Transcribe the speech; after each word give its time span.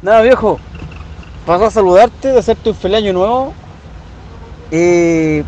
Nada, 0.00 0.22
viejo. 0.22 0.60
Paso 1.44 1.66
a 1.66 1.70
saludarte, 1.70 2.28
desearte 2.32 2.70
un 2.70 2.76
feliz 2.76 2.98
año 2.98 3.12
nuevo. 3.12 3.52
Y. 4.70 5.42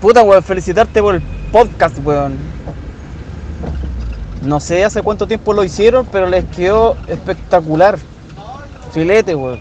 Puta, 0.00 0.22
weón, 0.22 0.42
felicitarte 0.42 1.02
por 1.02 1.16
el 1.16 1.22
podcast, 1.50 1.98
weón. 2.04 2.36
No 4.42 4.60
sé 4.60 4.84
hace 4.84 5.02
cuánto 5.02 5.26
tiempo 5.26 5.52
lo 5.52 5.64
hicieron, 5.64 6.06
pero 6.06 6.28
les 6.28 6.44
quedó 6.44 6.96
espectacular. 7.08 7.98
Filete, 8.92 9.34
weón. 9.34 9.58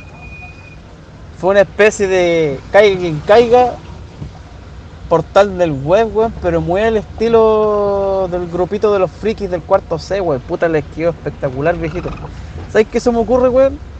Fue 1.40 1.50
una 1.52 1.62
especie 1.62 2.08
de 2.08 2.60
caiga 2.72 3.00
quien 3.00 3.20
caiga, 3.22 3.74
portal 5.10 5.58
del 5.58 5.72
web, 5.72 6.16
weón, 6.16 6.34
pero 6.42 6.62
muy 6.62 6.82
al 6.82 6.98
estilo 6.98 8.28
del 8.32 8.48
grupito 8.48 8.94
de 8.94 9.00
los 9.00 9.10
frikis 9.10 9.50
del 9.50 9.62
cuarto 9.64 9.98
C, 9.98 10.22
weón. 10.22 10.42
Puta, 10.42 10.70
les 10.70 10.86
quedó 10.96 11.10
espectacular, 11.10 11.76
viejito. 11.76 12.10
¿Sabes 12.72 12.88
qué 12.92 13.00
se 13.00 13.10
me 13.12 13.18
ocurre, 13.18 13.50
weón? 13.50 13.95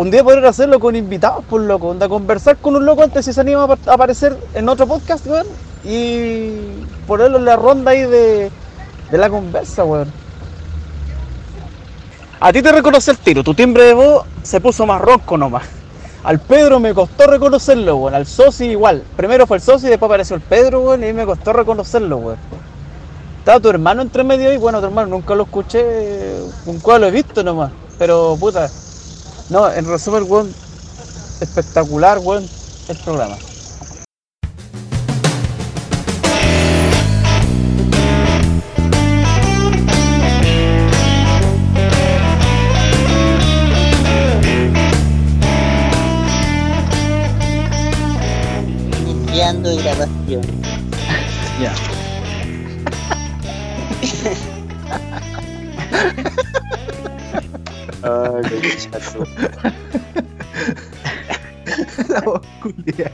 Un 0.00 0.10
día 0.10 0.24
poder 0.24 0.42
hacerlo 0.46 0.80
con 0.80 0.96
invitados, 0.96 1.44
por 1.44 1.60
loco. 1.60 1.88
Onda, 1.88 2.08
conversar 2.08 2.56
con 2.56 2.74
un 2.74 2.86
loco 2.86 3.02
antes 3.02 3.22
si 3.22 3.34
se 3.34 3.40
anima 3.42 3.60
a 3.60 3.64
apa- 3.64 3.90
a 3.90 3.92
aparecer 3.92 4.34
en 4.54 4.66
otro 4.66 4.86
podcast, 4.86 5.26
weón. 5.26 5.46
Y 5.84 6.52
ponerlo 7.06 7.36
en 7.36 7.44
la 7.44 7.56
ronda 7.56 7.90
ahí 7.90 8.00
de, 8.06 8.50
de 9.10 9.18
la 9.18 9.28
conversa, 9.28 9.84
weón. 9.84 10.10
A 12.40 12.50
ti 12.50 12.62
te 12.62 12.72
reconocí 12.72 13.10
el 13.10 13.18
tiro, 13.18 13.44
tu 13.44 13.52
timbre 13.52 13.82
de 13.84 13.92
voz 13.92 14.24
se 14.42 14.58
puso 14.58 14.86
más 14.86 15.02
ronco 15.02 15.36
nomás. 15.36 15.64
Al 16.24 16.40
Pedro 16.40 16.80
me 16.80 16.94
costó 16.94 17.26
reconocerlo, 17.26 17.96
weón. 17.96 18.14
Al 18.14 18.24
Sosi 18.24 18.68
igual. 18.70 19.02
Primero 19.18 19.46
fue 19.46 19.58
el 19.58 19.62
Sosi, 19.62 19.88
después 19.88 20.08
apareció 20.08 20.34
el 20.34 20.40
Pedro, 20.40 20.80
weón, 20.80 21.04
y 21.04 21.12
me 21.12 21.26
costó 21.26 21.52
reconocerlo, 21.52 22.16
weón. 22.16 22.38
Estaba 23.40 23.60
tu 23.60 23.68
hermano 23.68 24.00
entre 24.00 24.24
medio 24.24 24.50
y 24.50 24.56
bueno, 24.56 24.80
tu 24.80 24.86
hermano 24.86 25.08
nunca 25.08 25.34
lo 25.34 25.42
escuché, 25.42 26.40
nunca 26.64 26.98
lo 26.98 27.06
he 27.06 27.10
visto 27.10 27.44
nomás. 27.44 27.70
Pero 27.98 28.34
puta, 28.40 28.66
no, 29.50 29.68
en 29.70 29.84
resumen, 29.84 30.24
weón, 30.28 30.54
espectacular, 31.40 32.18
weón, 32.18 32.48
el 32.88 32.96
programa. 32.98 33.36
Iniciando 49.04 49.76
grabación. 49.76 50.42
Ya. 51.60 51.74
Ay, 58.02 58.60
qué 58.62 58.76
chato. 58.90 59.24
La 62.08 62.20
voz 62.20 62.40
culia. 62.62 63.10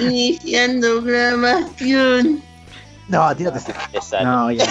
Iniciando 0.00 1.02
grabación. 1.02 2.42
No, 3.08 3.36
tírate 3.36 3.58
ese. 3.58 3.74
Te 3.92 4.00
sale. 4.00 4.24
No, 4.24 4.50
ya. 4.50 4.64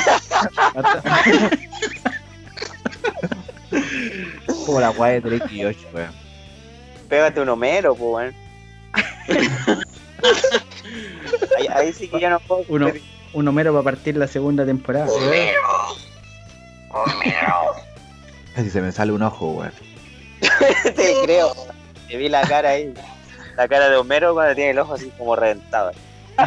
Como 4.66 4.80
la 4.80 4.90
guay 4.90 5.22
de 5.22 5.30
Drake 5.30 5.54
y 5.54 5.64
Josh, 5.64 5.78
weón. 5.94 6.12
Pégate 7.10 7.42
un 7.42 7.50
Homero, 7.50 7.96
pues, 7.96 8.12
weón. 8.12 8.36
ahí, 11.60 11.68
ahí 11.68 11.94
sí 11.94 12.08
que 12.08 12.20
ya 12.20 12.30
no 12.30 12.40
puedo. 12.40 12.64
Uno, 12.70 12.92
un 13.34 13.48
Homero 13.48 13.74
va 13.74 13.82
a 13.82 13.84
partir 13.84 14.18
la 14.18 14.28
segunda 14.28 14.66
temporada. 14.66 15.08
Casi 18.56 18.70
se 18.70 18.82
me 18.82 18.92
sale 18.92 19.12
un 19.12 19.24
ojo, 19.24 19.52
weón. 19.52 19.72
Te 20.84 21.16
creo. 21.24 21.54
Te 22.08 22.18
vi 22.18 22.30
la 22.30 22.42
cara 22.42 22.70
ahí. 22.70 22.94
La 23.58 23.68
cara 23.68 23.90
de 23.90 23.98
Homero 23.98 24.34
cuando 24.34 24.56
tiene 24.56 24.72
el 24.72 24.80
ojo 24.80 24.94
así 24.94 25.12
como 25.18 25.36
reventado. 25.36 25.92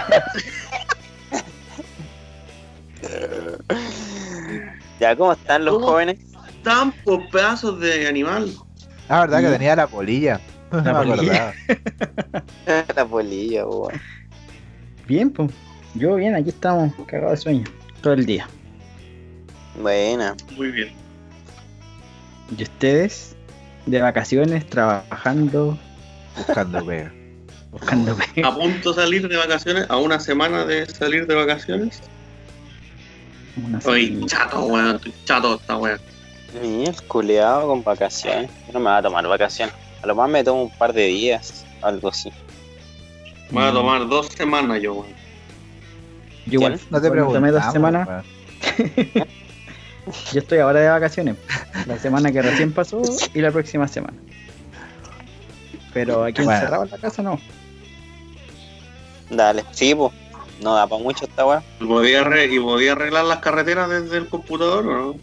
ya, 5.00 5.15
¿cómo 5.16 5.32
están 5.32 5.65
los 5.65 5.75
¿Cómo? 5.75 5.87
jóvenes? 5.88 6.19
Estaban 6.48 6.92
por 7.04 7.28
pedazos 7.31 7.78
de 7.81 8.09
animal. 8.09 8.53
Ah, 9.09 9.21
verdad 9.21 9.41
que 9.41 9.48
tenía 9.50 9.76
la 9.76 9.87
polilla. 9.87 10.41
No 10.72 10.82
me 10.82 10.92
polilla. 10.92 11.54
acordaba. 11.69 12.84
la 12.97 13.06
polilla, 13.06 13.66
weón. 13.66 13.92
Bien, 15.06 15.31
pues. 15.31 15.50
Yo 15.94 16.16
bien, 16.16 16.34
aquí 16.34 16.50
estamos, 16.50 16.92
cagados 17.06 17.38
de 17.38 17.42
sueño. 17.42 17.65
Todo 18.03 18.12
el 18.12 18.26
día. 18.26 18.47
Buena. 19.81 20.37
Muy 20.56 20.70
bien. 20.70 20.92
¿Y 22.56 22.62
ustedes? 22.62 23.34
De 23.87 24.00
vacaciones, 24.00 24.66
trabajando, 24.69 25.78
Buscando 26.37 26.84
pega. 26.84 27.12
buscando 27.70 28.16
pega. 28.16 28.48
A 28.48 28.54
punto 28.54 28.92
de 28.92 29.03
salir 29.03 29.28
de 29.28 29.36
vacaciones, 29.36 29.86
a 29.88 29.97
una 29.97 30.19
semana 30.20 30.65
de 30.65 30.86
salir 30.86 31.26
de 31.26 31.34
vacaciones. 31.34 32.03
Una 33.65 33.78
Estoy 33.78 34.25
chato, 34.26 34.65
weón. 34.65 34.97
Estoy 34.97 35.15
chato 35.25 35.54
esta 35.56 35.76
weón. 35.76 36.00
Mira, 36.62 36.91
el 36.91 37.03
culeado 37.03 37.69
con 37.69 37.82
vacaciones. 37.84 38.50
Yo 38.66 38.72
no 38.75 38.81
me 38.81 38.91
voy 38.91 38.98
a 38.98 39.03
tomar 39.03 39.26
vacaciones. 39.28 39.75
A 40.03 40.06
lo 40.06 40.15
más 40.15 40.28
me 40.28 40.42
tomo 40.44 40.65
un 40.65 40.70
par 40.70 40.92
de 40.92 41.06
días, 41.06 41.65
algo 41.82 42.09
así. 42.09 42.31
Me 43.50 43.60
voy 43.60 43.69
a 43.69 43.72
tomar 43.72 44.09
dos 44.09 44.26
semanas 44.28 44.81
yo, 44.82 44.94
weón. 44.94 45.15
Yo 46.47 46.53
igual, 46.54 46.81
No 46.91 47.00
te 47.00 47.06
me 47.09 47.10
pregunto. 47.12 47.34
tomé 47.34 47.50
dos 47.50 47.72
semanas. 47.72 48.25
Yo 50.33 50.41
estoy 50.41 50.59
ahora 50.59 50.81
de 50.81 50.89
vacaciones. 50.89 51.37
La 51.87 51.99
semana 51.99 52.31
que 52.33 52.41
recién 52.43 52.72
pasó 52.72 53.03
y 53.34 53.41
la 53.41 53.50
próxima 53.50 53.89
semana. 53.89 54.17
Pero 55.93 56.25
aquí 56.25 56.43
Bueno. 56.43 56.59
encerrado 56.59 56.84
en 56.84 56.91
la 56.91 56.99
casa 56.99 57.22
no. 57.22 57.41
Dale, 59.31 59.65
sí, 59.72 59.95
pues. 59.95 60.12
No 60.62 60.75
da 60.75 60.87
para 60.87 61.03
mucho 61.03 61.25
esta 61.27 61.45
weá. 61.45 61.62
¿Y 61.81 61.84
podía, 61.87 62.45
¿Y 62.47 62.59
podía 62.61 62.93
arreglar 62.93 63.25
las 63.27 63.39
carreteras 63.41 63.91
desde 63.91 64.16
el 64.19 64.28
computador 64.28 64.87
o 64.87 64.93
no? 65.12 65.15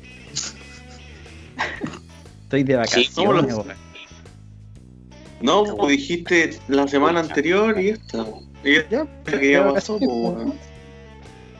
Estoy 2.43 2.63
de 2.63 2.73
Sí, 2.73 2.77
vacaciones. 2.77 3.11
¿cómo 3.15 3.33
lo- 3.33 3.41
weón. 3.43 3.67
No, 5.41 5.63
pues 5.77 5.89
dijiste 5.97 6.57
la 6.67 6.87
semana 6.87 7.19
anterior 7.21 7.79
y 7.79 7.89
esta. 7.89 8.25
Y 8.63 8.75
esta 8.75 9.05
Ya, 9.25 9.39
que 9.39 9.51
ya 9.51 9.73
pasó, 9.73 9.97
pues, 9.97 10.09
weón. 10.09 10.53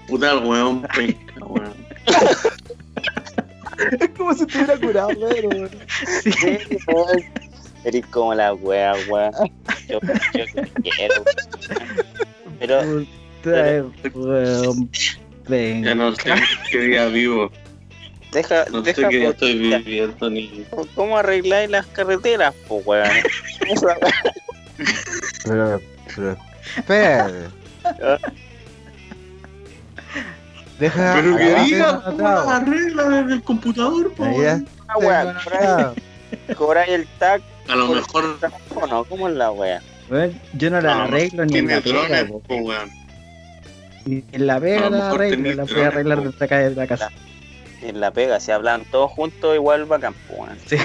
Puta 0.07 0.31
el 0.33 0.43
weón, 0.45 0.81
penca, 0.95 1.33
weón. 1.45 1.73
Es 3.99 4.09
como 4.17 4.33
si 4.33 4.43
estuviera 4.43 4.77
curado, 4.77 5.09
weón. 5.09 5.69
Sí, 6.23 6.57
pues. 6.85 7.25
Eres 7.85 8.05
como 8.07 8.33
la 8.33 8.53
wea, 8.53 8.93
wea. 9.09 9.31
Yo, 9.89 9.99
yo 10.33 10.45
te 10.53 10.81
quiero. 10.81 11.23
Pero, 12.59 13.11
Puta, 13.43 13.83
weón, 14.13 14.89
ven. 15.49 15.83
Ya 15.83 15.95
no 15.95 16.15
sé 16.15 16.31
qué 16.71 16.79
día 16.79 17.07
vivo. 17.07 17.51
deja, 18.31 18.65
No 18.71 18.83
sé 18.85 18.93
deja 18.93 19.09
qué 19.09 19.17
día 19.17 19.29
estoy 19.29 19.59
viviendo 19.59 20.29
ni. 20.29 20.65
¿Cómo 20.95 21.17
arregláis 21.17 21.69
las 21.69 21.85
carreteras, 21.87 22.53
pues, 22.67 22.85
weón? 22.85 23.09
Pero, 25.45 25.81
pero. 26.15 26.37
Espérate. 26.77 27.49
Deja. 30.79 31.13
Pero 31.15 31.37
que 31.37 31.55
diga 31.63 32.01
cómo 32.03 32.17
las 32.23 32.47
arregla 32.47 33.03
desde 33.09 33.33
el 33.33 33.43
computador, 33.43 34.11
weón. 34.17 34.67
Ah, 34.87 34.97
weón, 34.97 35.35
cobráis- 36.57 36.89
el 36.89 37.07
tag 37.19 37.41
A 37.67 37.75
lo 37.75 37.87
mejor 37.87 38.25
¿no? 38.89 39.03
¿Cómo 39.05 39.29
es 39.29 39.35
la 39.35 39.51
wea? 39.51 39.81
Yo 40.53 40.69
no 40.69 40.77
a 40.77 40.81
la 40.81 41.03
arreglo 41.05 41.45
ni 41.45 41.57
en 41.59 41.67
la 41.67 41.81
pega, 41.81 42.25
po. 42.27 42.41
en 44.05 44.47
la 44.47 44.55
A 44.55 44.59
pega 44.59 44.89
la 44.89 45.09
arreglo, 45.09 45.53
la 45.53 45.63
voy 45.63 45.81
a 45.81 45.87
arreglar 45.87 46.17
po. 46.19 46.25
desde 46.25 46.45
acá 46.45 46.57
desde 46.59 46.75
la 46.75 46.87
casa. 46.87 47.09
En 47.81 47.99
la 47.99 48.11
pega, 48.11 48.39
si 48.39 48.51
hablan 48.51 48.83
todos 48.85 49.11
juntos, 49.11 49.55
igual 49.55 49.85
bacán, 49.85 50.13
pues, 50.27 50.39
weón. 50.39 50.57
Sí. 50.65 50.75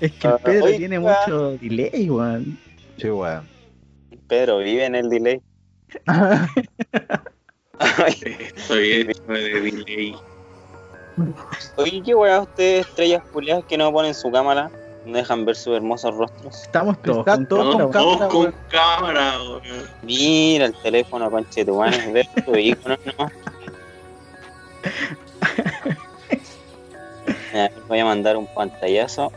es 0.00 0.12
que 0.12 0.26
el 0.28 0.32
Ah, 0.34 0.38
Pedro 0.42 0.66
tiene 0.76 0.98
mucho 0.98 1.56
delay, 1.58 2.10
weón. 2.10 2.58
Sí, 2.96 3.08
weón. 3.10 3.46
Pedro, 4.28 4.58
vive 4.58 4.84
en 4.84 4.94
el 4.94 5.08
delay. 5.08 5.40
Estoy 8.56 8.92
hecho 8.92 9.22
de 9.28 9.60
delay. 9.60 10.16
Oye, 11.76 12.02
¿qué 12.04 12.14
weá 12.14 12.40
ustedes, 12.40 12.86
estrellas 12.86 13.22
culiadas, 13.32 13.64
que 13.64 13.76
no 13.76 13.92
ponen 13.92 14.14
su 14.14 14.30
cámara? 14.30 14.70
No 15.04 15.16
dejan 15.16 15.44
ver 15.44 15.56
sus 15.56 15.76
hermosos 15.76 16.14
rostros. 16.14 16.62
Estamos 16.62 17.00
todos 17.02 17.24
todos 17.48 17.76
con. 17.76 17.92
Todos 17.92 18.32
con 18.32 18.54
cámara, 18.68 19.38
weón. 19.42 19.62
Mira 20.02 20.66
el 20.66 20.74
teléfono, 20.74 21.30
conche 21.30 21.64
tu 21.64 21.76
madre, 21.76 22.12
ver 22.12 22.26
tu 22.44 22.54
icono 22.58 22.96
nomás. 23.04 23.32
Voy 27.88 27.98
a 27.98 28.04
mandar 28.04 28.36
un 28.36 28.46
pantallazo. 28.54 29.32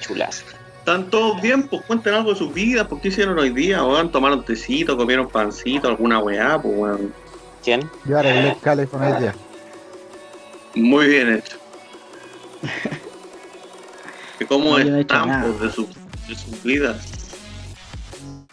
Chulazo. 0.00 0.44
Están 0.88 1.10
todos 1.10 1.42
bien, 1.42 1.68
pues 1.68 1.82
cuenten 1.82 2.14
algo 2.14 2.30
de 2.32 2.38
sus 2.38 2.54
vidas, 2.54 2.86
¿por 2.86 2.98
qué 2.98 3.08
hicieron 3.08 3.38
hoy 3.38 3.50
día? 3.50 3.84
Weón, 3.84 4.10
tomaron 4.10 4.42
tecito, 4.42 4.96
comieron 4.96 5.28
pancito, 5.28 5.86
alguna 5.86 6.18
weá, 6.18 6.58
pues 6.62 6.74
weón. 6.74 7.12
¿Quién? 7.62 7.90
Yo 8.06 8.18
arreglé 8.18 8.52
el 8.52 8.56
teléfono 8.56 9.06
hoy 9.06 9.20
día. 9.20 9.34
Muy 10.76 11.06
bien 11.08 11.34
hecho. 11.34 11.58
¿Y 14.40 14.46
cómo 14.46 14.78
No, 14.78 14.78
yo 14.78 14.90
no 14.92 14.96
he 14.96 15.00
están 15.02 15.42
pues, 15.42 15.60
de, 15.60 15.72
su, 15.72 15.86
de 16.26 16.34
sus 16.34 16.62
vidas? 16.62 17.06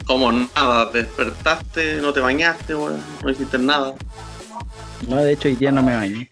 Como 0.06 0.30
nada, 0.34 0.92
despertaste, 0.92 2.02
no 2.02 2.12
te 2.12 2.20
bañaste, 2.20 2.76
weón, 2.76 3.02
no 3.24 3.30
hiciste 3.30 3.58
nada. 3.60 3.96
No, 5.08 5.24
de 5.24 5.32
hecho 5.32 5.48
hoy 5.48 5.56
día 5.56 5.72
no 5.72 5.82
me 5.82 5.96
bañé. 5.96 6.30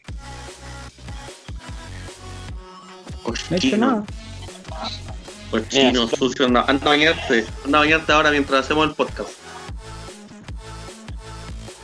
No 3.25 3.55
he 3.55 3.55
hecho 3.55 3.77
nada. 3.77 4.03
Cochino, 5.53 6.05
Mira, 6.05 6.17
sucio, 6.17 6.45
anda, 6.47 6.65
anda 6.67 6.83
a 6.87 6.89
bañarte, 6.89 7.45
anda 7.63 7.77
a 7.77 7.81
bañarte 7.81 8.11
ahora 8.11 8.31
mientras 8.31 8.65
hacemos 8.65 8.87
el 8.89 8.95
podcast. 8.95 9.29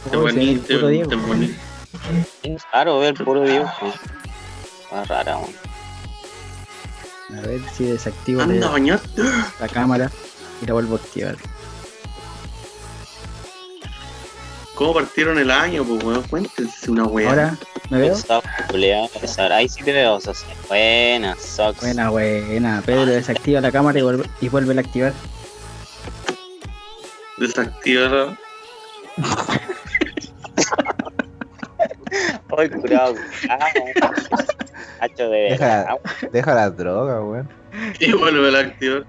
Te 0.10 0.18
Oh, 0.18 0.28
Diego. 0.28 1.08
te 1.10 1.16
boniste. 1.16 1.56
Es 2.42 2.64
raro 2.74 2.98
ver 3.00 3.14
puro 3.14 3.44
dibujo. 3.44 3.94
Más 4.92 5.08
rara, 5.08 5.38
weón. 5.38 5.54
A 7.38 7.42
ver 7.48 7.62
si 7.78 7.84
desactivo 7.84 8.42
Anda 8.42 8.56
a 8.56 8.60
la, 8.60 8.68
bañarte. 8.70 9.22
la 9.60 9.68
cámara 9.68 10.12
y 10.64 10.66
la 10.66 10.74
vuelvo 10.74 10.96
a 10.96 10.98
activar. 10.98 11.36
¿Cómo 14.74 14.96
partieron 14.96 15.38
el 15.38 15.52
año? 15.52 15.84
Pues 15.84 16.04
weón, 16.04 16.24
cuéntense 16.24 16.90
una 16.90 17.04
weá. 17.04 17.30
Ahora, 17.30 17.58
¿me 17.90 18.00
veo? 18.00 18.16
Ahí 19.52 19.70
sí 19.70 19.84
te 19.84 19.92
veo, 19.92 20.20
Sox. 20.20 20.46
Buena, 20.68 21.36
Sox. 21.36 21.80
Buena, 21.82 22.10
buena. 22.10 22.82
Pedro 22.86 23.06
desactiva 23.08 23.62
la 23.62 23.72
cámara 23.72 24.00
y 24.00 24.02
vuelve, 24.02 24.26
y 24.42 24.50
vuelve 24.50 24.76
a 24.78 24.80
activar. 24.82 25.14
Desactiva 27.38 28.38
Ay, 32.58 32.70
curado. 32.70 33.16
Hacho 35.00 35.30
de 35.30 35.50
Deja, 35.52 35.98
deja 36.32 36.54
la 36.56 36.70
droga, 36.70 37.22
weón. 37.22 37.50
y 38.00 38.12
vuelve 38.12 38.58
a 38.58 38.62
activar. 38.62 39.06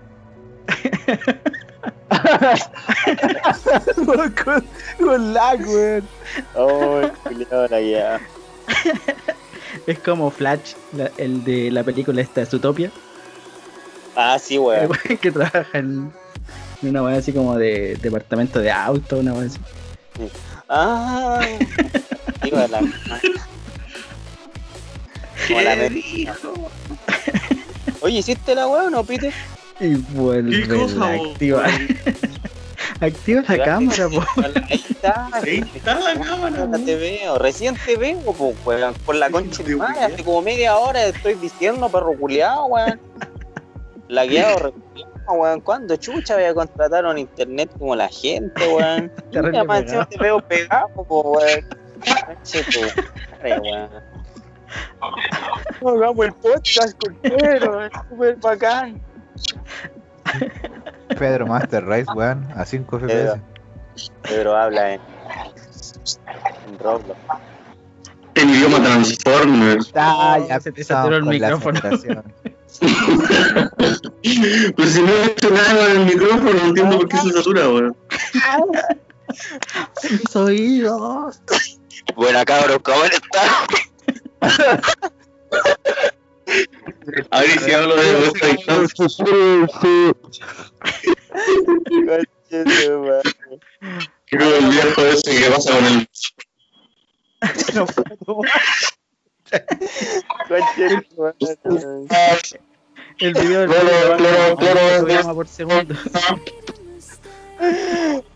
con, 4.45 4.65
con 4.99 5.35
lag, 5.35 5.61
weón. 5.67 6.09
Culiao, 7.25 7.67
la 7.69 7.81
guía. 7.81 8.21
Es 9.87 9.99
como 10.01 10.31
Flash, 10.31 10.73
la- 10.93 11.11
el 11.17 11.45
de 11.45 11.71
la 11.71 11.85
película 11.85 12.21
esta, 12.21 12.45
Zootopia. 12.45 12.91
Ah, 14.17 14.39
sí, 14.39 14.59
weón. 14.59 14.91
que 15.21 15.31
trabaja 15.31 15.67
en, 15.79 16.13
en 16.83 16.89
una 16.89 17.03
weá 17.03 17.19
así 17.19 17.33
como 17.33 17.57
de 17.57 17.97
departamento 18.03 18.59
de 18.61 18.71
auto, 18.71 19.19
una 19.19 19.33
weá 19.33 19.47
así. 19.47 19.59
Ah. 20.69 21.41
Iba 22.45 22.67
la. 22.69 22.81
Como 25.49 25.61
la 25.63 25.77
mer- 25.77 25.93
Oye, 28.03 28.19
¿hiciste 28.19 28.55
la 28.55 28.67
weá 28.67 28.85
o 28.85 28.91
no, 28.91 29.05
Pite? 29.05 29.33
Y 29.79 29.95
vuelve 29.95 30.63
¿Qué 30.63 30.69
cosa, 30.69 31.07
a 31.07 31.15
activar. 31.15 31.71
Activa 33.01 33.43
la 33.49 33.65
cámara, 33.65 34.09
po. 34.09 34.25
Ahí 34.43 34.85
está. 34.89 35.29
Ahí 35.33 35.71
está 35.75 36.01
la 36.01 36.21
cámara, 36.21 36.69
te 36.85 36.97
veo, 36.97 37.39
recién 37.39 37.77
te 37.85 37.97
veo, 37.97 38.21
pues, 38.21 38.57
weón, 38.65 38.95
por 39.07 39.15
la 39.15 39.31
concha 39.31 39.63
de 39.63 39.77
madre, 39.77 40.01
hace 40.01 40.25
como 40.25 40.43
media 40.43 40.77
hora 40.77 41.07
estoy 41.07 41.35
diciendo 41.35 41.89
perro 41.89 42.13
culiao, 42.19 42.67
weón. 42.67 43.01
Lagueado, 44.09 44.59
reculiao, 44.59 45.33
weón. 45.33 45.61
¿Cuándo 45.61 45.97
chucha 45.97 46.35
voy 46.35 46.45
a 46.45 46.55
contratar 46.55 47.07
un 47.07 47.19
internet 47.19 47.71
como 47.79 47.95
la 47.97 48.09
gente, 48.09 48.67
weón? 48.69 49.11
Te 49.31 50.19
veo 50.19 50.41
pegado, 50.41 50.89
pues, 50.95 51.07
weón. 51.09 51.67
Conche 52.27 52.65
tu 52.65 52.81
madre, 52.81 53.61
weón. 53.61 53.91
Hagamos 55.81 56.27
el 56.27 56.33
podcast 56.35 56.95
es 57.23 57.35
súper 58.09 58.37
bacán. 58.37 59.01
Pedro 61.19 61.47
Master 61.47 61.85
Race, 61.85 62.07
weón, 62.15 62.49
a 62.55 62.65
5 62.65 62.99
Pedro. 63.01 63.35
FPS. 63.35 63.41
Pedro 64.23 64.57
habla 64.57 64.95
en, 64.95 65.01
en 66.69 66.79
Roblox. 66.79 67.19
En 68.35 68.51
idioma 68.51 68.83
Transformers. 68.83 69.93
Ah, 69.95 70.39
ya 70.49 70.61
se 70.61 70.73
te 70.73 70.85
saturó 70.85 71.17
el 71.17 71.25
micrófono. 71.25 71.81
Pues 72.81 72.93
si 74.93 75.03
no 75.03 75.13
he 75.13 75.27
hecho 75.27 75.51
nada 75.51 75.77
con 75.77 75.91
el 75.91 76.07
micrófono, 76.07 76.53
no 76.53 76.67
entiendo 76.69 76.99
por 76.99 77.09
qué 77.09 77.17
se 77.19 77.33
satura, 77.33 77.69
weón. 77.69 77.97
Mis 80.11 80.37
oídos. 80.37 81.43
Buena 82.17 82.45
cabros, 82.45 82.79
¿cómo 82.83 83.05
están? 83.05 83.49
A 87.31 87.41
ver 87.41 87.61
si 87.61 87.73
hablo 87.73 87.97
de 87.97 88.15
vuestra 88.17 88.49
Quiero 94.27 94.57
el 94.57 94.69
viejo 94.69 95.03
ese 95.03 95.39
que 95.39 95.51
pasa 95.51 95.73
con 95.75 95.85
el. 95.87 96.09
No 97.75 97.87
puedo. 97.87 98.43
El 103.19 103.35
video 103.35 103.61
del 103.61 103.69
Claro, 103.71 104.17
claro, 104.17 104.51
va 104.51 104.57
claro, 104.57 105.05
programa 105.05 105.35
por 105.35 105.49
segundo. 105.49 105.95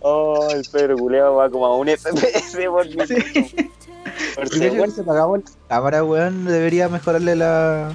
Oh, 0.00 0.48
el 0.50 0.62
Pedro 0.70 0.96
Culeo 0.98 1.34
va 1.36 1.48
como 1.50 1.66
a 1.66 1.76
un 1.76 1.88
FPS 1.88 2.56
por, 2.66 2.86
mi- 2.86 2.96
por 2.96 3.06
Y 3.06 4.58
de 4.58 4.66
hecho, 4.66 4.90
segundo. 4.90 5.42
la 5.46 5.68
cámara, 5.68 6.04
weón, 6.04 6.44
debería 6.44 6.88
mejorarle 6.88 7.36
la. 7.36 7.94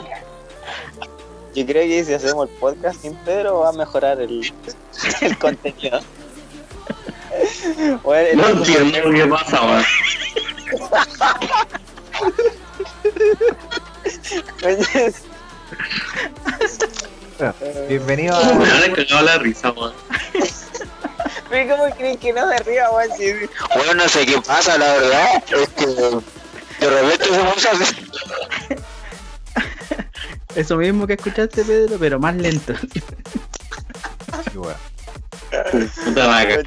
Yo 1.55 1.65
creo 1.65 1.83
que 1.83 2.03
si 2.03 2.13
hacemos 2.13 2.49
el 2.49 2.55
podcast 2.55 3.01
sin 3.01 3.15
Pedro 3.17 3.59
va 3.59 3.69
a 3.69 3.73
mejorar 3.73 4.19
el, 4.21 4.51
el 5.21 5.37
contenido. 5.37 5.99
Bueno, 8.03 8.43
No 8.43 8.49
entiendo 8.59 9.11
qué 9.11 9.25
pasa, 9.25 9.59
weón. 9.65 9.83
Oye, 14.63 15.13
Bienvenido 17.89 18.37
Me 18.55 18.65
a. 18.69 18.83
han 18.85 18.93
cagado 18.93 19.21
la 19.23 19.37
risa, 19.39 19.71
weón. 19.71 19.93
pero 21.49 21.75
¿Cómo 21.77 21.95
creen 21.95 22.17
que 22.19 22.33
no 22.33 22.47
de 22.47 22.55
arriba, 22.55 22.91
weón? 22.91 23.09
Bueno, 23.75 23.93
no 23.95 24.07
sé 24.07 24.25
qué 24.27 24.39
pasa, 24.41 24.77
la 24.77 24.93
verdad. 24.93 25.43
Es 25.51 25.69
que 25.69 25.85
de 25.87 26.89
repente 26.89 27.25
se 27.25 27.69
así. 27.69 27.95
Eso 30.55 30.77
mismo 30.77 31.07
que 31.07 31.13
escuchaste, 31.13 31.63
Pedro, 31.63 31.97
pero 31.99 32.19
más 32.19 32.35
lento. 32.35 32.73
Sí, 34.51 34.57
weón. 34.57 34.75
Puta 36.05 36.27
vaca. 36.27 36.57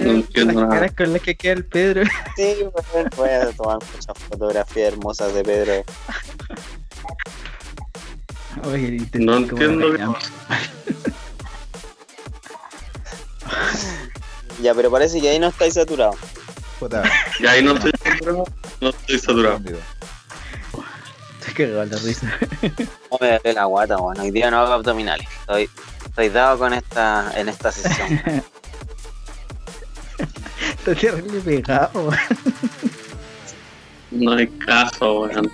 No 0.00 0.10
entiendo 0.10 0.60
Las 0.60 0.70
caras 0.70 0.92
con 0.92 1.12
las 1.12 1.22
que 1.22 1.36
queda 1.36 1.52
el 1.52 1.64
Pedro. 1.64 2.02
Sí, 2.36 2.56
weón. 2.92 3.10
Voy 3.16 3.28
a 3.28 3.50
tomar 3.52 3.78
muchas 3.92 4.18
fotografías 4.28 4.92
hermosas 4.92 5.34
de 5.34 5.42
Pedro. 5.44 5.84
Oye, 8.64 9.08
No 9.14 9.36
entiendo 9.36 9.92
regañamos. 9.92 10.32
Ya, 14.62 14.74
pero 14.74 14.90
parece 14.90 15.20
que 15.20 15.28
ahí 15.28 15.38
no 15.38 15.48
estáis 15.48 15.74
saturados. 15.74 16.16
Puta, 16.78 17.02
Y 17.38 17.46
ahí 17.46 17.62
no 17.62 17.74
estoy 17.74 17.92
saturado. 18.02 18.44
No 18.80 18.88
estoy 18.88 19.18
saturado. 19.18 19.60
Estoy 21.46 21.66
cagado 21.66 21.84
la 21.84 21.98
risa. 21.98 22.38
No 23.10 23.18
me 23.20 23.28
duele 23.28 23.52
la 23.52 23.64
guata, 23.66 23.98
weón. 23.98 24.18
Hoy 24.18 24.30
día 24.30 24.50
no 24.50 24.60
hago 24.60 24.72
abdominales. 24.72 25.28
Estoy, 25.40 25.68
estoy 26.04 26.28
dado 26.30 26.58
con 26.58 26.72
esta, 26.72 27.32
en 27.36 27.48
esta 27.48 27.70
sesión. 27.70 28.08
Está 30.78 30.94
terrible 30.94 31.40
pegado. 31.40 32.10
No 34.10 34.32
hay 34.32 34.46
caso, 34.46 35.20
weón. 35.22 35.52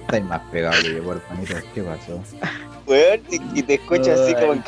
Estáis 0.00 0.24
más 0.24 0.40
pegado 0.50 0.80
que 0.82 0.94
yo, 0.94 1.04
por 1.04 1.20
panito. 1.20 1.54
¿Qué 1.74 1.82
pasó? 1.82 2.22
Weón, 2.86 3.20
y 3.30 3.62
te 3.62 3.74
escucho 3.74 4.12
así 4.12 4.34
como 4.34 4.54
en 4.54 4.64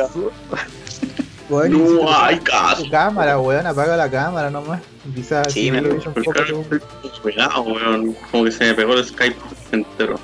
asco. 0.00 0.32
Weón, 1.48 1.72
No 2.02 2.12
hay 2.18 2.38
tu 2.38 2.44
caso. 2.44 2.84
cámara, 2.90 3.38
weón, 3.38 3.66
apaga 3.66 3.96
la 3.96 4.10
cámara 4.10 4.50
nomás. 4.50 4.80
Quizás 5.14 5.52
Sí, 5.52 5.64
si 5.64 5.70
me- 5.70 5.80
un 5.80 6.00
poco 6.00 6.32
pegado, 7.22 7.62
weón. 7.62 8.16
Como 8.30 8.44
que 8.44 8.50
se 8.52 8.64
me 8.64 8.74
pegó 8.74 8.94
el 8.94 9.04
Skype 9.04 9.36
entero. 9.72 10.18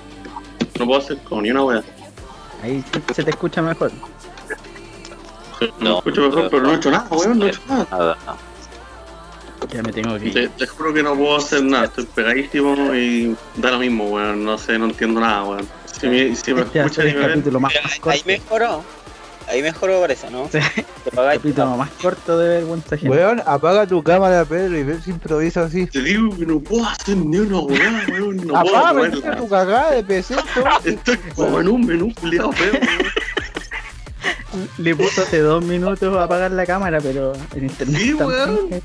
No 0.78 0.86
puedo 0.86 1.00
hacer 1.00 1.18
como 1.18 1.42
ni 1.42 1.50
una 1.50 1.62
weá. 1.64 1.82
Ahí 2.62 2.82
se 3.14 3.22
te 3.22 3.30
escucha 3.30 3.62
mejor. 3.62 3.92
No, 5.60 5.68
No, 5.78 5.98
escucho 5.98 6.22
mejor, 6.22 6.48
pero 6.50 6.62
no 6.62 6.72
he 6.72 6.76
hecho 6.76 6.90
nada, 6.90 7.06
weón. 7.10 7.38
No 7.38 7.46
he 7.46 7.50
hecho 7.50 7.60
nada. 7.68 8.16
Ya 9.72 9.82
me 9.82 9.92
tengo 9.92 10.18
que 10.18 10.26
ir. 10.26 10.34
Te, 10.34 10.48
te 10.48 10.66
juro 10.66 10.92
que 10.92 11.02
no 11.04 11.14
puedo 11.14 11.36
hacer 11.36 11.62
nada. 11.62 11.84
Estoy 11.84 12.04
pegadísimo 12.06 12.92
y 12.94 13.36
da 13.56 13.70
lo 13.70 13.78
mismo, 13.78 14.06
weón. 14.06 14.44
No 14.44 14.58
sé, 14.58 14.76
no 14.76 14.86
entiendo 14.86 15.20
nada, 15.20 15.44
weón. 15.44 15.68
Si 15.86 16.08
me, 16.08 16.34
si 16.34 16.52
me 16.52 16.62
Este 16.62 16.80
escuchan 16.80 17.08
y 17.08 17.14
me 17.14 17.26
ven, 17.28 17.44
más 17.60 17.72
Pero 17.72 18.10
ahí 18.10 18.22
mejoró. 18.26 18.82
Ahí 19.48 19.62
mejoró 19.62 20.00
parece, 20.00 20.30
¿no? 20.30 20.48
Sí. 20.50 20.58
Te 21.04 21.10
pagáis 21.10 21.40
Capítulo 21.40 21.76
más 21.76 21.90
corto 22.00 22.38
de 22.38 22.48
vergüenza 22.48 22.94
ajena. 22.94 23.10
Weón, 23.10 23.42
apaga 23.46 23.86
tu 23.86 24.02
cámara, 24.02 24.44
Pedro, 24.44 24.78
y 24.78 24.82
ver 24.82 25.02
si 25.02 25.10
improvisa 25.10 25.64
así. 25.64 25.86
Te 25.86 26.02
digo 26.02 26.36
que 26.36 26.46
no 26.46 26.60
puedo 26.60 26.86
hacer 26.86 27.16
ni 27.16 27.38
una 27.38 27.58
weá, 27.60 28.04
weón. 28.10 28.36
No 28.46 28.62
puedo 28.62 29.06
la- 29.20 29.36
tu 29.36 29.48
cagada 29.48 29.90
de 29.92 30.04
PC, 30.04 30.36
todo. 30.54 30.64
Estoy 30.84 31.16
como 31.34 31.60
en 31.60 31.68
un 31.68 31.86
menú 31.86 32.14
culiado 32.20 32.52
feo, 32.52 32.72
weón. 32.72 32.82
Le 34.78 34.94
puso 34.94 35.22
hace 35.22 35.38
dos 35.40 35.64
minutos 35.64 36.14
a 36.16 36.24
apagar 36.24 36.50
la 36.50 36.66
cámara, 36.66 37.00
pero 37.00 37.32
en 37.54 37.64
internet 37.64 38.00
Sí, 38.02 38.14
también. 38.14 38.82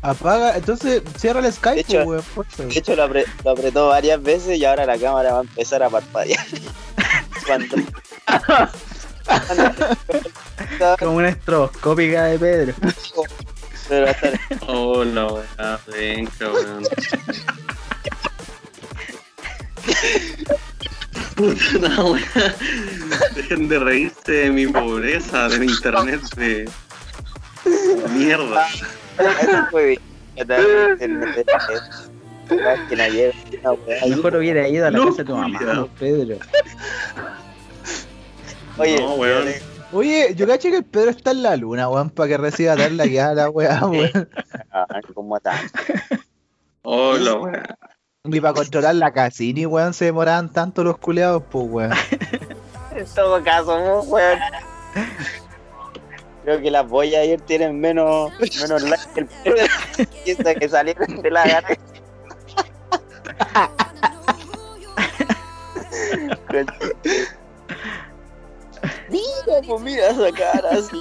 Apaga, 0.00 0.56
entonces 0.56 1.02
cierra 1.18 1.40
el 1.46 1.52
Skype, 1.52 1.74
De 1.74 1.80
hecho- 1.82 2.04
weón. 2.04 2.22
De 2.56 2.78
hecho, 2.78 2.96
lo, 2.96 3.06
apre- 3.06 3.26
lo 3.44 3.50
apretó 3.50 3.88
varias 3.88 4.22
veces 4.22 4.58
y 4.58 4.64
ahora 4.64 4.86
la 4.86 4.96
cámara 4.98 5.32
va 5.34 5.38
a 5.40 5.42
empezar 5.42 5.82
a 5.82 5.90
parpadear. 5.90 6.44
Cuando... 7.46 7.76
Como 10.98 11.16
una 11.16 11.28
estroboscópica 11.28 12.24
de 12.24 12.38
Pedro. 12.38 12.74
Pero 13.88 14.04
va 14.06 14.10
a 14.10 14.14
estar- 14.14 14.40
Oh, 14.66 15.04
la 15.04 15.26
weá, 15.26 15.80
venga, 15.86 16.30
weón. 16.52 16.84
Puta 21.36 22.04
weá. 22.04 22.54
Dejen 23.34 23.68
de 23.68 23.78
reírse 23.78 24.32
de 24.32 24.50
mi 24.50 24.66
pobreza, 24.66 25.48
del 25.48 25.64
internet 25.64 26.20
de 26.36 26.68
mierda. 28.10 28.66
Eso 29.08 29.66
fue 29.70 29.98
mejor 34.08 34.36
hubiera 34.36 34.66
ido 34.68 34.86
a 34.86 34.90
la 34.90 34.98
No, 34.98 35.06
casa 35.06 35.18
de 35.18 35.24
tu 35.24 35.36
mamá. 35.36 35.88
Pedro. 35.98 36.38
Oye, 38.78 39.00
No, 39.00 39.14
weón. 39.14 39.48
Oye, 39.92 40.34
yo 40.34 40.46
caché 40.46 40.70
que 40.70 40.76
el 40.78 40.84
Pedro 40.84 41.10
está 41.10 41.30
en 41.30 41.42
la 41.42 41.56
luna, 41.56 41.88
weón, 41.88 42.10
para 42.10 42.28
que 42.28 42.36
reciba 42.36 42.76
dar 42.76 42.92
la 42.92 43.06
guía 43.06 43.30
a 43.30 43.34
la 43.34 43.48
weá, 43.50 43.86
weón. 43.86 44.28
ah, 44.70 44.86
¿cómo 45.14 45.36
está? 45.36 45.60
Oh, 46.82 47.14
la 47.16 47.34
weá. 47.34 47.76
Y 48.24 48.40
para 48.40 48.54
controlar 48.54 48.94
la 48.96 49.12
casini, 49.12 49.64
weón, 49.64 49.94
se 49.94 50.06
demoraban 50.06 50.52
tanto 50.52 50.84
los 50.84 50.98
culeados, 50.98 51.42
pues, 51.50 51.66
weón. 51.68 51.92
En 52.94 53.06
todo 53.14 53.42
caso, 53.42 54.02
weón. 54.02 54.38
Creo 56.44 56.60
que 56.60 56.70
las 56.70 56.86
boyas 56.88 57.22
ayer 57.22 57.40
tienen 57.42 57.78
menos, 57.80 58.30
menos 58.60 58.82
likes 58.82 59.06
que 59.14 59.20
el 59.20 59.26
Pedro. 59.44 59.66
Piensa 60.24 60.54
que 60.54 60.68
salieron 60.68 61.22
de 61.22 61.30
la 61.30 61.46
gana. 61.46 61.68
Pues 69.66 69.82
mira 69.82 70.10
esa 70.10 70.32
cara 70.32 70.70
así. 70.70 70.98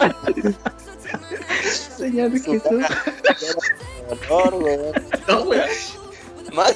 Señor 1.98 2.32
Jesús. 2.32 2.62
Weón. 4.30 4.94
No, 5.28 5.42
weá. 5.44 5.66
Más. 6.54 6.76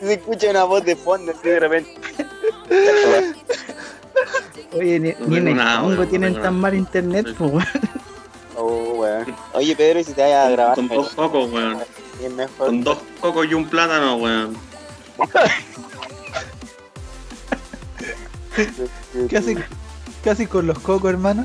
Se 0.00 0.12
escucha 0.12 0.50
una 0.50 0.64
voz 0.64 0.84
de 0.84 0.96
fondo 0.96 1.32
así 1.32 1.48
de 1.48 1.60
repente. 1.60 1.94
Oye, 4.72 5.00
ni, 5.00 5.14
ni 5.26 5.36
en 5.38 5.48
el 5.48 5.56
Congo 5.56 5.88
weón, 5.88 6.08
tienen 6.08 6.40
tan 6.40 6.60
mal 6.60 6.74
internet, 6.74 7.26
pues, 7.38 7.52
weón. 7.52 7.66
Oh, 8.56 8.94
weón. 8.94 9.34
Oye, 9.54 9.74
Pedro, 9.74 10.00
¿y 10.00 10.04
si 10.04 10.12
te 10.12 10.22
vayas 10.22 10.46
a 10.46 10.50
grabar? 10.50 10.74
Con 10.74 10.88
dos 10.88 11.14
cocos, 11.14 11.50
weón. 11.50 11.78
Con 12.58 12.84
dos 12.84 12.98
cocos 13.20 13.46
y 13.46 13.54
un 13.54 13.68
plátano, 13.68 14.16
weón. 14.16 14.56
¿Qué 19.28 19.36
haces 19.38 19.56
haces 20.30 20.48
con 20.48 20.66
los 20.66 20.78
cocos, 20.80 21.10
hermano? 21.10 21.44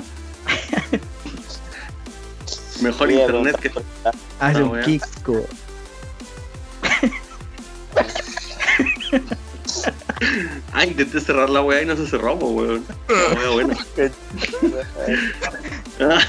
Mejor 2.82 3.12
internet 3.12 3.60
que. 3.60 3.70
preguntar- 3.70 4.16
Hace 4.40 4.60
Ah, 4.60 4.64
un 4.64 4.70
weón. 4.72 4.86
Kiko. 4.86 5.46
Ah, 10.74 10.86
intenté 10.86 11.20
cerrar 11.20 11.50
la 11.50 11.62
weá 11.62 11.82
y 11.82 11.86
no 11.86 11.96
se 11.98 12.08
cerró, 12.08 12.36
weón. 12.36 12.86
La 13.08 13.40
weá 13.40 13.50
buena. 13.50 13.78
Ah, 16.00 16.20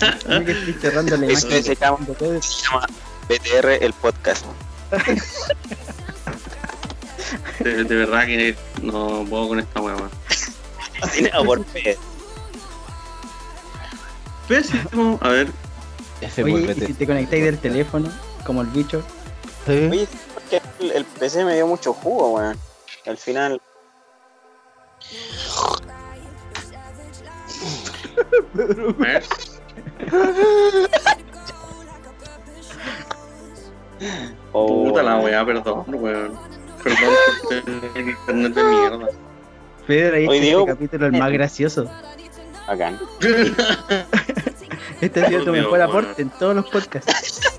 que 0.44 0.52
estoy 0.52 0.72
cerrando 0.80 1.16
la 1.16 1.26
imagen. 1.26 1.62
Se 1.62 1.74
llama 1.74 1.98
BTR 3.28 3.84
el 3.84 3.92
podcast. 3.94 4.44
de, 7.60 7.84
de 7.84 7.94
verdad 7.96 8.26
que 8.26 8.56
no 8.82 9.24
puedo 9.28 9.48
con 9.48 9.60
esta 9.60 9.80
weá, 9.80 9.96
weón. 9.96 10.10
Tiene 11.12 11.30
por 11.44 11.64
fe. 11.64 11.96
Pésimo. 14.48 15.18
A 15.22 15.28
ver, 15.28 15.48
Ese 16.20 16.42
Oye, 16.42 16.74
y 16.76 16.80
si 16.86 16.94
te 16.94 17.06
conectáis 17.06 17.44
del 17.44 17.58
teléfono, 17.58 18.10
como 18.44 18.62
el 18.62 18.68
bicho, 18.68 19.02
Oye, 19.66 20.08
porque 20.34 20.60
el, 20.80 20.90
el 20.92 21.04
PC 21.04 21.44
me 21.44 21.54
dio 21.54 21.66
mucho 21.66 21.92
jugo, 21.92 22.32
weón. 22.34 22.58
Al 23.06 23.16
final. 23.16 23.60
Oh, 34.52 34.84
Puta 34.84 35.02
la 35.02 35.16
weón. 35.16 35.24
weá, 35.24 35.44
perdón, 35.46 35.84
weón. 35.94 36.49
Perdón 36.82 37.14
por 37.42 37.62
tener 37.62 38.08
internet 38.08 38.54
de 38.54 38.64
mierda. 38.64 39.08
Pedro, 39.86 40.16
ahí 40.16 40.26
Oye, 40.28 40.36
este 40.36 40.46
Diego. 40.46 40.66
capítulo 40.66 41.06
el 41.06 41.12
más 41.12 41.32
gracioso. 41.32 41.90
Bacán. 42.66 42.98
Este 45.00 45.24
ha 45.24 45.28
sido 45.28 45.44
tu 45.44 45.52
mejor 45.52 45.80
aporte 45.80 46.20
en 46.20 46.28
todos 46.28 46.54
los 46.54 46.68
podcasts. 46.68 47.40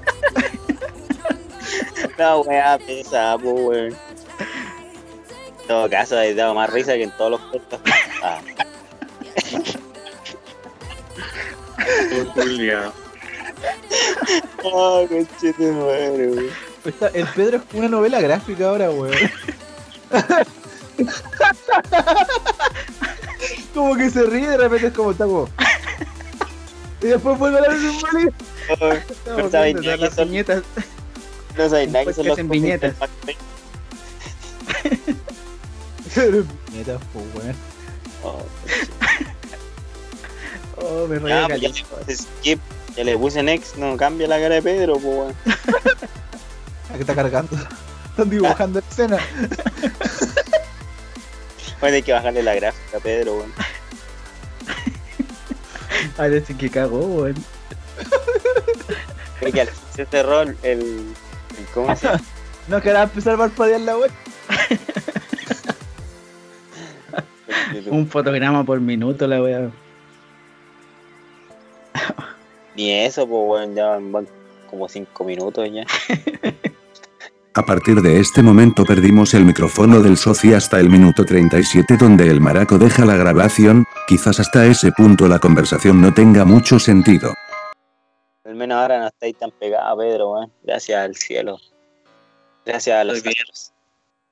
La 2.17 2.37
weá 2.37 2.77
pesa, 2.77 3.35
po, 3.41 3.49
weón. 3.51 3.87
En 3.87 5.67
todo 5.67 5.89
caso, 5.89 6.21
he 6.21 6.35
dado 6.35 6.53
más 6.53 6.69
risa 6.69 6.93
que 6.93 7.03
en 7.03 7.11
todos 7.17 7.31
los 7.31 7.41
podcasts. 7.41 7.89
Ah, 8.21 8.41
Julia. 12.35 12.91
oh, 14.63 15.05
conchete 15.09 15.71
madre, 15.71 16.27
weón. 16.29 16.70
Está- 16.85 17.07
el 17.09 17.27
Pedro 17.27 17.57
es 17.57 17.63
una 17.73 17.87
novela 17.89 18.19
gráfica 18.21 18.69
ahora, 18.69 18.89
weón. 18.89 19.13
como 23.73 23.95
que 23.95 24.09
se 24.09 24.23
ríe 24.23 24.41
y 24.43 24.47
de 24.47 24.57
repente 24.57 24.87
es 24.87 24.93
como 24.93 25.11
está 25.11 25.25
como. 25.25 25.47
Y 27.01 27.07
después 27.07 27.37
vuelve 27.39 27.57
a 27.59 27.61
la 27.61 27.69
misma 27.69 28.09
línea. 28.13 28.33
Oh, 28.79 28.91
Estamos 28.91 29.51
¿sabes 29.51 29.73
viendo 29.73 29.81
ya 29.81 29.95
que 29.97 30.01
las 30.05 30.15
son- 30.15 30.27
viñetas. 30.29 30.63
No 31.57 31.69
sabes 31.69 31.91
nada 31.91 32.05
que 32.05 32.13
son 32.13 32.27
los 32.27 32.37
en 32.39 32.47
cómics 32.47 32.63
viñetas. 32.63 32.93
Neta, 36.73 36.97
pues, 37.13 37.25
weón. 37.35 37.55
Oh, 38.23 38.41
Oh, 40.83 41.07
me 41.07 41.19
reí 41.19 41.29
ya, 41.29 41.47
pues, 41.47 41.61
ya 41.61 41.69
caliente. 41.69 41.79
le 41.81 41.85
puse 42.05 42.15
skip, 42.23 42.59
ya 42.95 43.03
le 43.03 43.17
puse 43.17 43.43
next, 43.43 43.75
no 43.75 43.95
cambia 43.97 44.27
la 44.27 44.39
cara 44.39 44.55
de 44.55 44.61
Pedro, 44.63 44.93
pues 44.93 45.05
weón. 45.05 45.35
Aquí 46.93 47.01
está 47.01 47.15
cargando. 47.15 47.55
Están 48.09 48.29
dibujando 48.29 48.79
escena. 48.79 49.17
Bueno, 51.79 51.95
hay 51.95 52.03
que 52.03 52.13
bajarle 52.13 52.43
la 52.43 52.53
gráfica 52.53 52.97
a 52.97 52.99
Pedro, 52.99 53.37
weón. 53.37 53.51
Ahora 56.17 56.41
sí 56.45 56.53
que 56.53 56.69
cagó, 56.69 56.99
weón. 56.99 57.35
Que 59.39 59.51
fin 59.51 59.65
se 59.95 60.05
cerró 60.05 60.41
el, 60.41 61.13
¿cómo 61.73 61.95
se 61.95 62.07
llama? 62.07 62.21
No, 62.67 62.79
que 62.79 62.89
ahora 62.89 62.99
va 62.99 63.05
a 63.05 63.09
empezar 63.09 63.33
a 63.33 63.37
parpadear 63.37 63.81
la 63.81 63.97
weón. 63.97 64.11
Un 67.89 68.07
fotograma 68.07 68.63
por 68.63 68.79
minuto, 68.79 69.25
la 69.25 69.41
wea. 69.41 69.71
Ni 72.75 72.91
eso, 72.91 73.27
pues 73.27 73.41
weón, 73.47 73.73
ya 73.75 73.97
van 73.97 74.27
como 74.69 74.87
cinco 74.87 75.23
minutos 75.23 75.67
ya. 75.71 75.85
A 77.53 77.65
partir 77.65 78.01
de 78.01 78.17
este 78.17 78.41
momento 78.41 78.85
perdimos 78.85 79.33
el 79.33 79.43
micrófono 79.43 80.01
del 80.01 80.15
socio 80.15 80.55
hasta 80.55 80.79
el 80.79 80.89
minuto 80.89 81.25
37 81.25 81.97
donde 81.97 82.29
el 82.29 82.39
maraco 82.39 82.77
deja 82.77 83.03
la 83.03 83.17
grabación, 83.17 83.83
quizás 84.07 84.39
hasta 84.39 84.65
ese 84.65 84.93
punto 84.93 85.27
la 85.27 85.37
conversación 85.37 85.99
no 85.99 86.13
tenga 86.13 86.45
mucho 86.45 86.79
sentido. 86.79 87.33
Al 88.45 88.55
menos 88.55 88.77
ahora 88.77 88.99
no 88.99 89.07
estáis 89.07 89.37
tan 89.37 89.51
pegados, 89.51 89.99
Pedro, 89.99 90.31
weón. 90.31 90.51
Gracias 90.63 90.97
al 90.97 91.13
cielo. 91.17 91.57
Gracias 92.65 92.97
a 92.97 93.03
los 93.03 93.17
astros. 93.17 93.73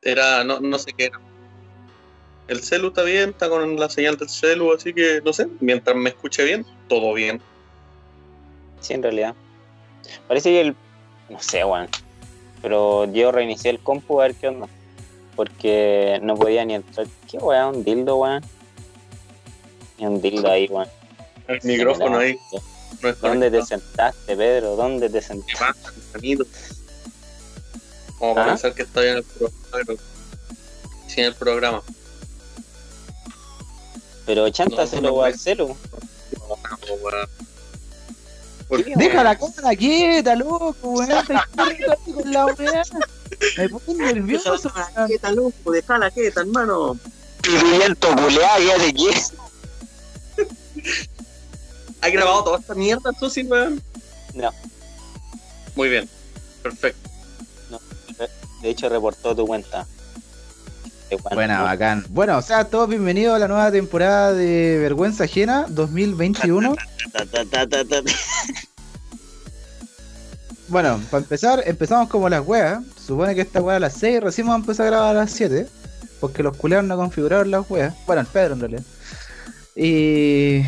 Era, 0.01 0.45
no, 0.45 0.61
no 0.61 0.79
sé 0.79 0.93
qué 0.93 1.07
era. 1.07 1.19
El 2.47 2.61
celu 2.63 2.87
está 2.87 3.03
bien, 3.03 3.31
está 3.31 3.49
con 3.49 3.77
la 3.77 3.89
señal 3.89 4.15
del 4.15 4.29
celu, 4.29 4.73
así 4.73 4.93
que 4.93 5.21
no 5.25 5.33
sé, 5.33 5.45
mientras 5.59 5.93
me 5.97 6.11
escuche 6.11 6.45
bien, 6.45 6.65
todo 6.87 7.13
bien. 7.13 7.41
Sí, 8.79 8.93
en 8.93 9.03
realidad. 9.03 9.35
Parece 10.25 10.51
que 10.51 10.61
el. 10.61 10.75
No 11.29 11.41
sé, 11.41 11.65
weón. 11.65 11.89
Pero 12.61 13.05
yo 13.11 13.31
reinicié 13.31 13.71
el 13.71 13.79
compu 13.79 14.19
a 14.19 14.23
ver 14.23 14.35
qué 14.35 14.47
onda. 14.49 14.67
Porque 15.35 16.19
no 16.21 16.35
podía 16.35 16.65
ni 16.65 16.75
entrar. 16.75 17.07
¿Qué 17.29 17.37
weón? 17.37 17.77
Un 17.77 17.83
dildo, 17.83 18.17
weón. 18.17 18.43
Y 19.97 20.05
un 20.05 20.21
dildo 20.21 20.49
ahí, 20.51 20.67
weón. 20.67 20.87
El 21.47 21.59
micrófono 21.63 22.17
ahí. 22.19 22.37
No 23.01 23.13
¿Dónde 23.21 23.49
te 23.49 23.63
sentaste, 23.63 24.35
Pedro? 24.35 24.75
¿Dónde 24.75 25.07
te 25.09 25.19
¿Qué 25.19 25.25
sentaste? 25.25 25.57
pasa, 25.57 25.93
hermanito? 26.13 26.45
Como 28.17 28.37
¿Ah? 28.41 28.45
pensar 28.47 28.73
que 28.73 28.81
estoy 28.81 29.07
en 29.07 29.17
el 29.17 29.23
programa. 29.23 30.01
Sin 31.07 31.23
el 31.23 31.35
programa. 31.35 31.81
Pero 34.25 34.49
chántaselo 34.49 35.09
No, 35.09 35.15
no, 35.17 35.23
al 35.23 35.31
no. 35.31 35.37
celu. 35.37 35.67
No, 35.67 36.95
weón. 37.01 37.29
¿Por 38.69 38.85
qué? 38.85 38.93
Deja 38.95 39.23
la 39.23 39.37
cara 39.37 39.75
quieta, 39.75 40.35
loco, 40.35 40.75
weón. 40.83 41.09
Te 41.25 42.13
con 42.13 42.31
la 42.31 42.45
weá. 42.45 42.83
Me 43.57 43.67
pone 43.69 44.13
nervioso, 44.13 44.71
weón. 44.73 45.07
quieta, 45.07 45.31
loco, 45.31 45.71
déjala 45.71 46.11
quieta, 46.11 46.41
hermano. 46.41 46.97
Pimiento 47.41 48.15
culeado, 48.15 48.63
ya 48.63 48.77
te 48.77 48.93
quieres. 48.93 49.33
¿Has 52.01 52.11
grabado 52.13 52.43
toda 52.43 52.59
esta 52.59 52.75
mierda, 52.75 53.11
tú, 53.19 53.29
sí, 53.29 53.43
weón? 53.43 53.81
No, 54.35 54.51
Muy 55.75 55.89
bien. 55.89 56.07
Perfecto. 56.61 57.09
de 58.61 58.69
hecho 58.69 58.87
reportó 58.87 59.35
tu 59.35 59.47
cuenta. 59.47 59.87
Bueno. 61.09 61.35
Buena, 61.35 61.63
bacán. 61.63 62.05
Bueno, 62.09 62.37
o 62.37 62.41
sea, 62.41 62.65
todos 62.65 62.87
bienvenidos 62.87 63.35
a 63.35 63.39
la 63.39 63.47
nueva 63.47 63.71
temporada 63.71 64.31
de 64.31 64.77
Vergüenza 64.79 65.23
Ajena 65.23 65.65
2021. 65.67 66.75
Ta, 67.11 67.25
ta, 67.25 67.45
ta, 67.45 67.67
ta, 67.67 67.83
ta. 67.83 68.01
Bueno, 70.67 71.01
para 71.09 71.23
empezar, 71.23 71.63
empezamos 71.65 72.09
como 72.09 72.29
las 72.29 72.45
weas. 72.45 72.83
Supone 73.03 73.33
que 73.33 73.41
esta 73.41 73.59
wea 73.59 73.77
a 73.77 73.79
las 73.79 73.93
6, 73.93 74.21
recién 74.21 74.45
vamos 74.45 74.61
a 74.61 74.63
empezar 74.65 74.85
a 74.85 74.89
grabar 74.91 75.15
a 75.15 75.19
las 75.21 75.31
7. 75.31 75.67
Porque 76.19 76.43
los 76.43 76.55
culeados 76.55 76.85
no 76.85 76.95
configuraron 76.95 77.49
las 77.49 77.67
weas. 77.71 77.95
Bueno, 78.05 78.21
el 78.21 78.27
Pedro 78.27 78.53
en 78.53 78.59
realidad. 78.59 78.83
Y. 79.75 80.61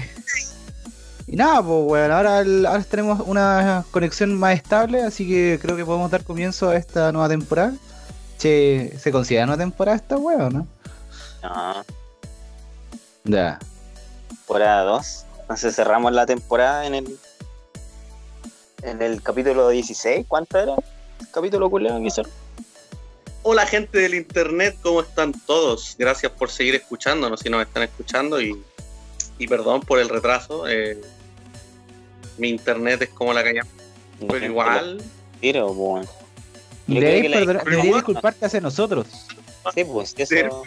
Y 1.28 1.36
nada, 1.36 1.62
pues 1.62 1.84
weón, 1.86 2.12
ahora, 2.12 2.40
ahora 2.40 2.84
tenemos 2.84 3.22
una 3.28 3.86
conexión 3.92 4.34
más 4.34 4.56
estable, 4.56 5.04
así 5.04 5.28
que 5.28 5.60
creo 5.62 5.78
que 5.78 5.86
podemos 5.86 6.10
dar 6.10 6.24
comienzo 6.24 6.70
a 6.70 6.78
esta 6.78 7.12
nueva 7.12 7.30
temporada. 7.30 7.74
Che, 8.42 8.98
¿se 8.98 9.12
considera 9.12 9.46
nueva 9.46 9.62
temporada 9.62 9.98
esta 9.98 10.18
wea 10.18 10.48
o 10.48 10.50
no? 10.50 10.68
No, 11.44 11.86
Ya. 13.24 13.60
temporada 14.30 14.84
2. 14.84 15.26
Entonces 15.42 15.76
cerramos 15.76 16.12
la 16.12 16.26
temporada 16.26 16.88
en 16.88 16.96
el. 16.96 17.20
En 18.82 19.00
el 19.04 19.22
capítulo 19.22 19.70
16. 19.70 20.26
¿Cuánto 20.28 20.58
era? 20.58 20.76
Capítulo 21.32 21.70
culeado 21.70 22.00
que 22.00 22.08
hicieron. 22.08 22.32
Hola 23.44 23.68
gente 23.68 24.00
del 24.00 24.16
internet, 24.16 24.76
¿cómo 24.82 25.02
están 25.02 25.34
todos? 25.46 25.96
Gracias 26.00 26.32
por 26.32 26.50
seguir 26.50 26.74
escuchándonos 26.74 27.42
si 27.42 27.50
nos 27.50 27.62
están 27.62 27.84
escuchando 27.84 28.42
y, 28.42 28.60
y 29.38 29.48
perdón 29.48 29.82
por 29.82 30.00
el 30.00 30.10
retraso. 30.10 30.68
eh, 30.68 31.00
mi 32.40 32.50
internet 32.50 33.04
es 33.04 33.10
como 33.10 33.34
la 33.34 33.44
caña, 33.44 33.62
pero 34.28 34.44
igual, 34.46 35.04
Tiro, 35.42 35.74
pues, 35.76 36.08
Yo 36.88 37.00
que 37.00 37.30
la- 37.30 37.42
igual- 37.42 37.94
disculparte 37.94 38.46
hacia 38.46 38.60
nosotros. 38.62 39.08
Sí, 39.76 39.84
pues, 39.84 40.14
eso. 40.18 40.30
pero, 40.30 40.64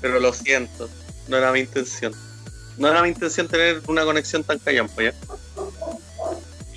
pero 0.00 0.20
lo 0.20 0.32
siento, 0.32 0.88
no 1.28 1.36
era 1.36 1.52
mi 1.52 1.60
intención. 1.60 2.12
No 2.76 2.88
era 2.88 3.02
mi 3.02 3.08
intención 3.10 3.46
tener 3.48 3.80
una 3.86 4.04
conexión 4.04 4.42
tan 4.42 4.58
callampa, 4.58 5.02
¿ya? 5.02 5.14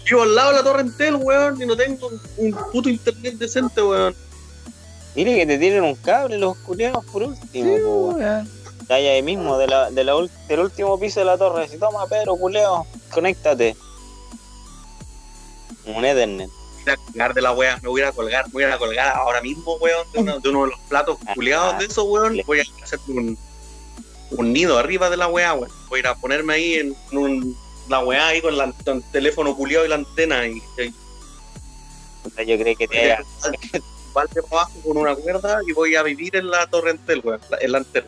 Vivo 0.06 0.22
al 0.22 0.36
lado 0.36 0.52
de 0.52 0.58
la 0.58 0.64
torre 0.64 0.82
Entel, 0.82 1.16
weón, 1.16 1.62
y 1.62 1.66
no 1.66 1.76
tengo 1.76 2.08
un, 2.08 2.22
un 2.38 2.52
puto 2.72 2.88
internet 2.90 3.34
decente, 3.36 3.82
weón. 3.82 4.16
Dile 5.16 5.36
que 5.36 5.46
te 5.48 5.58
tiren 5.58 5.84
un 5.84 5.96
cable 5.96 6.38
los 6.38 6.56
culeados 6.58 7.04
por 7.06 7.24
último, 7.24 7.50
Sí, 7.52 7.62
weón. 7.84 8.16
weón. 8.16 8.52
Está 8.82 8.94
ahí, 8.96 9.08
ahí 9.08 9.22
mismo, 9.24 9.58
de 9.58 9.68
la, 9.68 9.90
de 9.92 10.04
la 10.06 10.14
del 10.48 10.60
último 10.60 10.98
piso 11.00 11.20
de 11.20 11.26
la 11.26 11.38
torre. 11.38 11.68
Si 11.68 11.78
toma, 11.78 12.06
Pedro, 12.08 12.38
culeo, 12.38 12.86
conéctate. 13.12 13.76
Un 15.88 16.06
Ethernet. 16.06 16.50
Voy 16.88 16.94
a 16.94 17.06
colgar 17.06 17.34
de 17.34 17.42
la 17.42 17.52
wea, 17.52 17.80
me 17.82 17.90
voy 17.90 18.02
a 18.02 18.04
ir 18.06 18.10
a 18.10 18.12
colgar, 18.14 18.46
me 18.48 18.54
voy 18.54 18.64
a 18.64 18.68
ir 18.68 18.74
a 18.74 18.78
colgar 18.78 19.16
ahora 19.16 19.42
mismo, 19.42 19.76
weón, 19.78 20.08
de 20.14 20.20
uno 20.20 20.40
de, 20.40 20.50
uno 20.50 20.64
de 20.64 20.70
los 20.72 20.80
platos 20.82 21.18
culiados 21.34 21.80
de 21.80 21.86
esos, 21.86 22.06
weón. 22.08 22.40
Voy 22.46 22.60
a 22.60 22.84
hacer 22.84 23.00
un, 23.08 23.38
un 24.32 24.54
nido 24.54 24.78
arriba 24.78 25.10
de 25.10 25.18
la 25.18 25.28
wea, 25.28 25.54
weón. 25.54 25.72
Voy 25.90 25.98
a 25.98 26.00
ir 26.00 26.08
a 26.08 26.16
ponerme 26.16 26.54
ahí 26.54 26.74
en 26.76 26.96
un, 27.12 27.58
la 27.90 28.00
wea 28.00 28.28
ahí 28.28 28.42
con, 28.42 28.58
la, 28.58 28.72
con 28.84 28.98
el 28.98 29.04
teléfono 29.12 29.56
culiado 29.56 29.86
y 29.86 29.90
la 29.90 29.96
antena 29.96 30.48
y, 30.48 30.62
Yo 32.46 32.58
creo 32.58 32.76
que 32.76 32.88
te 32.88 33.18
para 34.14 34.30
abajo 34.52 34.72
con 34.84 34.98
una 34.98 35.16
cuerda 35.16 35.60
y 35.68 35.74
voy 35.74 35.96
a 35.96 36.02
vivir 36.02 36.36
en 36.36 36.50
la 36.50 36.66
torrentel, 36.68 37.22
weón, 37.24 37.40
en 37.60 37.72
la 37.72 37.78
antena. 37.80 38.08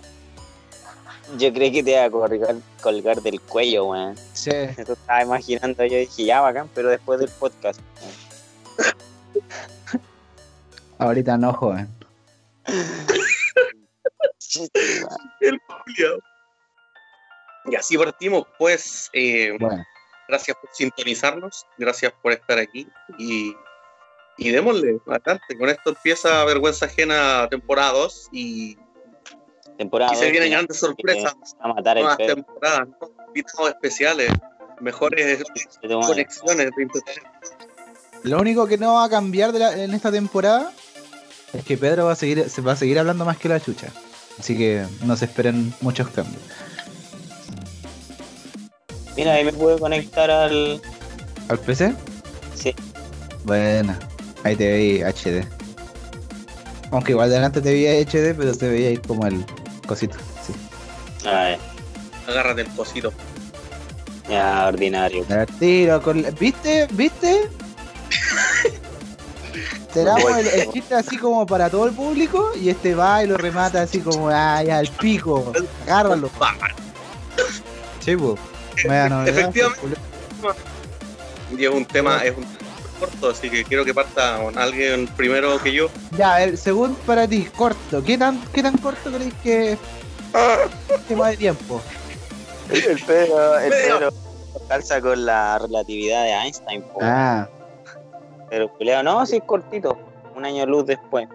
yo 1.38 1.54
creo 1.54 1.72
que 1.72 1.84
te 1.84 1.92
iba 1.92 2.06
a 2.06 2.10
colgar, 2.10 2.56
colgar 2.82 3.22
del 3.22 3.40
cuello, 3.42 3.86
weón. 3.86 4.16
Sí. 4.34 4.50
Eso 4.50 4.94
estaba 4.94 5.22
imaginando, 5.22 5.86
yo 5.86 5.98
dije, 5.98 6.26
ya 6.26 6.42
bacán, 6.42 6.68
pero 6.74 6.90
después 6.90 7.20
del 7.20 7.30
podcast. 7.30 7.80
Ahorita 10.98 11.38
no, 11.38 11.54
joven. 11.54 11.88
El 15.42 15.60
culiado. 15.62 16.20
Y 17.66 17.76
así 17.76 17.98
partimos, 17.98 18.46
pues, 18.58 19.10
eh, 19.14 19.56
Bueno, 19.60 19.84
gracias 20.28 20.58
por 20.58 20.70
sintonizarnos, 20.74 21.66
gracias 21.78 22.14
por 22.22 22.34
estar 22.34 22.58
aquí 22.58 22.88
y, 23.18 23.56
y 24.38 24.50
démosle 24.50 25.00
bastante. 25.06 25.58
Con 25.58 25.70
esto 25.70 25.92
empieza 25.92 26.44
Vergüenza 26.46 26.86
Ajena 26.86 27.48
temporada 27.50 27.92
2 27.94 28.30
y, 28.32 28.78
Temporada 29.80 30.12
y 30.14 30.18
se 30.18 30.30
vienen 30.30 30.52
grandes 30.52 30.78
sorpresas, 30.78 31.36
A 31.62 31.70
matar 31.70 31.98
el 31.98 32.04
nuevas 32.04 32.18
temporadas, 32.18 32.90
¿no? 32.90 33.10
invitados 33.28 33.70
especiales, 33.70 34.30
mejores 34.82 35.44
conexiones 35.82 36.70
de 36.76 36.84
internet. 36.84 37.24
Lo 38.24 38.40
único 38.40 38.68
que 38.68 38.78
no 38.78 38.94
va 38.96 39.06
a 39.06 39.10
cambiar 39.10 39.52
de 39.52 39.60
la- 39.60 39.74
en 39.84 39.94
esta 39.94 40.12
temporada 40.12 40.72
es 41.54 41.64
que 41.64 41.78
Pedro 41.78 42.06
va 42.06 42.14
a 42.14 42.16
seguir, 42.16 42.50
se 42.50 42.62
va 42.62 42.74
a 42.74 42.76
seguir 42.76 43.00
hablando 43.00 43.26
más 43.26 43.38
que 43.38 43.50
la 43.50 43.60
chucha. 43.60 43.88
Así 44.40 44.58
que 44.58 44.86
no 45.04 45.16
se 45.18 45.26
esperen 45.26 45.74
muchos 45.82 46.08
cambios. 46.10 46.42
Mira, 49.16 49.34
ahí 49.34 49.44
me 49.44 49.54
puedo 49.54 49.78
conectar 49.80 50.30
al. 50.32 50.82
¿Al 51.50 51.60
PC? 51.60 51.94
Sí. 52.56 52.74
Bueno, 53.44 53.98
ahí 54.44 54.56
te 54.56 54.70
veí 54.72 55.02
HD. 55.02 55.46
Aunque 56.92 57.12
igual 57.12 57.30
de 57.30 57.36
adelante 57.36 57.62
te 57.62 57.72
veía 57.72 57.92
HD, 58.00 58.34
pero 58.36 58.54
se 58.54 58.68
veía 58.70 58.90
ahí 58.90 58.98
como 58.98 59.26
el 59.28 59.46
cosito. 59.88 60.18
Sí. 60.46 60.54
A 61.28 61.44
ver, 61.44 61.60
Agárrate 62.28 62.62
el 62.62 62.68
cosito. 62.70 63.12
ya, 64.30 64.68
ordinario. 64.68 65.26
Al 65.30 65.48
tiro 65.48 66.02
con 66.02 66.22
la- 66.22 66.30
¿Viste? 66.32 66.88
¿Viste? 66.92 67.50
Tenemos 69.94 70.38
el, 70.38 70.48
el 70.48 70.72
chiste 70.72 70.96
así 70.96 71.18
como 71.18 71.46
para 71.46 71.70
todo 71.70 71.88
el 71.88 71.94
público 71.94 72.52
y 72.56 72.70
este 72.70 72.94
va 72.96 73.24
y 73.24 73.28
lo 73.28 73.38
remata 73.38 73.82
así 73.82 74.00
como 74.00 74.30
ay 74.30 74.70
al 74.70 74.88
pico. 74.88 75.52
Agárralo. 75.84 76.30
Sí, 78.00 78.16
pues. 78.16 78.40
Bueno, 78.86 79.26
Efectivamente. 79.26 79.98
Y 81.58 81.66
es 81.66 81.72
un 81.72 81.86
tema, 81.86 82.24
es 82.24 82.38
un 82.38 82.44
tema 82.44 82.70
corto, 83.00 83.30
así 83.30 83.50
que 83.50 83.64
quiero 83.64 83.84
que 83.84 83.94
parta 83.94 84.40
con 84.42 84.58
alguien 84.58 85.08
primero 85.08 85.60
que 85.62 85.74
yo. 85.74 85.90
Ya, 86.18 86.36
a 86.36 86.40
ver, 86.40 86.58
según 86.58 86.96
para 86.96 87.28
ti, 87.28 87.48
corto. 87.56 88.04
¿Qué 88.04 88.18
tan, 88.18 88.42
qué 88.54 88.62
tan 88.62 88.78
corto 88.78 89.12
crees 89.12 89.34
que 89.42 89.78
tema 91.08 91.30
de 91.30 91.38
tiempo? 91.38 91.82
El 92.70 93.00
Pedro, 93.00 93.60
el 93.60 93.70
Pedro. 93.72 93.98
Pedro 93.98 94.30
calza 94.68 95.02
con 95.02 95.26
la 95.26 95.58
relatividad 95.58 96.24
de 96.24 96.32
Einstein, 96.32 96.82
po. 96.84 97.00
Ah, 97.02 97.48
Pero 98.50 98.72
culeo, 98.74 99.04
no, 99.04 99.26
sí 99.26 99.38
es 99.38 99.44
cortito. 99.44 99.98
Un 100.36 100.46
año 100.46 100.66
luz 100.66 100.86
después. 100.86 101.28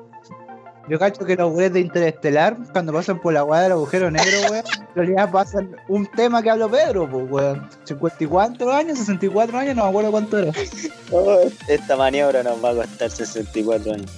yo 0.89 0.99
cacho 0.99 1.25
que 1.25 1.37
los 1.37 1.49
weones 1.53 1.73
de 1.75 1.81
Interestelar, 1.81 2.57
cuando 2.73 2.93
pasan 2.93 3.21
por 3.21 3.33
la 3.35 3.45
weá 3.45 3.63
del 3.63 3.73
agujero 3.73 4.11
negro, 4.11 4.39
weón, 4.51 4.65
en 4.81 4.95
realidad 4.95 5.31
pasan 5.31 5.77
un 5.89 6.07
tema 6.07 6.43
que 6.43 6.51
habló 6.51 6.71
Pedro, 6.71 7.09
pues, 7.11 7.31
weón. 7.31 7.69
54 7.85 8.73
años, 8.73 8.99
64 8.99 9.59
años, 9.59 9.77
no 9.77 9.85
me 9.85 9.89
acuerdo 9.91 10.11
cuánto 10.11 10.39
era. 10.39 10.53
Esta 11.69 11.97
maniobra 11.97 12.43
nos 12.43 12.63
va 12.65 12.71
a 12.71 12.75
costar 12.75 13.11
64 13.11 13.93
años. 13.95 14.11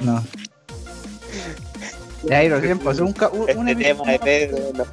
No. 0.00 0.22
Y 2.24 2.32
ahí 2.32 2.48
recién 2.48 2.78
pasó 2.78 3.04
un, 3.04 3.14
Este 3.48 3.74
tema 3.74 4.10
de 4.12 4.18
Pedro, 4.18 4.58
no- 4.74 4.84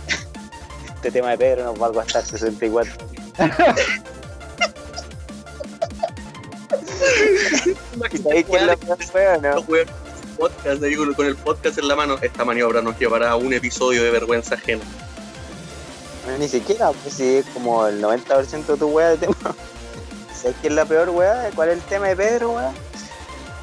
este 0.95 1.11
tema 1.11 1.29
de 1.31 1.37
Pedro 1.37 1.63
nos 1.65 1.81
va 1.81 1.87
a 1.87 1.91
costar 1.91 2.23
64 2.23 2.91
¿Y 8.11 8.17
sabéis 8.17 8.45
quién 8.45 8.67
la 8.67 8.77
fue 8.77 9.27
o 9.27 9.41
no? 9.41 9.65
Podcast 10.37 10.83
ahí 10.83 10.95
con, 10.95 11.25
el 11.25 11.35
podcast 11.35 11.77
en 11.79 11.87
la 11.87 11.95
mano. 11.95 12.17
Esta 12.21 12.45
maniobra 12.45 12.81
nos 12.81 12.97
llevará 12.97 13.31
a 13.31 13.35
un 13.35 13.53
episodio 13.53 14.03
de 14.03 14.11
vergüenza 14.11 14.55
ajena. 14.55 14.83
Ni 16.37 16.47
siquiera, 16.47 16.91
pues 16.91 17.15
si 17.15 17.37
es 17.37 17.45
como 17.47 17.87
el 17.87 18.01
90% 18.01 18.65
de 18.65 18.77
tu 18.77 18.87
wea 18.87 19.09
de 19.09 19.17
tema. 19.17 19.35
¿Sabes 20.33 20.55
quién 20.61 20.73
es 20.73 20.77
la 20.77 20.85
peor 20.85 21.09
wea? 21.09 21.49
¿Cuál 21.55 21.69
es 21.69 21.75
el 21.75 21.81
tema 21.83 22.07
de 22.07 22.15
Pedro, 22.15 22.51
wea? 22.51 22.71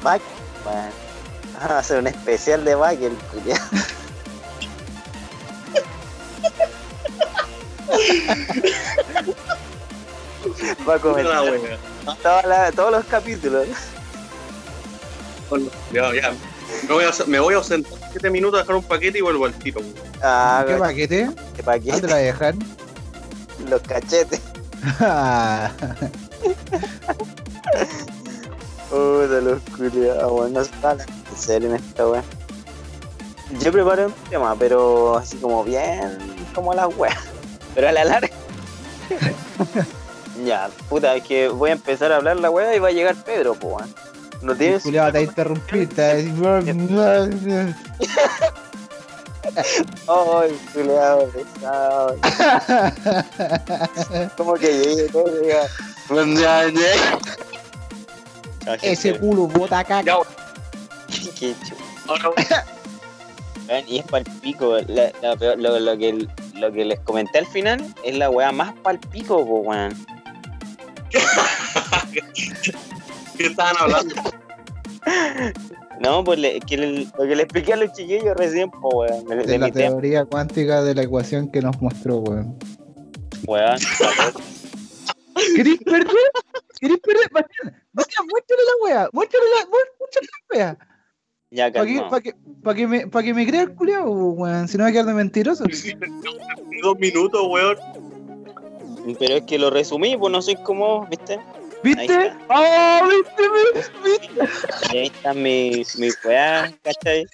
Back. 0.03 0.21
Bueno, 0.63 0.89
vamos 1.55 1.71
a 1.71 1.79
hacer 1.79 1.99
un 1.99 2.07
especial 2.07 2.63
de 2.63 2.75
Back, 2.75 3.01
el. 3.01 3.17
Va 10.87 10.95
a 10.95 10.99
comentar 10.99 12.71
todos 12.73 12.91
los 12.91 13.05
capítulos. 13.05 13.67
Bueno, 15.49 15.67
Ya, 15.91 16.13
ya. 16.13 16.33
Me 16.87 16.93
voy, 16.93 17.05
a, 17.05 17.11
me 17.27 17.39
voy 17.39 17.53
a 17.53 17.57
ausentar 17.57 17.93
7 18.11 18.29
minutos 18.29 18.59
a 18.59 18.63
dejar 18.63 18.75
un 18.75 18.83
paquete 18.83 19.17
y 19.19 19.21
vuelvo 19.21 19.45
al 19.45 19.53
tiro. 19.53 19.79
weón. 19.79 19.93
Ah, 20.21 20.63
¿Qué 20.67 20.75
paquete? 20.75 21.29
¿qué 21.55 21.63
paquete? 21.63 21.91
¿Dónde 21.91 22.07
la 22.07 22.15
dejar? 22.17 22.55
Los 23.69 23.81
cachetes. 23.81 24.41
Ah, 24.99 25.71
Puta, 28.89 29.41
los 29.41 29.61
culiados, 29.75 30.31
weón. 30.31 30.53
No 30.53 30.61
está 30.61 30.93
en 30.93 31.37
serio 31.37 31.69
en 31.69 31.75
esta 31.75 32.07
weá. 32.07 32.23
Yo 33.59 33.71
preparé 33.71 34.05
un 34.05 34.13
tema, 34.29 34.55
pero 34.57 35.17
así 35.17 35.37
como 35.37 35.63
bien, 35.63 36.17
como 36.53 36.73
las 36.73 36.95
weas. 36.97 37.17
Pero 37.75 37.89
a 37.89 37.91
la 37.91 38.03
larga. 38.05 38.29
ya, 40.43 40.69
puta, 40.89 41.15
es 41.15 41.23
que 41.23 41.47
voy 41.47 41.69
a 41.69 41.73
empezar 41.73 42.11
a 42.11 42.15
hablar 42.15 42.37
la 42.37 42.49
wea 42.49 42.75
y 42.75 42.79
va 42.79 42.87
a 42.87 42.91
llegar 42.91 43.15
Pedro, 43.23 43.55
weón. 43.61 43.93
No 44.41 44.55
tienes. 44.55 44.83
culiao 44.83 45.11
te 45.11 45.17
va 45.17 45.19
a 45.19 45.23
interrumpir, 45.23 45.89
te 45.89 46.01
va 46.01 46.09
a 46.09 47.25
decir, 47.25 47.75
Ay, 50.07 50.59
culiado, 50.73 51.29
pesado. 51.29 52.15
Como 54.37 54.53
que 54.55 54.67
llegue 54.67 55.09
todo. 55.09 55.25
Ese 58.81 59.17
culo 59.17 59.47
bota 59.47 59.83
caca. 59.83 60.17
Qué 61.39 61.55
chulo. 61.65 62.33
Y 63.87 63.99
es 63.99 64.05
palpico. 64.05 64.77
La, 64.87 65.11
la 65.21 65.55
lo, 65.55 65.79
lo 65.79 65.97
que, 65.97 66.27
lo 66.53 66.71
que 66.71 66.85
les 66.85 66.99
comenté 67.01 67.39
al 67.39 67.47
final 67.47 67.93
es 68.03 68.17
la 68.17 68.29
weá 68.29 68.51
más 68.51 68.73
palpico, 68.75 69.37
weón. 69.37 69.93
¿Qué 73.37 73.47
estaban 73.47 73.75
hablando? 73.79 74.15
No, 75.99 76.23
pues 76.23 76.37
le- 76.37 76.59
que 76.59 76.77
le- 76.77 77.05
lo 77.17 77.27
que 77.27 77.35
le 77.35 77.41
expliqué 77.43 77.73
a 77.73 77.75
los 77.77 77.91
chiquillos 77.93 78.35
recién, 78.37 78.69
po, 78.69 78.89
weón. 78.89 79.25
De, 79.25 79.57
la 79.57 79.71
teoría 79.71 80.25
cuántica 80.25 80.83
de 80.83 80.93
la 80.93 81.01
ecuación 81.01 81.49
que 81.51 81.59
nos 81.59 81.81
mostró, 81.81 82.17
weón. 82.17 82.55
weón. 83.47 83.77
¿Querés 85.55 85.77
perder? 85.83 86.07
¿Querés 86.79 86.99
perder? 86.99 87.29
Bastián, 87.31 87.83
Bastián, 87.93 88.27
muéstrale 88.29 88.61
la 88.63 88.85
wea, 88.85 89.09
muéstrale 89.11 89.45
la, 89.59 89.65
muéstrale 89.99 90.27
la 90.27 90.55
wea. 90.55 90.77
Ya, 91.49 91.71
Para 91.71 91.85
que, 91.85 92.01
pa 92.09 92.21
que, 92.21 92.33
pa 92.63 92.75
que, 92.75 92.87
me, 92.87 93.07
pa 93.07 93.23
que 93.23 93.33
me 93.33 93.47
crea 93.47 93.61
el 93.63 93.73
culiao, 93.73 94.07
weón. 94.11 94.67
Si 94.67 94.77
no 94.77 94.83
me 94.83 94.91
quedar 94.91 95.05
de 95.05 95.13
mentiroso. 95.15 95.63
Dos 96.83 96.99
minutos, 96.99 97.41
weón. 97.49 97.77
Pero 99.17 99.35
es 99.37 99.43
que 99.43 99.57
lo 99.57 99.71
resumí, 99.71 100.15
pues 100.15 100.31
no 100.31 100.41
soy 100.43 100.57
como, 100.57 101.07
¿viste? 101.07 101.39
¿Viste? 101.83 102.33
¡Oh, 102.49 103.01
viste, 103.07 103.43
viste! 103.63 103.91
Y 104.93 104.97
ahí 104.97 105.07
están 105.07 105.41
mis, 105.41 105.97
mis 105.97 106.17
weas, 106.25 106.73
¿cachai? 106.83 107.25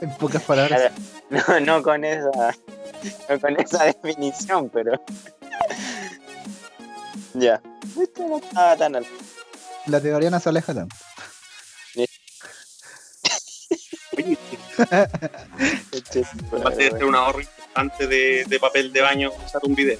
En 0.00 0.10
pocas 0.18 0.42
palabras. 0.42 0.92
No, 1.28 1.60
no 1.60 1.82
con 1.82 2.04
esa, 2.04 2.54
no 3.28 3.40
con 3.40 3.58
esa 3.60 3.84
definición, 3.84 4.68
pero. 4.70 4.92
ya. 7.34 7.60
No 7.96 8.02
estaba 8.38 8.76
tan 8.76 8.96
al- 8.96 9.06
La 9.86 10.00
teoría 10.00 10.30
no 10.30 10.38
se 10.38 10.48
aleja 10.50 10.72
tanto. 10.74 10.94
A 16.64 16.70
ser 16.74 17.04
un 17.04 17.14
ahorro 17.14 17.40
importante 17.40 18.06
de, 18.06 18.44
de 18.46 18.58
papel 18.60 18.92
de 18.92 19.00
baño 19.00 19.30
usar 19.46 19.62
un 19.64 19.74
video. 19.74 19.98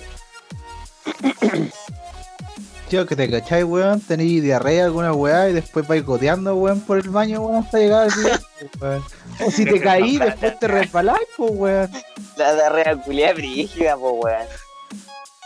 Tío, 2.89 3.05
que 3.05 3.17
te 3.17 3.29
cachai, 3.29 3.65
weón, 3.65 4.01
tení 4.01 4.41
diarrea 4.41 4.85
alguna 4.85 5.13
weá 5.13 5.49
y 5.49 5.53
después 5.55 5.89
vais 5.89 6.05
goteando, 6.07 6.55
weón, 6.55 6.81
por 6.83 6.99
el 6.99 7.09
baño, 7.11 7.41
weón, 7.41 7.65
hasta 7.65 7.79
llegar 7.79 8.05
al 8.05 8.23
día, 8.23 8.41
weón. 8.81 9.05
O 9.45 9.51
si 9.51 9.65
te 9.65 9.81
caí, 9.81 10.19
después 10.21 10.59
te 10.61 10.69
resbaláis, 10.69 11.27
pues, 11.37 11.51
weón. 11.55 11.91
La 12.37 12.55
diarrea 12.55 12.95
culiada 12.97 13.35
brígida, 13.35 13.97
po, 13.97 14.13
weón. 14.13 14.47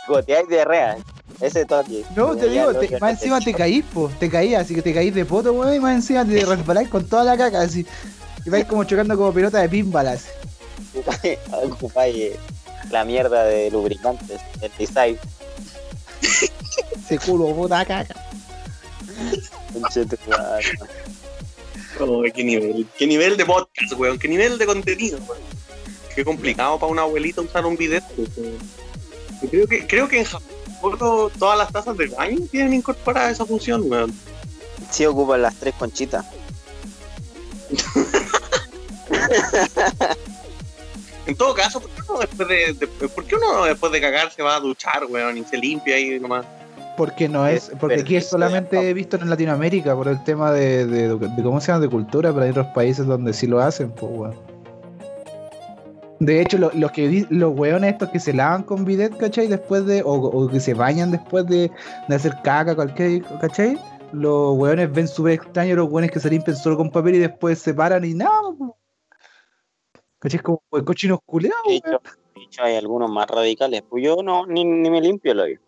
Goteáis 0.07 0.47
diarrea. 0.49 0.97
Ese 1.39 1.65
toque. 1.65 2.03
No, 2.15 2.35
te 2.35 2.47
digo, 2.49 2.75
te- 2.75 2.99
más 2.99 3.13
encima 3.13 3.39
te 3.39 3.55
caís, 3.55 3.83
pues, 3.91 4.19
te 4.19 4.29
caís, 4.29 4.55
así 4.57 4.75
que 4.75 4.83
te 4.83 4.93
caís 4.93 5.15
de 5.15 5.25
poto, 5.25 5.51
weón, 5.53 5.73
y 5.73 5.79
más 5.79 5.95
encima 5.95 6.23
te 6.23 6.45
resbaláis 6.45 6.89
con 6.89 7.07
toda 7.09 7.23
la 7.23 7.35
caca, 7.35 7.61
así. 7.61 7.87
Y 8.45 8.49
vais 8.49 8.65
como 8.65 8.83
chocando 8.83 9.15
como 9.15 9.33
pelota 9.33 9.59
de 9.59 9.69
pinball, 9.69 10.07
así. 10.07 10.29
Ocupáis 11.51 12.33
la 12.91 13.05
mierda 13.05 13.43
de 13.43 13.69
lubricantes, 13.71 14.41
el 14.61 14.71
design. 14.77 15.19
Ese 16.21 17.19
culo, 17.19 17.53
puta 17.55 17.85
caca. 17.85 18.15
Oh, 21.99 22.23
qué 22.33 22.43
nivel. 22.43 22.87
Qué 22.97 23.05
nivel 23.07 23.37
de 23.37 23.45
podcast, 23.45 23.93
weón. 23.93 24.17
Qué 24.17 24.27
nivel 24.27 24.57
de 24.57 24.65
contenido, 24.65 25.19
weón. 25.27 25.41
Qué 26.15 26.25
complicado 26.25 26.79
para 26.79 26.91
una 26.91 27.03
abuelita 27.03 27.41
usar 27.41 27.65
un 27.65 27.77
video. 27.77 28.01
weón. 28.17 28.57
Creo 29.49 29.67
que, 29.67 29.87
creo 29.87 30.07
que 30.07 30.19
en 30.19 30.25
Japón 30.25 31.31
todas 31.37 31.57
las 31.57 31.71
tazas 31.71 31.97
de 31.97 32.07
baño 32.07 32.39
tienen 32.49 32.73
incorporada 32.73 33.29
esa 33.29 33.45
función, 33.45 33.83
weón. 33.89 34.13
Sí 34.89 35.05
ocupan 35.05 35.41
las 35.41 35.55
tres 35.55 35.75
conchitas. 35.75 36.25
En 41.27 41.35
todo 41.35 41.53
caso, 41.53 41.79
¿por 41.79 41.89
qué 41.91 42.01
uno 42.09 42.19
después 42.19 42.47
de, 42.49 42.73
de- 42.73 43.07
¿por 43.07 43.23
qué 43.25 43.35
uno 43.35 43.63
después 43.65 43.91
de 43.91 44.01
cagar 44.01 44.31
se 44.31 44.41
va 44.41 44.55
a 44.55 44.59
duchar, 44.59 45.05
weón? 45.07 45.37
Y 45.37 45.43
se 45.43 45.55
limpia 45.57 45.95
ahí 45.95 46.19
nomás. 46.19 46.45
Porque 46.97 47.29
no 47.29 47.45
es, 47.47 47.71
porque 47.79 48.01
aquí 48.01 48.15
es 48.15 48.27
solamente 48.27 48.91
visto 48.93 49.17
en 49.17 49.29
Latinoamérica 49.29 49.95
por 49.95 50.07
el 50.07 50.21
tema 50.23 50.51
de, 50.51 50.85
de, 50.87 51.15
de 51.15 51.43
cómo 51.43 51.61
se 51.61 51.67
llama 51.67 51.79
de 51.81 51.89
cultura, 51.89 52.31
pero 52.33 52.43
hay 52.43 52.49
otros 52.49 52.67
países 52.73 53.05
donde 53.05 53.33
sí 53.33 53.45
lo 53.47 53.61
hacen, 53.61 53.91
pues 53.91 54.11
weón. 54.13 54.35
De 56.19 56.41
hecho, 56.41 56.57
lo- 56.57 56.71
los 56.73 56.91
que 56.91 57.07
vi- 57.07 57.27
los 57.29 57.57
weones 57.57 57.93
estos 57.93 58.09
que 58.09 58.19
se 58.19 58.33
lavan 58.33 58.63
con 58.63 58.83
bidet, 58.83 59.15
¿cachai? 59.17 59.47
Después 59.47 59.85
de, 59.85 60.01
o, 60.03 60.13
o 60.13 60.47
que 60.49 60.59
se 60.59 60.73
bañan 60.73 61.11
después 61.11 61.45
de, 61.47 61.71
de 62.07 62.15
hacer 62.15 62.35
caca, 62.43 62.75
cualquier, 62.75 63.23
¿cachai? 63.39 63.79
Los 64.11 64.57
weones 64.57 64.91
ven 64.91 65.07
súper 65.07 65.33
extraños 65.33 65.77
los 65.77 65.89
weones 65.89 66.11
que 66.11 66.19
se 66.19 66.29
limpian 66.31 66.57
solo 66.57 66.77
con 66.77 66.89
papel 66.91 67.15
y 67.15 67.19
después 67.19 67.59
se 67.59 67.73
paran 67.73 68.03
y 68.03 68.13
nada, 68.15 68.41
po. 68.57 68.75
¿Cachai? 70.21 70.37
Es 70.37 70.43
como 70.43 70.61
el 70.73 70.85
cochinos 70.85 71.19
culeados, 71.25 71.63
De 71.67 71.75
hecho, 71.77 72.01
de 72.35 72.43
hecho, 72.43 72.63
hay 72.63 72.75
algunos 72.75 73.09
más 73.09 73.27
radicales. 73.27 73.81
Pues 73.89 74.03
yo 74.03 74.17
no, 74.23 74.45
ni, 74.45 74.63
ni 74.63 74.89
me 74.89 75.01
limpio 75.01 75.31
el 75.31 75.39
hoyo. 75.39 75.59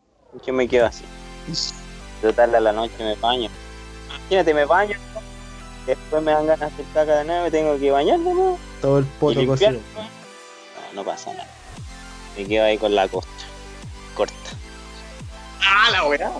Yo 0.46 0.54
me 0.54 0.68
quedo 0.68 0.86
así. 0.86 1.04
Total, 2.22 2.54
a 2.54 2.60
la 2.60 2.72
noche 2.72 2.94
me 3.00 3.16
baño. 3.16 3.50
Imagínate, 4.10 4.54
me 4.54 4.66
baño. 4.66 4.96
¿no? 5.16 5.22
Después 5.88 6.22
me 6.22 6.32
dan 6.32 6.46
ganas 6.46 6.60
de 6.60 6.84
hacer 6.84 6.86
caca 6.94 7.18
de 7.18 7.26
nuevo, 7.26 7.52
tengo 7.52 7.80
que 7.80 7.90
bañarme, 7.90 8.34
¿no? 8.34 8.58
Todo 8.80 9.00
el 9.00 9.06
poto 9.06 9.46
cocido. 9.46 9.72
No, 9.72 10.94
no 10.94 11.04
pasa 11.04 11.34
nada. 11.34 11.50
Me 12.38 12.46
quedo 12.46 12.64
ahí 12.64 12.78
con 12.78 12.94
la 12.94 13.08
costa. 13.08 13.32
Corta. 14.16 14.34
¡Ah, 15.62 15.90
la 15.92 16.08
weá! 16.08 16.32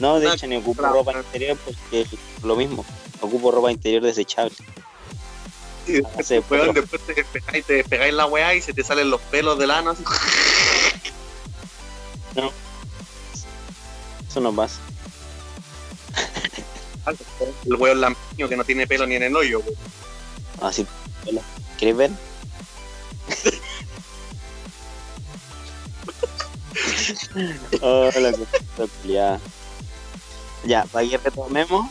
No, 0.00 0.18
de 0.18 0.28
hecho, 0.28 0.46
ni 0.48 0.56
ocupo 0.56 0.82
ropa 0.82 1.12
interior 1.12 1.56
porque 1.64 2.06
lo 2.42 2.56
mismo. 2.56 2.84
Ocupo 3.20 3.52
ropa 3.52 3.70
interior 3.70 4.02
desechable. 4.02 4.54
Y 5.90 6.02
después, 6.02 6.26
Sí, 6.26 6.40
weón, 6.48 6.74
después 6.74 7.02
te 7.02 7.14
despegáis, 7.14 7.64
te 7.64 7.72
despegáis 7.74 8.14
la 8.14 8.26
weá 8.26 8.54
y 8.54 8.62
se 8.62 8.72
te 8.72 8.84
salen 8.84 9.10
los 9.10 9.20
pelos 9.22 9.58
del 9.58 9.72
ano 9.72 9.90
así. 9.90 10.04
Eso 14.28 14.40
no 14.40 14.54
pasa. 14.54 14.78
El 17.66 17.74
weón 17.74 18.00
lampiño 18.00 18.48
que 18.48 18.56
no 18.56 18.64
tiene 18.64 18.86
pelo 18.86 19.04
ni 19.06 19.16
en 19.16 19.24
el 19.24 19.34
hoyo, 19.34 19.58
weón. 19.60 19.74
Hola. 21.26 21.42
¿Quieres 21.78 21.96
ver? 21.96 22.10
Hola, 27.80 28.32
qué 28.76 28.88
culiada. 29.02 29.40
Ya, 30.64 30.84
para 30.84 31.08
que 31.08 31.18
retomemos. 31.18 31.90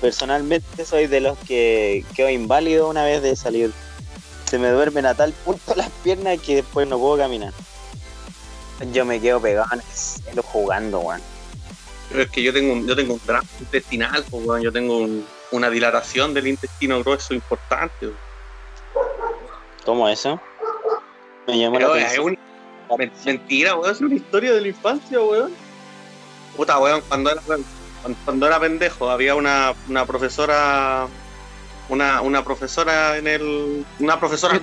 Personalmente 0.00 0.84
soy 0.84 1.06
de 1.06 1.20
los 1.20 1.38
que 1.38 2.04
quedo 2.14 2.28
inválido 2.28 2.88
una 2.88 3.04
vez 3.04 3.22
de 3.22 3.34
salir. 3.36 3.72
Se 4.48 4.58
me 4.58 4.68
duermen 4.68 5.06
a 5.06 5.14
tal 5.14 5.32
punto 5.32 5.74
las 5.74 5.90
piernas 6.04 6.40
que 6.40 6.56
después 6.56 6.86
no 6.86 6.98
puedo 6.98 7.16
caminar. 7.18 7.52
Yo 8.92 9.04
me 9.04 9.20
quedo 9.20 9.40
pegado 9.40 9.68
en 9.72 9.80
el 9.80 9.86
cielo 9.86 10.42
jugando, 10.42 11.00
weón. 11.00 11.22
Pero 12.10 12.22
es 12.22 12.30
que 12.30 12.42
yo 12.42 12.52
tengo 12.52 12.72
un, 12.74 12.86
yo 12.86 12.94
tengo 12.94 13.14
un 13.14 13.20
drama 13.26 13.48
intestinal, 13.58 14.24
pues, 14.30 14.46
weón. 14.46 14.62
Yo 14.62 14.70
tengo 14.70 14.98
un- 14.98 15.26
una 15.50 15.70
dilatación 15.70 16.34
del 16.34 16.46
intestino 16.48 17.00
grueso 17.02 17.32
importante. 17.34 18.06
weón. 18.06 18.16
¿Cómo 19.84 20.08
eso? 20.08 20.40
Me 21.46 21.58
llamó 21.58 21.78
la 21.78 21.86
Pero 21.86 21.96
es 21.96 22.04
atención. 22.04 22.38
una 22.88 22.96
men- 22.98 23.12
mentira, 23.24 23.74
weón. 23.76 23.92
Es 23.92 24.00
una 24.00 24.14
historia 24.14 24.52
de 24.52 24.60
la 24.60 24.68
infancia, 24.68 25.20
weón. 25.20 25.52
Puta, 26.56 26.78
weón, 26.78 27.00
cuando 27.08 27.30
era, 27.30 27.40
cuando 28.24 28.46
era 28.46 28.60
pendejo, 28.60 29.10
había 29.10 29.34
una, 29.34 29.74
una 29.88 30.06
profesora. 30.06 31.06
Una, 31.88 32.20
una 32.20 32.44
profesora 32.44 33.16
en 33.16 33.26
el. 33.28 33.84
Una 34.00 34.18
profesora. 34.18 34.60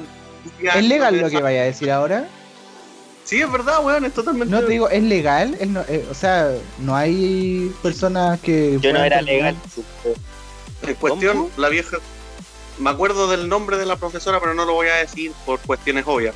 ¿Es 0.75 0.83
legal 0.83 1.17
lo 1.19 1.29
que 1.29 1.41
vaya 1.41 1.61
a 1.61 1.65
decir 1.65 1.89
ahora? 1.89 2.27
Sí, 3.23 3.41
es 3.41 3.49
verdad, 3.49 3.81
weón, 3.85 4.03
es 4.03 4.13
totalmente. 4.13 4.53
No 4.53 4.59
te 4.61 4.67
digo, 4.67 4.89
¿es 4.89 5.01
legal? 5.03 5.55
Es 5.57 5.69
no- 5.69 5.85
eh, 5.87 6.05
o 6.11 6.13
sea, 6.13 6.51
no 6.79 6.95
hay 6.95 7.73
personas 7.81 8.41
que. 8.41 8.77
Yo 8.81 8.91
no 8.91 9.01
era 9.03 9.21
legal. 9.21 9.55
En 10.85 10.95
cuestión, 10.95 11.37
¿Cómo? 11.37 11.49
la 11.55 11.69
vieja. 11.69 11.97
Me 12.79 12.89
acuerdo 12.89 13.29
del 13.29 13.47
nombre 13.47 13.77
de 13.77 13.85
la 13.85 13.95
profesora, 13.95 14.39
pero 14.41 14.53
no 14.53 14.65
lo 14.65 14.73
voy 14.73 14.87
a 14.89 14.95
decir 14.95 15.31
por 15.45 15.59
cuestiones 15.59 16.03
obvias. 16.05 16.35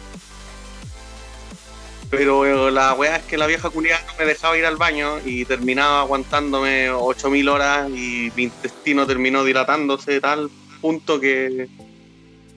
Pero 2.10 2.46
eh, 2.46 2.72
la 2.72 2.94
weá 2.94 3.18
es 3.18 3.24
que 3.24 3.38
la 3.38 3.48
vieja 3.48 3.70
culiada 3.70 4.02
no 4.08 4.14
me 4.20 4.26
dejaba 4.26 4.58
ir 4.58 4.66
al 4.66 4.78
baño 4.78 5.20
y 5.26 5.44
terminaba 5.44 6.02
aguantándome 6.02 6.90
8000 6.90 7.50
horas 7.50 7.90
y 7.90 8.32
mi 8.36 8.44
intestino 8.44 9.06
terminó 9.06 9.44
dilatándose 9.44 10.14
de 10.14 10.22
tal 10.22 10.50
punto 10.82 11.20
que. 11.20 11.68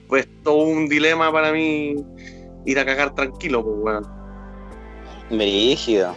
Pues 0.09 0.27
todo 0.43 0.57
un 0.65 0.89
dilema 0.89 1.31
para 1.33 1.53
mí 1.53 1.95
ir 2.65 2.79
a 2.79 2.85
cagar 2.85 3.15
tranquilo, 3.15 3.65
pues 3.65 3.77
weón. 3.79 4.07
Brígido. 5.31 6.15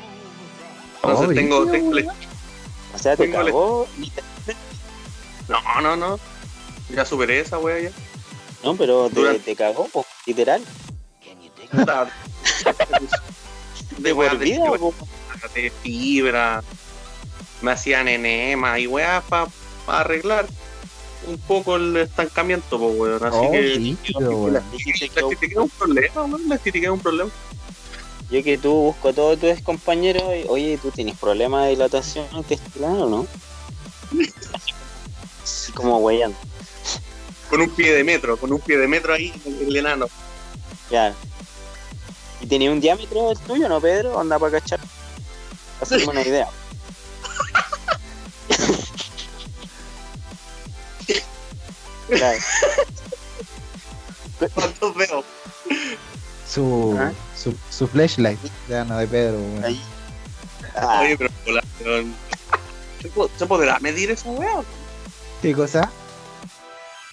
Entonces 0.96 1.28
Oh, 1.30 1.34
tengo, 1.34 1.65
brígido. 1.65 2.13
O 2.93 2.98
sea, 2.98 3.15
te 3.15 3.30
cagó. 3.32 3.88
No, 5.48 5.82
no, 5.82 5.96
no. 5.96 6.19
Ya 6.89 7.06
superé 7.06 7.39
esa 7.39 7.60
weá 7.60 7.80
ya. 7.80 7.91
No, 8.63 8.76
pero 8.76 9.10
te, 9.10 9.39
te 9.39 9.56
cagó, 9.56 9.88
po, 9.88 10.06
literal. 10.26 10.63
De 13.98 14.14
por 14.14 14.38
de 14.38 14.46
vida, 14.46 14.64
de 15.54 15.72
fibra. 15.82 16.64
Me 17.62 17.72
hacían 17.72 18.08
enema 18.08 18.80
y 18.80 18.88
weas 18.88 19.24
para 19.24 19.48
arreglar 19.88 20.48
un 21.28 21.38
poco 21.40 21.78
el 21.78 21.96
estancamiento, 21.98 22.78
pues 22.78 22.98
weón. 22.98 23.24
Así 23.24 23.38
Oh, 23.38 23.52
que. 23.52 23.78
Dice 23.78 25.10
La 25.16 25.22
es 25.42 25.58
un 25.58 25.70
problema, 25.70 26.24
weón. 26.24 26.50
La 26.50 26.56
estética 26.56 26.88
es 26.88 26.94
un 26.94 27.00
problema. 27.00 27.32
Yo 28.30 28.44
que 28.44 28.58
tú 28.58 28.72
busco 28.74 29.10
a 29.10 29.14
todos 29.14 29.40
tus 29.40 29.62
compañeros 29.62 30.24
y, 30.36 30.48
oye, 30.48 30.80
¿tú 30.82 30.90
tienes 30.92 31.18
problemas 31.18 31.66
de 31.66 31.72
dilatación 31.72 32.26
intestinal 32.32 33.02
o 33.02 33.10
no? 33.10 33.28
Así 35.44 35.72
como 35.74 35.98
weyando. 36.00 36.38
Con 37.50 37.62
un 37.62 37.70
pie 37.70 37.94
de 37.94 38.04
metro, 38.04 38.38
con 38.38 38.52
un 38.52 38.60
pie 38.60 38.78
de 38.78 38.88
metro 38.88 39.14
ahí, 39.14 39.32
el 39.46 39.76
enano. 39.76 40.08
Ya. 40.90 41.14
¿Y 42.44 42.46
tenía 42.46 42.72
un 42.72 42.82
diámetro 42.82 43.32
el 43.32 43.40
tuyo, 43.40 43.70
no, 43.70 43.80
Pedro? 43.80 44.20
Anda 44.20 44.38
para 44.38 44.60
cachar. 44.60 44.80
Para 44.82 45.82
hacerme 45.82 46.08
una 46.10 46.22
idea. 46.22 46.48
Claro. 52.08 52.40
¿Cuántos 54.54 54.96
veo? 54.96 55.24
Su, 56.48 56.96
Ajá. 57.00 57.14
su, 57.36 57.56
su 57.70 57.88
flashlight. 57.88 58.40
Ya 58.70 58.84
no 58.84 58.98
de 58.98 59.08
Pedro, 59.08 59.38
weón. 59.38 59.64
Ahí. 59.64 59.82
Ah, 60.76 61.00
Oye, 61.02 61.18
pero 61.18 61.30
hola, 61.48 61.64
weón. 61.84 62.16
¿Se 63.02 63.08
po- 63.10 63.30
¿Se 63.38 63.46
podrá 63.46 63.80
medir 63.80 64.12
esa 64.12 64.30
wea? 64.30 64.62
¿Qué 65.42 65.54
cosa? 65.54 65.90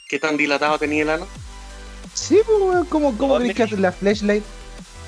¿Qué 0.08 0.18
tan 0.18 0.36
dilatado 0.36 0.78
tenía 0.78 1.02
el 1.02 1.10
ano? 1.10 1.26
Sí, 2.14 2.40
pues, 2.44 2.58
weón. 2.60 2.84
¿Cómo, 2.86 3.16
cómo 3.16 3.36
crees 3.38 3.54
que 3.56 3.76
la 3.76 3.92
flashlight? 3.92 4.44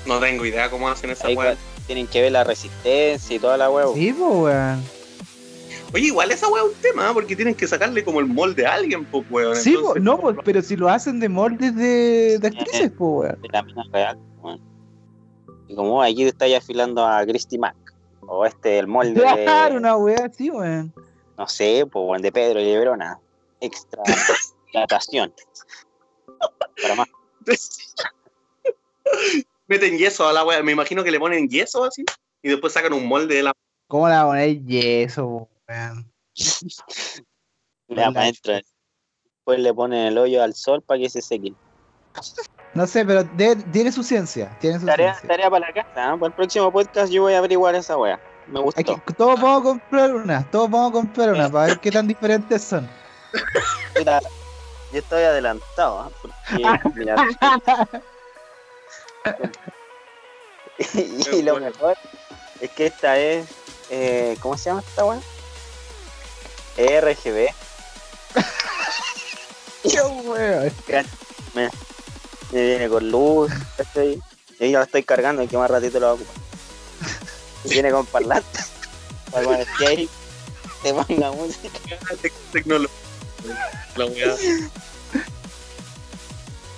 No 0.05 0.19
tengo 0.19 0.45
idea 0.45 0.69
cómo 0.69 0.89
hacen 0.89 1.09
esa 1.11 1.29
cua- 1.29 1.55
tienen 1.87 2.07
que 2.07 2.21
ver 2.21 2.31
la 2.31 2.43
resistencia 2.43 3.35
y 3.35 3.39
toda 3.39 3.57
la 3.57 3.69
huevo. 3.69 3.93
Sí, 3.93 4.13
pues, 4.13 4.31
weón. 4.35 4.83
Oye, 5.93 6.07
igual 6.07 6.31
esa 6.31 6.47
wea 6.47 6.63
es 6.63 6.69
un 6.69 6.75
tema, 6.81 7.09
¿eh? 7.09 7.13
porque 7.13 7.35
tienen 7.35 7.53
que 7.53 7.67
sacarle 7.67 8.03
como 8.03 8.19
el 8.19 8.25
molde 8.25 8.65
a 8.65 8.73
alguien, 8.73 9.05
pues 9.05 9.25
weón. 9.29 9.55
Sí, 9.55 9.75
Entonces, 9.75 10.01
no, 10.01 10.19
pues, 10.19 10.35
pero 10.43 10.61
si 10.61 10.75
lo 10.75 10.89
hacen 10.89 11.19
de 11.19 11.29
moldes 11.29 11.75
de, 11.75 12.39
de 12.39 12.47
actrices, 12.47 12.91
pues, 12.97 13.29
weón. 13.29 13.41
de 13.41 13.49
la 13.49 13.63
mina 13.63 13.83
real. 13.91 14.19
weón. 14.41 14.61
Y 15.67 15.75
como 15.75 16.01
aquí 16.01 16.23
te 16.23 16.29
estáis 16.29 16.57
afilando 16.57 17.05
a 17.05 17.23
Christy 17.25 17.57
Mac. 17.57 17.75
O 18.25 18.45
este, 18.45 18.79
el 18.79 18.87
molde 18.87 19.19
Claro, 19.21 19.73
de, 19.73 19.77
una 19.79 19.97
weá 19.97 20.25
así, 20.31 20.49
weón. 20.49 20.93
no 21.37 21.47
sé, 21.47 21.85
pues 21.91 22.05
bueno, 22.05 22.23
de 22.23 22.31
Pedro 22.31 22.59
y 22.59 22.65
Lebrona. 22.65 23.19
Extra 23.59 24.01
hidratación. 24.73 25.33
Para 26.81 26.95
más. 26.95 27.07
Meten 29.67 29.97
yeso 29.97 30.27
a 30.27 30.33
la 30.33 30.43
wea. 30.43 30.61
Me 30.63 30.71
imagino 30.71 31.03
que 31.03 31.11
le 31.11 31.19
ponen 31.19 31.47
yeso 31.47 31.83
así 31.85 32.03
y 32.41 32.49
después 32.49 32.73
sacan 32.73 32.93
un 32.93 33.07
molde 33.07 33.35
de 33.35 33.43
la. 33.43 33.53
¿Cómo 33.87 34.07
la 34.09 34.25
poner 34.25 34.61
yeso, 34.63 35.47
weón? 35.67 36.11
La 37.87 38.07
adentro. 38.07 38.53
Después 38.53 39.59
le 39.59 39.73
ponen 39.73 40.07
el 40.07 40.17
hoyo 40.17 40.41
al 40.41 40.53
sol 40.55 40.81
para 40.81 40.99
que 40.99 41.09
se 41.09 41.21
seque. 41.21 41.53
No 42.73 42.87
sé, 42.87 43.05
pero 43.05 43.23
de- 43.23 43.55
tiene 43.71 43.91
su 43.91 44.03
ciencia. 44.03 44.57
Tiene 44.59 44.79
su 44.79 44.85
Tarea, 44.85 45.13
ciencia. 45.13 45.29
tarea 45.29 45.49
para 45.49 45.67
la 45.67 45.73
casa. 45.73 46.07
¿no? 46.11 46.19
Para 46.19 46.27
el 46.29 46.33
próximo 46.33 46.71
podcast 46.71 47.11
yo 47.11 47.23
voy 47.23 47.33
a 47.33 47.37
averiguar 47.39 47.75
esa 47.75 47.97
wea. 47.97 48.19
Me 48.47 48.59
gustó. 48.59 48.79
Aquí, 48.81 48.95
todos 49.15 49.39
vamos 49.39 49.61
a 49.61 49.63
comprar 49.63 50.15
una, 50.15 50.49
todos 50.51 50.69
vamos 50.69 50.89
a 50.89 50.93
comprar 50.93 51.29
una 51.33 51.49
para 51.49 51.67
ver 51.67 51.79
qué 51.79 51.91
tan 51.91 52.07
diferentes 52.07 52.61
son. 52.63 52.89
Mira, 53.97 54.19
yo 54.91 54.99
estoy 54.99 55.23
adelantado, 55.23 55.99
¿ah? 55.99 56.11
porque 56.21 56.35
mira, 56.95 57.15
y, 61.31 61.41
lo 61.41 61.59
mejor 61.59 61.97
es 62.59 62.69
que 62.71 62.87
esta 62.87 63.17
es 63.17 63.47
eh, 63.89 64.37
¿cómo 64.41 64.57
se 64.57 64.65
llama 64.69 64.83
esta 64.87 65.05
weá? 65.05 65.19
E 66.77 67.01
RGB 67.01 67.47
Qué 69.83 70.01
weón. 70.01 70.71
me, 71.53 71.69
me 72.51 72.61
viene 72.65 72.89
con 72.89 73.09
luz 73.11 73.51
¿cachai? 73.77 74.19
y 74.59 74.63
ahí 74.63 74.71
la 74.71 74.83
estoy 74.83 75.03
cargando 75.03 75.43
y 75.43 75.47
que 75.47 75.57
más 75.57 75.69
ratito 75.69 75.99
lo 75.99 76.05
va 76.07 76.11
a 76.13 76.15
ocupar 76.15 76.35
Y 77.65 77.69
viene 77.69 77.91
con 77.91 78.05
parlante 78.05 78.59
para 79.31 79.45
cuando 79.45 79.63
esté 79.63 79.87
ahí 79.87 80.09
te 80.81 80.93
ponga 80.93 81.31
música 81.31 81.69
Tec- 82.21 82.33
tecnología. 82.51 82.97
La 83.95 84.05
wea. 84.05 84.35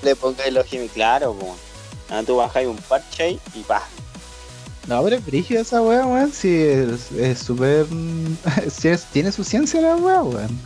le 0.04 0.16
pongáis 0.16 0.54
los 0.54 0.66
gemios 0.68 0.92
claro 0.92 1.34
como 1.34 1.58
ah, 2.10 2.22
tú 2.26 2.38
bajáis 2.38 2.68
un 2.68 2.78
parche 2.78 3.24
ahí 3.24 3.40
y 3.54 3.62
pa 3.62 3.82
No, 4.88 5.04
pero 5.04 5.16
es 5.18 5.26
brígida 5.26 5.62
esa 5.62 5.82
weá, 5.82 6.06
weón. 6.06 6.32
Sí, 6.32 6.56
es 7.18 7.40
súper. 7.40 7.86
sí, 8.72 8.90
es- 8.90 9.06
tiene 9.06 9.32
su 9.32 9.44
ciencia 9.44 9.82
la 9.82 9.96
weá, 9.96 10.22
weón. 10.22 10.60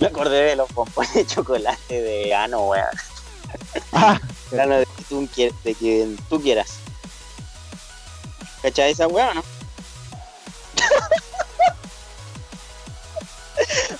Me 0.00 0.08
acordé 0.08 0.42
de 0.44 0.56
los 0.56 0.70
pompones 0.72 1.14
de 1.14 1.26
chocolate 1.26 2.00
de 2.02 2.34
ano, 2.34 2.68
weón. 2.68 2.86
Ah, 3.92 4.20
de, 4.50 4.86
que 4.96 5.02
tú 5.08 5.28
de 5.62 5.74
quien 5.74 6.16
tú 6.28 6.40
quieras. 6.40 6.74
¿Cachai 8.62 8.90
esa 8.92 9.06
weá 9.06 9.30
o 9.30 9.34
no? 9.34 9.44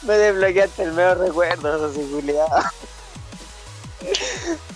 Me 0.03 0.14
desbloqueaste 0.14 0.83
el 0.83 0.93
mejor 0.93 1.19
recuerdo, 1.19 1.87
así 1.87 2.01
culiado. 2.11 2.49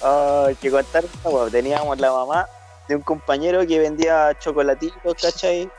Ay, 0.02 0.54
que 0.56 0.70
contar. 0.70 1.04
Teníamos 1.50 1.98
la 1.98 2.12
mamá 2.12 2.48
de 2.88 2.96
un 2.96 3.02
compañero 3.02 3.66
que 3.66 3.78
vendía 3.78 4.36
chocolatitos, 4.38 5.14
¿cachai? 5.20 5.70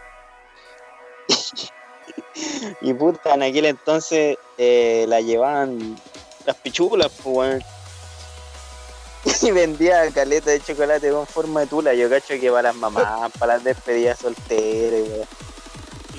y 2.81 2.93
puta, 2.93 3.33
en 3.33 3.43
aquel 3.43 3.65
entonces 3.65 4.37
eh, 4.57 5.05
la 5.07 5.21
llevaban 5.21 5.99
las 6.45 6.55
pichulas, 6.57 7.11
pues. 7.23 7.63
Y 9.41 9.51
vendía 9.51 10.09
caleta 10.11 10.49
de 10.51 10.61
chocolate 10.61 11.11
con 11.11 11.27
forma 11.27 11.59
de 11.61 11.67
tula. 11.67 11.93
Yo 11.93 12.09
cacho 12.09 12.39
que 12.39 12.49
para 12.49 12.69
las 12.69 12.75
mamás, 12.75 13.31
para 13.39 13.55
las 13.55 13.63
despedidas 13.63 14.19
solteras, 14.19 15.01
weón. 15.09 15.27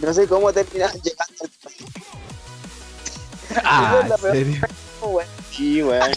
No 0.02 0.14
sé 0.14 0.26
cómo 0.26 0.52
terminar 0.52 0.92
llegando 0.94 1.44
al 1.44 1.50
país, 1.62 1.84
ah, 3.64 4.06
weón. 5.02 5.26
Sí, 5.50 5.82
weón. 5.82 6.12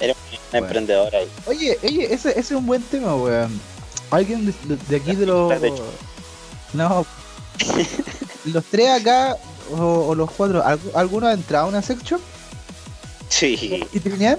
Era 0.00 0.14
una 0.14 0.38
Bueno. 0.50 0.66
emprendedora 0.66 1.18
ahí. 1.18 1.28
Oye, 1.46 1.78
oye, 1.82 2.12
ese, 2.12 2.30
ese 2.30 2.40
es 2.40 2.50
un 2.52 2.66
buen 2.66 2.82
tema, 2.82 3.14
weón. 3.14 3.60
Alguien 4.10 4.46
de, 4.46 4.52
de- 4.64 4.76
de 4.88 4.96
aquí 4.96 5.14
de 5.14 5.26
los. 5.26 5.52
No. 6.72 7.06
los 8.46 8.64
tres 8.64 8.88
acá, 8.90 9.36
o, 9.70 10.08
o 10.08 10.14
los 10.14 10.30
cuatro, 10.30 10.62
¿algu- 10.64 10.90
¿alguno 10.94 11.26
ha 11.28 11.32
entrado 11.32 11.66
a 11.66 11.68
una 11.68 11.82
sex 11.82 12.02
shop? 12.02 12.20
Sí. 13.28 13.86
¿Y 13.92 14.00
trinear? 14.00 14.38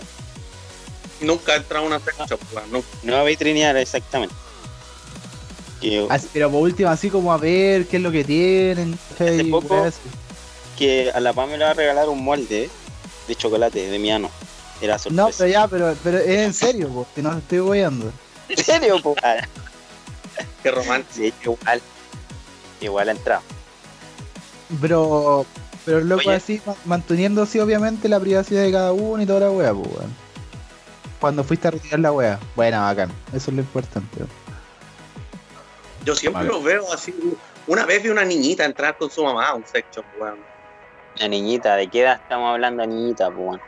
Nunca 1.22 1.54
he 1.54 1.58
entrado 1.58 1.86
a 1.86 1.88
una 1.88 2.00
sex 2.00 2.18
shop, 2.30 2.40
weón. 2.54 2.72
Nunca. 2.72 2.88
No 3.04 3.24
vitrinear 3.24 3.78
exactamente. 3.78 4.36
Que, 5.84 6.08
Así, 6.10 6.30
pero 6.32 6.50
por 6.50 6.62
último, 6.62 6.90
así 6.90 7.10
como 7.10 7.34
a 7.34 7.38
ver 7.38 7.86
qué 7.88 7.98
es 7.98 8.04
lo 8.04 8.10
que 8.10 8.24
tienen. 8.24 8.98
poco- 9.52 9.86
que 10.78 11.12
a 11.12 11.20
la 11.20 11.34
Pam 11.34 11.50
me 11.50 11.58
le 11.58 11.66
va 11.66 11.72
a 11.72 11.74
regalar 11.74 12.08
un 12.08 12.24
molde 12.24 12.70
de 13.28 13.36
chocolate 13.36 13.90
de 13.90 14.00
mi 14.00 14.10
ano. 14.10 14.30
Era 14.82 14.98
sorpresa. 14.98 15.22
No, 15.24 15.30
pero 15.38 15.50
ya, 15.50 15.68
pero, 15.68 15.96
pero 16.02 16.18
es 16.20 16.28
en 16.40 16.54
serio, 16.54 16.88
po, 16.90 17.06
que 17.14 17.22
no 17.22 17.32
te 17.32 17.38
estoy 17.58 17.60
guiando. 17.78 18.12
¿En 18.48 18.64
serio, 18.64 19.02
po? 19.02 19.14
Ah, 19.22 19.46
Qué 20.64 20.72
romántico. 20.72 21.14
sí, 21.16 21.34
igual. 21.44 21.82
Igual 22.80 23.10
ha 23.10 23.12
entrado. 23.12 23.42
Pero, 24.82 25.46
pero 25.86 26.00
loco 26.02 26.30
Oye. 26.30 26.36
así, 26.38 26.62
ma- 26.66 26.76
manteniendo 26.86 27.42
así 27.44 27.60
obviamente 27.60 28.08
la 28.10 28.20
privacidad 28.22 28.64
de 28.64 28.72
cada 28.72 28.94
uno 28.94 29.22
y 29.22 29.26
toda 29.26 29.42
la 29.42 29.52
wea, 29.52 29.74
pues. 29.74 29.90
Cuando 31.20 31.44
fuiste 31.44 31.68
a 31.68 31.72
retirar 31.72 32.00
la 32.00 32.12
wea. 32.14 32.40
Buena, 32.56 32.82
bacán. 32.82 33.12
Eso 33.34 33.52
es 33.52 33.56
lo 33.58 33.62
importante. 33.62 34.18
weón. 34.18 34.43
Yo 36.04 36.16
siempre 36.16 36.44
Vale. 36.44 36.54
los 36.54 36.64
veo 36.64 36.94
así. 36.94 37.14
Una 37.68 37.86
vez 37.86 38.04
vi 38.04 38.10
una 38.10 38.26
niñita 38.26 38.66
entrar 38.66 38.98
con 38.98 39.10
su 39.10 39.24
mamá 39.24 39.50
a 39.50 39.54
un 39.56 39.66
sex 39.66 39.88
shop, 39.96 40.06
weón. 40.20 40.40
La 41.18 41.28
niñita, 41.28 41.76
¿de 41.76 41.88
qué 41.90 42.02
edad 42.02 42.20
estamos 42.22 42.54
hablando, 42.54 42.86
niñita, 42.86 43.30
po? 43.30 43.42
weón? 43.42 43.62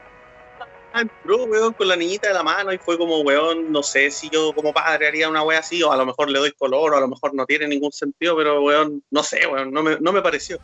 Ah, 0.94 1.02
entró, 1.02 1.44
weón, 1.46 1.74
con 1.74 1.88
la 1.88 1.96
niñita 1.96 2.30
de 2.30 2.34
la 2.34 2.44
mano 2.44 2.72
y 2.72 2.78
fue 2.78 2.98
como, 2.98 3.20
weón, 3.20 3.72
no 3.72 3.84
sé 3.84 4.10
si 4.12 4.30
yo 4.30 4.54
como 4.54 4.74
padre 4.74 5.08
haría 5.08 5.30
una 5.30 5.44
wea 5.44 5.60
así, 5.60 5.84
o 5.84 5.92
a 5.92 5.98
lo 5.98 6.06
mejor 6.06 6.30
le 6.30 6.40
doy 6.40 6.52
color, 6.54 6.94
o 6.94 6.98
a 6.98 7.02
lo 7.02 7.08
mejor 7.08 7.34
no 7.34 7.46
tiene 7.46 7.68
ningún 7.68 7.92
sentido, 7.92 8.36
pero, 8.36 8.62
weón, 8.62 9.04
no 9.12 9.22
sé, 9.22 9.46
weón, 9.46 9.72
no 9.72 9.84
me, 9.84 9.98
no 10.00 10.12
me 10.12 10.22
pareció. 10.22 10.58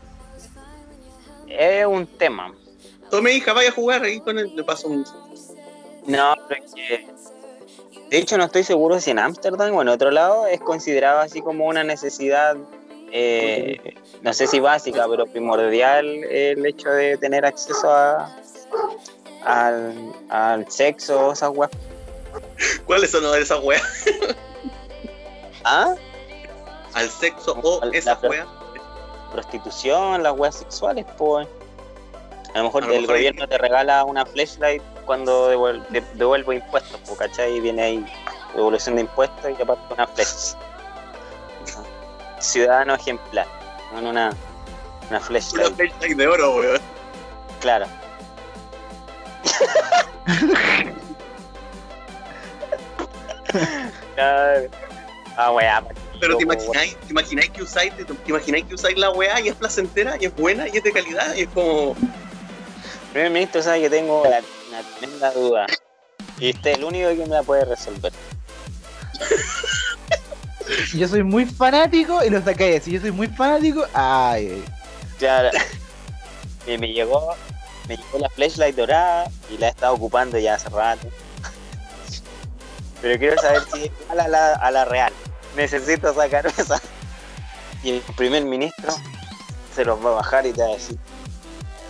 Es 1.48 1.86
un 1.86 2.08
tema. 2.18 2.54
Tome 3.10 3.34
hija, 3.34 3.52
vaya 3.52 3.70
a 3.70 3.74
jugar 3.74 4.04
ahí 4.04 4.22
con 4.22 4.40
él, 4.40 4.56
le 4.56 4.64
paso 4.64 4.88
un... 4.88 5.06
No, 6.08 6.34
pero 6.48 6.64
es 6.64 6.74
que. 6.74 7.08
De 8.12 8.18
hecho, 8.18 8.38
no 8.38 8.44
estoy 8.44 8.64
seguro 8.64 9.00
si 9.00 9.10
en 9.12 9.20
Ámsterdam 9.20 9.74
o 9.74 9.82
en 9.82 9.88
otro 9.88 10.12
lado 10.12 10.46
es 10.46 10.60
considerado 10.60 11.20
así 11.20 11.42
como 11.42 11.66
una 11.66 11.84
necesidad, 11.84 12.58
eh, 13.12 13.96
no 14.22 14.34
sé 14.34 14.48
si 14.48 14.60
básica, 14.60 15.06
pero 15.10 15.26
primordial 15.28 16.06
el 16.26 16.66
hecho 16.66 16.90
de 16.90 17.18
tener 17.18 17.46
acceso 17.46 17.90
a, 17.90 18.36
al, 19.46 20.14
al 20.30 20.70
sexo, 20.70 21.32
esas 21.32 21.52
weas. 21.56 21.72
¿Cuáles 22.86 23.12
son 23.12 23.24
esas 23.40 23.64
weas? 23.64 23.82
¿Ah? 25.64 25.96
Al 26.94 27.10
sexo 27.10 27.54
o 27.64 27.84
esas 27.94 28.22
la- 28.22 28.30
weas. 28.30 28.48
Prostitución, 29.32 30.22
las 30.24 30.34
weas 30.38 30.56
sexuales, 30.56 31.06
pues. 31.18 31.48
A 32.54 32.58
lo 32.58 32.66
mejor 32.66 32.84
A 32.84 32.88
lo 32.88 32.94
el 32.94 33.02
mejor 33.04 33.16
gobierno 33.16 33.48
te 33.48 33.58
regala 33.58 34.04
una 34.04 34.26
flashlight 34.26 34.84
cuando 35.02 35.52
devuel- 35.52 35.86
de- 35.90 36.04
devuelvo 36.16 36.54
impuestos, 36.54 37.00
pues, 37.06 37.18
¿cachai? 37.20 37.56
Y 37.56 37.60
viene 37.60 37.82
ahí 37.84 38.06
devolución 38.56 38.96
de 38.96 39.02
impuestos 39.02 39.52
y 39.58 39.62
aparte 39.62 39.94
una 39.94 40.08
flash. 40.08 40.54
Ciudadano 42.40 42.96
ejemplar, 42.96 43.48
con 43.92 44.00
una, 44.08 44.30
una 44.30 44.38
Una 45.10 45.20
flashlight, 45.20 45.76
flashlight 45.76 46.18
de 46.18 46.28
oro, 46.28 46.56
weón. 46.56 46.82
claro. 47.60 47.86
Claro. 54.16 54.70
Ah, 55.38 55.52
weá. 55.52 55.84
Pero 56.20 56.38
te 56.38 56.44
Loco, 56.46 56.54
imagináis, 56.54 56.96
te 56.98 57.12
imagináis 57.12 57.50
que 57.50 57.64
usáis, 57.64 57.96
te, 57.98 58.06
te 58.06 58.14
imagináis 58.30 58.66
que 58.66 58.76
usáis 58.76 58.98
la 58.98 59.10
weá 59.12 59.40
y 59.42 59.48
es 59.48 59.56
placentera 59.56 60.16
y 60.20 60.26
es 60.26 60.36
buena 60.36 60.68
y 60.68 60.78
es 60.78 60.84
de 60.84 60.92
calidad 60.92 61.34
y 61.36 61.42
es 61.42 61.48
como. 61.50 61.96
Primer 63.12 63.32
ministro 63.32 63.62
sabe 63.62 63.82
que 63.82 63.90
tengo 63.90 64.24
la- 64.26 64.42
una 64.72 64.82
tremenda 64.84 65.32
duda. 65.32 65.68
Y 66.40 66.52
usted 66.52 66.72
es 66.72 66.78
el 66.78 66.84
único 66.86 67.10
que 67.10 67.16
me 67.18 67.28
la 67.28 67.44
puede 67.44 67.66
resolver. 67.66 68.12
Yo 70.94 71.08
soy 71.08 71.24
muy 71.24 71.46
fanático 71.46 72.24
y 72.24 72.30
lo 72.30 72.42
sacáis 72.42 72.82
así. 72.82 72.92
Yo 72.92 73.02
soy 73.02 73.12
muy 73.12 73.28
fanático. 73.28 73.86
Ay, 73.94 74.64
Claro. 75.20 75.50
Y 76.66 76.78
me 76.78 76.88
llegó, 76.94 77.36
me 77.88 77.98
llegó 77.98 78.20
la 78.20 78.30
flashlight 78.30 78.76
dorada 78.76 79.30
y 79.50 79.58
la 79.58 79.68
he 79.68 79.70
estado 79.70 79.94
ocupando 79.94 80.38
ya 80.38 80.56
hace 80.56 80.70
rato. 80.70 81.08
Pero 83.02 83.20
quiero 83.20 83.42
saber 83.42 83.64
si 83.72 83.86
es 83.86 83.92
igual 84.04 84.20
a 84.20 84.28
la, 84.28 84.54
a 84.54 84.72
la 84.72 84.86
real. 84.86 85.12
Necesito 85.56 86.14
sacar 86.14 86.46
esa. 86.46 86.80
Y 87.84 87.92
el 87.92 88.02
primer 88.16 88.46
ministro 88.46 88.94
se 89.76 89.86
los 89.86 90.04
va 90.06 90.12
a 90.12 90.16
bajar 90.16 90.46
y 90.46 90.54
te 90.54 90.62
va 90.62 90.70
a 90.70 90.74
decir, 90.74 90.98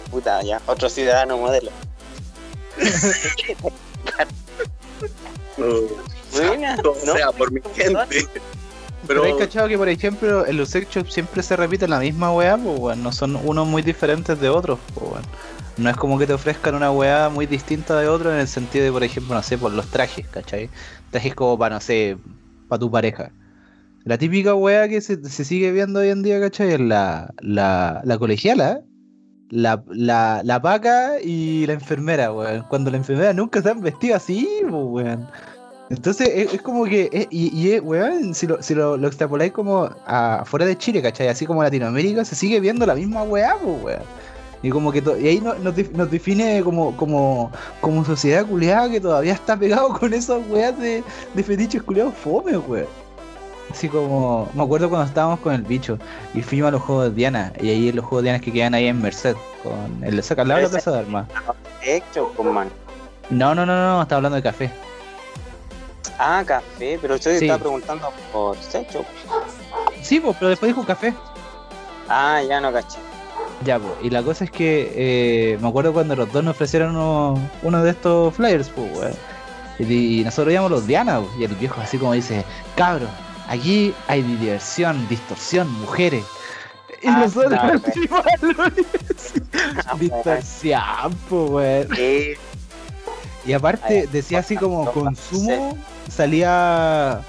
puta, 0.10 0.42
ya, 0.42 0.62
otro 0.68 0.90
ciudadano 0.90 1.38
modelo. 1.38 1.72
Buena, 6.34 6.78
o 6.84 6.96
¿no? 7.06 7.14
sea, 7.14 7.32
por 7.32 7.52
mi 7.52 7.62
gente. 7.76 8.28
Pero 9.08 9.24
Pero 9.24 9.38
cachado 9.38 9.68
que, 9.68 9.78
por 9.78 9.90
ejemplo, 9.90 10.46
en 10.46 10.58
los 10.58 10.70
sex 10.70 10.88
shops 10.90 11.14
siempre 11.14 11.42
se 11.42 11.56
repite 11.56 11.88
la 11.88 12.00
misma 12.00 12.32
weá, 12.34 12.58
pues 12.58 12.80
weón. 12.80 13.04
No 13.04 13.12
son 13.12 13.36
unos 13.36 13.68
muy 13.68 13.82
diferentes 13.82 14.40
de 14.40 14.50
otros, 14.50 14.80
pues 14.94 15.12
weón. 15.12 15.24
No 15.78 15.90
es 15.90 15.96
como 15.96 16.20
que 16.20 16.28
te 16.28 16.34
ofrezcan 16.34 16.76
una 16.76 16.92
weá 16.92 17.30
muy 17.30 17.46
distinta 17.48 18.00
de 18.00 18.08
otro 18.08 18.32
en 18.32 18.40
el 18.40 18.48
sentido 18.48 18.86
de, 18.86 18.92
por 18.92 19.04
ejemplo, 19.04 19.34
no 19.34 19.42
sé, 19.42 19.58
por 19.58 19.72
los 19.72 19.88
trajes, 19.88 20.28
¿cachai? 20.28 20.70
Trajes 21.10 21.34
como 21.34 21.58
para, 21.58 21.76
no 21.76 21.82
sé, 21.82 22.18
para 22.68 22.80
tu 22.80 22.92
pareja. 22.92 23.32
La 24.04 24.18
típica 24.18 24.54
weá 24.56 24.88
que 24.88 25.02
se, 25.02 25.24
se 25.30 25.46
sigue 25.46 25.72
viendo 25.72 26.00
hoy 26.00 26.10
en 26.10 26.22
día, 26.24 26.40
¿cachai? 26.40 26.74
Es 26.74 26.80
la, 26.80 27.34
la, 27.40 28.02
la 28.04 28.18
colegiala, 28.18 28.82
la, 29.52 29.84
la, 29.90 30.42
la 30.44 30.62
paca 30.62 31.20
y 31.24 31.66
la 31.68 31.74
enfermera, 31.74 32.32
weón. 32.34 32.66
Cuando 32.70 32.90
la 32.90 32.98
enfermera 32.98 33.34
nunca 33.34 33.62
se 33.62 33.70
han 33.70 33.82
vestido 33.82 34.16
así, 34.16 34.48
weón. 34.70 35.28
Entonces 35.90 36.30
es, 36.54 36.62
como 36.62 36.86
que, 36.86 37.28
y, 37.30 37.68
y 37.68 37.80
weón, 37.80 38.34
si 38.34 38.48
lo, 38.48 38.64
si 38.64 38.74
lo, 38.74 38.96
lo 38.98 39.08
extrapoláis 39.08 39.52
como 39.52 39.90
a, 40.08 40.44
fuera 40.46 40.66
de 40.66 40.78
Chile, 40.78 41.02
¿cachai? 41.02 41.28
Así 41.28 41.46
como 41.46 41.62
Latinoamérica, 41.64 42.24
se 42.24 42.34
sigue 42.36 42.60
viendo 42.62 42.86
la 42.86 42.96
misma 42.96 43.24
weá, 43.24 43.56
weón. 43.58 44.02
Y 44.64 44.70
como 44.70 44.92
que 44.92 45.04
y 45.20 45.28
ahí 45.28 45.42
no- 45.42 45.56
nos, 45.56 45.76
nos 45.92 46.10
define 46.12 46.62
como, 46.64 46.96
como, 46.96 47.52
como 47.82 48.06
sociedad 48.06 48.46
culiada 48.46 48.90
que 48.90 49.02
todavía 49.02 49.34
está 49.34 49.58
pegado 49.58 49.90
con 50.00 50.14
esas 50.14 50.40
weas 50.50 50.78
de, 50.80 51.04
de 51.34 51.44
fetiches 51.44 51.84
culiados 51.84 52.14
fome, 52.16 52.58
weón. 52.58 53.01
Así 53.72 53.88
como, 53.88 54.50
me 54.54 54.64
acuerdo 54.64 54.90
cuando 54.90 55.08
estábamos 55.08 55.40
con 55.40 55.54
el 55.54 55.62
bicho 55.62 55.98
y 56.34 56.42
fuimos 56.42 56.68
a 56.68 56.72
los 56.72 56.82
juegos 56.82 57.06
de 57.06 57.12
Diana, 57.12 57.54
y 57.62 57.70
ahí 57.70 57.92
los 57.92 58.04
juegos 58.06 58.24
de 58.24 58.30
Diana 58.32 58.44
que 58.44 58.52
quedan 58.52 58.74
ahí 58.74 58.88
en 58.88 59.02
Merced, 59.02 59.36
con 59.64 60.04
el 60.04 60.18
de 60.18 60.22
sacar 60.24 60.46
la 60.46 60.60
Ese- 60.60 60.70
plaza 60.70 60.92
de 60.92 61.00
armas. 61.00 61.28
Hecho, 61.82 62.34
con 62.36 62.54
man. 62.54 62.70
No, 63.30 63.56
no, 63.56 63.66
no, 63.66 63.74
no, 63.96 64.02
estaba 64.02 64.18
hablando 64.18 64.36
de 64.36 64.44
café. 64.44 64.70
Ah, 66.20 66.44
café, 66.46 67.00
pero 67.02 67.16
usted 67.16 67.40
Sí. 67.40 67.46
estaba 67.46 67.60
preguntando 67.60 68.10
por 68.32 68.58
sexo. 68.58 69.06
Sí, 70.02 70.20
pues, 70.20 70.36
pero 70.38 70.50
después 70.50 70.70
dijo 70.70 70.86
café. 70.86 71.14
Ah, 72.10 72.42
ya 72.48 72.60
no 72.60 72.72
caché. 72.74 73.00
Ya, 73.64 73.80
pues, 73.80 73.94
y 74.04 74.10
la 74.10 74.22
cosa 74.22 74.44
es 74.44 74.52
que 74.52 74.92
eh, 75.54 75.58
me 75.62 75.68
acuerdo 75.70 75.94
cuando 75.94 76.16
los 76.16 76.32
dos 76.32 76.44
nos 76.44 76.56
ofrecieron 76.56 76.92
uno, 76.96 77.40
uno 77.64 77.84
de 77.84 77.92
estos 77.92 78.34
flyers, 78.36 78.70
pues. 78.70 79.16
Y, 79.80 80.20
y 80.22 80.24
nosotros 80.24 80.52
íbamos 80.52 80.72
los 80.72 80.86
Diana, 80.86 81.20
pues, 81.22 81.32
y 81.40 81.44
el 81.46 81.56
viejo 81.56 81.80
así 81.82 81.98
como 81.98 82.14
dice, 82.14 82.44
cabro, 82.76 83.08
aquí 83.52 83.94
hay 84.08 84.22
diversión, 84.24 85.08
distorsión, 85.10 85.72
mujeres. 85.82 86.24
Y 87.02 87.08
Ah, 87.08 87.20
nosotros 87.26 87.52
no, 87.52 87.60
Ah, 89.86 89.96
Distorsión, 90.00 91.16
po, 91.30 91.46
weón. 91.46 91.88
¿Qué? 91.90 92.38
Y 93.46 93.54
aparte 93.54 94.08
decía 94.12 94.40
así 94.40 94.56
como 94.56 94.86
no, 94.86 94.92
consumo, 94.92 95.76
salía 96.10 97.22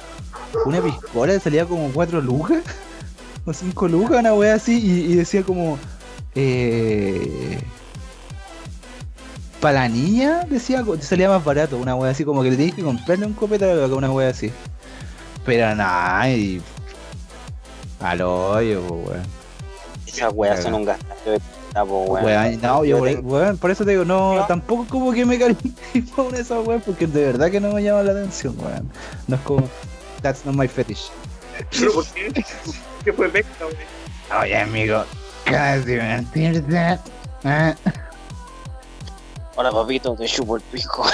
una 0.66 0.80
piscola, 0.82 1.40
salía 1.40 1.64
como 1.64 1.90
4 1.90 2.20
lucas 2.20 2.62
o 3.46 3.52
5 3.52 3.88
lucas, 3.88 4.18
una 4.20 4.34
wea 4.34 4.54
así, 4.54 4.78
y, 4.78 5.12
y 5.12 5.16
decía 5.16 5.42
como 5.42 5.78
eh, 6.34 7.58
para 9.60 9.80
la 9.80 9.88
niña, 9.88 10.44
decía, 10.50 10.84
salía 11.00 11.30
más 11.30 11.42
barato, 11.42 11.78
una 11.78 11.94
wea 11.94 12.10
así, 12.10 12.24
como 12.24 12.42
que 12.42 12.50
le 12.50 12.56
tenías 12.56 12.76
que 12.76 12.82
comprarle 12.82 13.24
un 13.26 13.32
copete 13.32 13.70
a 13.70 13.86
una 13.86 14.10
wea 14.10 14.28
así. 14.28 14.52
Pero 15.44 15.74
nada, 15.74 16.28
y 16.30 16.60
al 18.00 18.20
hoyo, 18.22 18.82
weón. 18.82 19.22
Esas 20.06 20.32
weas 20.34 20.62
son 20.62 20.74
un 20.74 20.84
gasto 20.84 21.30
de 21.30 21.40
po, 21.72 22.04
weón. 22.04 22.24
Weón, 22.24 22.60
no, 22.60 22.84
yo 22.84 22.98
por, 22.98 23.08
weón, 23.20 23.58
por 23.58 23.70
eso 23.70 23.84
te 23.84 23.92
digo, 23.92 24.04
no, 24.04 24.34
Yo- 24.36 24.46
tampoco 24.46 24.86
como 24.88 25.12
que 25.12 25.24
me 25.24 25.38
califico 25.38 26.16
con 26.24 26.34
esa 26.34 26.60
weón, 26.60 26.82
porque 26.84 27.06
de 27.06 27.26
verdad 27.26 27.50
que 27.50 27.60
no 27.60 27.72
me 27.72 27.82
llama 27.82 28.02
la 28.02 28.12
atención, 28.12 28.54
weón. 28.58 28.90
No 29.26 29.36
es 29.36 29.42
como, 29.42 29.68
that's 30.20 30.44
not 30.44 30.54
my 30.54 30.68
fetish. 30.68 31.10
¿Pero 31.78 31.92
por 31.92 32.06
qué? 32.06 32.44
¿Qué 33.04 33.12
fue 33.12 33.28
pesca, 33.28 33.64
güey? 33.64 34.42
Oye, 34.42 34.56
amigo, 34.56 35.04
cada 35.44 35.78
divertirte. 35.78 36.98
¿eh? 37.44 37.74
Ahora, 39.56 39.70
papito, 39.70 40.14
te 40.14 40.26
chupo 40.26 40.56
el 40.56 40.62
pico. 40.62 41.04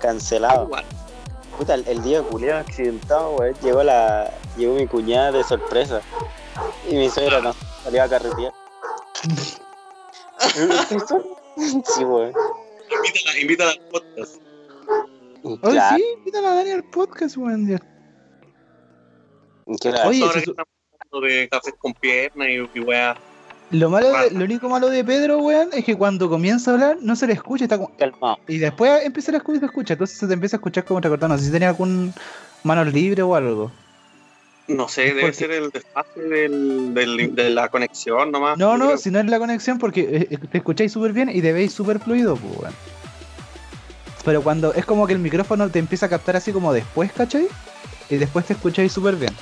Cancelado. 0.00 0.70
Puta, 1.56 1.74
el, 1.74 1.86
el 1.86 2.02
día 2.02 2.22
culiado 2.22 2.60
accidentado, 2.60 3.36
weón. 3.36 3.54
Llegó 3.62 3.82
la. 3.82 4.32
Llegó 4.56 4.74
mi 4.74 4.86
cuñada 4.86 5.32
de 5.32 5.44
sorpresa. 5.44 6.00
Y 6.88 6.94
mi 6.94 7.08
suegra 7.10 7.40
no 7.40 7.54
salió 7.84 8.02
a 8.02 8.08
carretear. 8.08 8.52
sí, 11.84 12.04
weón. 12.04 12.32
Invítala, 12.90 13.40
invítala 13.40 13.70
al 13.72 13.80
podcast. 13.90 14.36
Oye, 15.44 15.58
Claro, 15.60 15.96
sí, 15.96 16.04
invítala 16.18 16.52
a 16.52 16.54
Dani 16.56 16.70
al 16.70 16.84
podcast, 16.90 17.36
weón. 17.36 17.68
ya. 17.68 17.78
¿qué 19.80 19.88
Oye, 20.06 20.22
Ahora 20.22 20.34
que 20.42 20.50
estamos 20.50 20.72
hablando 21.00 21.26
de 21.28 21.48
cafés 21.48 21.74
con 21.78 21.94
pierna 21.94 22.50
y, 22.50 22.68
y 22.74 22.80
weá. 22.80 23.16
Lo 23.72 23.88
malo, 23.90 24.10
de- 24.12 24.30
lo 24.30 24.44
único 24.44 24.68
malo 24.68 24.88
de 24.90 25.02
Pedro, 25.02 25.38
weón, 25.38 25.70
es 25.72 25.84
que 25.84 25.96
cuando 25.96 26.28
comienza 26.28 26.70
a 26.70 26.74
hablar 26.74 26.98
no 27.00 27.16
se 27.16 27.26
le 27.26 27.32
escucha, 27.32 27.64
está 27.64 27.78
como... 27.78 27.90
calmado? 27.96 28.38
Y 28.46 28.58
después 28.58 29.02
empieza 29.04 29.32
a 29.32 29.36
escuchar, 29.36 29.60
se 29.60 29.66
escucha, 29.66 29.94
entonces 29.94 30.18
se 30.18 30.26
te 30.26 30.34
empieza 30.34 30.56
a 30.56 30.58
escuchar 30.58 30.84
como 30.84 31.00
recortado. 31.00 31.32
No 31.32 31.38
sé 31.38 31.46
si 31.46 31.50
tenía 31.50 31.70
algún 31.70 32.12
manos 32.64 32.92
libre 32.92 33.22
o 33.22 33.34
algo. 33.34 33.72
No 34.68 34.88
sé, 34.88 35.02
debe 35.02 35.22
Porque- 35.22 35.36
ser 35.36 35.50
el 35.52 35.70
desfase 35.70 36.20
del, 36.20 36.94
del- 36.94 37.34
de 37.34 37.50
la 37.50 37.68
conexión 37.68 38.30
nomás. 38.30 38.56
No, 38.58 38.76
no, 38.76 38.86
creo. 38.86 38.98
si 38.98 39.10
no 39.10 39.18
es 39.20 39.26
la 39.26 39.38
conexión, 39.38 39.78
porque 39.78 40.28
eh, 40.30 40.38
te 40.50 40.58
escucháis 40.58 40.92
súper 40.92 41.12
bien 41.12 41.30
y 41.30 41.40
te 41.42 41.52
veis 41.52 41.72
súper 41.72 41.98
fluido, 41.98 42.36
pues, 42.36 42.58
weón. 42.58 42.74
Pero 44.24 44.42
cuando 44.42 44.72
es 44.74 44.84
como 44.84 45.06
que 45.06 45.14
el 45.14 45.18
micrófono 45.18 45.68
te 45.68 45.78
empieza 45.80 46.06
a 46.06 46.08
captar 46.08 46.36
así 46.36 46.52
como 46.52 46.72
después, 46.72 47.10
¿cachai? 47.12 47.48
Y 48.08 48.16
después 48.16 48.44
te 48.46 48.52
escucháis 48.52 48.92
súper 48.92 49.16
bien. 49.16 49.34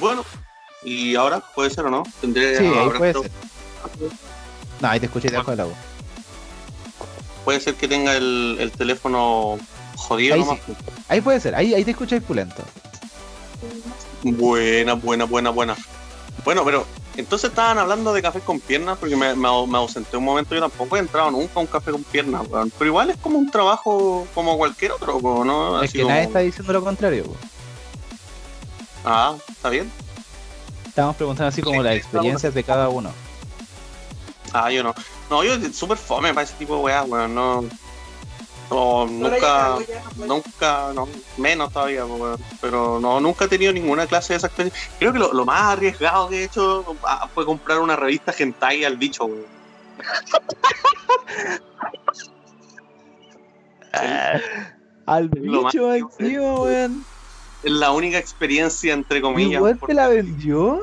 Bueno, 0.00 0.24
y 0.82 1.14
ahora 1.16 1.40
puede 1.54 1.70
ser 1.70 1.84
o 1.86 1.90
no. 1.90 2.02
Tendré 2.20 2.56
Sí, 2.58 2.64
ahí 2.66 2.88
puede 2.96 3.12
ser. 3.12 3.30
No, 4.80 4.88
ahí 4.88 5.00
te 5.00 5.06
escucháis 5.06 5.32
debajo 5.32 5.50
del 5.50 5.60
agua. 5.60 5.74
Puede 7.44 7.60
ser 7.60 7.74
que 7.74 7.88
tenga 7.88 8.14
el, 8.16 8.56
el 8.60 8.70
teléfono 8.72 9.58
jodido 9.96 10.34
Ahí 10.34 10.40
nomás. 10.40 10.58
Ahí 11.08 11.20
puede 11.20 11.40
ser, 11.40 11.54
ahí, 11.54 11.74
ahí 11.74 11.84
te 11.84 11.90
escucháis 11.92 12.22
pulento. 12.22 12.62
Buena, 14.22 14.94
buena, 14.94 15.24
buena, 15.24 15.50
buena. 15.50 15.76
Bueno, 16.44 16.64
pero 16.64 16.86
entonces 17.16 17.50
estaban 17.50 17.78
hablando 17.78 18.12
de 18.12 18.22
café 18.22 18.40
con 18.40 18.60
piernas 18.60 18.96
porque 18.98 19.16
me, 19.16 19.34
me, 19.34 19.48
me 19.66 19.78
ausenté 19.78 20.16
un 20.16 20.24
momento. 20.24 20.54
Yo 20.54 20.60
tampoco 20.60 20.96
he 20.96 21.00
entrado 21.00 21.30
nunca 21.30 21.52
a 21.56 21.60
un 21.60 21.66
café 21.66 21.90
con 21.90 22.02
piernas, 22.04 22.46
weón. 22.48 22.70
Pero 22.78 22.88
igual 22.88 23.10
es 23.10 23.16
como 23.18 23.38
un 23.38 23.50
trabajo 23.50 24.26
como 24.34 24.56
cualquier 24.56 24.92
otro, 24.92 25.20
¿no? 25.44 25.82
es 25.82 25.92
que 25.92 25.98
como- 26.02 26.10
nadie 26.10 26.24
está 26.24 26.38
diciendo 26.40 26.72
lo 26.72 26.84
contrario. 26.84 27.24
Ah, 29.04 29.34
está 29.48 29.68
bien. 29.70 29.90
Estamos 30.90 31.14
preguntando 31.16 31.48
así 31.48 31.62
como 31.62 31.78
Sí, 31.78 31.84
las 31.84 31.94
experiencias 31.96 32.52
de 32.52 32.64
cada 32.64 32.88
uno. 32.88 33.12
Ah, 34.52 34.70
yo 34.72 34.82
no. 34.82 34.92
No, 35.30 35.44
yo 35.44 35.54
súper 35.72 35.96
fome 35.96 36.34
para 36.34 36.42
ese 36.42 36.54
tipo 36.54 36.76
de 36.76 36.82
weas, 36.82 37.08
weón. 37.08 37.32
No. 37.34 37.64
No, 38.70 39.06
nunca. 39.06 39.76
Nunca, 40.16 40.90
no, 40.92 41.08
menos 41.36 41.72
todavía, 41.72 42.04
weón. 42.04 42.40
pero 42.60 42.98
no, 43.00 43.20
nunca 43.20 43.44
he 43.44 43.48
tenido 43.48 43.72
ninguna 43.72 44.06
clase 44.08 44.32
de 44.32 44.38
esa 44.38 44.48
experiencia. 44.48 44.90
Creo 44.98 45.12
que 45.12 45.20
lo, 45.20 45.32
lo 45.32 45.44
más 45.44 45.60
arriesgado 45.74 46.28
que 46.28 46.40
he 46.40 46.44
hecho 46.44 46.84
ah, 47.04 47.28
fue 47.32 47.46
comprar 47.46 47.78
una 47.78 47.94
revista 47.94 48.34
hentai 48.36 48.84
al 48.84 48.96
bicho, 48.96 49.26
weón. 49.26 49.46
Al 55.06 55.30
Lo 55.34 55.62
más- 55.62 55.72
bicho 55.72 55.94
encima, 55.94 56.54
weón. 56.60 57.04
Es 57.62 57.70
la 57.70 57.92
única 57.92 58.18
experiencia, 58.18 58.92
entre 58.92 59.18
¿Y 59.18 59.22
comillas. 59.22 59.60
weón 59.60 59.74
te 59.74 59.80
porque 59.80 59.94
la 59.94 60.08
vendió? 60.08 60.80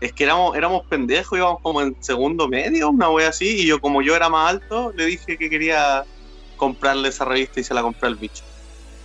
Es 0.00 0.12
que 0.12 0.24
éramos, 0.24 0.56
éramos 0.56 0.84
pendejos, 0.86 1.38
íbamos 1.38 1.60
como 1.60 1.80
en 1.80 1.96
segundo 2.00 2.48
medio, 2.48 2.90
una 2.90 3.10
wea 3.10 3.28
así, 3.28 3.62
y 3.62 3.66
yo 3.66 3.80
como 3.80 4.02
yo 4.02 4.14
era 4.14 4.28
más 4.28 4.50
alto, 4.50 4.92
le 4.94 5.06
dije 5.06 5.38
que 5.38 5.48
quería 5.48 6.04
comprarle 6.56 7.08
esa 7.08 7.24
revista 7.24 7.60
y 7.60 7.64
se 7.64 7.74
la 7.74 7.82
compré 7.82 8.08
al 8.08 8.16
bicho. 8.16 8.44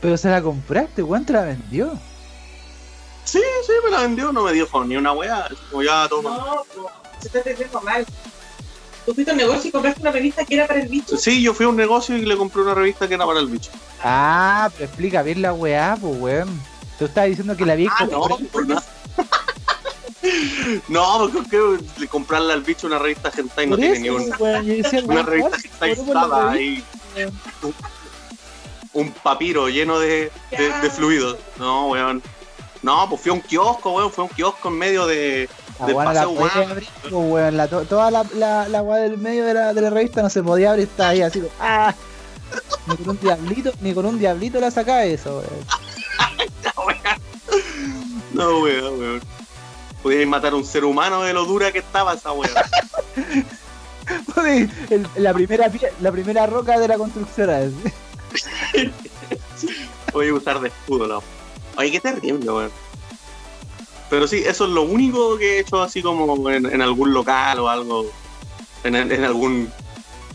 Pero 0.02 0.18
se 0.18 0.30
la 0.30 0.42
compraste, 0.42 1.04
weón, 1.04 1.26
te 1.26 1.34
la 1.34 1.44
vendió. 1.44 1.94
Sí, 3.24 3.42
sí, 3.66 3.74
me 3.86 3.92
la 3.92 4.02
vendió, 4.02 4.32
no 4.32 4.44
me 4.44 4.52
dijo 4.52 4.84
ni 4.84 4.98
una 4.98 5.14
wea, 5.14 5.48
como 5.70 5.84
ya 5.84 6.08
toma. 6.10 6.38
No, 6.38 6.64
se 7.20 7.28
está 7.28 7.38
entendiendo 7.40 7.82
mal. 7.82 8.06
Tú 9.06 9.14
fuiste 9.14 9.32
a 9.32 9.34
un 9.34 9.40
negocio 9.40 9.70
y 9.70 9.72
compraste 9.72 10.02
una 10.02 10.12
revista 10.12 10.46
que 10.46 10.56
era 10.56 10.68
para 10.68 10.82
el 10.82 10.88
bicho. 10.88 11.18
Sí, 11.18 11.42
yo 11.42 11.54
fui 11.54 11.66
a 11.66 11.70
un 11.70 11.76
negocio 11.76 12.16
y 12.18 12.26
le 12.26 12.38
compré 12.38 12.62
una 12.62 12.76
revista 12.76 13.08
que 13.08 13.16
era 13.16 13.26
para 13.26 13.40
el 13.40 13.48
bicho. 13.48 13.72
Ah, 14.04 14.70
pero 14.74 14.86
explica 14.86 15.24
bien 15.24 15.42
la 15.42 15.54
weá, 15.54 15.98
pues 16.00 16.16
weón. 16.20 16.62
Tú 17.00 17.06
estabas 17.06 17.30
diciendo 17.30 17.58
que 17.58 17.66
la 17.66 17.76
vi 17.76 17.88
Ah, 17.88 18.06
no, 18.06 18.28
por 18.52 18.68
nada. 18.68 18.84
No, 20.88 21.18
porque 21.34 21.50
creo 21.50 21.78
que 21.98 22.08
comprarle 22.08 22.54
al 22.54 22.62
bicho 22.62 22.86
una 22.86 23.00
revista 23.00 23.32
hentai 23.36 23.66
no 23.66 23.76
tiene 23.76 24.00
ni 24.00 24.10
un, 24.10 24.30
pues, 24.38 25.04
una 25.04 25.16
weón, 25.16 25.26
revista 25.26 25.58
hentai 25.88 25.96
ahí. 26.48 26.84
Un, 27.64 27.74
un 28.94 29.12
papiro 29.12 29.68
lleno 29.68 29.98
de, 30.00 30.32
de, 30.52 30.72
de 30.82 30.90
fluidos. 30.92 31.38
No, 31.58 31.88
weón. 31.88 32.22
No, 32.84 33.08
pues 33.10 33.22
fui 33.22 33.32
a 33.32 33.34
un 33.34 33.42
kiosco, 33.42 33.92
weón. 33.94 34.12
Fue 34.12 34.26
un 34.26 34.30
kiosco 34.30 34.70
en 34.70 34.78
medio 34.78 35.08
de. 35.08 35.50
Del 35.86 35.96
la 35.96 36.26
podía 36.26 36.70
abrir, 36.70 36.90
pues, 37.02 37.14
weón. 37.14 37.58
La, 37.58 37.68
toda 37.68 38.12
la, 38.12 38.26
la, 38.36 38.68
la 38.68 38.82
weá 38.82 38.98
del 39.00 39.18
medio 39.18 39.46
de 39.46 39.54
la, 39.54 39.74
de 39.74 39.82
la 39.82 39.90
revista 39.90 40.22
no 40.22 40.30
se 40.30 40.44
podía 40.44 40.72
abrir, 40.72 40.88
está 40.88 41.10
ahí 41.10 41.22
así. 41.22 41.40
como, 41.40 41.52
¡Ah! 41.60 41.94
Ni 42.88 42.98
con 42.98 43.10
un 43.10 43.20
diablito, 43.20 43.72
ni 43.82 43.94
con 43.94 44.06
un 44.06 44.20
diablito 44.20 44.60
la 44.60 44.72
sacaba 44.72 45.04
eso, 45.06 45.38
weón. 45.40 45.66
No, 48.34 48.60
weón, 48.62 49.00
weón. 49.00 49.22
Podíais 50.02 50.28
matar 50.28 50.54
a 50.54 50.56
un 50.56 50.66
ser 50.66 50.84
humano 50.86 51.22
de 51.24 51.34
lo 51.34 51.46
dura 51.46 51.72
que 51.72 51.80
estaba 51.80 52.14
esa 52.14 52.32
weón. 52.32 52.54
El- 54.90 55.08
la, 55.16 55.34
primera, 55.34 55.72
la 56.02 56.12
primera 56.12 56.46
roca 56.48 56.80
de 56.80 56.88
la 56.88 56.98
construcción. 56.98 57.50
así. 57.50 57.76
Voy 60.14 60.32
usar 60.32 60.60
de 60.60 60.70
escudo, 60.70 61.08
no. 61.08 61.22
Oye, 61.78 61.92
qué 61.92 62.00
terrible, 62.00 62.52
weón. 62.52 62.72
Pero 64.12 64.28
sí, 64.28 64.44
eso 64.46 64.66
es 64.66 64.70
lo 64.72 64.84
único 64.84 65.38
que 65.40 65.56
he 65.56 65.60
hecho 65.62 65.82
así 65.82 66.04
como 66.04 66.50
en, 66.52 66.68
en 66.68 66.82
algún 66.84 67.14
local 67.14 67.60
o 67.60 67.70
algo. 67.70 68.12
En, 68.84 68.96
en 68.96 69.24
algún 69.24 69.72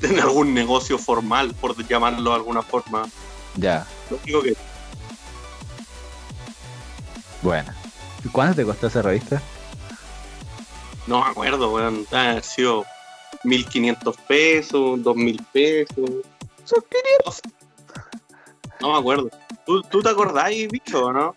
en 0.02 0.20
algún 0.20 0.54
negocio 0.54 0.98
formal, 0.98 1.54
por 1.54 1.76
llamarlo 1.86 2.30
de 2.30 2.36
alguna 2.36 2.62
forma. 2.62 3.08
Ya, 3.56 3.86
Lo 4.10 4.18
único 4.24 4.42
que 4.42 4.56
bueno. 7.42 7.72
¿Y 8.24 8.28
cuánto 8.28 8.56
te 8.56 8.64
costó 8.64 8.88
esa 8.88 9.02
revista? 9.02 9.40
no 11.06 11.22
me 11.22 11.30
acuerdo, 11.30 11.72
weón. 11.72 12.04
Haber 12.10 12.42
sido 12.42 12.84
1500 13.44 14.16
pesos, 14.16 15.02
2000 15.02 15.42
pesos. 15.52 16.10
Son 16.64 16.82
No 18.80 18.92
me 18.92 18.98
acuerdo. 18.98 19.30
¿Tú, 19.64 19.82
tú 19.82 20.02
te 20.02 20.08
acordáis, 20.08 20.68
bicho, 20.68 21.06
o 21.06 21.12
no? 21.12 21.34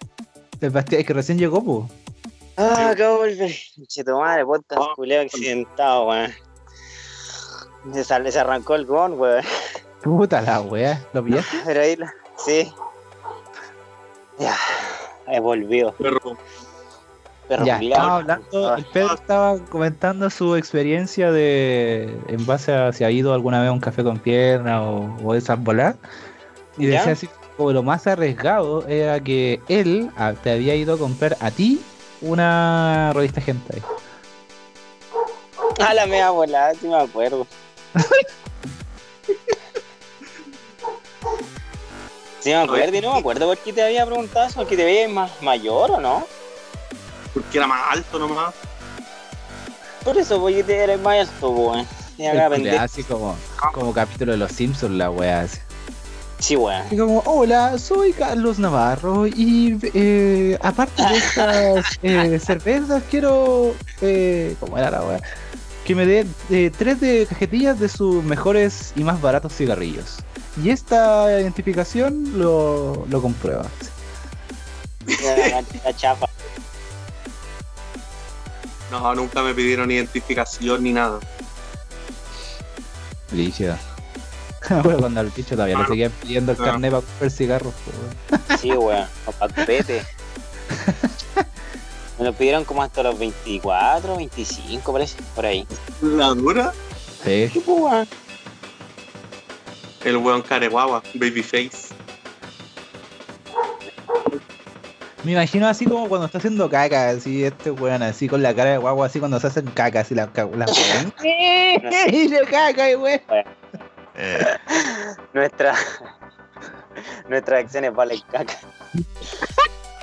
El 0.62 0.72
Bastián, 0.72 1.02
es 1.02 1.08
que 1.08 1.14
recién 1.14 1.38
llegó, 1.38 1.64
pues. 1.64 1.99
Ah, 2.62 2.90
acabo 2.92 3.24
de 3.24 3.36
volver. 3.36 3.52
Che, 3.88 4.04
tu 4.04 4.12
madre, 4.20 4.46
podcast 4.46 4.82
Ah. 4.82 5.22
accidentado, 5.22 6.08
weón. 6.08 6.32
Se, 7.94 8.04
sale, 8.04 8.32
se 8.32 8.40
arrancó 8.40 8.76
el 8.76 8.86
gon, 8.86 9.18
weón. 9.20 9.44
Puta 10.04 10.42
la 10.42 10.62
weá. 10.62 11.02
¿Lo 11.14 11.24
pillaste? 11.24 11.58
Pero 11.66 11.82
ahí, 11.82 11.96
la- 11.96 12.14
sí. 12.38 12.72
Ya, 14.38 14.56
ahí 15.28 15.40
volvió. 15.40 15.92
Perro. 15.94 16.38
Perro 17.48 17.66
Ya, 17.66 17.78
culiao. 17.78 17.98
estaba 18.00 18.16
hablando, 18.18 18.76
el 18.76 18.86
Pedro 18.86 19.14
estaba 19.16 19.58
comentando 19.66 20.30
su 20.30 20.56
experiencia 20.56 21.32
de 21.32 22.16
en 22.28 22.46
base 22.46 22.74
a 22.74 22.94
si 22.94 23.04
ha 23.04 23.10
ido 23.12 23.34
alguna 23.34 23.60
vez 23.62 23.70
a 23.70 23.74
un 23.74 23.80
café 23.80 24.04
con 24.04 24.20
pierna 24.20 24.84
o, 24.84 25.18
o 25.24 25.34
esas 25.36 25.62
bolas. 25.62 25.96
Y 26.78 26.88
¿Ya? 26.88 27.00
decía 27.00 27.14
así 27.14 27.30
como 27.58 27.72
lo 27.72 27.84
más 27.84 28.06
arriesgado 28.08 28.86
era 28.88 29.20
que 29.22 29.62
él 29.68 30.12
ah, 30.16 30.34
te 30.42 30.52
había 30.52 30.76
ido 30.76 30.94
a 30.94 30.98
comprar 30.98 31.36
a 31.42 31.50
ti 31.52 31.82
una 32.22 33.12
revista 33.14 33.42
hentai. 33.46 33.82
A 35.80 35.94
la 35.94 36.06
mea 36.06 36.32
volada, 36.32 36.74
sí 36.74 36.88
me 36.88 36.98
acuerdo. 36.98 37.48
Sí 42.40 42.52
me 42.52 42.56
acuerdo 42.56 42.96
y 42.96 43.02
no 43.02 43.14
me 43.14 43.20
acuerdo 43.20 43.48
por 43.48 43.58
qué 43.58 43.74
te 43.74 43.84
había 43.84 44.06
preguntado 44.06 44.48
eso, 44.48 44.56
porque 44.56 44.78
te 44.78 44.86
veías 44.86 45.12
más 45.12 45.30
mayor 45.42 45.92
o 45.92 46.00
no. 46.00 46.26
Porque 47.34 47.58
era 47.58 47.68
más 47.68 47.92
alto 47.92 48.18
nomás. 48.18 48.54
Por 50.06 50.18
eso, 50.18 50.40
porque 50.40 50.64
te 50.64 50.78
eres 50.78 51.00
más 51.02 51.28
alto, 51.28 51.50
weón. 51.50 51.88
Así 52.80 53.04
como, 53.04 53.36
como 53.74 53.94
capítulo 53.94 54.32
de 54.32 54.38
los 54.38 54.52
Simpsons, 54.52 54.96
la 54.96 55.12
wea 55.12 55.42
así. 55.42 55.60
Sí, 56.40 56.56
weón. 56.56 56.84
Y 56.90 56.98
como, 56.98 57.22
hola, 57.26 57.78
soy 57.78 58.14
Carlos 58.14 58.60
Navarro 58.60 59.28
y 59.28 59.78
eh, 59.94 60.58
aparte 60.62 61.04
de 61.04 61.18
estas 61.18 62.00
eh, 62.04 62.40
cervezas 62.40 63.04
quiero, 63.10 63.76
eh, 64.02 64.56
¿cómo 64.60 64.78
era 64.78 64.90
la 64.90 65.04
wea? 65.04 65.22
Que 65.86 65.96
me 65.96 66.06
dé 66.06 66.26
eh, 66.50 66.72
tres 66.76 67.02
de 67.02 67.26
cajetillas 67.28 67.80
de 67.80 67.90
sus 67.90 68.24
mejores 68.24 68.94
y 68.96 69.04
más 69.04 69.22
baratos 69.22 69.54
cigarrillos. 69.56 70.18
Y 70.64 70.70
esta 70.70 71.40
identificación 71.40 72.40
lo, 72.40 73.06
lo 73.10 73.22
comprueba. 73.22 73.66
La, 75.24 75.64
la 75.84 75.96
chapa. 75.96 76.30
No, 78.92 79.14
nunca 79.14 79.44
me 79.44 79.54
pidieron 79.54 79.92
identificación 79.92 80.84
ni 80.84 80.94
nada. 80.94 81.20
Lícida. 83.32 83.80
bueno, 84.84 85.00
cuando 85.00 85.20
al 85.20 85.30
bicho 85.30 85.56
todavía 85.56 85.78
le 85.78 85.86
seguían 85.86 86.12
pidiendo 86.22 86.52
el 86.52 86.58
ah. 86.62 86.66
carnet 86.66 86.92
para 86.92 87.06
comprar 87.06 87.32
cigarros. 87.32 87.74
pues, 87.86 87.96
weón. 87.98 88.60
Sí, 88.60 88.72
weón. 88.72 89.08
O 89.26 89.32
pa' 89.32 89.48
copete. 89.48 90.04
Me 92.20 92.26
lo 92.26 92.34
pidieron 92.34 92.66
como 92.66 92.84
hasta 92.84 93.02
los 93.02 93.18
24, 93.18 94.18
25, 94.18 94.92
parece. 94.92 95.18
Por 95.36 95.46
ahí. 95.46 95.66
¿La 96.02 96.28
dura? 96.30 96.74
Sí. 97.24 97.50
Pues, 97.54 97.66
weón. 97.68 98.08
El 100.04 100.18
weón 100.18 100.42
careguagua, 100.42 101.02
babyface. 101.14 101.90
Me 105.24 105.34
imagino 105.34 105.68
así 105.68 105.86
como 105.86 106.08
cuando 106.08 106.28
está 106.28 106.38
haciendo 106.38 106.70
caca, 106.70 107.10
así 107.10 107.44
este 107.44 107.72
weón, 107.72 108.02
así 108.04 108.30
con 108.30 108.42
la 108.42 108.56
cara 108.56 108.72
de 108.72 108.78
guagua, 108.78 109.08
así 109.08 109.20
cuando 109.20 109.38
se 109.40 109.48
hacen 109.48 109.66
caca, 109.68 110.00
así 110.00 110.16
la, 110.16 110.32
ca- 110.32 110.46
la 110.46 110.66
weón. 110.66 111.14
y 111.24 112.28
de 112.30 112.40
caca, 112.50 112.90
y 112.90 112.96
weón. 114.20 115.28
Nuestra. 115.34 115.76
Nuestras 117.28 117.64
acciones 117.64 117.94
valen 117.94 118.22
caca. 118.32 118.60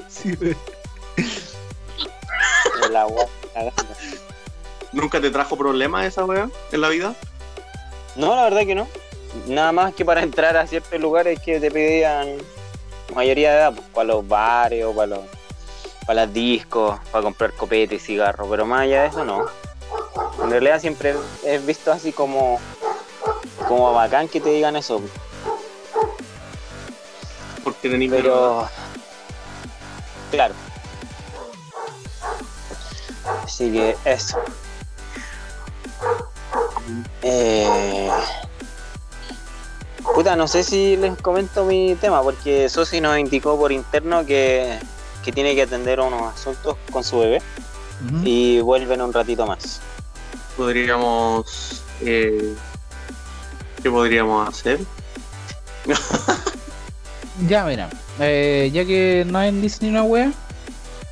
Sí. 0.08 0.36
¿Nunca 4.92 5.20
te 5.20 5.30
trajo 5.30 5.56
problemas 5.56 6.06
esa 6.06 6.24
weá 6.24 6.48
en 6.72 6.80
la 6.80 6.88
vida? 6.88 7.14
No, 8.14 8.34
la 8.34 8.44
verdad 8.44 8.60
que 8.60 8.74
no. 8.74 8.88
Nada 9.46 9.72
más 9.72 9.94
que 9.94 10.04
para 10.04 10.22
entrar 10.22 10.56
a 10.56 10.66
ciertos 10.66 10.98
lugares 10.98 11.38
que 11.40 11.60
te 11.60 11.70
pedían 11.70 12.38
mayoría 13.14 13.50
de 13.50 13.56
edad, 13.58 13.74
pues, 13.74 13.86
para 13.88 14.06
los 14.08 14.26
bares 14.26 14.84
o 14.84 14.94
para 14.94 15.06
los 15.08 15.20
para 16.06 16.24
las 16.24 16.32
discos, 16.32 16.98
para 17.10 17.24
comprar 17.24 17.52
copete 17.52 17.96
y 17.96 17.98
cigarros, 17.98 18.46
pero 18.48 18.64
más 18.64 18.82
allá 18.82 19.02
de 19.02 19.08
eso 19.08 19.24
no. 19.24 19.44
En 20.42 20.50
realidad 20.50 20.80
siempre 20.80 21.14
he 21.44 21.58
visto 21.58 21.90
así 21.90 22.12
como 22.12 22.60
como 23.66 23.92
bacán 23.92 24.28
que 24.28 24.40
te 24.40 24.50
digan 24.50 24.76
eso, 24.76 25.00
Porque 27.64 27.88
tenés 27.88 28.10
pero 28.10 28.68
claro. 30.30 30.54
Así 33.44 33.72
que 33.72 33.96
eso. 34.04 34.38
Eh... 37.22 38.10
Puta, 40.14 40.36
no 40.36 40.46
sé 40.46 40.62
si 40.62 40.96
les 40.96 41.20
comento 41.20 41.64
mi 41.64 41.94
tema, 41.96 42.22
porque 42.22 42.68
Sosi 42.68 43.00
nos 43.00 43.18
indicó 43.18 43.58
por 43.58 43.72
interno 43.72 44.24
que, 44.24 44.78
que 45.24 45.32
tiene 45.32 45.54
que 45.54 45.62
atender 45.62 46.00
unos 46.00 46.32
asuntos 46.34 46.76
con 46.90 47.02
su 47.04 47.18
bebé 47.18 47.42
Ujú. 48.06 48.20
y 48.24 48.60
vuelve 48.60 48.94
en 48.94 49.02
un 49.02 49.12
ratito 49.12 49.46
más. 49.46 49.80
podríamos. 50.56 51.82
Eh, 52.00 52.54
¿Qué 53.86 53.90
podríamos 53.92 54.48
hacer? 54.48 54.80
Ya, 57.48 57.64
mira, 57.64 57.88
eh, 58.18 58.68
ya 58.72 58.84
que 58.84 59.24
no 59.28 59.38
hay 59.38 59.52
list 59.52 59.80
ni 59.80 59.90
una 59.90 60.02
wea, 60.02 60.32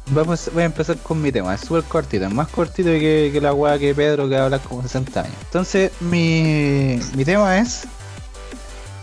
vamos, 0.06 0.50
voy 0.52 0.64
a 0.64 0.66
empezar 0.66 0.96
con 0.96 1.22
mi 1.22 1.30
tema. 1.30 1.54
Es 1.54 1.60
súper 1.60 1.84
cortito, 1.84 2.24
es 2.24 2.32
más 2.32 2.48
cortito 2.48 2.88
que, 2.88 3.30
que 3.32 3.40
la 3.40 3.54
wea 3.54 3.78
que 3.78 3.94
Pedro 3.94 4.28
que 4.28 4.36
habla 4.36 4.58
como 4.58 4.82
60 4.82 5.20
años. 5.20 5.34
Entonces, 5.44 5.92
mi, 6.00 6.98
mi 7.14 7.24
tema 7.24 7.58
es, 7.60 7.86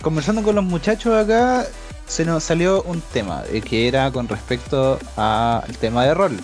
conversando 0.02 0.44
con 0.44 0.56
los 0.56 0.66
muchachos 0.66 1.16
acá, 1.16 1.66
se 2.08 2.26
nos 2.26 2.44
salió 2.44 2.84
un 2.84 3.00
tema 3.00 3.44
eh, 3.54 3.62
que 3.62 3.88
era 3.88 4.12
con 4.12 4.28
respecto 4.28 5.00
al 5.16 5.78
tema 5.78 6.04
de 6.04 6.14
rol 6.14 6.38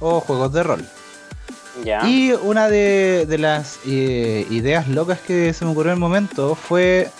o 0.00 0.18
juegos 0.18 0.52
de 0.52 0.62
rol. 0.64 0.84
Y 2.06 2.32
una 2.32 2.68
de, 2.68 3.26
de 3.26 3.38
las 3.38 3.78
eh, 3.86 4.46
ideas 4.50 4.86
locas 4.88 5.18
que 5.20 5.52
se 5.52 5.64
me 5.64 5.72
ocurrió 5.72 5.92
en 5.92 5.96
el 5.96 6.00
momento 6.00 6.54
fue 6.54 7.10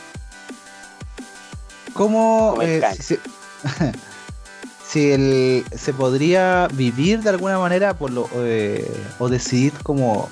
cómo 1.93 2.57
eh, 2.63 2.81
si, 2.97 3.03
se- 3.03 3.21
si 4.87 5.11
el- 5.13 5.65
se 5.77 5.93
podría 5.93 6.69
vivir 6.73 7.21
de 7.23 7.31
alguna 7.31 7.59
manera 7.59 7.95
por 7.95 8.11
lo, 8.11 8.29
eh, 8.37 8.91
o 9.19 9.29
decidir 9.29 9.73
como 9.83 10.29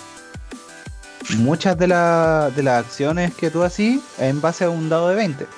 muchas 1.38 1.78
de, 1.78 1.88
la- 1.88 2.50
de 2.54 2.62
las 2.62 2.84
acciones 2.84 3.34
que 3.34 3.50
tú 3.50 3.62
haces 3.62 4.00
en 4.18 4.40
base 4.40 4.64
a 4.64 4.70
un 4.70 4.88
dado 4.88 5.08
de 5.08 5.16
20. 5.16 5.44
O 5.44 5.48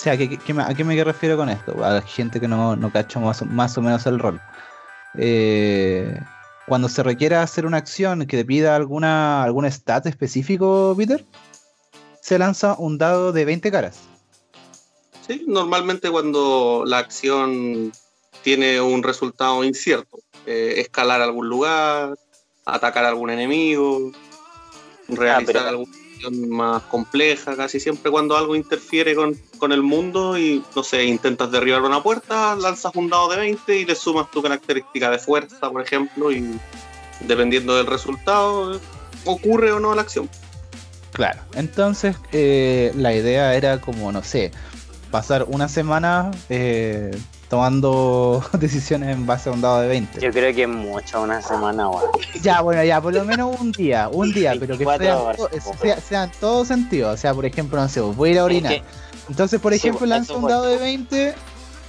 sea, 0.00 0.16
¿qué- 0.16 0.38
qué 0.38 0.54
me- 0.54 0.62
¿a 0.62 0.74
qué 0.74 0.84
me 0.84 1.02
refiero 1.02 1.36
con 1.36 1.48
esto? 1.48 1.84
A 1.84 1.90
la 1.94 2.02
gente 2.02 2.40
que 2.40 2.48
no, 2.48 2.76
no 2.76 2.92
cacha 2.92 3.18
más, 3.20 3.44
más 3.46 3.76
o 3.78 3.82
menos 3.82 4.06
el 4.06 4.18
rol. 4.18 4.40
Eh, 5.16 6.20
cuando 6.68 6.88
se 6.88 7.02
requiera 7.02 7.42
hacer 7.42 7.66
una 7.66 7.78
acción 7.78 8.26
que 8.26 8.36
te 8.36 8.44
pida 8.44 8.76
alguna, 8.76 9.42
algún 9.42 9.64
stat 9.66 10.06
específico, 10.06 10.94
Peter, 10.96 11.24
se 12.20 12.38
lanza 12.38 12.76
un 12.78 12.98
dado 12.98 13.32
de 13.32 13.44
20 13.44 13.70
caras. 13.70 14.00
Sí, 15.26 15.44
normalmente 15.46 16.10
cuando 16.10 16.84
la 16.86 16.98
acción 16.98 17.92
tiene 18.42 18.80
un 18.80 19.02
resultado 19.02 19.64
incierto, 19.64 20.18
eh, 20.46 20.74
escalar 20.78 21.20
a 21.20 21.24
algún 21.24 21.48
lugar, 21.48 22.16
atacar 22.64 23.04
a 23.04 23.08
algún 23.08 23.30
enemigo, 23.30 24.12
realizar 25.08 25.46
pero- 25.46 25.68
alguna 25.68 25.92
más 26.48 26.82
compleja, 26.84 27.56
casi 27.56 27.80
siempre 27.80 28.10
cuando 28.10 28.36
algo 28.36 28.56
interfiere 28.56 29.14
con, 29.14 29.38
con 29.58 29.72
el 29.72 29.82
mundo 29.82 30.38
y, 30.38 30.62
no 30.74 30.82
sé, 30.82 31.04
intentas 31.04 31.50
derribar 31.50 31.82
una 31.82 32.02
puerta, 32.02 32.56
lanzas 32.56 32.94
un 32.94 33.08
dado 33.08 33.28
de 33.30 33.36
20 33.36 33.78
y 33.78 33.84
le 33.84 33.94
sumas 33.94 34.30
tu 34.30 34.42
característica 34.42 35.10
de 35.10 35.18
fuerza, 35.18 35.70
por 35.70 35.82
ejemplo, 35.82 36.30
y 36.30 36.58
dependiendo 37.20 37.76
del 37.76 37.86
resultado, 37.86 38.80
ocurre 39.24 39.72
o 39.72 39.80
no 39.80 39.94
la 39.94 40.02
acción. 40.02 40.28
Claro. 41.12 41.40
Entonces, 41.54 42.16
eh, 42.32 42.92
la 42.94 43.14
idea 43.14 43.54
era 43.54 43.80
como, 43.80 44.12
no 44.12 44.22
sé, 44.22 44.52
pasar 45.10 45.44
una 45.48 45.68
semana 45.68 46.30
eh, 46.48 47.16
tomando 47.48 48.44
decisiones 48.58 49.10
en 49.10 49.26
base 49.26 49.48
a 49.48 49.52
un 49.52 49.60
dado 49.60 49.80
de 49.80 49.88
20. 49.88 50.20
Yo 50.20 50.30
creo 50.30 50.54
que 50.54 50.62
es 50.62 50.68
mucho 50.68 51.22
una 51.22 51.40
semana, 51.42 51.88
weón. 51.88 52.10
Ya, 52.42 52.60
bueno, 52.60 52.84
ya, 52.84 53.00
por 53.00 53.14
lo 53.14 53.24
menos 53.24 53.58
un 53.60 53.72
día, 53.72 54.08
un 54.12 54.32
día, 54.32 54.52
pero 54.58 54.76
que 54.78 54.84
24 54.84 55.04
sean, 55.06 55.18
horas, 55.18 55.40
sea- 55.80 56.00
sean 56.00 56.32
todos 56.40 56.68
sentidos. 56.68 57.14
O 57.14 57.16
sea, 57.16 57.34
por 57.34 57.46
ejemplo, 57.46 57.80
no 57.80 57.88
sé, 57.88 58.00
voy 58.00 58.30
a 58.30 58.32
ir 58.32 58.38
a 58.38 58.44
orinar. 58.44 58.72
Es 58.72 58.80
que- 58.82 58.86
Entonces, 59.30 59.60
por 59.60 59.72
ejemplo, 59.74 60.00
pues, 60.00 60.10
lanzo 60.10 60.38
un 60.38 60.46
dado 60.48 60.64
de 60.64 60.76
20 60.78 61.34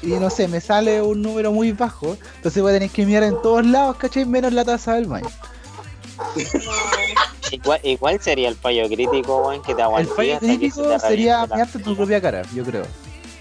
y 0.01 0.07
no 0.07 0.30
sé, 0.30 0.47
me 0.47 0.62
sale 0.62 1.01
un 1.01 1.22
número 1.22 1.51
muy 1.51 1.72
bajo. 1.74 2.16
Entonces 2.38 2.62
voy 2.64 2.72
a 2.72 2.76
tener 2.76 2.89
que 2.89 3.05
mirar 3.05 3.24
en 3.24 3.41
todos 3.41 3.66
lados, 3.66 3.97
¿cachai? 3.97 4.26
Menos 4.26 4.53
la 4.53 4.64
taza 4.66 4.93
del 4.95 5.05
baño. 5.07 5.28
igual, 7.51 7.80
igual 7.84 8.20
sería 8.22 8.49
el 8.49 8.55
fallo 8.55 8.88
crítico, 8.88 9.38
weón, 9.47 9.62
que 9.62 9.74
te 9.74 9.82
El 9.82 9.86
aguanté 9.86 10.14
fallo 10.14 10.34
hasta 10.36 10.45
que 10.47 10.51
se 10.53 10.57
crítico 10.60 10.84
te 10.89 10.99
sería 10.99 11.47
en 11.74 11.84
tu 11.84 11.95
propia 11.95 12.22
cara, 12.22 12.41
yo 12.53 12.64
creo. 12.64 12.84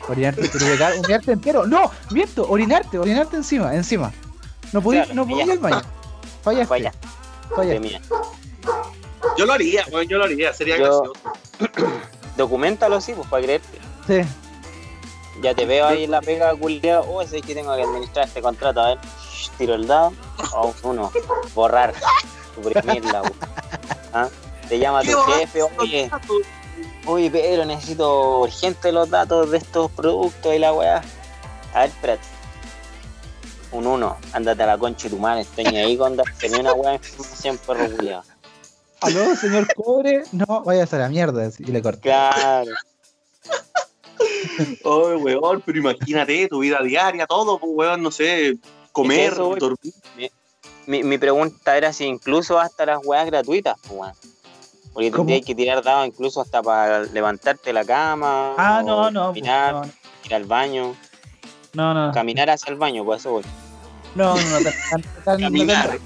Orinarte 0.09 0.41
en 0.41 0.51
tu 0.51 0.59
propia 0.59 0.79
cara, 0.79 0.99
orinarte 1.01 1.33
entero. 1.33 1.67
No, 1.67 1.91
miento, 2.11 2.49
orinarte, 2.49 2.99
orinarte 2.99 3.37
encima, 3.37 3.75
encima. 3.75 4.13
No 4.73 4.81
podí, 4.83 4.99
Claro, 4.99 5.15
no 5.15 5.25
podí 5.27 5.39
ya. 5.39 5.45
ir 5.45 5.51
al 5.53 5.59
baño. 5.59 5.83
Fallaste. 6.43 6.67
Falla. 6.67 6.93
fallaste. 7.55 8.01
Yo 9.37 9.47
lo 9.47 9.53
haría, 9.53 9.85
yo 10.09 10.19
lo 10.19 10.25
haría, 10.25 10.53
sería 10.53 10.77
Yo- 10.79 11.03
gracioso. 11.03 11.13
Documentalo, 12.37 13.01
sí, 13.01 13.13
pues, 13.15 13.29
para 13.29 13.43
creerte. 13.45 13.79
Sí. 14.07 14.21
Ya 15.43 15.55
te 15.55 15.67
veo 15.67 15.87
ahí 15.87 16.05
en 16.05 16.11
la 16.11 16.21
pega 16.21 16.55
culiada. 16.55 17.01
Oh, 17.03 17.23
ese 17.23 17.39
es 17.39 17.45
que 17.45 17.55
tengo 17.55 17.75
que 17.77 17.83
administrar 17.83 18.27
este 18.27 18.41
contrato, 18.43 18.81
a 18.81 18.89
ver. 18.89 18.99
sh, 19.33 19.51
tiro 19.59 19.75
el 19.75 19.87
dado. 19.87 20.13
Oh, 20.55 20.73
uno. 20.83 21.13
Borrar. 21.55 21.95
Suprimirla. 22.55 23.23
¿Ah? 24.13 24.29
Te 24.69 24.79
llama 24.79 25.03
tu 25.03 25.17
jefe, 25.33 25.63
oye. 25.79 26.11
Oye, 27.09 27.31
Pedro, 27.31 27.65
necesito 27.65 28.41
urgente 28.41 28.93
los 28.93 29.09
datos 29.09 29.51
de 29.51 29.57
estos 29.57 29.91
productos 29.93 30.55
y 30.55 30.59
la 30.59 30.75
weá. 30.75 31.03
A 31.73 31.81
ver, 31.81 31.89
espérate. 31.89 32.23
Un 33.73 33.87
uno, 33.87 34.19
ándate 34.35 34.63
a 34.63 34.67
la 34.67 34.77
concha 34.77 35.05
de 35.05 35.17
tu 35.17 35.19
madre, 35.19 35.41
estoy 35.41 35.65
ahí 35.65 35.97
con 35.97 36.17
darte 36.17 36.51
ni 36.51 36.61
una 36.61 36.75
weá 36.75 36.91
de 36.91 36.97
información, 36.97 37.59
perro 37.67 37.97
culiao. 37.97 38.23
¿Aló, 39.01 39.35
señor 39.37 39.67
cobre? 39.75 40.23
No, 40.33 40.63
vayas 40.65 40.93
a 40.93 40.99
la 40.99 41.09
mierda. 41.09 41.51
Y 41.59 41.73
le 41.73 41.81
corté. 41.81 42.03
Claro. 42.03 42.73
Oh, 44.85 45.17
weón, 45.17 45.63
pero 45.65 45.79
imagínate 45.79 46.49
tu 46.49 46.59
vida 46.59 46.83
diaria, 46.83 47.27
todo, 47.27 47.59
pues, 47.59 47.73
weón, 47.75 48.03
no 48.03 48.11
sé, 48.11 48.59
comer, 48.93 49.33
eso, 49.33 49.49
weón. 49.49 49.59
dormir. 49.61 49.95
Mi, 50.87 51.05
mi 51.05 51.17
pregunta 51.17 51.77
era 51.77 51.93
si 51.93 52.05
incluso 52.05 52.59
hasta 52.59 52.85
las 52.85 52.99
weas 53.05 53.25
gratuitas, 53.27 53.77
pues, 53.83 53.93
weón. 53.93 54.13
Porque 54.99 55.13
tendrías 55.13 55.47
que 55.47 55.55
tirar 55.55 55.81
dados 55.85 56.09
incluso 56.09 56.41
hasta 56.41 56.61
para 56.61 57.05
levantarte 57.05 57.73
la 57.73 57.85
cama. 57.85 58.55
Ah, 58.59 58.81
o 58.83 58.87
no, 58.87 59.11
no. 59.13 59.31
pues, 59.33 59.43
Caminar, 59.45 59.75
No, 59.75 59.83
ir 60.25 60.35
al 60.35 60.45
baño. 60.45 60.97
no, 61.73 61.95
no. 61.95 62.13
Caminar 62.13 62.51
hacia 62.51 62.73
el 62.73 62.79
baño, 62.79 63.05
pues 63.05 63.21
eso, 63.21 63.31
voy. 63.31 63.45
No, 64.17 64.35
no, 64.35 64.43
no, 64.51 64.59
tan- 64.59 64.75
tan- 64.91 65.03
tan- 65.03 65.03
no 65.03 65.23
tan- 65.25 65.41
Caminar. 65.41 65.99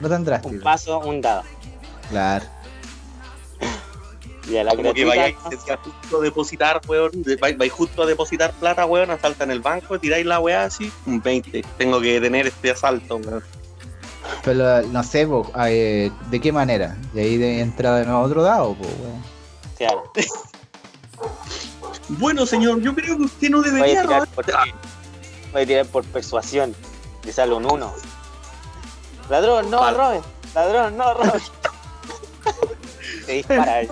No 0.00 0.08
tan 0.08 0.44
Un 0.44 0.60
paso, 0.60 1.00
un 1.00 1.20
dado. 1.20 1.42
Claro. 2.08 2.44
Y 4.48 4.56
a 4.56 4.62
la 4.64 4.76
Como 4.76 4.94
que 4.94 5.04
vayáis 5.04 5.36
justo 5.36 6.18
a 6.18 6.22
depositar, 6.22 6.80
weón, 6.86 7.10
vais, 7.58 7.72
justo 7.72 8.04
a 8.04 8.06
depositar 8.06 8.52
plata, 8.52 8.86
weón, 8.86 9.10
en 9.44 9.50
el 9.50 9.60
banco, 9.60 9.98
tiráis 9.98 10.24
la 10.24 10.38
weá 10.38 10.62
así, 10.64 10.90
un 11.04 11.20
20. 11.20 11.64
Tengo 11.76 12.00
que 12.00 12.20
tener 12.20 12.46
este 12.46 12.70
asalto, 12.70 13.16
weón. 13.16 13.42
Pero 14.44 14.82
no 14.82 15.02
sé, 15.02 15.26
po, 15.26 15.50
eh, 15.66 16.10
¿de 16.30 16.40
qué 16.40 16.52
manera? 16.52 16.96
Y 17.14 17.20
ahí 17.20 17.36
de 17.36 17.60
entra 17.60 17.96
de 17.96 18.04
nuevo 18.06 18.20
otro 18.22 18.42
dado, 18.42 18.74
pues, 18.74 18.90
claro. 19.76 20.10
Bueno, 22.10 22.46
señor, 22.46 22.80
yo 22.80 22.94
creo 22.94 23.16
que 23.18 23.24
usted 23.24 23.50
no 23.50 23.58
Voy 23.58 23.68
a 23.68 23.72
debería 23.72 24.02
tirar 24.02 24.20
robar. 24.20 24.28
por, 24.28 24.46
voy 25.52 25.62
a 25.62 25.66
tirar 25.66 25.86
por 25.86 26.04
persuasión. 26.04 26.74
Y 27.26 27.32
sale 27.32 27.52
un 27.52 27.66
uno. 27.70 27.92
Ladrón, 29.28 29.70
no 29.70 29.80
Vale. 29.80 29.96
robes. 29.98 30.22
Ladrón, 30.54 30.96
no 30.96 31.12
robes. 31.14 31.42
Te 33.26 33.32
dispara 33.32 33.80
el- 33.80 33.90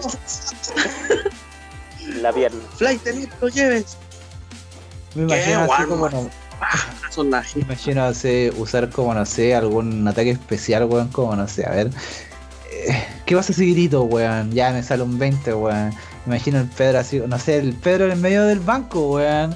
la 2.22 2.32
pierna. 2.32 2.60
Flight, 2.76 3.02
lo 3.40 3.48
lleves. 3.48 3.96
Me 5.14 5.26
¿Qué, 5.26 5.34
imagino 5.50 5.72
así 5.72 5.84
como, 5.84 6.08
no- 6.60 7.22
me 7.56 7.62
imagino 7.62 8.04
así, 8.04 8.50
usar 8.56 8.90
como, 8.90 9.14
no 9.14 9.24
sé, 9.26 9.54
algún 9.54 10.06
ataque 10.06 10.30
especial, 10.30 10.84
weón, 10.84 11.08
como, 11.08 11.34
no 11.36 11.46
sé, 11.48 11.66
a 11.66 11.70
ver. 11.70 11.90
eh, 12.72 13.04
¿Qué 13.24 13.34
vas 13.34 13.48
a 13.48 13.52
ese 13.52 13.64
grito, 13.66 14.02
weón? 14.04 14.52
Ya 14.52 14.70
me 14.72 14.82
sale 14.82 15.02
un 15.02 15.18
20, 15.18 15.54
weón. 15.54 15.92
Imagino 16.26 16.58
el 16.60 16.66
Pedro 16.68 16.98
así, 17.00 17.20
no 17.26 17.38
sé, 17.38 17.58
el 17.58 17.72
Pedro 17.74 18.06
en 18.06 18.12
el 18.12 18.18
medio 18.18 18.42
del 18.44 18.60
banco, 18.60 19.12
weón. 19.14 19.54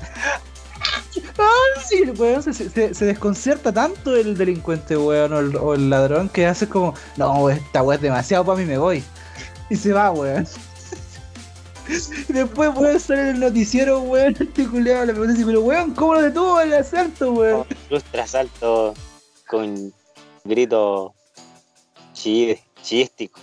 Ay, 1.39 1.83
sí, 1.89 2.03
weón 2.19 2.43
se, 2.43 2.53
se- 2.53 2.95
se 2.95 3.05
desconcierta 3.05 3.73
tanto 3.73 4.15
el 4.17 4.37
delincuente, 4.37 4.97
weón, 4.97 5.33
o 5.33 5.39
el, 5.41 5.57
o 5.57 5.75
el 5.75 5.91
ladrón 5.91 6.29
que 6.29 6.47
hace 6.47 6.69
como, 6.69 6.95
no, 7.17 7.49
esta 7.51 7.83
weón 7.83 7.97
es 7.97 8.03
demasiado 8.03 8.45
para 8.45 8.59
mí, 8.59 8.65
me 8.65 8.79
voy. 8.79 9.03
Y 9.69 9.77
se 9.77 9.93
va, 9.93 10.11
weón. 10.11 10.47
Después, 12.29 12.71
weón, 12.77 13.01
sale 13.01 13.23
en 13.23 13.27
el 13.29 13.41
noticiero, 13.41 14.01
weón, 14.01 14.37
este 14.41 14.67
culiado 14.69 15.07
le 15.07 15.13
pregunta 15.13 15.35
así, 15.35 15.45
pero 15.45 15.61
weón, 15.63 15.95
¿cómo 15.95 16.15
lo 16.15 16.23
detuvo 16.23 16.61
el 16.61 16.73
asalto, 16.75 17.33
weón? 17.33 17.67
Ilustra 17.89 18.25
asalto 18.25 18.95
con 19.49 19.93
grito 20.45 21.15
chi- 22.13 22.59
chilístico. 22.83 23.41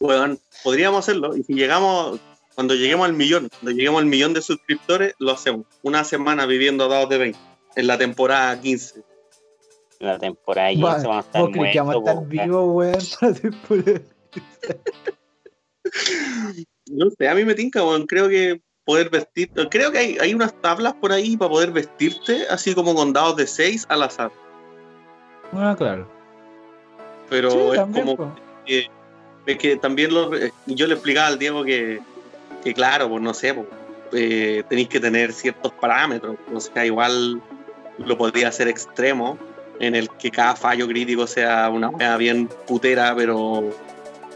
Weón, 0.00 0.38
podríamos 0.62 1.00
hacerlo. 1.00 1.36
Y 1.36 1.42
si 1.42 1.54
llegamos, 1.54 2.20
cuando 2.54 2.74
lleguemos 2.74 3.06
al 3.06 3.14
millón, 3.14 3.48
cuando 3.48 3.70
lleguemos 3.70 4.00
al 4.00 4.06
millón 4.06 4.34
de 4.34 4.42
suscriptores, 4.42 5.14
lo 5.18 5.32
hacemos. 5.32 5.66
Una 5.82 6.04
semana 6.04 6.46
viviendo 6.46 6.88
dados 6.88 7.08
de 7.08 7.18
20. 7.18 7.38
En 7.76 7.86
la 7.86 7.98
temporada 7.98 8.60
15. 8.60 9.02
La 10.00 10.18
temporada 10.18 10.72
y 10.72 10.80
Va, 10.80 10.98
eso 10.98 11.08
van 11.08 11.18
a 11.18 11.20
estar 11.20 11.42
¿Vos 11.42 11.50
crees 11.52 11.72
que 11.72 11.78
vamos 11.80 11.94
a 11.94 11.98
muertos. 11.98 12.14
estar 12.14 12.14
po, 12.14 12.20
weón. 12.20 12.28
vivos, 12.28 12.74
weón? 12.74 12.98
para 13.20 13.32
después? 13.32 14.02
No 16.90 17.10
sé, 17.10 17.28
a 17.28 17.34
mí 17.34 17.44
me 17.44 17.54
tinca, 17.54 17.82
weón. 17.84 18.06
Creo 18.06 18.28
que 18.28 18.60
poder 18.84 19.10
vestir. 19.10 19.50
Creo 19.70 19.90
que 19.90 19.98
hay, 19.98 20.18
hay 20.20 20.34
unas 20.34 20.54
tablas 20.60 20.94
por 20.94 21.12
ahí 21.12 21.36
para 21.36 21.50
poder 21.50 21.70
vestirte, 21.72 22.46
así 22.50 22.74
como 22.74 22.94
con 22.94 23.12
dados 23.12 23.36
de 23.36 23.46
6 23.46 23.86
al 23.88 24.02
azar. 24.02 24.30
Bueno, 25.52 25.68
Ah, 25.70 25.76
claro. 25.76 26.08
Pero 27.28 27.50
Sí, 27.50 27.58
es 27.70 27.76
también, 27.76 28.16
como. 28.16 28.36
Es 29.46 29.58
que 29.58 29.76
también 29.76 30.12
lo, 30.12 30.34
eh, 30.34 30.52
yo 30.66 30.86
le 30.88 30.94
explicaba 30.94 31.28
al 31.28 31.38
Diego 31.38 31.62
que, 31.64 32.00
que 32.64 32.74
claro, 32.74 33.08
pues 33.08 33.22
no 33.22 33.32
sé, 33.32 33.54
pues, 33.54 33.66
eh, 34.12 34.64
tenéis 34.68 34.88
que 34.88 34.98
tener 34.98 35.32
ciertos 35.32 35.72
parámetros. 35.74 36.36
O 36.52 36.58
sea, 36.60 36.84
igual 36.84 37.40
lo 37.98 38.18
podría 38.18 38.48
hacer 38.48 38.66
extremo, 38.68 39.38
en 39.80 39.94
el 39.94 40.08
que 40.10 40.30
cada 40.30 40.56
fallo 40.56 40.86
crítico 40.86 41.26
sea 41.26 41.68
una 41.70 41.90
wea 41.90 42.16
bien 42.16 42.48
putera, 42.66 43.14
pero 43.14 43.70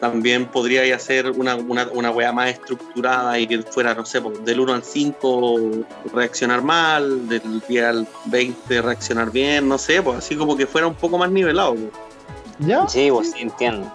también 0.00 0.46
podría 0.46 0.94
hacer 0.96 1.30
una, 1.30 1.56
una, 1.56 1.86
una 1.92 2.10
wea 2.10 2.32
más 2.32 2.50
estructurada 2.50 3.38
y 3.38 3.46
que 3.46 3.62
fuera, 3.62 3.94
no 3.94 4.04
sé, 4.06 4.20
pues, 4.20 4.42
del 4.44 4.60
1 4.60 4.72
al 4.72 4.82
5 4.82 5.60
reaccionar 6.12 6.62
mal, 6.62 7.28
del 7.28 7.62
10 7.68 7.84
al 7.84 8.08
20 8.24 8.82
reaccionar 8.82 9.30
bien, 9.30 9.68
no 9.68 9.76
sé, 9.76 10.02
pues 10.02 10.18
así 10.18 10.36
como 10.36 10.56
que 10.56 10.66
fuera 10.66 10.86
un 10.86 10.94
poco 10.94 11.18
más 11.18 11.30
nivelado. 11.30 11.74
pues. 11.74 11.92
¿Ya? 12.60 12.88
Sí, 12.88 13.10
pues 13.10 13.30
sí, 13.32 13.42
entiendo. 13.42 13.90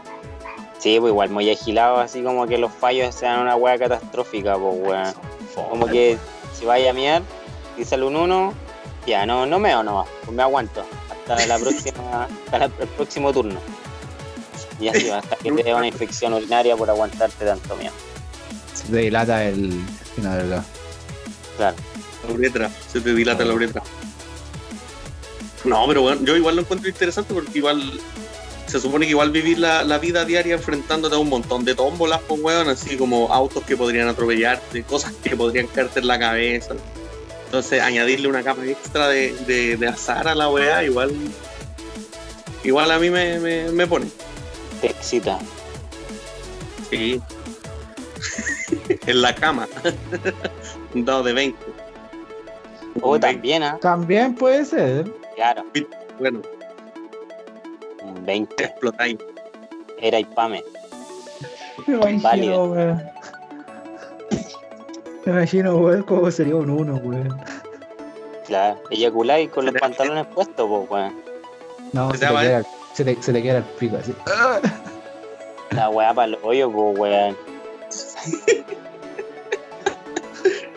Sí, 0.78 1.00
pues 1.00 1.12
igual 1.12 1.30
muy 1.32 1.50
agilado, 1.50 1.98
así 1.98 2.22
como 2.22 2.46
que 2.46 2.60
los 2.60 2.72
fallos 2.72 3.16
sean 3.16 3.42
una 3.42 3.56
weá 3.56 3.78
catastrófica, 3.78 4.58
pues 4.58 4.76
weón. 4.80 5.14
Como 5.70 5.88
que 5.88 6.18
si 6.54 6.66
vaya 6.66 6.92
a 6.92 6.94
miar 6.94 7.24
y 7.78 7.86
sale 7.86 8.06
un 8.06 8.16
1, 8.16 8.54
ya 9.08 9.26
no, 9.26 9.46
no 9.46 9.58
meo 9.58 9.82
nomás, 9.82 10.08
pues 10.24 10.36
me 10.36 10.44
aguanto. 10.44 10.86
Hasta 11.28 11.48
la 11.48 11.60
próxima, 11.60 12.24
hasta 12.46 12.58
la- 12.60 12.66
el 12.66 12.88
próximo 12.96 13.34
turno. 13.34 13.60
Y 14.80 14.88
así 14.90 15.08
va, 15.08 15.20
hasta 15.20 15.36
que 15.38 15.52
te 15.52 15.64
dé 15.64 15.74
una 15.74 15.88
infección 15.88 16.34
urinaria 16.34 16.76
por 16.76 16.90
aguantarte 16.90 17.46
tanto 17.46 17.76
miedo. 17.78 17.94
Se 18.74 18.84
te 18.88 18.98
dilata 18.98 19.44
el 19.46 19.82
final 20.16 20.38
del 20.38 20.50
lado. 20.50 20.64
Claro. 21.58 21.76
La 22.28 22.34
uretra, 22.34 22.72
se 22.92 23.00
te 23.02 23.14
dilata 23.14 23.46
la 23.46 23.54
uretra. 23.54 23.82
No, 25.64 25.88
pero 25.88 26.02
bueno, 26.02 26.22
yo 26.24 26.36
igual 26.36 26.56
lo 26.58 26.62
encuentro 26.62 26.88
interesante 26.90 27.34
porque 27.34 27.58
igual 27.58 28.00
se 28.68 28.80
supone 28.80 29.06
que 29.06 29.12
igual 29.12 29.32
vivir 29.32 29.58
la, 29.60 29.84
la 29.84 29.98
vida 29.98 30.26
diaria 30.26 30.56
enfrentándote 30.56 31.16
a 31.16 31.20
un 31.20 31.30
montón 31.30 31.64
de 31.66 31.74
tómbolas, 31.74 32.20
pues 32.28 32.42
weón, 32.42 32.68
así 32.70 32.98
como 32.98 33.34
autos 33.34 33.64
que 33.64 33.76
podrían 33.78 34.08
atropellarte, 34.08 34.84
cosas 34.84 35.14
que 35.24 35.36
podrían 35.36 35.68
caerte 35.68 36.02
en 36.02 36.08
la 36.08 36.20
cabeza. 36.20 36.76
Entonces 37.56 37.82
añadirle 37.82 38.28
una 38.28 38.44
capa 38.44 38.66
extra 38.66 39.08
de, 39.08 39.34
de, 39.46 39.78
de 39.78 39.88
azar 39.88 40.28
a 40.28 40.36
la 40.36 40.50
weá, 40.50 40.84
igual 40.84 41.14
igual 42.66 42.92
a 42.92 43.00
mí 43.00 43.10
me, 43.10 43.40
me, 43.40 43.72
me 43.72 43.88
pone. 43.88 44.08
Te 44.82 44.88
excita. 44.88 45.40
Sí. 46.90 47.22
en 49.08 49.22
la 49.22 49.34
cama. 49.34 49.70
un 50.94 51.06
dado 51.06 51.24
de 51.24 51.32
20. 51.32 51.58
O 53.00 53.14
Un 53.14 53.22
20. 53.22 53.26
también, 53.36 53.64
¿ah? 53.64 53.78
También 53.80 54.36
puede 54.36 54.66
ser. 54.66 55.10
Claro, 55.38 55.64
Bueno, 56.20 56.42
un 58.04 58.26
20. 58.26 58.66
explotáis. 58.66 59.18
Era 60.02 60.20
y 60.20 60.26
pame. 60.26 60.62
Me 61.88 61.94
imagino, 61.96 62.22
Válido. 62.22 63.16
Me 65.26 65.32
imagino, 65.32 65.76
weón, 65.78 66.04
cómo 66.04 66.30
sería 66.30 66.56
un 66.56 66.70
uno, 66.70 66.96
weón. 67.04 67.42
Claro, 68.46 68.80
eyaculáis 68.92 69.50
con 69.50 69.66
los 69.66 69.74
pantalones 69.74 70.28
puestos, 70.28 70.68
pues 70.70 70.90
weón. 70.90 71.16
No, 71.94 72.12
Se 72.12 72.18
se, 72.20 72.28
te 72.28 72.34
queda, 72.34 72.64
se, 72.94 73.06
te, 73.06 73.24
se 73.24 73.32
le 73.34 73.42
queda 73.42 73.58
el 73.58 73.64
pico 73.64 73.98
así. 73.98 74.14
La 75.72 75.90
weá 75.90 76.14
para 76.14 76.28
el 76.28 76.38
hoyo, 76.44 76.72
pues 76.72 77.00
weón. 77.00 77.38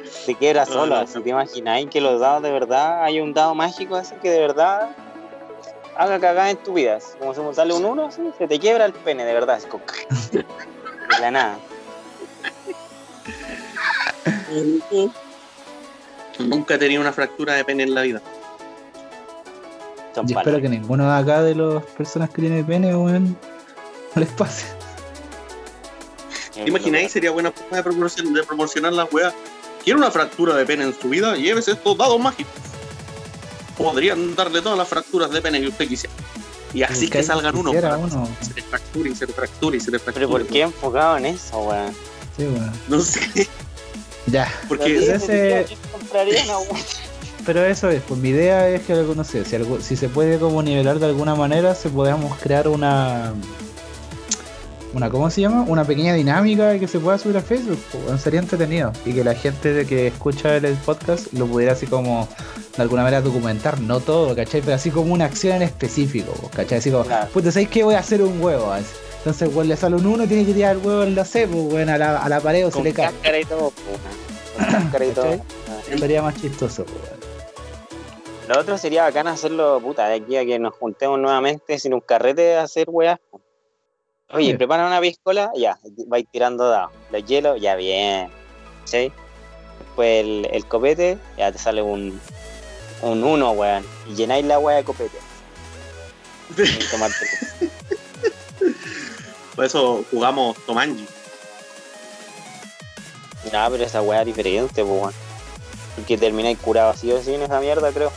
Se 0.03 0.35
quiebra 0.35 0.65
No, 0.65 0.73
solo, 0.73 0.95
no, 0.95 1.03
así 1.03 1.21
te 1.21 1.31
imagináis 1.31 1.89
que 1.91 2.01
los 2.01 2.21
dados 2.21 2.43
de 2.43 2.51
verdad, 2.51 3.03
hay 3.03 3.21
un 3.21 3.33
dado 3.33 3.55
mágico 3.55 3.97
así 3.97 4.15
que 4.17 4.31
de 4.31 4.41
verdad 4.41 4.91
haga 5.97 6.21
cagada 6.21 6.51
en 6.51 6.57
tu 6.59 6.73
vida. 6.73 6.99
Como 7.19 7.35
si 7.35 7.41
sale 7.55 7.75
un 7.75 7.85
uno, 7.85 8.07
así, 8.07 8.23
se 8.39 8.47
te 8.47 8.59
quiebra 8.59 8.87
el 8.87 8.93
pene, 8.93 9.25
de 9.25 9.35
verdad, 9.35 9.59
es 9.59 9.67
como 9.67 9.85
de 10.33 10.45
la 11.21 11.31
nada. 11.31 11.59
Nunca 16.39 16.75
he 16.75 16.79
tenido 16.79 17.01
una 17.01 17.13
fractura 17.13 17.55
de 17.55 17.65
pene 17.65 17.83
en 17.83 17.95
la 17.95 18.03
vida. 18.03 18.23
Son 20.15 20.27
Yo 20.27 20.39
espero 20.39 20.61
que 20.61 20.69
ninguno 20.69 21.05
de 21.05 21.19
acá 21.19 21.43
de 21.43 21.55
las 21.55 21.85
personas 21.85 22.31
que 22.31 22.43
tienen 22.43 22.65
pene, 22.65 22.95
weón, 22.95 23.37
no 24.15 24.21
les 24.21 24.31
pase. 24.31 24.67
¿Te 26.55 26.69
imagináis? 26.69 27.13
Sería 27.13 27.31
buena 27.31 27.53
forma 27.53 27.77
de 27.77 27.83
promocionar, 27.83 28.33
de 28.33 28.43
promocionar 28.43 28.93
las 28.93 29.13
weas. 29.13 29.33
quiere 29.85 29.99
una 29.99 30.11
fractura 30.11 30.55
de 30.55 30.67
pene 30.67 30.85
en 30.85 30.99
su 30.99 31.09
vida, 31.09 31.37
llévese 31.37 31.73
estos 31.73 31.97
dados 31.97 32.19
mágicos. 32.21 32.53
Podrían 33.77 34.35
darle 34.35 34.61
todas 34.61 34.77
las 34.77 34.89
fracturas 34.89 35.31
de 35.31 35.41
pene 35.41 35.61
que 35.61 35.69
usted 35.69 35.89
quisiera. 35.89 36.15
Y 36.75 36.83
así 36.83 37.07
que 37.07 37.19
que 37.19 37.23
salgan 37.23 37.57
uno. 37.57 37.71
uno. 37.71 38.29
Se 38.41 38.55
le 38.55 38.63
fractura 38.63 39.09
y 39.09 39.15
se 39.15 39.27
le 39.27 39.33
fractura 39.33 39.77
y 39.77 39.81
se 39.81 39.91
le 39.91 39.99
fractura. 39.99 40.27
Pero 40.27 40.31
¿por 40.31 40.47
qué 40.47 40.63
enfocado 40.63 41.17
en 41.17 41.27
eso, 41.27 41.61
weón? 41.61 41.95
Sí, 42.37 42.43
weón. 42.45 42.73
No 42.89 43.01
sé, 43.01 43.49
Ya. 44.27 44.53
porque 44.69 44.99
ese- 44.99 45.67
compraría 45.93 46.43
una. 46.59 46.79
Pero 47.47 47.65
eso 47.65 47.89
es, 47.89 48.03
pues 48.07 48.21
mi 48.21 48.29
idea 48.31 48.69
es 48.69 48.83
que, 48.83 48.93
no 48.93 49.25
sé, 49.25 49.45
si, 49.45 49.57
algo- 49.57 49.81
si 49.81 49.97
se 49.97 50.09
puede 50.11 50.39
como 50.39 50.63
nivelar 50.63 50.99
de 50.99 51.07
alguna 51.07 51.35
manera, 51.35 51.75
se 51.75 51.89
podamos 51.89 52.37
crear 52.39 52.69
una, 52.69 53.33
una, 54.93 55.09
¿cómo 55.11 55.31
se 55.31 55.43
llama? 55.43 55.65
Una 55.67 55.85
pequeña 55.85 56.13
dinámica 56.15 56.79
que 56.79 56.87
se 56.89 56.99
pueda 56.99 57.17
subir 57.19 57.37
a 57.39 57.41
Facebook, 57.43 57.79
pues, 57.93 58.21
sería 58.21 58.41
entretenido. 58.41 58.93
Y 59.07 59.13
que 59.15 59.25
la 59.25 59.35
gente 59.35 59.73
de 59.73 59.87
que 59.87 60.09
escucha 60.09 60.57
el, 60.57 60.65
el 60.67 60.75
podcast 60.77 61.33
lo 61.33 61.47
pudiera 61.47 61.73
así 61.73 61.87
como, 61.87 62.29
de 62.77 62.83
alguna 62.83 63.03
manera 63.03 63.23
documentar, 63.23 63.81
no 63.81 64.01
todo, 64.01 64.35
¿cachai? 64.37 64.61
Pero 64.61 64.75
así 64.75 64.91
como 64.91 65.15
una 65.15 65.25
acción 65.27 65.57
en 65.57 65.63
específico, 65.63 66.33
pues, 66.41 66.53
¿cachai? 66.55 66.79
Así 66.79 66.91
como, 66.91 67.05
Claro. 67.05 67.29
puta, 67.33 67.51
¿sabes 67.53 67.69
qué? 67.69 67.83
Voy 67.83 67.95
a 67.95 68.01
hacer 68.01 68.21
un 68.23 68.43
huevo, 68.43 68.71
así. 68.73 68.87
Entonces, 69.19 69.49
weón, 69.55 69.69
le 69.69 69.77
sale 69.77 69.97
un 69.97 70.07
uno, 70.07 70.27
tiene 70.27 70.47
que 70.47 70.55
tirar 70.55 70.77
el 70.77 70.83
huevo 70.87 71.03
en 71.03 71.15
la 71.15 71.25
C, 71.25 71.47
pues, 71.47 71.73
weón, 71.73 71.89
a 71.89 71.99
la, 71.99 72.19
a 72.23 72.29
la 72.29 72.41
pared 72.41 72.67
o 72.67 72.71
se 72.71 72.75
Con 72.75 72.85
le 72.85 72.93
cae. 72.95 73.07
cáscara 73.07 73.39
y 73.41 73.45
todo. 73.45 73.73
Con 74.57 74.67
cáscara 74.71 75.05
y 75.05 75.11
todo. 75.11 75.25
¿Cachai? 75.25 75.99
Sería 75.99 76.23
más 76.23 76.35
chistoso, 76.41 76.85
pues, 76.85 76.97
weón. 77.03 77.19
Lo 78.49 78.59
otro 78.61 78.79
sería 78.79 79.03
bacán 79.03 79.27
hacerlo, 79.27 79.79
puta, 79.83 80.09
de 80.09 80.15
aquí 80.17 80.37
a 80.37 80.45
que 80.47 80.59
nos 80.59 80.73
juntemos 80.75 81.19
nuevamente 81.19 81.79
sin 81.79 81.93
un 81.93 82.01
carrete 82.01 82.57
a 82.57 82.63
hacer 82.63 82.87
weas. 82.91 83.19
po. 83.31 83.41
Oye, 84.31 84.55
prepara 84.57 84.87
una 84.87 85.01
piscola, 85.01 85.51
ya, 85.55 85.79
vais 86.07 86.25
tirando 86.31 86.69
dados. 86.69 86.93
Los 87.11 87.25
hielos, 87.27 87.61
ya 87.61 87.77
bien. 87.77 88.31
¿Sí? 88.85 89.13
Después 89.81 90.25
el, 90.25 90.49
el 90.51 90.65
copete, 90.67 91.19
ya 91.37 91.53
te 91.53 91.59
sale 91.59 91.83
un 91.83 92.19
un 93.03 93.23
uno, 93.25 93.53
weón. 93.53 93.85
Y 94.09 94.15
llenáis 94.15 94.45
la 94.47 94.59
wea 94.59 94.77
de 94.79 94.85
copete. 94.85 95.19
Sin 96.57 96.91
tomarte. 96.91 97.27
Por 99.59 99.65
eso 99.65 100.05
jugamos 100.13 100.57
Tomanji. 100.67 101.05
No, 103.53 103.71
pero 103.73 103.83
esa 103.83 104.01
wea 104.03 104.21
es 104.21 104.27
diferente, 104.27 104.85
pues, 104.85 105.01
weón. 105.01 105.13
Porque 105.97 106.17
termináis 106.17 106.59
curado 106.61 106.91
así 106.91 107.11
o 107.11 107.19
así 107.19 107.35
en 107.35 107.43
esa 107.43 107.59
mierda, 107.59 107.91
creo. 107.91 108.13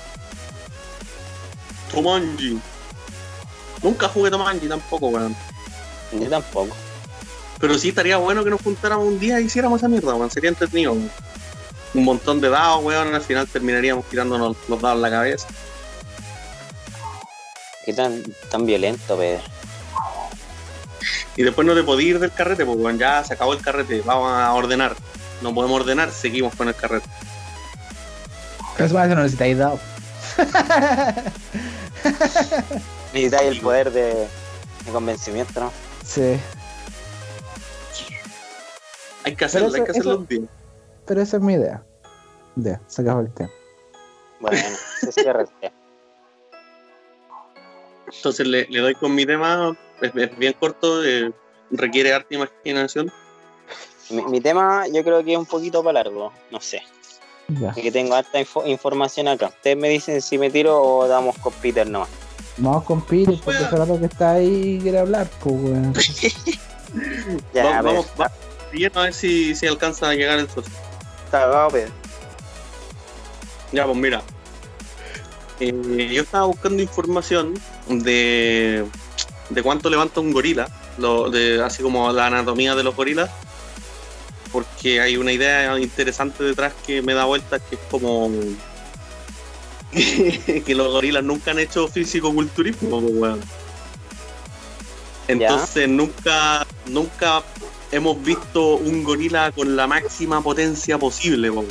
Tomanji. 1.92 2.60
Nunca 3.82 4.08
jugué 4.08 4.30
Tomanji 4.30 4.68
tampoco, 4.68 5.08
weón. 5.08 5.36
Yo 6.12 6.30
tampoco. 6.30 6.76
Pero 7.60 7.76
sí 7.76 7.90
estaría 7.90 8.18
bueno 8.18 8.44
que 8.44 8.52
nos 8.52 8.62
juntáramos 8.62 9.08
un 9.08 9.20
día 9.20 9.42
y 9.42 9.46
hiciéramos 9.46 9.80
esa 9.80 9.90
mierda, 9.90 10.14
weón. 10.14 10.30
Sería 10.30 10.52
entretenido, 10.52 10.92
weón. 10.92 11.12
Un 11.96 12.04
montón 12.04 12.40
de 12.40 12.50
dados, 12.50 12.84
weón. 12.84 13.16
Al 13.16 13.22
final 13.24 13.48
terminaríamos 13.48 14.06
tirándonos 14.06 14.58
los 14.68 14.80
dados 14.80 14.98
en 14.98 15.02
la 15.02 15.10
cabeza. 15.10 15.48
Qué 17.84 17.94
tan, 17.94 18.22
tan 18.52 18.64
violento, 18.68 19.18
Pedro. 19.18 19.61
Y 21.38 21.44
después 21.44 21.66
no 21.66 21.74
te 21.74 21.84
podías 21.84 22.10
ir 22.12 22.20
del 22.20 22.32
carrete, 22.32 22.66
porque 22.66 22.98
ya 22.98 23.24
se 23.24 23.34
acabó 23.34 23.54
el 23.54 23.62
carrete. 23.62 24.02
Vamos 24.06 24.32
a 24.32 24.54
ordenar. 24.54 24.96
No 25.42 25.54
podemos 25.54 25.80
ordenar, 25.82 26.12
seguimos 26.12 26.56
con 26.56 26.68
el 26.68 26.76
carrete. 26.76 27.08
Eso 28.78 28.94
más 28.94 29.08
no 29.10 29.16
necesitáis 29.16 29.58
dado. 29.58 29.80
Necesitáis 33.14 33.52
el 33.52 33.62
poder 33.62 33.92
de, 33.92 34.28
de 34.86 34.92
convencimiento, 34.92 35.60
¿no? 35.60 35.72
Sí. 36.06 36.40
Hay 39.24 39.36
que 39.36 39.46
hacerlo, 39.46 39.68
eso- 39.68 39.78
hay 39.78 39.84
que 39.84 39.92
hacerlo 39.92 40.12
eso- 40.12 40.20
un 40.22 40.28
día. 40.28 40.42
Pero 41.06 41.22
esa 41.22 41.38
es 41.38 41.44
mi 41.44 41.54
idea. 41.54 41.84
Ya, 42.56 42.80
se 42.88 43.02
acabó 43.02 43.22
el 43.22 43.32
tema. 43.34 43.50
Bueno, 44.40 44.58
se 45.00 45.12
cierra 45.12 45.42
el 45.42 45.48
tema. 45.60 45.74
Entonces 48.14 48.48
le, 48.48 48.66
le 48.70 48.80
doy 48.80 48.96
con 48.96 49.14
mi 49.16 49.26
tema. 49.26 49.76
Es, 50.02 50.12
es 50.16 50.38
bien 50.38 50.54
corto, 50.60 51.04
eh, 51.06 51.32
requiere 51.72 52.14
arte 52.14 52.36
e 52.36 52.38
imaginación. 52.38 53.12
Mi, 54.10 54.24
mi 54.24 54.42
tema 54.42 54.86
yo 54.92 55.04
creo 55.04 55.24
que 55.24 55.34
es 55.34 55.38
un 55.40 55.46
poquito 55.46 55.84
para 55.84 56.04
largo, 56.04 56.32
no 56.52 56.60
sé. 56.60 56.82
Ya. 57.48 57.72
Que 57.74 57.92
tengo 57.92 58.16
harta 58.16 58.40
info- 58.40 58.66
información 58.66 59.28
acá. 59.28 59.48
Ustedes 59.48 59.78
me 59.78 59.90
dicen 59.90 60.22
si 60.22 60.38
me 60.38 60.50
tiro 60.50 60.82
o 60.82 61.08
damos 61.08 61.38
con 61.38 61.54
Peter 61.54 61.88
nomás. 61.88 62.10
Vamos 62.58 62.84
con 62.84 63.02
Piri, 63.06 63.38
porque 63.44 63.64
hace 63.64 63.76
rato 63.76 63.98
que 64.00 64.06
está 64.06 64.32
ahí 64.34 64.76
y 64.78 64.80
quiere 64.82 65.00
hablar, 65.00 65.28
pues, 65.42 65.56
weón. 65.56 65.94
Ya, 67.54 67.64
vamos, 67.64 67.74
a 67.78 67.82
ver, 67.82 67.84
vamos, 67.84 68.08
va- 68.20 68.32
bien, 68.74 68.92
a 68.96 69.02
ver 69.04 69.14
si, 69.14 69.56
si 69.56 69.66
alcanza 69.68 70.10
a 70.10 70.14
llegar 70.14 70.40
el 70.40 70.48
socio. 70.50 70.72
está 71.26 71.40
cagado, 71.42 71.70
Pedro. 71.70 71.92
Ya, 73.72 73.86
pues 73.86 73.98
mira. 73.98 74.22
Eh, 75.62 76.10
yo 76.14 76.24
estaba 76.24 76.46
buscando 76.46 76.82
información 76.82 77.54
de, 77.88 78.86
de 79.54 79.64
cuánto 79.64 79.90
levanta 79.90 80.20
un 80.20 80.32
gorila, 80.32 80.68
lo, 80.98 81.30
de, 81.30 81.62
así 81.64 81.84
como 81.84 82.12
la 82.12 82.28
anatomía 82.28 82.76
de 82.76 82.84
los 82.84 82.96
gorilas, 82.96 83.30
porque 84.52 85.02
hay 85.02 85.18
una 85.18 85.32
idea 85.32 85.80
interesante 85.80 86.44
detrás 86.44 86.74
que 86.86 87.02
me 87.02 87.14
da 87.14 87.26
vuelta, 87.26 87.60
que 87.60 87.76
es 87.76 87.82
como 87.90 88.30
que 89.92 90.76
los 90.76 90.92
gorilas 90.92 91.24
nunca 91.24 91.52
han 91.52 91.60
hecho 91.60 91.88
físico-culturismo, 91.88 92.98
weón. 92.98 93.42
Entonces 95.28 95.88
nunca, 95.88 96.66
nunca 96.88 97.44
hemos 97.92 98.22
visto 98.24 98.76
un 98.76 99.04
gorila 99.04 99.52
con 99.52 99.76
la 99.76 99.88
máxima 99.88 100.42
potencia 100.42 100.98
posible, 100.98 101.50
weón. 101.50 101.68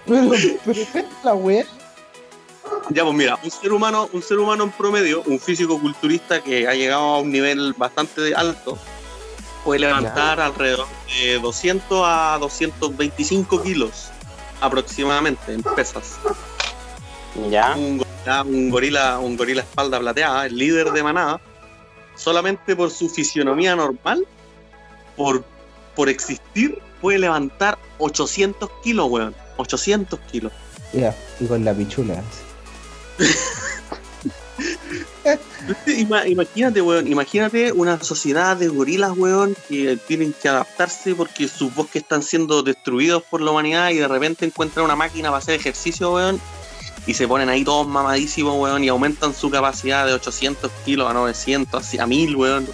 Pero, 0.09 0.30
pero, 0.64 0.80
¿qué 0.92 0.98
es 1.00 1.06
la 1.22 1.34
weá? 1.34 1.64
Ya, 2.90 3.04
pues 3.04 3.14
mira, 3.14 3.38
un 3.42 3.50
ser 3.50 3.72
humano, 3.72 4.09
un 4.12 4.22
ser 4.22 4.38
humano 4.38 4.64
en 4.64 4.70
promedio, 4.70 5.22
un 5.26 5.38
físico 5.38 5.78
culturista 5.78 6.42
que 6.42 6.66
ha 6.66 6.74
llegado 6.74 7.02
a 7.02 7.20
un 7.20 7.30
nivel 7.30 7.74
bastante 7.74 8.34
alto, 8.34 8.78
puede 9.64 9.80
levantar 9.80 10.40
alrededor 10.40 10.86
de 11.06 11.38
200 11.38 12.02
a 12.04 12.38
225 12.40 13.62
kilos 13.62 14.11
aproximadamente 14.61 15.52
en 15.52 15.62
pesas. 15.62 16.18
Ya, 17.50 17.74
Un 17.76 17.98
gorila, 17.98 18.42
un 18.42 18.70
gorila, 18.70 19.18
un 19.18 19.36
gorila 19.36 19.62
espalda 19.62 20.00
plateada, 20.00 20.46
el 20.46 20.56
líder 20.56 20.90
de 20.92 21.02
manada, 21.02 21.40
solamente 22.16 22.74
por 22.74 22.90
su 22.90 23.09
fisionomía 23.09 23.76
normal, 23.76 24.26
por, 25.16 25.44
por 25.94 26.09
existir, 26.09 26.80
puede 27.00 27.18
levantar 27.18 27.78
800 27.98 28.70
kilos, 28.82 29.06
weón. 29.11 29.34
800 29.59 30.18
kilos. 30.32 30.52
Ya, 30.92 31.14
y 31.38 31.44
con 31.46 31.64
la 31.64 31.74
pichula. 31.74 32.22
Ima- 35.86 36.26
Imagínate, 36.26 36.80
weón, 36.80 37.06
imagínate 37.06 37.72
una 37.72 38.02
sociedad 38.02 38.56
de 38.56 38.68
gorilas, 38.68 39.12
weón, 39.16 39.54
que 39.68 39.96
tienen 40.09 40.32
que 40.32 40.48
adaptarse 40.48 41.14
porque 41.14 41.46
sus 41.48 41.74
bosques 41.74 42.02
están 42.02 42.22
siendo 42.22 42.62
destruidos 42.62 43.22
por 43.22 43.40
la 43.42 43.50
humanidad 43.50 43.90
y 43.90 43.96
de 43.98 44.09
repente 44.09 44.46
encuentran 44.46 44.84
una 44.86 44.96
máquina 44.96 45.28
para 45.28 45.38
hacer 45.38 45.54
ejercicio, 45.54 46.12
weón, 46.14 46.40
y 47.06 47.14
se 47.14 47.28
ponen 47.28 47.48
ahí 47.50 47.64
todos 47.64 47.86
mamadísimos, 47.86 48.56
weón, 48.59 48.82
y 48.84 48.88
aumentan 48.88 49.34
su 49.34 49.50
capacidad 49.50 50.06
de 50.06 50.14
800 50.14 50.70
kilos 50.84 51.11
a 51.11 51.14
900, 51.14 51.82
así, 51.82 51.98
a 51.98 52.06
1000, 52.06 52.36
weón, 52.36 52.66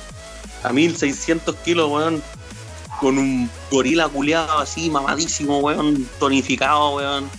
a 0.63 0.73
1600 0.73 1.57
kilos, 1.57 1.91
weón, 1.91 2.23
con 3.01 3.19
un 3.19 3.51
gorila 3.71 4.09
culiado 4.09 4.59
así, 4.59 4.91
mamadísimo, 4.91 5.59
weón, 5.59 6.09
tonificado, 6.19 6.97
weón. 6.97 7.31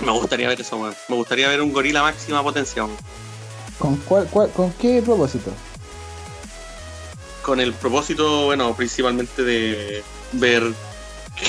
Me 0.00 0.10
gustaría 0.12 0.48
ver 0.48 0.60
eso, 0.60 0.76
weón. 0.76 0.94
Me 1.08 1.16
gustaría 1.16 1.48
ver 1.48 1.60
un 1.62 1.72
gorila 1.72 2.02
máxima 2.02 2.42
potencia, 2.42 2.84
weón. 2.84 2.96
¿Con, 3.78 3.96
cuál, 3.96 4.26
cuál- 4.28 4.50
¿Con 4.50 4.72
qué 4.74 5.02
propósito? 5.02 5.50
con 7.42 7.58
el 7.58 7.72
propósito, 7.72 8.44
bueno, 8.44 8.72
principalmente 8.76 9.42
de 9.42 10.04
ver 10.30 10.62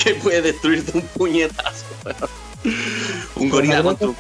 que 0.04 0.16
puede 0.16 0.42
destruir 0.42 0.84
de 0.84 0.98
un 1.00 1.06
puñetazo. 1.10 1.86
weón. 2.04 2.74
Un 3.36 3.50
gorila 3.50 3.84
contra 3.84 4.08
un 4.08 4.16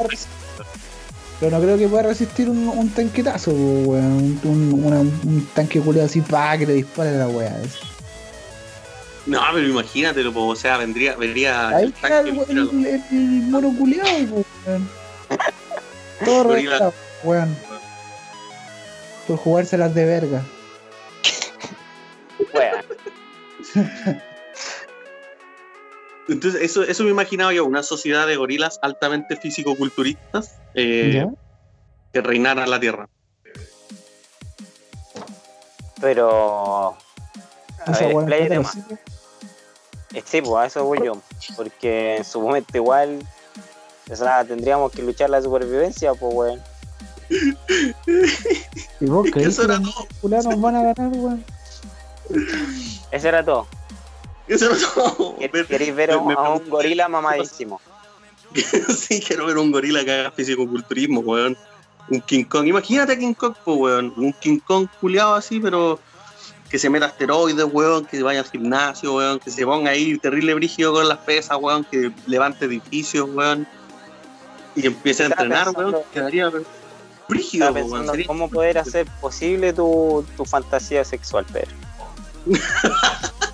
Pero 1.43 1.57
no 1.57 1.61
creo 1.61 1.77
que 1.77 1.89
pueda 1.89 2.03
resistir 2.03 2.49
un, 2.49 2.69
un 2.69 2.89
tanquetazo, 2.91 3.51
weón. 3.51 4.39
Un, 4.45 4.71
un, 4.73 4.83
una- 4.85 4.99
un 5.01 5.49
tanque 5.53 5.81
culiado 5.81 6.05
así, 6.05 6.21
pa, 6.21 6.57
que 6.57 6.65
le 6.65 6.71
dispare 6.75 7.09
a 7.09 7.13
la 7.19 7.27
weá. 7.27 7.53
No, 9.25 9.41
pero 9.53 9.67
imagínate, 9.67 10.23
po, 10.31 10.47
o 10.47 10.55
sea, 10.55 10.77
vendría, 10.77 11.17
vendría 11.17 11.67
Ahí 11.67 11.83
el 11.87 11.93
tanque, 11.93 12.29
el, 12.29 12.33
míralo. 12.33 12.71
el, 12.71 12.85
el, 12.85 13.01
el 13.11 13.41
mono 13.49 13.73
culiado, 13.77 14.09
po, 14.29 14.45
weón. 14.65 14.89
Todo 16.23 16.43
reventado, 16.45 16.93
weón. 17.25 17.57
Por 19.27 19.35
jugárselas 19.37 19.93
de 19.93 20.05
verga. 20.05 20.43
weón. 22.53 24.21
Entonces, 26.29 26.61
eso, 26.61 26.83
eso 26.83 27.03
me 27.03 27.09
imaginaba 27.09 27.53
yo, 27.53 27.65
una 27.65 27.83
sociedad 27.83 28.27
de 28.27 28.37
gorilas 28.37 28.79
altamente 28.81 29.35
físico-culturistas 29.35 30.55
eh, 30.73 31.25
que 32.13 32.21
reinaran 32.21 32.69
la 32.69 32.79
Tierra. 32.79 33.09
Pero. 35.99 36.97
A 37.85 37.91
ver, 37.91 38.11
expláyate 38.11 38.53
en 38.55 38.61
más. 38.61 38.77
sí, 40.25 40.41
pues 40.41 40.53
a 40.55 40.65
eso 40.65 40.85
voy 40.85 40.99
yo. 41.03 41.21
Porque 41.55 42.17
en 42.17 42.23
su 42.23 42.41
momento 42.41 42.77
igual. 42.77 43.19
O 44.09 44.15
sea, 44.15 44.43
tendríamos 44.43 44.91
que 44.91 45.01
luchar 45.01 45.29
la 45.29 45.41
supervivencia, 45.41 46.13
pues, 46.13 46.33
weón. 46.33 46.61
¿Y 48.99 49.05
vos 49.05 49.27
crees 49.31 49.47
Eso 49.47 49.61
que 49.61 49.73
era 50.27 50.41
los 50.41 50.61
van 50.61 50.75
a 50.75 50.93
ganar, 50.93 51.11
weón? 51.13 51.43
Eso 53.11 53.27
era 53.27 53.43
todo. 53.43 53.67
Eso 54.47 54.71
era 54.71 54.77
todo. 54.93 55.37
¿Quer- 55.37 55.51
Ver- 55.51 55.67
¿Queréis 55.67 55.95
ver 55.95 56.11
a 56.11 56.17
un, 56.17 56.31
a 56.31 56.59
gorila 56.67 57.07
mamadísimo? 57.07 57.79
sí, 58.97 59.19
quiero 59.21 59.45
ver 59.47 59.57
un 59.57 59.71
gorila 59.71 60.03
que 60.05 60.11
haga 60.11 60.31
fisicoculturismo, 60.31 61.21
weón. 61.21 61.57
Un 62.09 62.21
King 62.21 62.43
Kong. 62.43 62.67
Imagínate 62.67 63.13
a 63.13 63.17
King 63.17 63.33
Kong, 63.33 63.55
pues, 63.63 63.77
weón. 63.77 64.13
Un 64.17 64.33
King 64.33 64.59
Kong 64.59 64.87
culiado 64.99 65.35
así, 65.35 65.59
pero 65.59 65.99
que 66.69 66.77
se 66.77 66.89
meta 66.89 67.05
asteroides, 67.05 67.65
weón, 67.71 68.05
que 68.05 68.21
vaya 68.21 68.41
al 68.41 68.45
gimnasio, 68.49 69.15
weón, 69.15 69.39
que 69.39 69.49
se 69.51 69.63
ponga 69.65 69.91
ahí 69.91 70.17
terrible 70.17 70.53
brígido 70.55 70.91
con 70.93 71.07
las 71.07 71.19
pesas, 71.19 71.57
weón, 71.61 71.83
que 71.85 72.11
levante 72.27 72.65
edificios, 72.65 73.29
weón. 73.31 73.65
Y 74.75 74.81
que 74.81 74.87
empiece 74.87 75.23
a 75.23 75.25
entrenar, 75.27 75.65
pensando- 75.67 75.91
weón. 75.91 76.03
Quedaría 76.13 76.51
brígido, 77.29 77.71
weón. 77.71 78.23
cómo 78.27 78.49
poder 78.49 78.77
hacer 78.77 79.07
posible 79.21 79.71
tu, 79.71 80.25
tu 80.35 80.45
fantasía 80.45 81.05
sexual, 81.05 81.45
Pedro. 81.51 81.71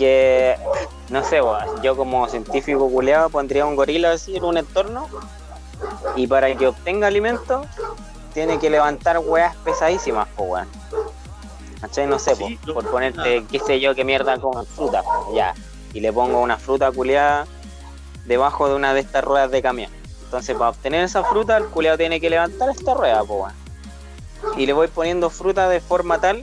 que, 0.00 0.56
no 1.10 1.22
sé, 1.22 1.42
weón, 1.42 1.82
yo 1.82 1.94
como 1.94 2.26
científico 2.26 2.88
culeado 2.90 3.28
pondría 3.28 3.66
un 3.66 3.76
gorila 3.76 4.12
así 4.12 4.34
en 4.34 4.44
un 4.44 4.56
entorno 4.56 5.08
y 6.16 6.26
para 6.26 6.54
que 6.56 6.68
obtenga 6.68 7.06
alimento 7.06 7.66
tiene 8.32 8.58
que 8.58 8.70
levantar 8.70 9.18
weas 9.18 9.54
pesadísimas, 9.56 10.26
po, 10.28 10.44
weón. 10.44 10.68
¿Cachai? 11.82 12.06
No 12.06 12.18
sé, 12.18 12.34
Sí, 12.34 12.58
por 12.72 12.90
ponerte, 12.90 13.44
qué 13.50 13.58
sé 13.58 13.78
yo, 13.78 13.94
qué 13.94 14.04
mierda 14.04 14.38
con 14.38 14.64
fruta, 14.64 15.02
po, 15.02 15.34
ya. 15.34 15.52
Y 15.92 16.00
le 16.00 16.12
pongo 16.14 16.40
una 16.40 16.56
fruta 16.56 16.90
culeada 16.90 17.46
debajo 18.24 18.68
de 18.68 18.76
una 18.76 18.94
de 18.94 19.00
estas 19.00 19.22
ruedas 19.22 19.50
de 19.50 19.60
camión. 19.60 19.90
Entonces, 20.24 20.56
para 20.56 20.70
obtener 20.70 21.04
esa 21.04 21.24
fruta, 21.24 21.58
el 21.58 21.66
culeado 21.66 21.98
tiene 21.98 22.20
que 22.20 22.30
levantar 22.30 22.70
esta 22.70 22.94
rueda, 22.94 23.22
po, 23.22 23.34
weón. 23.34 23.54
Y 24.56 24.64
le 24.64 24.72
voy 24.72 24.88
poniendo 24.88 25.28
fruta 25.28 25.68
de 25.68 25.80
forma 25.80 26.18
tal 26.22 26.42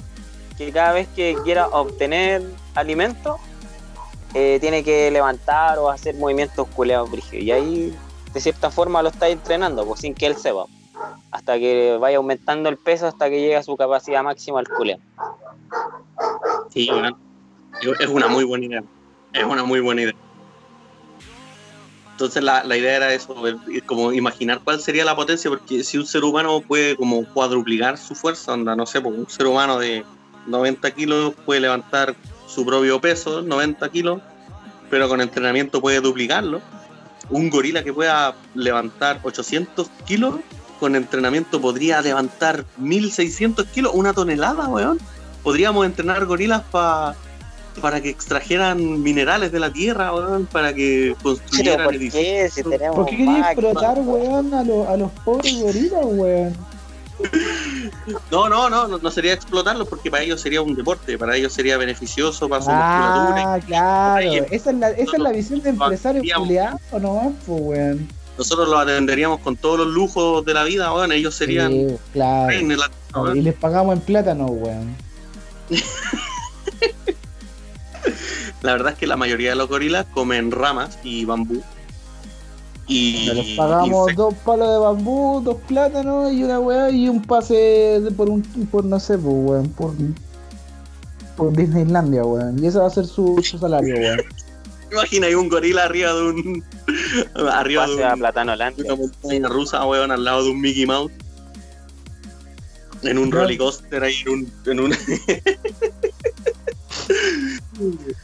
que 0.59 0.71
cada 0.71 0.91
vez 0.91 1.07
que 1.15 1.35
quiera 1.43 1.67
obtener 1.67 2.43
alimento, 2.75 3.39
eh, 4.33 4.57
tiene 4.59 4.83
que 4.83 5.09
levantar 5.11 5.79
o 5.79 5.89
hacer 5.89 6.15
movimientos 6.15 6.67
culeados 6.69 7.09
brígidos. 7.09 7.43
Y 7.43 7.51
ahí, 7.51 7.97
de 8.33 8.39
cierta 8.39 8.69
forma, 8.71 9.01
lo 9.01 9.09
está 9.09 9.27
entrenando, 9.29 9.85
pues, 9.85 10.01
sin 10.01 10.13
que 10.13 10.27
él 10.27 10.35
sepa. 10.35 10.65
Hasta 11.31 11.57
que 11.59 11.97
vaya 11.99 12.17
aumentando 12.17 12.69
el 12.69 12.77
peso 12.77 13.07
hasta 13.07 13.29
que 13.29 13.39
llegue 13.39 13.55
a 13.55 13.63
su 13.63 13.77
capacidad 13.77 14.23
máxima 14.23 14.59
el 14.59 14.67
culeo. 14.67 14.97
Sí, 16.69 16.89
weón. 16.91 17.15
Es 17.99 18.07
una 18.07 18.27
muy 18.27 18.43
buena 18.43 18.65
idea. 18.65 18.83
Es 19.33 19.43
una 19.43 19.63
muy 19.63 19.79
buena 19.79 20.01
idea. 20.01 20.15
Entonces 22.11 22.41
la, 22.41 22.63
la 22.63 22.75
idea 22.75 22.95
era 22.95 23.13
eso, 23.13 23.35
como 23.85 24.11
imaginar 24.11 24.61
cuál 24.63 24.79
sería 24.81 25.05
la 25.05 25.15
potencia, 25.15 25.51
porque 25.51 25.83
si 25.83 25.99
un 25.99 26.05
ser 26.07 26.23
humano 26.23 26.61
puede 26.61 26.95
como 26.95 27.23
cuadruplicar 27.31 27.95
su 27.99 28.15
fuerza, 28.15 28.53
onda, 28.53 28.75
no 28.75 28.87
sé, 28.87 28.99
porque 28.99 29.19
un 29.19 29.29
ser 29.29 29.45
humano 29.45 29.77
de 29.77 30.03
90 30.47 30.89
kilos 30.95 31.35
puede 31.45 31.59
levantar 31.59 32.15
su 32.47 32.65
propio 32.65 32.99
peso, 32.99 33.41
90 33.43 33.89
kilos, 33.89 34.21
pero 34.89 35.07
con 35.07 35.21
entrenamiento 35.21 35.81
puede 35.81 35.99
duplicarlo. 36.01 36.61
Un 37.29 37.49
gorila 37.49 37.83
que 37.83 37.93
pueda 37.93 38.35
levantar 38.55 39.19
800 39.23 39.89
kilos, 40.05 40.35
con 40.79 40.95
entrenamiento 40.95 41.59
podría 41.59 42.01
levantar 42.01 42.63
1600 42.77 43.65
kilos, 43.67 43.91
una 43.93 44.13
tonelada, 44.13 44.67
weón. 44.69 44.97
Podríamos 45.43 45.85
entrenar 45.85 46.25
gorilas 46.25 46.61
pa- 46.71 47.15
para 47.81 48.01
que 48.01 48.09
extrajeran 48.09 49.03
minerales 49.03 49.51
de 49.51 49.59
la 49.59 49.71
tierra, 49.71 50.13
weón, 50.13 50.45
para 50.45 50.73
que 50.73 51.15
Pero 51.17 51.23
construyeran 51.23 51.83
¿por 51.85 51.95
edificios. 51.95 52.23
qué? 52.23 52.49
Si 52.49 52.63
¿Por 52.63 52.71
qué 52.71 52.77
querías 53.17 53.27
máquinas. 53.39 53.51
explotar, 53.51 53.99
weón, 53.99 54.53
a 54.53 54.97
los 54.97 55.11
pobres 55.25 55.59
gorilas, 55.61 56.05
weón? 56.05 56.55
No, 58.31 58.47
no, 58.47 58.69
no, 58.69 58.87
no, 58.87 59.11
sería 59.11 59.33
explotarlos 59.33 59.87
porque 59.87 60.11
para 60.11 60.23
ellos 60.23 60.39
sería 60.39 60.61
un 60.61 60.75
deporte, 60.75 61.17
para 61.17 61.35
ellos 61.35 61.51
sería 61.53 61.77
beneficioso 61.77 62.47
para 62.47 62.61
su 62.61 62.69
musculatura. 62.69 63.53
Ah, 63.53 63.59
claro. 63.65 64.45
Esa 64.51 64.69
es 64.71 64.77
la, 64.77 64.89
esa 64.91 65.11
es 65.13 65.19
la 65.19 65.31
visión 65.31 65.61
de 65.61 65.69
empresario 65.69 66.21
Digamos. 66.21 66.47
culiado, 66.47 66.79
¿no? 66.99 67.33
Pues, 67.45 67.61
weón. 67.61 68.07
Nosotros 68.37 68.69
los 68.69 68.79
atenderíamos 68.79 69.39
con 69.39 69.57
todos 69.57 69.79
los 69.79 69.87
lujos 69.87 70.45
de 70.45 70.53
la 70.53 70.63
vida, 70.63 70.93
weón, 70.93 71.11
ellos 71.11 71.33
serían 71.33 71.71
Sí, 71.71 71.97
claro. 72.13 73.35
Y 73.35 73.41
les 73.41 73.55
pagamos 73.55 73.95
en 73.95 74.01
plátano, 74.01 74.45
weón. 74.45 74.95
La 78.61 78.71
verdad 78.73 78.93
es 78.93 78.97
que 78.97 79.07
la 79.07 79.17
mayoría 79.17 79.51
de 79.51 79.55
los 79.55 79.67
gorilas 79.69 80.05
comen 80.13 80.51
ramas 80.51 80.97
y 81.03 81.25
bambú. 81.25 81.61
Y 82.89 83.25
Les 83.33 83.57
pagamos 83.57 84.15
dos 84.15 84.33
palos 84.45 84.69
de 84.71 84.77
bambú, 84.77 85.41
dos 85.43 85.57
plátanos 85.67 86.31
y 86.31 86.43
una 86.43 86.59
weá 86.59 86.89
y 86.89 87.09
un 87.09 87.21
pase 87.21 87.53
de- 87.55 88.11
por 88.11 88.29
un, 88.29 88.41
por 88.71 88.85
no 88.85 88.97
sé, 88.99 89.17
pues, 89.17 89.33
weón, 89.35 89.69
por, 89.71 89.93
por 91.35 91.51
Disneylandia, 91.53 92.23
weón. 92.23 92.63
Y 92.63 92.67
ese 92.67 92.79
va 92.79 92.87
a 92.87 92.89
ser 92.89 93.05
su, 93.05 93.41
su 93.43 93.57
salario, 93.59 93.93
weón. 93.95 94.21
Imagina 94.91 95.27
hay 95.27 95.33
un 95.35 95.49
gorila 95.49 95.83
arriba 95.83 96.13
de 96.13 96.21
un 96.29 96.63
arriba 97.51 97.87
de, 97.87 97.93
Pase 97.97 98.05
a 98.05 98.13
un- 98.13 98.19
Platano 98.19 98.53
una 98.53 98.95
montaña 98.95 99.49
rusa, 99.49 99.85
weón, 99.85 100.11
al 100.11 100.23
lado 100.23 100.45
de 100.45 100.51
un 100.51 100.61
Mickey 100.61 100.85
Mouse. 100.85 101.11
En 103.03 103.17
un 103.19 103.31
roller 103.31 103.57
coaster 103.57 104.01
ahí 104.03 104.15
en 104.25 104.31
un. 104.31 104.51
En 104.65 104.79
un... 104.79 104.93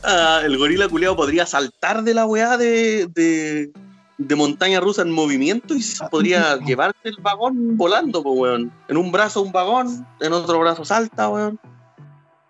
Ah, 0.04 0.42
el 0.44 0.58
gorila 0.58 0.88
culeado 0.90 1.16
podría 1.16 1.46
saltar 1.46 2.04
de 2.04 2.14
la 2.16 2.26
weá 2.26 2.58
de, 2.58 3.08
de, 3.14 3.72
de 4.18 4.36
montaña 4.36 4.80
rusa 4.80 5.02
en 5.02 5.12
movimiento 5.12 5.74
y 5.74 5.82
se 5.82 6.06
podría 6.08 6.58
llevarse 6.58 7.00
el 7.04 7.18
vagón 7.22 7.78
volando, 7.78 8.24
pues, 8.24 8.40
weón. 8.40 8.72
En 8.88 8.98
un 8.98 9.12
brazo 9.12 9.42
un 9.42 9.52
vagón, 9.52 10.06
en 10.20 10.34
otro 10.34 10.60
brazo 10.60 10.86
salta, 10.86 11.30
weón. 11.30 11.60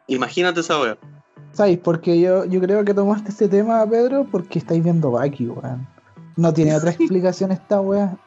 Imagínate 0.08 0.60
esa 0.60 0.80
weá. 0.80 0.98
¿Sabes? 1.54 1.78
Porque 1.78 2.20
yo, 2.20 2.46
yo 2.46 2.60
creo 2.60 2.84
que 2.84 2.94
tomaste 2.94 3.30
este 3.30 3.48
tema, 3.48 3.88
Pedro, 3.88 4.28
porque 4.30 4.60
estáis 4.60 4.84
viendo 4.84 5.12
Baki, 5.12 5.48
weón. 5.48 5.88
No 6.36 6.54
tiene 6.54 6.76
otra 6.76 6.92
explicación 6.92 7.52
esta 7.52 7.80
weá. 7.80 8.18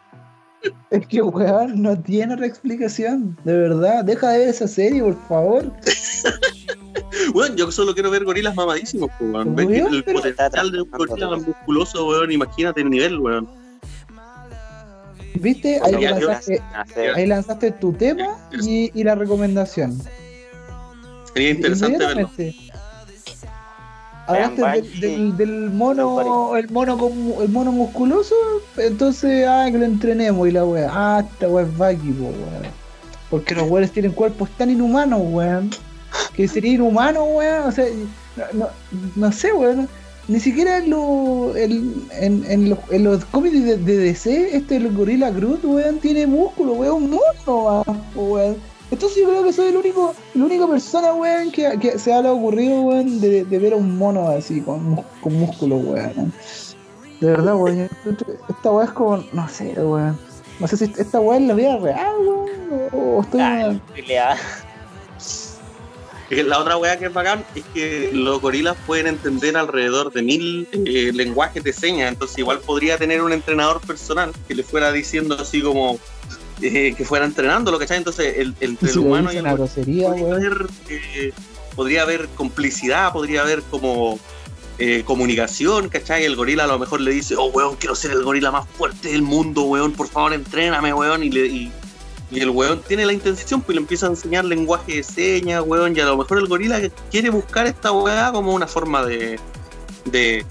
Es 0.90 1.06
que, 1.06 1.22
weón, 1.22 1.82
no 1.82 1.98
tiene 2.00 2.34
otra 2.34 2.46
explicación. 2.46 3.36
De 3.44 3.56
verdad, 3.56 4.04
deja 4.04 4.30
de 4.30 4.38
ver 4.40 4.48
esa 4.48 4.68
serie, 4.68 5.02
por 5.02 5.16
favor. 5.28 5.72
Weón, 7.34 7.56
yo 7.56 7.70
solo 7.70 7.92
quiero 7.94 8.10
ver 8.10 8.24
gorilas 8.24 8.54
mamadísimos, 8.54 9.10
pues, 9.18 9.30
weón. 9.32 9.54
Weón, 9.54 9.94
el 9.94 10.04
pero- 10.04 10.18
potencial 10.20 10.70
de 10.70 10.82
un 10.82 10.90
gorila 10.90 11.36
musculoso, 11.36 12.06
weón. 12.08 12.30
Imagínate 12.32 12.80
el 12.82 12.90
nivel, 12.90 13.18
weón. 13.18 13.48
¿Viste? 15.34 15.80
Ahí, 15.82 15.92
Bueno, 15.94 16.20
lanzaste, 16.20 16.62
ahí 17.14 17.26
lanzaste 17.26 17.70
tu 17.72 17.92
tema 17.92 18.38
y, 18.62 18.90
y 18.98 19.04
la 19.04 19.14
recomendación. 19.14 19.98
Sería 21.32 21.50
interesante 21.50 21.98
verlo. 21.98 22.30
Hablaste 24.26 24.60
Vean, 24.62 24.72
del, 24.82 25.00
del, 25.00 25.36
del 25.36 25.70
mono, 25.70 26.56
el 26.56 26.68
mono 26.70 26.98
con- 26.98 27.34
el 27.42 27.48
mono 27.48 27.72
musculoso, 27.72 28.34
entonces, 28.76 29.46
ah, 29.48 29.68
que 29.70 29.78
lo 29.78 29.84
entrenemos 29.84 30.48
y 30.48 30.50
la 30.52 30.64
wea. 30.64 30.88
Ah, 30.92 31.24
esta 31.30 31.48
wea 31.48 31.64
es 31.64 31.76
Baki, 31.78 32.10
po, 32.12 32.24
weón. 32.24 32.72
Porque 33.30 33.54
los 33.54 33.68
weones 33.70 33.92
tienen 33.92 34.12
cuerpos 34.12 34.48
tan 34.58 34.70
inhumanos, 34.70 35.20
weón. 35.24 35.70
Que 36.34 36.48
sería 36.48 36.72
inhumano, 36.74 37.24
weón. 37.24 37.68
O 37.68 37.72
sea, 37.72 37.84
no, 38.36 38.44
no, 38.52 38.68
no 39.16 39.32
sé, 39.32 39.52
weón. 39.52 39.88
Ni 40.28 40.40
siquiera 40.40 40.78
en, 40.78 40.90
lo- 40.90 41.56
en, 41.56 42.02
en, 42.20 42.44
en 42.50 42.70
los, 42.70 42.78
en 42.90 43.04
los 43.04 43.24
cómics 43.26 43.62
de, 43.64 43.76
de 43.76 43.96
DC, 43.96 44.56
este 44.56 44.76
el 44.76 44.92
gorila 44.92 45.30
Groot, 45.30 45.64
weón, 45.64 45.98
tiene 46.00 46.26
músculo, 46.26 46.72
weón, 46.72 47.04
un 47.04 47.10
mono, 47.44 47.84
weón. 48.16 48.56
Entonces 48.90 49.18
yo 49.18 49.28
creo 49.28 49.42
que 49.42 49.52
soy 49.52 49.68
el 49.68 49.76
único, 49.76 50.14
la 50.34 50.44
única 50.44 50.66
persona, 50.66 51.12
weón, 51.12 51.50
que, 51.50 51.78
que 51.80 51.98
se 51.98 52.12
ha 52.12 52.22
le 52.22 52.28
ocurrido, 52.28 52.82
weón, 52.82 53.20
de, 53.20 53.44
de 53.44 53.58
ver 53.58 53.72
a 53.72 53.76
un 53.76 53.98
mono 53.98 54.28
así, 54.28 54.60
con, 54.60 55.02
con 55.20 55.34
músculo, 55.34 55.76
weón. 55.76 56.32
De 57.20 57.30
verdad, 57.30 57.56
weón. 57.56 57.88
Esta 58.48 58.70
weá 58.70 58.84
es 58.86 58.92
como, 58.92 59.24
no 59.32 59.48
sé, 59.48 59.72
weón. 59.76 60.18
No 60.60 60.68
sé 60.68 60.76
si 60.76 60.84
esta 60.84 61.20
weá 61.20 61.38
es 61.38 61.46
la 61.46 61.54
vida 61.54 61.76
real, 61.78 62.14
weón, 62.20 62.88
o, 62.92 63.22
estoy... 63.22 63.40
Ah, 63.40 64.36
La 66.30 66.58
otra 66.58 66.76
weá 66.76 66.96
que 66.98 67.06
es 67.06 67.12
bacán 67.12 67.44
es 67.54 67.64
que 67.72 68.10
los 68.12 68.40
gorilas 68.40 68.76
pueden 68.84 69.06
entender 69.06 69.56
alrededor 69.56 70.12
de 70.12 70.22
mil 70.22 70.68
eh, 70.72 71.12
lenguajes 71.14 71.62
de 71.62 71.72
señas, 71.72 72.12
entonces 72.12 72.38
igual 72.38 72.58
podría 72.58 72.98
tener 72.98 73.22
un 73.22 73.32
entrenador 73.32 73.80
personal 73.80 74.32
que 74.48 74.54
le 74.56 74.64
fuera 74.64 74.90
diciendo 74.90 75.36
así 75.40 75.62
como 75.62 76.00
eh, 76.62 76.94
que 76.96 77.04
fuera 77.04 77.24
entrenándolo, 77.24 77.78
¿cachai? 77.78 77.98
Entonces 77.98 78.34
el, 78.38 78.54
el- 78.60 78.78
si 78.78 78.98
humano 78.98 79.32
y 79.32 79.36
el 79.36 79.44
grosería, 79.56 80.08
podría 80.08 80.34
haber, 80.34 80.66
eh, 80.88 81.32
podría 81.74 82.02
haber 82.02 82.28
complicidad, 82.28 83.12
podría 83.12 83.42
haber 83.42 83.62
como 83.62 84.18
eh, 84.78 85.02
comunicación, 85.04 85.88
¿cachai? 85.88 86.24
El 86.24 86.36
gorila 86.36 86.64
a 86.64 86.66
lo 86.66 86.78
mejor 86.78 87.00
le 87.00 87.10
dice, 87.12 87.34
oh 87.36 87.46
weón, 87.46 87.76
quiero 87.76 87.94
ser 87.94 88.10
el 88.12 88.22
gorila 88.22 88.50
más 88.50 88.66
fuerte 88.76 89.08
del 89.10 89.22
mundo, 89.22 89.62
weón, 89.62 89.92
por 89.92 90.08
favor 90.08 90.32
entréname, 90.34 90.92
weón, 90.92 91.22
y, 91.24 91.30
le, 91.30 91.46
y, 91.46 91.72
Y 92.30 92.40
el 92.40 92.50
weón 92.50 92.82
tiene 92.86 93.06
la 93.06 93.12
intención, 93.12 93.60
pues 93.62 93.74
le 93.76 93.80
empieza 93.82 94.06
a 94.06 94.10
enseñar 94.10 94.44
lenguaje 94.44 94.96
de 94.96 95.02
señas, 95.02 95.62
weón, 95.64 95.96
y 95.96 96.00
a 96.00 96.06
lo 96.06 96.16
mejor 96.16 96.38
el 96.38 96.46
gorila 96.46 96.80
quiere 97.10 97.30
buscar 97.30 97.66
esta 97.66 97.92
weá 97.92 98.32
como 98.32 98.52
una 98.54 98.66
forma 98.66 99.04
de, 99.06 99.38
de, 100.06 100.44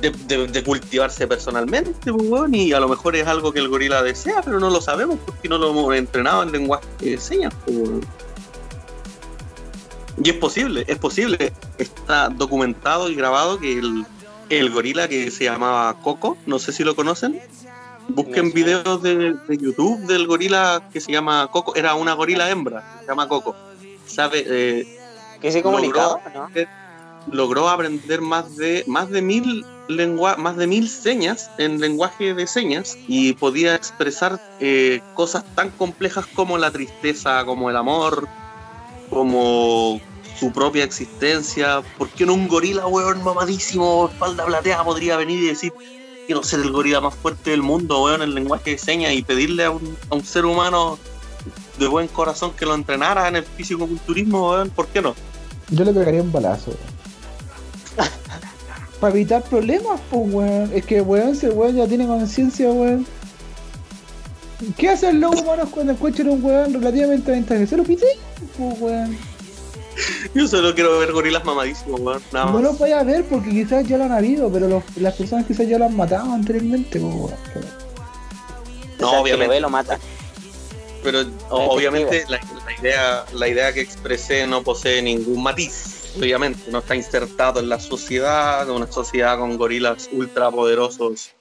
de, 0.00 0.10
de- 0.10 0.46
de 0.48 0.62
cultivarse 0.64 1.26
personalmente, 1.26 2.12
pues, 2.12 2.28
weón, 2.28 2.54
y 2.54 2.72
a 2.72 2.80
lo 2.80 2.88
mejor 2.88 3.16
es 3.16 3.26
algo 3.26 3.52
que 3.52 3.58
el 3.60 3.68
gorila 3.68 4.02
desea, 4.02 4.42
pero 4.44 4.58
no 4.60 4.70
lo 4.70 4.80
sabemos 4.80 5.18
porque 5.24 5.48
no 5.48 5.58
lo 5.58 5.70
hemos 5.70 5.94
entrenado 5.94 6.42
en 6.42 6.52
lenguaje 6.52 6.86
de 7.00 7.18
señas, 7.18 7.52
pues, 7.64 7.76
weón. 7.78 8.00
Y 10.22 10.30
es 10.30 10.36
posible, 10.36 10.84
es 10.86 10.98
posible. 10.98 11.52
Está 11.78 12.28
documentado 12.28 13.10
y 13.10 13.16
grabado 13.16 13.58
que 13.58 13.78
el, 13.78 14.06
el 14.48 14.70
gorila 14.70 15.08
que 15.08 15.30
se 15.30 15.44
llamaba 15.44 16.00
Coco, 16.02 16.36
no 16.46 16.58
sé 16.60 16.72
si 16.72 16.84
lo 16.84 16.94
conocen. 16.94 17.40
Busquen 18.08 18.52
videos 18.52 19.02
de, 19.02 19.34
de 19.48 19.56
YouTube 19.58 19.98
del 20.06 20.26
gorila 20.26 20.88
que 20.92 21.00
se 21.00 21.10
llama 21.10 21.48
Coco. 21.50 21.74
Era 21.74 21.94
una 21.94 22.12
gorila 22.12 22.48
hembra, 22.50 22.98
se 23.00 23.06
llama 23.06 23.26
Coco. 23.28 23.56
Sabe, 24.06 24.44
eh, 24.46 24.98
Que 25.40 25.50
se 25.50 25.62
comunicaba, 25.62 26.20
¿no? 26.34 26.48
logró 27.32 27.70
aprender 27.70 28.20
más 28.20 28.54
de 28.56 28.84
más 28.86 29.08
de 29.08 29.22
mil 29.22 29.64
más 30.38 30.56
de 30.56 30.66
mil 30.66 30.88
señas 30.88 31.50
en 31.58 31.80
lenguaje 31.80 32.34
de 32.34 32.46
señas 32.46 32.96
y 33.06 33.34
podía 33.34 33.74
expresar 33.74 34.40
eh, 34.60 35.00
cosas 35.14 35.44
tan 35.54 35.70
complejas 35.70 36.26
como 36.34 36.58
la 36.58 36.70
tristeza, 36.70 37.44
como 37.44 37.70
el 37.70 37.76
amor, 37.76 38.26
como 39.10 40.00
su 40.38 40.52
propia 40.52 40.84
existencia. 40.84 41.82
¿Por 41.98 42.08
qué 42.08 42.26
no 42.26 42.34
un 42.34 42.48
gorila, 42.48 42.86
weón, 42.86 43.22
mamadísimo, 43.22 44.08
espalda 44.12 44.44
plateada, 44.46 44.84
podría 44.84 45.16
venir 45.16 45.42
y 45.42 45.46
decir 45.48 45.72
quiero 46.26 46.42
ser 46.42 46.60
el 46.60 46.70
gorila 46.72 47.00
más 47.00 47.14
fuerte 47.14 47.50
del 47.50 47.62
mundo, 47.62 48.02
weón, 48.02 48.22
en 48.22 48.34
lenguaje 48.34 48.70
de 48.70 48.78
señas 48.78 49.12
y 49.12 49.22
pedirle 49.22 49.64
a 49.64 49.70
un, 49.70 49.96
a 50.10 50.14
un 50.14 50.24
ser 50.24 50.46
humano 50.46 50.98
de 51.78 51.86
buen 51.88 52.08
corazón 52.08 52.52
que 52.52 52.64
lo 52.64 52.74
entrenara 52.74 53.28
en 53.28 53.36
el 53.36 53.44
físico-culturismo, 53.44 54.50
weón? 54.50 54.70
¿Por 54.70 54.86
qué 54.88 55.02
no? 55.02 55.14
Yo 55.70 55.84
le 55.84 55.92
pegaría 55.92 56.22
un 56.22 56.32
balazo. 56.32 56.72
Para 59.00 59.12
evitar 59.14 59.42
problemas, 59.42 60.00
pues, 60.10 60.22
weón. 60.32 60.70
Es 60.74 60.84
que, 60.86 61.00
weón, 61.00 61.34
si 61.36 61.46
el 61.46 61.52
weón 61.52 61.76
ya 61.76 61.86
tiene 61.86 62.06
conciencia, 62.06 62.70
weón. 62.70 63.06
¿Qué 64.78 64.88
hacen 64.88 65.20
los 65.20 65.40
humanos 65.42 65.68
cuando 65.70 65.92
encuentran 65.92 66.28
un 66.30 66.42
weón 66.44 66.72
relativamente 66.72 67.30
ventajoso? 67.32 67.66
Se 67.70 67.76
lo 67.76 67.84
piten, 67.84 68.08
pues, 68.56 68.80
weón. 68.80 69.16
Yo 70.34 70.48
solo 70.48 70.74
quiero 70.74 70.98
ver 70.98 71.12
gorilas 71.12 71.44
mamadísimos, 71.44 72.00
weón. 72.00 72.22
Nada 72.32 72.46
No 72.46 72.52
más. 72.54 72.62
lo 72.62 72.72
vaya 72.74 73.00
a 73.00 73.04
ver 73.04 73.24
porque 73.24 73.50
quizás 73.50 73.86
ya 73.86 73.98
lo 73.98 74.04
han 74.04 74.12
habido, 74.12 74.50
pero 74.50 74.68
los- 74.68 74.84
las 74.96 75.14
personas 75.14 75.46
quizás 75.46 75.68
ya 75.68 75.78
lo 75.78 75.84
han 75.86 75.96
matado 75.96 76.32
anteriormente, 76.32 76.98
pues, 77.00 77.14
weón. 77.14 77.34
No, 79.00 79.08
O 79.08 79.10
sea, 79.10 79.18
el 79.18 79.24
que 79.24 79.32
obviamente. 79.34 79.46
lo 79.46 79.50
ve 79.54 79.60
lo 79.60 79.70
mata. 79.70 79.98
Pero 81.02 81.18
obviamente 81.50 82.24
la, 82.28 82.40
la 82.64 82.80
idea, 82.80 83.24
la 83.34 83.48
idea 83.48 83.72
que 83.74 83.82
expresé 83.82 84.46
no 84.46 84.62
posee 84.62 85.02
ningún 85.02 85.42
matiz. 85.42 85.93
Obviamente, 86.16 86.70
no 86.70 86.78
está 86.78 86.94
insertado 86.94 87.60
en 87.60 87.68
la 87.68 87.80
sociedad. 87.80 88.68
Una 88.68 88.90
sociedad 88.90 89.38
con 89.38 89.56
gorilas 89.56 90.08
ultrapoderosos 90.12 91.34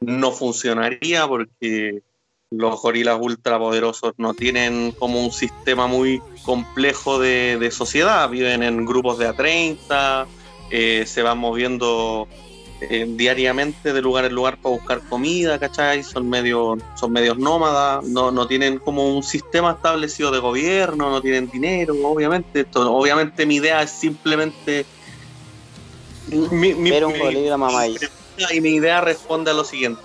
no 0.00 0.32
funcionaría 0.32 1.26
porque 1.26 2.02
los 2.50 2.80
gorilas 2.80 3.18
ultrapoderosos 3.20 4.14
no 4.16 4.34
tienen 4.34 4.92
como 4.92 5.22
un 5.22 5.32
sistema 5.32 5.86
muy 5.86 6.22
complejo 6.44 7.18
de, 7.18 7.58
de 7.58 7.70
sociedad. 7.70 8.28
Viven 8.30 8.62
en 8.62 8.86
grupos 8.86 9.18
de 9.18 9.26
a 9.26 9.34
30, 9.34 10.26
eh, 10.70 11.04
se 11.06 11.22
van 11.22 11.38
moviendo 11.38 12.28
eh, 12.80 13.06
diariamente 13.08 13.92
de 13.92 14.00
lugar 14.00 14.24
en 14.24 14.34
lugar 14.34 14.56
para 14.58 14.74
buscar 14.76 15.00
comida, 15.08 15.58
¿cachai? 15.58 16.02
Son 16.02 16.28
medio, 16.28 16.76
son 16.94 17.12
medios 17.12 17.38
nómadas, 17.38 18.04
no, 18.04 18.30
no 18.30 18.46
tienen 18.46 18.78
como 18.78 19.16
un 19.16 19.22
sistema 19.22 19.72
establecido 19.72 20.30
de 20.30 20.38
gobierno, 20.38 21.10
no 21.10 21.20
tienen 21.20 21.50
dinero, 21.50 21.94
obviamente. 22.04 22.60
Esto, 22.60 22.92
obviamente 22.94 23.46
mi 23.46 23.56
idea 23.56 23.82
es 23.82 23.90
simplemente 23.90 24.86
mi, 26.30 26.74
mi- 26.74 26.90
Ver 26.90 27.04
un 27.06 27.14
y 28.52 28.60
mi 28.60 28.70
idea 28.70 29.00
responde 29.00 29.50
a 29.50 29.54
lo 29.54 29.64
siguiente. 29.64 30.00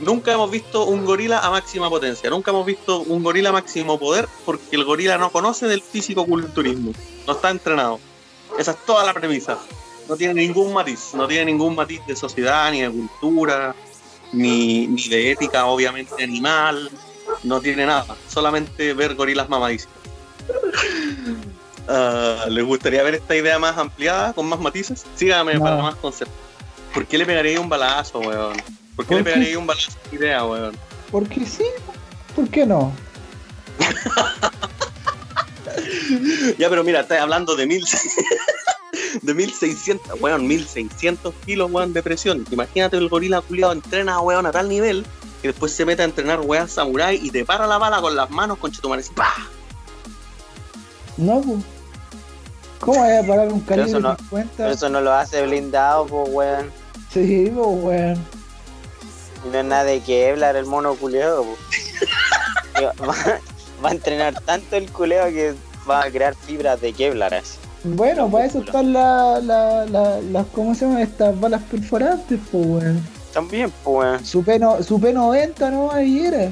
Nunca 0.00 0.32
hemos 0.32 0.50
visto 0.50 0.86
un 0.86 1.04
gorila 1.04 1.40
a 1.40 1.50
máxima 1.50 1.88
potencia, 1.88 2.28
nunca 2.30 2.50
hemos 2.50 2.66
visto 2.66 3.00
un 3.00 3.22
gorila 3.22 3.50
a 3.50 3.52
máximo 3.52 3.98
poder 3.98 4.26
porque 4.44 4.76
el 4.76 4.84
gorila 4.84 5.18
no 5.18 5.30
conoce 5.30 5.66
del 5.68 5.82
físico-culturismo, 5.82 6.92
no 7.26 7.32
está 7.32 7.50
entrenado. 7.50 8.00
Esa 8.58 8.72
es 8.72 8.78
toda 8.86 9.04
la 9.04 9.14
premisa. 9.14 9.58
No 10.08 10.16
tiene 10.16 10.34
ningún 10.34 10.72
matiz, 10.72 11.14
no 11.14 11.26
tiene 11.26 11.46
ningún 11.46 11.74
matiz 11.74 12.00
de 12.06 12.14
sociedad, 12.14 12.70
ni 12.70 12.82
de 12.82 12.90
cultura, 12.90 13.74
ni, 14.32 14.86
ni 14.86 15.08
de 15.08 15.32
ética, 15.32 15.66
obviamente, 15.66 16.22
animal, 16.22 16.90
no 17.42 17.60
tiene 17.60 17.86
nada, 17.86 18.16
solamente 18.28 18.92
ver 18.94 19.14
gorilas 19.14 19.48
mamadísimos. 19.48 19.94
Ah, 21.88 22.44
¿Les 22.48 22.64
gustaría 22.64 23.02
ver 23.02 23.14
esta 23.14 23.34
idea 23.36 23.58
más 23.58 23.76
ampliada, 23.78 24.32
con 24.32 24.46
más 24.46 24.58
matices? 24.60 25.04
Síganme 25.16 25.54
No. 25.54 25.60
para 25.60 25.76
más 25.76 25.94
conceptos. 25.96 26.36
¿Por 26.92 27.06
qué 27.06 27.18
le 27.18 27.26
pegaría 27.26 27.60
un 27.60 27.68
balazo, 27.68 28.20
weón? 28.20 28.56
¿Por 28.96 29.06
qué 29.06 29.16
le 29.16 29.24
pegaría 29.24 29.58
un 29.58 29.66
balazo 29.66 29.90
a 29.90 29.94
esta 30.04 30.16
idea, 30.16 30.44
weón? 30.44 30.76
Porque 31.10 31.44
sí, 31.46 31.64
¿por 32.34 32.48
qué 32.48 32.66
no? 32.66 32.92
Ya, 36.58 36.68
pero 36.70 36.84
mira, 36.84 37.00
estás 37.00 37.20
hablando 37.20 37.56
de 37.56 37.66
mil... 37.66 37.84
de 39.22 39.34
1600, 39.34 40.20
weón, 40.20 40.46
1600 40.46 41.34
kilos, 41.46 41.70
weón, 41.70 41.92
de 41.92 42.02
presión. 42.02 42.44
Imagínate 42.50 42.96
el 42.96 43.08
gorila 43.08 43.40
culiado 43.40 43.72
entrena, 43.72 44.20
weón, 44.20 44.46
a 44.46 44.52
tal 44.52 44.68
nivel 44.68 45.04
que 45.42 45.48
después 45.48 45.72
se 45.72 45.84
mete 45.84 46.02
a 46.02 46.04
entrenar, 46.06 46.40
weón, 46.40 46.68
samurai 46.68 47.18
y 47.22 47.30
te 47.30 47.44
para 47.44 47.66
la 47.66 47.78
bala 47.78 48.00
con 48.00 48.16
las 48.16 48.30
manos 48.30 48.58
con 48.58 48.72
chetumares 48.72 49.10
y 49.10 49.14
¡pah! 49.14 49.34
No, 51.16 51.40
pues. 51.40 51.58
¿Cómo 52.80 53.00
voy 53.00 53.12
a 53.16 53.26
parar 53.26 53.48
un 53.52 53.60
Pero 53.62 53.82
eso 53.84 53.92
calibre 53.92 54.10
no- 54.10 54.16
50? 54.16 54.52
Pero 54.56 54.70
eso 54.70 54.88
no 54.88 55.00
lo 55.00 55.12
hace 55.12 55.46
blindado, 55.46 56.06
pues, 56.06 56.28
weón. 56.30 56.70
Sí, 57.12 57.50
pues, 57.54 57.66
weón. 57.68 58.26
Y 59.46 59.48
no 59.50 59.58
es 59.58 59.64
nada 59.64 59.84
de 59.84 60.00
que 60.00 60.30
hablar 60.30 60.56
el 60.56 60.66
mono 60.66 60.94
culeado, 60.94 61.44
pues. 61.44 61.58
va, 63.00 63.14
va 63.84 63.88
a 63.88 63.92
entrenar 63.92 64.40
tanto 64.42 64.76
el 64.76 64.90
culeo 64.90 65.26
que 65.26 65.54
va 65.88 66.04
a 66.04 66.10
crear 66.10 66.34
fibras 66.34 66.80
de 66.80 66.92
Kevlar 66.92 67.34
así. 67.34 67.58
Bueno, 67.84 68.30
para 68.30 68.46
eso 68.46 68.60
están 68.60 68.94
las, 68.94 69.44
la, 69.44 69.84
la, 69.84 70.20
las, 70.20 70.46
¿cómo 70.48 70.74
se 70.74 70.86
llaman? 70.86 71.02
Estas 71.02 71.38
balas 71.38 71.62
perforantes, 71.70 72.40
pues, 72.50 72.66
weón. 72.66 73.06
También, 73.32 73.70
pues, 73.84 73.96
weón. 73.96 74.24
Su, 74.24 74.42
P, 74.42 74.58
su 74.82 74.98
P90 74.98 75.70
no 75.70 75.92
ahí 75.92 76.24
era. 76.24 76.50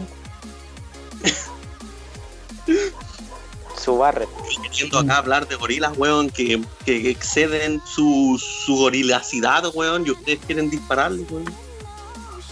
Su 3.83 3.97
barre. 3.97 4.29
Queriendo 4.63 4.99
acá 4.99 5.17
hablar 5.17 5.49
de 5.49 5.57
gorilas, 5.57 5.97
weón, 5.97 6.29
que, 6.29 6.63
que 6.85 7.11
exceden 7.11 7.81
su, 7.85 8.39
su 8.39 8.77
gorilacidad, 8.77 9.65
weón, 9.75 10.07
y 10.07 10.11
ustedes 10.11 10.39
quieren 10.47 10.69
dispararle, 10.69 11.25
weón. 11.31 11.72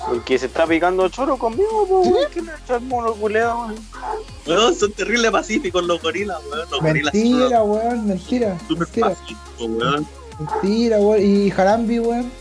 Porque 0.07 0.39
se 0.39 0.47
está 0.47 0.67
picando 0.67 1.09
choro 1.09 1.37
conmigo, 1.37 1.85
weón. 1.85 2.15
¿Qué 2.33 2.43
le 2.43 2.53
el 2.69 2.81
mono 2.83 3.13
culeado, 3.15 3.67
weón? 3.67 3.77
Weón, 4.47 4.75
son 4.75 4.93
terribles 4.93 5.31
pacíficos 5.31 5.85
los 5.85 6.01
gorilas, 6.03 6.39
weón. 6.51 6.71
Los 6.71 6.81
gorilas 6.81 7.15
Mentira, 7.15 7.63
weón, 7.63 8.07
mentira. 8.07 8.59
súper 8.67 8.87
Mentira, 8.89 9.09
pacíficos, 9.11 9.43
weón. 9.59 10.09
mentira, 10.39 10.99
weón. 10.99 11.23
Y 11.23 11.51
Jarambi, 11.51 11.99
weón. 12.01 12.33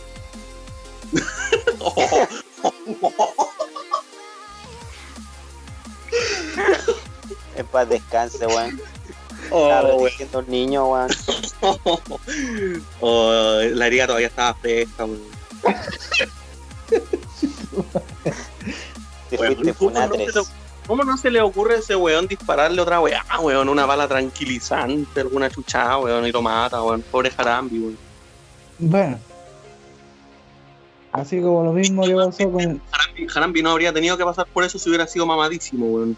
Es 7.56 7.64
para 7.70 7.84
descanse, 7.86 8.46
weón. 8.46 8.80
Oh, 9.50 9.68
weón. 9.68 10.10
un 10.34 10.50
niño, 10.50 10.88
weón. 10.90 11.10
Oh, 13.00 13.60
la 13.62 13.86
herida 13.86 14.06
todavía 14.06 14.28
estaba 14.28 14.54
fresca, 14.54 15.04
weón. 15.04 15.20
Te 19.30 19.36
Weón, 19.36 19.54
fuiste 19.56 19.74
¿cómo 19.74 19.90
no 19.90 20.08
se 20.14 20.18
le- 20.18 20.32
¿Cómo 20.86 21.04
no 21.04 21.16
se 21.16 21.30
le 21.30 21.40
ocurre 21.40 21.74
a 21.76 21.78
ese 21.78 21.94
weón 21.94 22.26
dispararle 22.26 22.80
otra 22.82 23.00
weá, 23.00 23.24
weón? 23.40 23.68
Una 23.68 23.86
bala 23.86 24.08
tranquilizante, 24.08 25.20
alguna 25.20 25.48
chuchada, 25.48 25.98
weón, 25.98 26.26
y 26.26 26.32
lo 26.32 26.42
mata, 26.42 26.82
weón. 26.82 27.02
Pobre 27.02 27.30
Jarambi, 27.30 27.78
weón. 27.78 27.98
Bueno. 28.80 29.18
Así 31.12 31.40
como 31.40 31.64
lo 31.64 31.72
mismo 31.72 32.02
que 32.04 32.14
pasó 32.14 32.50
con. 32.50 32.80
Jarambi, 32.90 33.28
Jarambi 33.28 33.62
no 33.62 33.70
habría 33.70 33.92
tenido 33.92 34.16
que 34.16 34.24
pasar 34.24 34.46
por 34.46 34.64
eso 34.64 34.78
si 34.78 34.88
hubiera 34.88 35.06
sido 35.06 35.26
mamadísimo, 35.26 35.86
weón. 35.86 36.16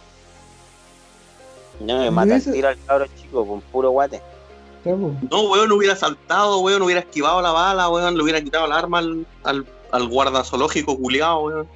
No, 1.81 1.99
me 1.99 2.11
mata 2.11 2.37
el 2.37 2.43
tiro 2.53 2.69
al 2.69 2.79
cabro 2.87 3.07
chico 3.21 3.47
con 3.47 3.61
puro 3.61 3.91
guate. 3.91 4.23
No, 4.85 5.43
weón, 5.51 5.71
hubiera 5.73 5.97
saltado, 5.97 6.61
weón, 6.61 6.83
hubiera 6.83 7.01
esquivado 7.01 7.43
la 7.43 7.53
bala, 7.53 7.89
weón, 7.91 8.17
le 8.17 8.23
hubiera 8.23 8.41
quitado 8.41 8.67
el 8.67 8.73
arma 8.73 8.99
al, 8.99 9.27
al, 9.45 9.67
al 9.93 10.09
guarda 10.09 10.43
zoológico 10.43 10.99
culiado, 10.99 11.41
weón. 11.41 11.69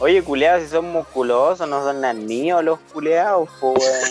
Oye, 0.00 0.22
culeados, 0.22 0.62
si 0.62 0.70
son 0.70 0.92
musculosos, 0.92 1.68
no 1.68 1.82
son 1.82 2.00
niños 2.26 2.64
los 2.64 2.78
culeados, 2.92 3.48
pues, 3.60 3.78
weón. 3.78 4.10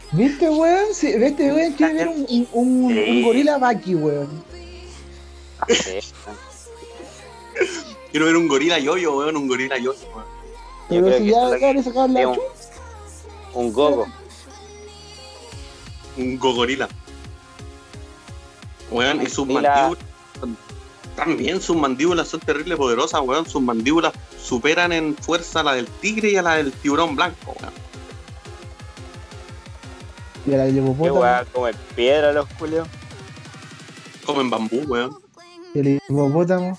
¿Viste, 0.12 0.48
weón? 0.48 0.94
Sí, 0.94 1.18
¿Viste, 1.18 1.52
weón? 1.52 1.72
Quiere 1.72 1.94
ver 1.94 2.08
un, 2.08 2.26
un, 2.28 2.48
un, 2.52 2.98
un 2.98 3.22
gorila 3.22 3.58
Baki, 3.58 3.94
weón. 3.94 4.44
Sí. 5.68 5.98
Quiero 8.10 8.26
ver 8.26 8.36
un 8.36 8.48
gorila 8.48 8.78
yoyo, 8.78 9.16
weón, 9.16 9.36
un 9.36 9.48
gorila 9.48 9.78
yoyo, 9.78 9.98
weón. 10.14 10.26
Pero 10.90 11.06
creo 11.06 11.18
si 11.18 11.24
que 11.24 11.30
ya, 11.30 11.58
ya 11.58 11.72
le 11.72 11.82
sacaron 11.82 12.14
la 12.14 12.28
un-. 12.28 12.38
Un 13.54 13.72
gogo. 13.72 14.06
Un 16.16 16.38
gogorila. 16.38 16.88
Weón, 18.90 19.22
y 19.22 19.26
sus 19.26 19.46
mandíbulas. 19.46 20.09
También 21.16 21.60
sus 21.60 21.76
mandíbulas 21.76 22.28
son 22.28 22.40
terrible 22.40 22.76
poderosas, 22.76 23.20
weón. 23.22 23.46
Sus 23.46 23.62
mandíbulas 23.62 24.12
superan 24.42 24.92
en 24.92 25.16
fuerza 25.16 25.60
a 25.60 25.64
la 25.64 25.74
del 25.74 25.86
tigre 25.86 26.30
y 26.30 26.36
a 26.36 26.42
la 26.42 26.56
del 26.56 26.72
tiburón 26.72 27.16
blanco, 27.16 27.54
weón. 27.60 27.72
Y 30.46 30.54
a 30.54 30.56
la 30.58 30.64
del 30.64 30.74
Qué 30.74 30.80
hipopótamo. 30.80 31.20
weá, 31.20 31.44
comer 31.52 31.76
piedra 31.94 32.32
los 32.32 32.48
culios. 32.50 32.88
Comen 34.24 34.48
bambú, 34.48 34.82
weón. 34.86 35.16
Y 35.74 35.80
el 35.80 36.00
hipopótamo. 36.08 36.78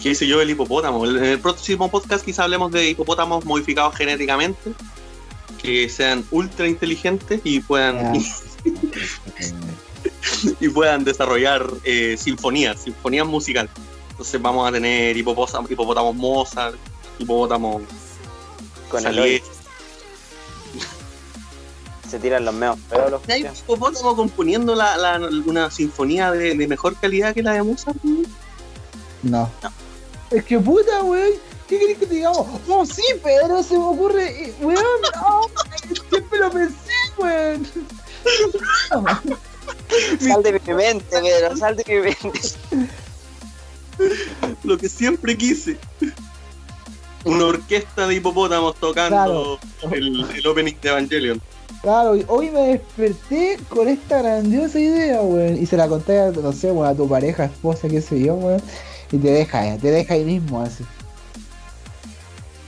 ¿Qué 0.00 0.10
hice 0.10 0.26
yo 0.26 0.38
del 0.38 0.50
hipopótamo? 0.50 1.06
En 1.06 1.24
el 1.24 1.38
próximo 1.40 1.90
podcast 1.90 2.24
quizá 2.24 2.44
hablemos 2.44 2.70
de 2.70 2.90
hipopótamos 2.90 3.44
modificados 3.44 3.96
genéticamente, 3.96 4.72
que 5.62 5.88
sean 5.88 6.24
ultra 6.30 6.68
inteligentes 6.68 7.40
y 7.42 7.60
puedan. 7.60 8.12
y 10.60 10.68
puedan 10.68 11.04
desarrollar 11.04 11.66
eh, 11.84 12.16
sinfonías, 12.18 12.82
sinfonías 12.82 13.26
musicales. 13.26 13.70
Entonces 14.10 14.40
vamos 14.40 14.68
a 14.68 14.72
tener 14.72 15.16
hipopótamos, 15.16 15.70
hipopótamos 15.70 16.14
Mozart, 16.14 16.76
hipopótamos 17.18 17.82
Con 18.90 18.98
el 18.98 19.04
Salieri. 19.04 19.34
hoyo. 19.42 19.44
Se 22.08 22.18
tiran 22.20 22.44
los 22.44 22.54
meos 22.54 22.78
feos 22.88 23.10
los 23.10 23.28
¿Hay 23.28 23.44
hipopótamo 23.44 24.14
componiendo 24.14 24.74
la, 24.76 24.96
la- 24.96 25.18
una 25.46 25.70
sinfonía 25.70 26.30
de, 26.30 26.54
de 26.54 26.68
mejor 26.68 26.94
calidad 26.96 27.34
que 27.34 27.42
la 27.42 27.54
de 27.54 27.62
Mozart? 27.64 27.96
weón? 28.04 28.26
No. 29.22 29.50
Es 30.30 30.44
que 30.44 30.58
puta, 30.60 31.02
weón. 31.02 31.32
¿Qué 31.66 31.78
querés 31.78 31.98
que 31.98 32.06
te 32.06 32.14
digamos? 32.16 32.46
No, 32.68 32.84
sí, 32.84 33.02
pero 33.22 33.62
se 33.62 33.76
me 33.76 33.84
ocurre. 33.84 34.54
y- 34.60 34.64
Weón, 34.64 34.84
no. 35.16 35.40
Siempre 36.10 36.38
lo 36.38 36.50
pensé, 36.50 36.76
weón. 37.18 37.66
Sal 40.20 40.42
de 40.42 40.52
mi 40.52 40.74
mente, 40.74 41.04
Pedro, 41.10 41.56
sal 41.56 41.76
de 41.76 41.84
mi 41.88 42.00
mente. 42.00 42.40
Lo 44.64 44.76
que 44.78 44.88
siempre 44.88 45.36
quise. 45.36 45.78
Una 47.24 47.46
orquesta 47.46 48.06
de 48.06 48.16
hipopótamos 48.16 48.74
tocando 48.76 49.58
el, 49.92 50.26
el 50.30 50.46
opening 50.46 50.74
de 50.82 50.88
Evangelion. 50.88 51.42
Claro, 51.80 52.16
hoy 52.28 52.50
me 52.50 52.60
desperté 52.68 53.58
con 53.68 53.88
esta 53.88 54.20
grandiosa 54.20 54.78
idea, 54.78 55.20
weón. 55.20 55.56
Y 55.56 55.66
se 55.66 55.76
la 55.76 55.88
conté 55.88 56.18
a, 56.18 56.30
no 56.30 56.52
sé, 56.52 56.72
weón, 56.72 56.88
a 56.88 56.94
tu 56.94 57.08
pareja, 57.08 57.44
esposa, 57.44 57.88
qué 57.88 58.00
sé 58.00 58.20
yo, 58.20 58.34
weón. 58.34 58.62
Y 59.12 59.18
te 59.18 59.30
deja, 59.30 59.66
eh, 59.66 59.78
te 59.80 59.90
deja 59.90 60.14
ahí 60.14 60.24
mismo, 60.24 60.60
así. 60.60 60.84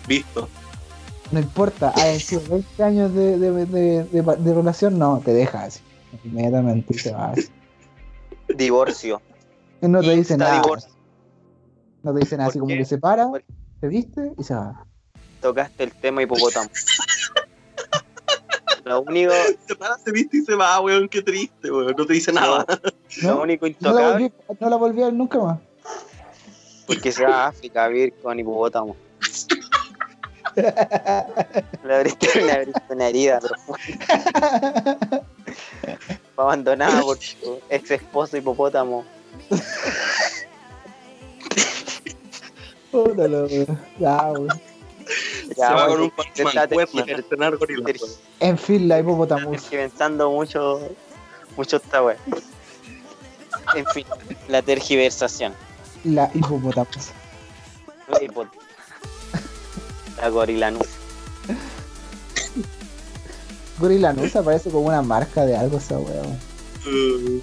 Visto. 0.07 0.49
No 1.33 1.41
importa, 1.41 1.93
hayan 1.97 2.21
sido 2.21 2.43
20 2.49 2.83
años 2.85 3.15
de, 3.15 3.39
de, 3.39 3.67
de, 3.67 4.05
de, 4.05 4.23
de 4.23 4.55
relación, 4.55 4.99
no, 4.99 5.21
te 5.25 5.33
deja 5.33 5.65
así. 5.65 5.81
Inmediatamente 6.25 6.95
y 6.95 6.99
se 6.99 7.13
va. 7.13 7.33
Divorcio. 8.49 9.21
Y 9.83 9.89
no 9.89 10.01
te 10.01 10.11
dice 10.17 10.37
nada. 10.37 10.63
divorcio. 10.63 10.91
No 12.03 12.15
te 12.15 12.21
dice 12.21 12.37
nada, 12.37 12.47
¿Por 12.49 12.53
así 12.53 12.59
como 12.61 12.75
que 12.77 12.85
se 12.85 12.99
para, 12.99 13.27
¿Por- 13.29 13.45
se 13.81 13.89
viste 13.89 14.33
y 14.39 14.43
se 14.45 14.55
va. 14.55 14.85
Tocaste 15.41 15.85
el 15.85 15.93
tema 15.93 16.23
hipopótamo. 16.23 16.71
Lo 18.85 19.01
único, 19.01 19.33
Se 19.67 19.75
para, 19.75 19.99
se 19.99 20.13
viste 20.13 20.37
y 20.39 20.43
se 20.43 20.55
va, 20.55 20.79
weón. 20.81 21.09
Qué 21.09 21.21
triste, 21.21 21.71
weón. 21.73 21.95
No 21.99 22.07
te 22.07 22.13
dice 22.13 22.33
nada. 22.33 22.65
lo 23.23 23.43
único 23.43 23.67
No 23.67 23.73
la, 23.73 23.91
intocable 23.91 24.33
volví, 24.47 24.59
no 24.61 24.71
la 24.71 24.77
volví 24.77 25.03
a 25.03 25.05
ver 25.07 25.15
nunca 25.15 25.39
más. 25.41 25.59
porque 26.87 27.11
se 27.11 27.25
va 27.25 27.45
a 27.45 27.49
África 27.49 27.85
a 27.85 27.89
vivir 27.89 28.15
con 28.23 28.39
hipopótamo. 28.39 28.95
Le 30.57 31.95
abriste, 31.95 32.41
le 32.43 32.53
abriste 32.53 32.83
una 32.89 33.09
herida 33.09 33.41
profunda. 33.41 35.23
Fue 36.35 36.45
abandonada 36.45 37.01
por 37.03 37.19
su 37.19 37.61
ex 37.71 37.91
esposo 37.91 38.37
hipopótamo. 38.37 39.05
Puta 42.91 43.23
weón. 43.23 43.79
Ya, 43.99 44.23
weón. 44.33 44.49
Ya, 45.57 45.69
se 45.69 45.75
va 45.75 45.87
con 45.89 46.01
un 46.03 46.13
weón. 46.71 48.11
En 48.41 48.59
fin, 48.59 48.89
la 48.89 48.99
Estás 48.99 49.09
hipopótamo. 49.09 49.51
tergiversando 49.51 50.31
mucho, 50.31 50.81
mucho 51.57 51.77
esta 51.77 52.03
wea. 52.03 52.17
En 53.75 53.87
fin, 53.87 54.05
la 54.49 54.63
tergiversación. 54.63 55.55
La 56.05 56.31
hipopótamo. 56.35 56.87
La 58.09 58.19
hipo- 58.21 58.49
La 60.17 60.29
gorilanusa. 60.29 60.91
Gorilanusa 63.79 64.43
parece 64.43 64.71
como 64.71 64.87
una 64.87 65.03
marca 65.03 65.45
de 65.45 65.57
algo 65.57 65.79
esa 65.79 65.99
weón. 65.99 66.39
En 66.87 67.43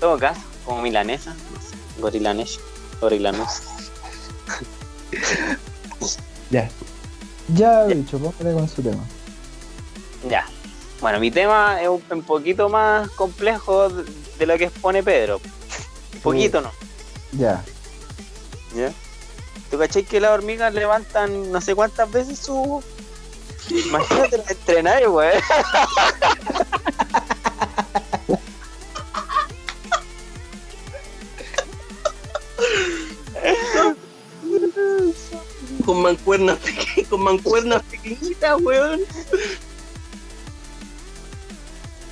todo 0.00 0.18
caso, 0.18 0.40
como 0.64 0.82
milanesa, 0.82 1.30
no 1.34 1.60
sé, 1.60 1.76
gorilanesh, 2.00 2.60
gorilanusa. 3.00 3.62
Ya. 6.50 6.70
Ya, 7.48 7.84
bicho, 7.84 8.18
póngale 8.18 8.54
con 8.54 8.68
su 8.68 8.82
tema. 8.82 9.04
Ya. 10.28 10.46
Bueno, 11.00 11.18
mi 11.18 11.32
tema 11.32 11.82
es 11.82 11.88
un, 11.88 12.02
un 12.10 12.22
poquito 12.22 12.68
más 12.68 13.10
complejo 13.10 13.88
de, 13.88 14.04
de 14.38 14.46
lo 14.46 14.56
que 14.56 14.64
expone 14.64 15.02
Pedro. 15.02 15.40
Un 16.14 16.20
poquito, 16.20 16.60
¿no? 16.60 16.70
Ya. 17.32 17.64
¿Ya? 18.76 18.92
¿Tú 19.72 19.78
cachai 19.78 20.04
que 20.04 20.20
las 20.20 20.32
hormigas 20.32 20.74
levantan 20.74 21.50
no 21.50 21.58
sé 21.62 21.74
cuántas 21.74 22.10
veces 22.10 22.38
su... 22.40 22.82
Imagínate 23.70 24.36
la 24.36 24.44
entrenar, 24.50 25.08
güey. 25.08 25.30
con 35.84 36.02
mancuernas 36.02 36.58
peque- 36.58 37.04
con 37.08 37.22
mancuernas 37.22 37.82
pequeñitas, 37.84 38.60
weón. 38.62 39.00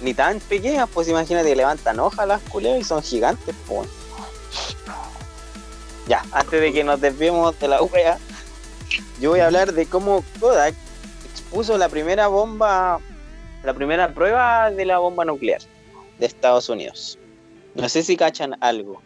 Ni 0.00 0.14
tan 0.14 0.40
pequeñas, 0.40 0.88
pues 0.92 1.08
imagínate 1.08 1.48
que 1.50 1.56
levantan 1.56 2.00
hojas 2.00 2.26
las 2.26 2.40
culeras 2.42 2.80
y 2.80 2.84
son 2.84 3.02
gigantes, 3.02 3.54
pues. 3.66 3.88
Ya, 6.10 6.24
antes 6.32 6.60
de 6.60 6.72
que 6.72 6.82
nos 6.82 7.00
desviemos 7.00 7.56
de 7.60 7.68
la 7.68 7.80
wea, 7.82 8.18
yo 9.20 9.30
voy 9.30 9.38
a 9.38 9.46
hablar 9.46 9.72
de 9.72 9.86
cómo 9.86 10.24
Kodak 10.40 10.74
expuso 11.24 11.78
la 11.78 11.88
primera 11.88 12.26
bomba, 12.26 12.98
la 13.62 13.72
primera 13.74 14.12
prueba 14.12 14.72
de 14.72 14.84
la 14.86 14.98
bomba 14.98 15.24
nuclear 15.24 15.60
de 16.18 16.26
Estados 16.26 16.68
Unidos. 16.68 17.16
No 17.76 17.88
sé 17.88 18.02
si 18.02 18.16
cachan 18.16 18.56
algo. 18.60 19.00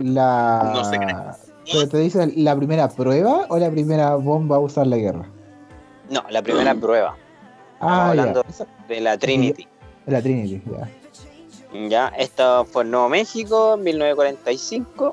La. 0.00 0.72
No 0.74 0.84
sé 0.90 0.98
qué 0.98 1.06
¿Pero 1.70 1.88
te 1.88 1.98
dice 1.98 2.32
la 2.34 2.56
primera 2.56 2.88
prueba 2.88 3.46
o 3.48 3.56
la 3.58 3.70
primera 3.70 4.16
bomba 4.16 4.56
a 4.56 4.58
usar 4.58 4.88
la 4.88 4.96
guerra? 4.96 5.28
No, 6.10 6.24
la 6.30 6.42
primera 6.42 6.74
prueba 6.74 7.16
Ah, 7.78 8.08
hablando- 8.10 8.44
ya. 8.58 8.66
De 8.88 9.00
la 9.00 9.16
Trinity. 9.18 9.68
la 10.06 10.20
Trinity, 10.20 10.60
ya. 10.68 10.90
Ya, 11.88 12.08
esta 12.18 12.64
fue 12.64 12.82
en 12.82 12.90
Nuevo 12.90 13.08
México, 13.08 13.74
en 13.74 13.84
1945. 13.84 15.12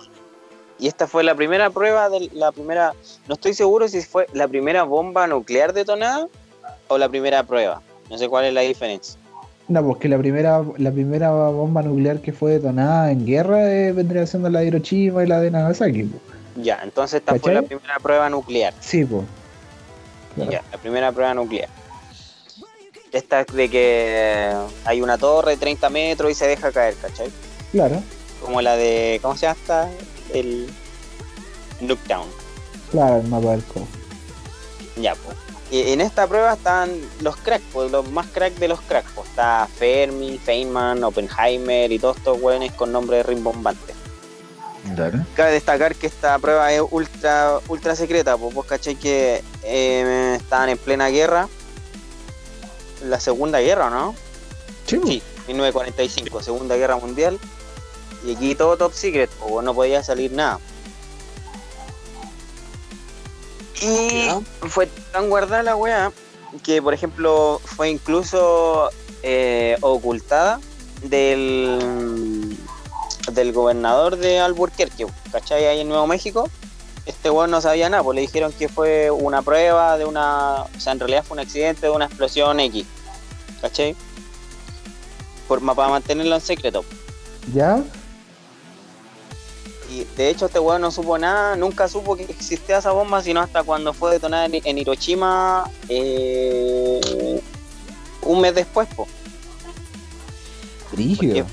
Y 0.80 0.88
esta 0.88 1.08
fue 1.08 1.24
la 1.24 1.36
primera 1.36 1.70
prueba 1.70 2.10
de 2.10 2.30
la 2.34 2.52
primera. 2.52 2.94
No 3.28 3.34
estoy 3.34 3.54
seguro 3.54 3.88
si 3.88 4.02
fue 4.02 4.28
la 4.34 4.48
primera 4.48 4.84
bomba 4.84 5.28
nuclear 5.28 5.74
detonada 5.74 6.28
o 6.88 6.98
la 6.98 7.10
primera 7.10 7.44
prueba. 7.44 7.82
No 8.10 8.18
sé 8.18 8.30
cuál 8.30 8.46
es 8.46 8.54
la 8.54 8.62
diferencia. 8.62 9.20
No, 9.68 9.86
porque 9.86 10.08
la 10.08 10.18
primera, 10.18 10.64
la 10.78 10.92
primera 10.92 11.32
bomba 11.32 11.84
nuclear 11.84 12.22
que 12.22 12.34
fue 12.34 12.54
detonada 12.54 13.12
en 13.12 13.26
guerra 13.26 13.72
eh, 13.72 13.92
vendría 13.92 14.26
siendo 14.26 14.50
la 14.50 14.62
de 14.62 14.68
Hiroshima 14.68 15.24
y 15.24 15.28
la 15.28 15.40
de 15.42 15.52
Nagasaki. 15.52 16.04
po. 16.04 16.18
Ya, 16.56 16.80
entonces 16.84 17.20
esta 17.20 17.36
fue 17.36 17.54
la 17.54 17.62
primera 17.62 18.00
prueba 18.02 18.30
nuclear. 18.30 18.74
Sí, 18.80 19.06
pues. 19.06 19.24
Claro. 20.36 20.52
Ya, 20.52 20.64
la 20.72 20.78
primera 20.78 21.12
prueba 21.12 21.34
nuclear. 21.34 21.70
Esta 23.12 23.42
es 23.42 23.48
de 23.48 23.70
que 23.70 24.54
hay 24.86 25.02
una 25.02 25.18
torre 25.18 25.52
de 25.52 25.58
30 25.58 25.90
metros 25.90 26.32
y 26.32 26.36
se 26.36 26.48
deja 26.48 26.72
caer, 26.72 26.96
¿cachai? 26.96 27.30
Claro, 27.72 28.02
Como 28.42 28.62
la 28.62 28.76
de. 28.76 29.20
¿Cómo 29.22 29.36
se 29.36 29.42
llama 29.42 29.58
esta? 29.60 29.90
El. 30.34 30.70
Nuketown. 31.82 32.28
claro, 32.92 33.18
el 33.18 33.28
mapa 33.28 33.52
del 33.52 33.64
co. 33.64 33.88
Ya, 34.98 35.16
pues. 35.16 35.38
Y 35.72 35.92
en 35.92 36.02
esta 36.02 36.28
prueba 36.28 36.54
están 36.54 36.90
los 37.22 37.38
cracks, 37.38 37.64
pues, 37.72 37.92
los 37.92 38.10
más 38.12 38.28
cracks 38.28 38.60
de 38.60 38.68
los 38.68 38.82
cracks. 38.82 39.12
Pues. 39.16 39.30
Está 39.30 39.68
Fermi, 39.78 40.38
Feynman, 40.38 41.04
Oppenheimer 41.04 41.92
y 41.92 42.00
todos 42.00 42.18
estos 42.18 42.42
hueones 42.42 42.74
con 42.74 42.92
nombres 42.92 43.26
rimbombantes. 43.26 43.96
Claro. 44.96 45.26
Cabe 45.36 45.52
destacar 45.52 45.96
que 45.96 46.08
esta 46.08 46.38
prueba 46.40 46.72
es 46.74 46.82
ultra 46.90 47.60
ultra 47.68 47.96
secreta, 47.96 48.38
pues 48.38 48.54
vos 48.54 48.66
cachai 48.66 48.96
que 48.96 49.44
eh, 49.64 50.38
estaban 50.40 50.70
en 50.70 50.78
plena 50.78 51.10
guerra. 51.10 51.48
La 53.06 53.20
segunda 53.20 53.60
guerra, 53.60 53.90
¿no? 53.90 54.16
Sí. 54.86 55.00
Sí, 55.06 55.24
1945, 55.48 56.42
Segunda 56.42 56.76
Guerra 56.76 56.98
Mundial. 56.98 57.40
Y 58.26 58.36
aquí 58.36 58.56
todo 58.56 58.76
top 58.78 58.94
secret, 58.94 59.30
pues 59.40 59.64
no 59.64 59.74
podía 59.74 60.04
salir 60.04 60.32
nada. 60.32 60.60
Y 63.82 64.26
Ya. 64.26 64.40
fue 64.68 64.88
tan 65.12 65.30
guardada 65.30 65.64
la 65.64 65.76
weá 65.76 66.12
que, 66.64 66.82
por 66.82 66.94
ejemplo, 66.94 67.62
fue 67.64 67.90
incluso 67.90 68.90
eh, 69.24 69.78
ocultada 69.82 70.60
del, 71.04 72.58
del 73.32 73.54
gobernador 73.54 74.18
de 74.18 74.40
Albuquerque, 74.40 75.08
¿cachai? 75.32 75.66
Ahí 75.66 75.80
en 75.82 75.88
Nuevo 75.88 76.08
México. 76.08 76.50
Este 77.06 77.30
weón 77.30 77.50
no 77.52 77.62
sabía 77.62 77.90
nada, 77.90 78.04
pues 78.04 78.16
le 78.16 78.22
dijeron 78.22 78.52
que 78.52 78.68
fue 78.70 79.10
una 79.10 79.41
prueba 79.41 79.98
de 79.98 80.06
una. 80.06 80.64
O 80.64 80.80
sea, 80.80 80.94
en 80.94 81.00
realidad 81.00 81.24
fue 81.26 81.36
un 81.36 81.40
accidente 81.40 81.82
de 81.88 81.90
una 81.91 82.06
explosión 82.06 82.60
X, 82.60 82.86
¿cachai? 83.62 83.96
Por, 85.48 85.64
para 85.74 85.90
mantenerlo 85.90 86.36
en 86.36 86.41
secreto. 86.41 86.84
¿Ya? 87.54 87.82
Y 89.90 90.03
de 90.16 90.30
hecho 90.30 90.45
este 90.45 90.60
weón 90.60 90.82
no 90.82 90.91
supo 90.91 91.18
nada, 91.18 91.56
nunca 91.56 91.88
supo 91.88 92.16
que 92.16 92.24
existía 92.24 92.78
esa 92.78 92.91
bomba, 92.91 93.24
sino 93.24 93.40
hasta 93.41 93.64
cuando 93.64 93.91
fue 93.94 94.11
detonada 94.11 94.45
en, 94.45 94.61
en 94.64 94.78
Hiroshima 94.78 95.70
eh, 95.88 97.41
un 98.24 98.41
mes 98.41 98.53
después, 98.53 98.88
po. 98.95 99.07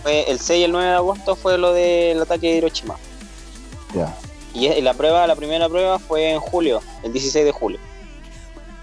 Fue 0.03 0.31
el 0.31 0.39
6 0.41 0.61
y 0.61 0.65
el 0.65 0.73
9 0.73 0.87
de 0.89 0.95
agosto 0.95 1.37
fue 1.37 1.57
lo 1.59 1.73
del 1.73 2.21
ataque 2.21 2.49
de 2.51 2.57
Hiroshima. 2.57 2.97
Ya. 3.95 4.17
Y 4.55 4.81
la 4.81 4.95
prueba, 4.95 5.27
la 5.27 5.37
primera 5.37 5.69
prueba 5.69 5.99
fue 5.99 6.33
en 6.33 6.41
julio, 6.41 6.81
el 7.03 7.13
16 7.13 7.45
de 7.45 7.53
julio. 7.53 7.79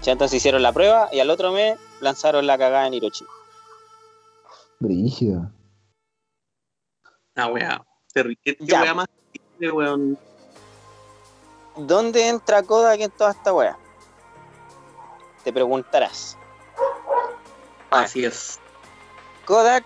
Ya 0.02 0.12
entonces 0.12 0.36
hicieron 0.36 0.62
la 0.62 0.72
prueba 0.72 1.08
y 1.12 1.20
al 1.20 1.30
otro 1.30 1.50
mes 1.52 1.76
lanzaron 2.00 2.46
la 2.46 2.56
cagada 2.58 2.86
en 2.86 2.94
Hiroshima. 2.94 3.30
Brígido. 4.78 5.50
Ah, 7.36 7.48
weá. 7.48 7.84
Terri- 8.14 8.38
¿Qué 8.42 8.56
qué 8.56 8.64
Ya. 8.66 8.82
weá 8.82 8.94
más 8.94 9.06
weón? 9.72 10.18
¿Dónde 11.76 12.28
entra 12.28 12.62
Kodak 12.62 13.00
en 13.00 13.10
toda 13.10 13.32
esta 13.32 13.52
wea? 13.52 13.76
Te 15.42 15.52
preguntarás. 15.52 16.36
Así 17.90 18.24
es. 18.24 18.60
Kodak 19.44 19.84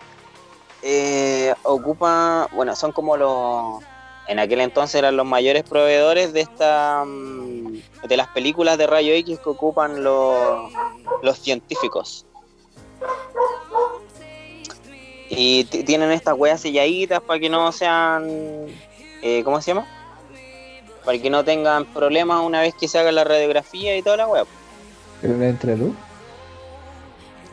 eh, 0.83 1.55
ocupa, 1.63 2.49
bueno, 2.53 2.77
son 2.77 2.93
como 2.93 3.17
los, 3.17 3.83
en 4.29 4.39
aquel 4.39 4.61
entonces 4.61 4.95
eran 4.97 5.17
los 5.17 5.27
mayores 5.27 5.65
proveedores 5.65 6.33
de 6.33 6.43
esta, 6.43 7.03
mm, 7.05 7.81
de 8.07 8.17
las 8.17 8.29
películas 8.29 8.79
de 8.79 8.87
rayo 8.87 9.13
X 9.15 9.41
que 9.41 9.49
ocupan 9.49 10.05
los, 10.05 10.73
los 11.23 11.39
científicos. 11.39 12.27
Y 15.31 15.65
tienen 15.65 16.11
estas 16.11 16.35
weas 16.37 16.61
selladitas 16.61 17.21
para 17.21 17.41
que 17.41 17.49
no 17.49 17.71
sean, 17.73 18.67
eh, 19.23 19.43
¿cómo 19.45 19.61
se 19.61 19.73
llama? 19.73 19.87
Para 21.05 21.19
que 21.19 21.31
no 21.31 21.45
tengan 21.45 21.85
problemas 21.87 22.41
una 22.43 22.61
vez 22.61 22.75
que 22.75 22.87
se 22.89 22.99
haga 22.99 23.11
la 23.13 23.25
radiografía 23.25 23.97
y 23.97 24.03
toda 24.03 24.17
la 24.19 24.27
wea. 24.29 24.45
¿Pero 25.21 25.35
no 25.35 25.45
entra 25.45 25.75
luz? 25.75 25.95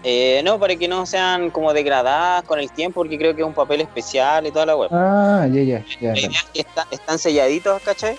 Eh, 0.03 0.41
no, 0.43 0.59
para 0.59 0.75
que 0.75 0.87
no 0.87 1.05
sean 1.07 1.49
como 1.49 1.73
degradadas 1.73 2.43
con 2.43 2.59
el 2.59 2.71
tiempo, 2.71 2.99
porque 2.99 3.17
creo 3.17 3.33
que 3.35 3.41
es 3.41 3.47
un 3.47 3.55
papel 3.55 3.81
especial 3.81 4.45
y 4.45 4.51
toda 4.51 4.67
la 4.67 4.75
web. 4.75 4.89
Ah, 4.93 5.47
ya, 5.51 5.63
ya, 5.63 5.83
ya. 5.99 6.11
La 6.11 6.19
idea 6.19 6.29
es 6.29 6.43
que 6.53 6.59
está- 6.59 6.87
están 6.91 7.17
selladitos, 7.17 7.81
¿cachai? 7.81 8.15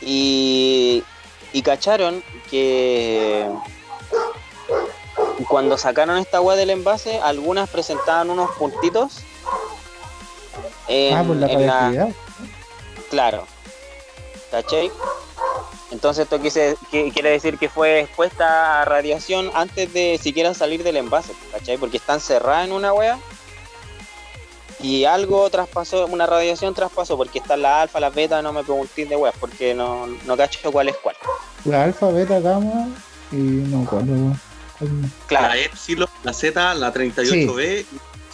Y, 0.00 1.02
y 1.52 1.60
cacharon 1.62 2.22
que 2.50 3.46
cuando 5.48 5.76
sacaron 5.76 6.16
esta 6.18 6.40
weá 6.40 6.56
del 6.56 6.70
envase, 6.70 7.18
algunas 7.20 7.68
presentaban 7.68 8.30
unos 8.30 8.50
puntitos. 8.52 9.18
en- 10.88 11.16
Ah, 11.16 11.24
por 11.24 11.36
la 11.36 11.46
en 11.48 11.66
la-. 11.66 12.08
Claro. 13.10 13.46
¿Cachai? 14.50 14.90
Entonces 15.90 16.24
esto 16.24 16.40
quise- 16.40 16.76
que- 16.90 17.10
quiere 17.12 17.30
decir 17.30 17.58
que 17.58 17.68
fue 17.68 18.00
expuesta 18.00 18.82
a 18.82 18.84
radiación 18.84 19.50
antes 19.54 19.92
de 19.92 20.18
siquiera 20.22 20.52
salir 20.54 20.82
del 20.82 20.96
envase, 20.98 21.32
¿cachai? 21.52 21.78
Porque 21.78 21.96
están 21.96 22.20
cerradas 22.20 22.66
en 22.66 22.72
una 22.72 22.92
wea 22.92 23.18
y 24.80 25.04
algo 25.04 25.48
traspasó, 25.50 26.06
una 26.06 26.26
radiación 26.26 26.72
traspasó, 26.74 27.16
porque 27.16 27.38
están 27.40 27.62
las 27.62 27.82
alfa, 27.82 28.00
las 28.00 28.14
beta, 28.14 28.40
no 28.42 28.52
me 28.52 28.62
preguntéis 28.62 29.08
de 29.08 29.16
weas, 29.16 29.34
porque 29.40 29.74
no, 29.74 30.06
no 30.06 30.36
cacho 30.36 30.70
cuál 30.70 30.88
es 30.90 30.96
cuál. 30.96 31.16
La 31.64 31.84
alfa, 31.84 32.08
beta, 32.10 32.38
gamma 32.38 32.88
y 33.32 33.36
no. 33.36 33.84
¿Cuál 33.88 34.04
más? 34.06 34.38
Claro, 35.26 35.48
La 35.48 35.56
Epsilon, 35.56 36.08
la 36.22 36.32
Z, 36.32 36.74
la 36.74 36.92
38B 36.92 37.84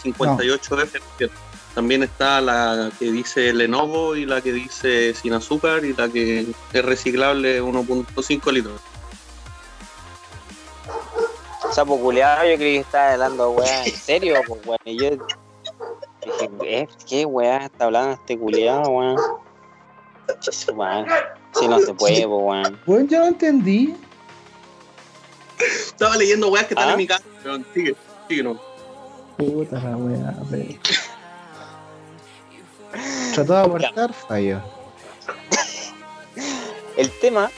y 0.03 0.11
58F. 0.11 1.29
También 1.75 2.03
está 2.03 2.39
la 2.39 2.89
que 2.97 3.11
dice 3.11 3.51
Lenovo 3.53 4.15
y 4.15 4.25
la 4.25 4.39
que 4.41 4.53
dice 4.53 5.13
sin 5.13 5.33
azúcar 5.33 5.83
y 5.83 5.93
la 5.93 6.07
que 6.07 6.47
es 6.71 6.85
reciclable 6.85 7.61
1.5 7.61 8.51
litros. 8.53 8.79
sapo 11.73 11.99
culeado, 11.99 12.49
yo 12.49 12.55
creí 12.55 12.75
que 12.75 12.79
estaba 12.79 13.11
hablando 13.11 13.51
weá, 13.51 13.85
en 13.85 13.93
serio, 13.95 14.35
pues 14.47 14.65
weón. 14.65 14.79
Y 14.85 14.97
yo 14.97 15.09
dije, 15.09 16.49
"Eh, 16.63 16.87
¿qué 17.05 17.25
weá 17.25 17.65
está 17.65 17.85
hablando 17.85 18.13
este 18.13 18.37
culeado, 18.39 18.89
madre. 20.73 21.11
Si 21.59 21.67
no 21.67 21.79
se 21.79 21.93
puede, 21.93 22.25
pues 22.25 22.43
weón. 22.43 22.79
Bueno, 22.85 23.07
yo 23.09 23.19
no 23.19 23.25
entendí. 23.27 23.93
Estaba 25.59 26.15
leyendo 26.15 26.47
weas 26.47 26.65
que 26.67 26.73
están 26.73 26.87
¿Ah? 26.87 26.91
en 26.93 26.97
mi 26.97 27.07
casa, 27.07 27.23
pero 27.43 27.57
sigue, 27.73 27.95
sigue, 28.29 28.43
no. 28.43 28.57
Puta 29.37 29.79
la 29.81 29.97
wea, 29.97 30.33
pero. 30.49 30.79
Trató 33.33 33.53
de 33.53 33.59
abortar, 33.59 34.13
falló. 34.13 34.61
El 36.97 37.11
tema 37.19 37.51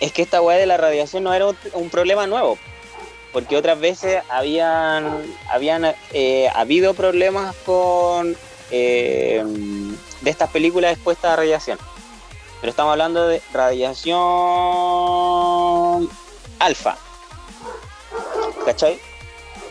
es 0.00 0.12
que 0.12 0.22
esta 0.22 0.42
weá 0.42 0.56
de 0.58 0.66
la 0.66 0.76
radiación 0.76 1.22
no 1.22 1.32
era 1.32 1.46
un, 1.46 1.90
problema 1.90 2.26
nuevo, 2.26 2.58
porque 3.32 3.56
otras 3.56 3.78
veces 3.78 4.22
habían, 4.28 5.22
habían 5.48 5.94
eh, 6.12 6.50
habido 6.54 6.94
problemas 6.94 7.54
con 7.64 8.36
eh, 8.70 9.44
de 10.22 10.30
estas 10.30 10.50
películas 10.50 10.94
expuestas 10.94 11.32
a 11.32 11.36
radiación. 11.36 11.78
Pero 12.60 12.70
estamos 12.70 12.92
hablando 12.92 13.28
de 13.28 13.42
radiación 13.52 14.18
alfa. 16.58 16.96
¿Cachai? 18.64 18.98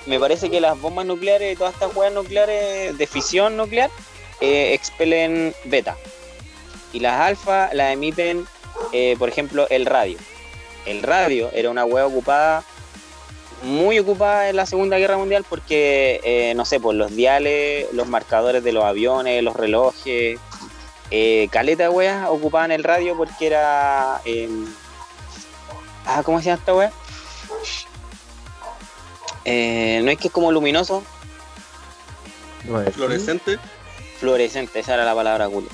Me 0.05 0.19
parece 0.19 0.49
que 0.49 0.59
las 0.61 0.79
bombas 0.79 1.05
nucleares 1.05 1.53
y 1.53 1.55
todas 1.55 1.73
estas 1.73 1.95
weas 1.95 2.13
nucleares 2.13 2.97
de 2.97 3.07
fisión 3.07 3.55
nuclear 3.55 3.89
eh, 4.41 4.73
expelen 4.73 5.55
beta. 5.65 5.95
Y 6.93 6.99
las 6.99 7.21
alfa 7.21 7.73
las 7.73 7.93
emiten 7.93 8.45
eh, 8.91 9.15
por 9.17 9.29
ejemplo, 9.29 9.67
el 9.69 9.85
radio. 9.85 10.17
El 10.85 11.03
radio 11.03 11.49
era 11.53 11.69
una 11.69 11.85
hueá 11.85 12.05
ocupada, 12.05 12.63
muy 13.63 13.99
ocupada 13.99 14.49
en 14.49 14.55
la 14.55 14.65
Segunda 14.65 14.97
Guerra 14.97 15.17
Mundial 15.17 15.45
porque, 15.47 16.19
eh, 16.23 16.53
no 16.55 16.65
sé, 16.65 16.79
por 16.79 16.95
los 16.95 17.15
diales, 17.15 17.87
los 17.93 18.07
marcadores 18.07 18.63
de 18.63 18.71
los 18.71 18.83
aviones, 18.83 19.43
los 19.43 19.55
relojes, 19.55 20.39
eh, 21.11 21.47
caleta 21.51 21.83
de 21.83 21.89
weas 21.89 22.27
ocupaban 22.29 22.71
el 22.71 22.83
radio 22.83 23.15
porque 23.15 23.47
era... 23.47 24.21
eh, 24.25 24.49
ah, 26.05 26.23
¿cómo 26.23 26.39
se 26.39 26.45
llama 26.45 26.59
esta 26.59 26.73
wea? 26.73 26.91
Eh, 29.45 30.01
no 30.03 30.11
es 30.11 30.17
que 30.17 30.27
es 30.27 30.33
como 30.33 30.51
luminoso, 30.51 31.03
Fluorescente. 32.93 33.57
Fluorescente, 34.21 34.81
esa 34.81 34.93
era 34.93 35.03
la 35.03 35.15
palabra 35.15 35.49
culo. 35.49 35.67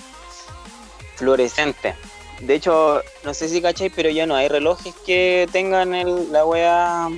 Fluorescente. 1.18 1.95
De 2.40 2.56
hecho, 2.56 3.02
no 3.26 3.34
sé 3.34 3.49
si 3.49 3.61
cacháis, 3.61 3.91
pero 3.94 4.10
ya 4.10 4.26
no 4.26 4.36
hay 4.36 4.48
relojes 4.48 4.95
que 5.06 5.49
tengan 5.52 5.94
el, 5.94 6.32
la 6.32 6.45
wea 6.45 7.10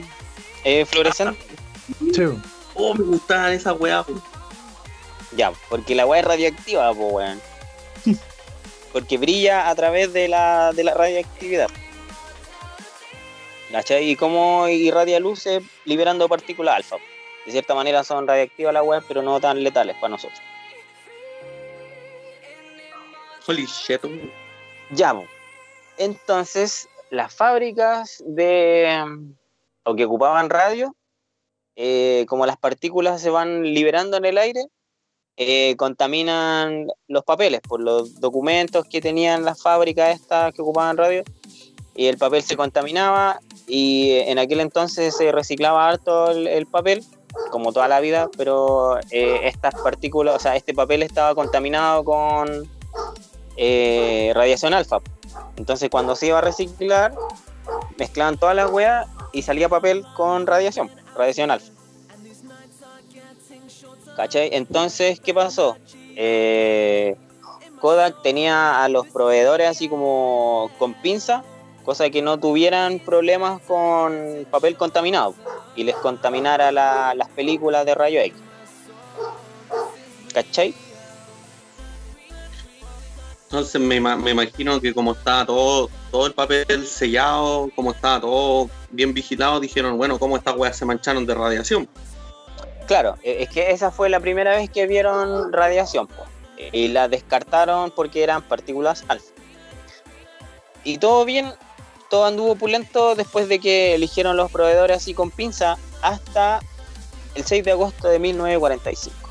eh, 0.63 0.85
fluorescente. 0.85 1.39
Sí. 2.15 2.23
Oh, 2.73 2.95
me 2.95 3.03
gustaban 3.03 3.53
esas 3.53 3.79
weas. 3.79 4.07
Ya, 5.35 5.51
porque 5.69 5.93
la 5.93 6.07
wea 6.07 6.21
es 6.21 6.25
radioactiva, 6.25 6.91
po 6.95 7.09
weón. 7.09 7.39
Porque 8.91 9.19
brilla 9.19 9.69
a 9.69 9.75
través 9.75 10.11
de 10.11 10.29
la, 10.29 10.71
de 10.73 10.83
la 10.83 10.95
radioactividad. 10.95 11.69
¿Cachai? 13.71 14.09
Y 14.09 14.15
cómo 14.15 14.67
irradia 14.67 15.19
luces 15.19 15.61
liberando 15.85 16.27
partículas 16.27 16.77
alfa. 16.77 16.95
De 17.45 17.51
cierta 17.51 17.75
manera 17.75 18.03
son 18.03 18.27
radioactivas 18.27 18.73
las 18.73 18.83
weas, 18.83 19.03
pero 19.07 19.21
no 19.21 19.39
tan 19.39 19.63
letales 19.63 19.95
para 19.97 20.09
nosotros. 20.09 20.41
Holy 23.47 23.65
shit. 23.65 24.01
Po. 24.01 24.09
entonces 25.97 26.87
las 27.09 27.33
fábricas 27.33 28.23
de 28.25 29.03
o 29.83 29.95
que 29.95 30.05
ocupaban 30.05 30.49
radio, 30.49 30.95
eh, 31.75 32.25
como 32.27 32.45
las 32.45 32.57
partículas 32.57 33.21
se 33.21 33.29
van 33.29 33.63
liberando 33.63 34.17
en 34.17 34.25
el 34.25 34.37
aire, 34.37 34.65
eh, 35.37 35.75
contaminan 35.77 36.87
los 37.07 37.23
papeles 37.23 37.61
por 37.61 37.81
los 37.81 38.19
documentos 38.19 38.85
que 38.85 38.99
tenían 38.99 39.45
las 39.45 39.61
fábricas 39.61 40.13
estas 40.13 40.53
que 40.53 40.61
ocupaban 40.61 40.97
radio 40.97 41.23
y 41.95 42.07
el 42.07 42.17
papel 42.17 42.43
se 42.43 42.57
contaminaba 42.57 43.39
y 43.65 44.11
en 44.11 44.37
aquel 44.37 44.59
entonces 44.59 45.15
se 45.15 45.31
reciclaba 45.31 45.87
harto 45.87 46.31
el, 46.31 46.45
el 46.45 46.65
papel 46.65 47.05
como 47.51 47.71
toda 47.71 47.87
la 47.87 48.01
vida 48.01 48.29
pero 48.37 48.99
eh, 49.11 49.41
estas 49.43 49.75
partículas 49.75 50.35
o 50.35 50.39
sea 50.39 50.57
este 50.57 50.73
papel 50.73 51.03
estaba 51.03 51.33
contaminado 51.35 52.03
con 52.03 52.69
eh, 53.61 54.31
radiación 54.33 54.73
alfa 54.73 54.99
Entonces 55.57 55.89
cuando 55.89 56.15
se 56.15 56.27
iba 56.27 56.37
a 56.37 56.41
reciclar, 56.41 57.13
mezclaban 57.97 58.37
todas 58.37 58.55
las 58.55 58.71
weas 58.71 59.05
y 59.33 59.41
salía 59.41 59.67
papel 59.69 60.05
con 60.15 60.47
radiación, 60.47 60.89
radiación 61.15 61.51
alfa. 61.51 61.71
¿Cachai? 64.15 64.49
Entonces, 64.53 65.19
¿qué 65.19 65.33
pasó? 65.33 65.77
Eh, 66.15 67.15
Kodak 67.79 68.21
tenía 68.21 68.83
a 68.83 68.89
los 68.89 69.07
proveedores 69.07 69.67
así 69.69 69.87
como 69.87 70.69
con 70.79 70.93
pinza, 70.95 71.43
cosa 71.85 72.09
que 72.09 72.21
no 72.21 72.37
tuvieran 72.39 72.99
problemas 72.99 73.61
con 73.61 74.45
papel 74.51 74.75
contaminado 74.75 75.35
y 75.75 75.83
les 75.83 75.95
contaminara 75.95 76.71
la- 76.71 77.13
las 77.15 77.29
películas 77.29 77.85
de 77.85 77.95
rayo 77.95 78.19
X. 78.19 78.41
¿Cachai? 80.33 80.73
Entonces 83.51 83.81
me, 83.81 83.99
me 83.99 84.29
imagino 84.29 84.79
que 84.79 84.93
como 84.93 85.13
estaba 85.13 85.43
todo, 85.43 85.89
todo 86.11 86.27
el 86.27 86.33
papel 86.33 86.85
sellado, 86.85 87.71
como 87.75 87.91
estaba 87.91 88.21
todo 88.21 88.69
bien 88.91 89.11
vigilado, 89.11 89.59
dijeron, 89.59 89.97
bueno, 89.97 90.19
¿cómo 90.19 90.37
estas 90.37 90.55
weas 90.55 90.77
se 90.77 90.85
mancharon 90.85 91.25
de 91.25 91.33
radiación? 91.33 91.89
Claro, 92.85 93.15
e- 93.23 93.41
es 93.41 93.49
que 93.49 93.71
esa 93.71 93.89
fue 93.89 94.07
la 94.07 94.19
primera 94.19 94.55
vez 94.55 94.69
que 94.69 94.85
vieron 94.85 95.51
radiación 95.51 96.05
po, 96.05 96.25
y 96.71 96.89
la 96.89 97.07
descartaron 97.07 97.89
porque 97.89 98.21
eran 98.21 98.43
partículas 98.43 99.03
alfa. 99.07 99.33
Y 100.83 100.99
todo 100.99 101.25
bien, 101.25 101.51
todo 102.11 102.25
anduvo 102.25 102.55
pulento 102.55 103.15
después 103.15 103.49
de 103.49 103.59
que 103.59 103.95
eligieron 103.95 104.37
los 104.37 104.51
proveedores 104.51 104.97
así 104.97 105.15
con 105.15 105.31
pinza 105.31 105.75
hasta 106.03 106.59
el 107.33 107.43
6 107.45 107.63
de 107.63 107.71
agosto 107.71 108.07
de 108.07 108.19
1945, 108.19 109.28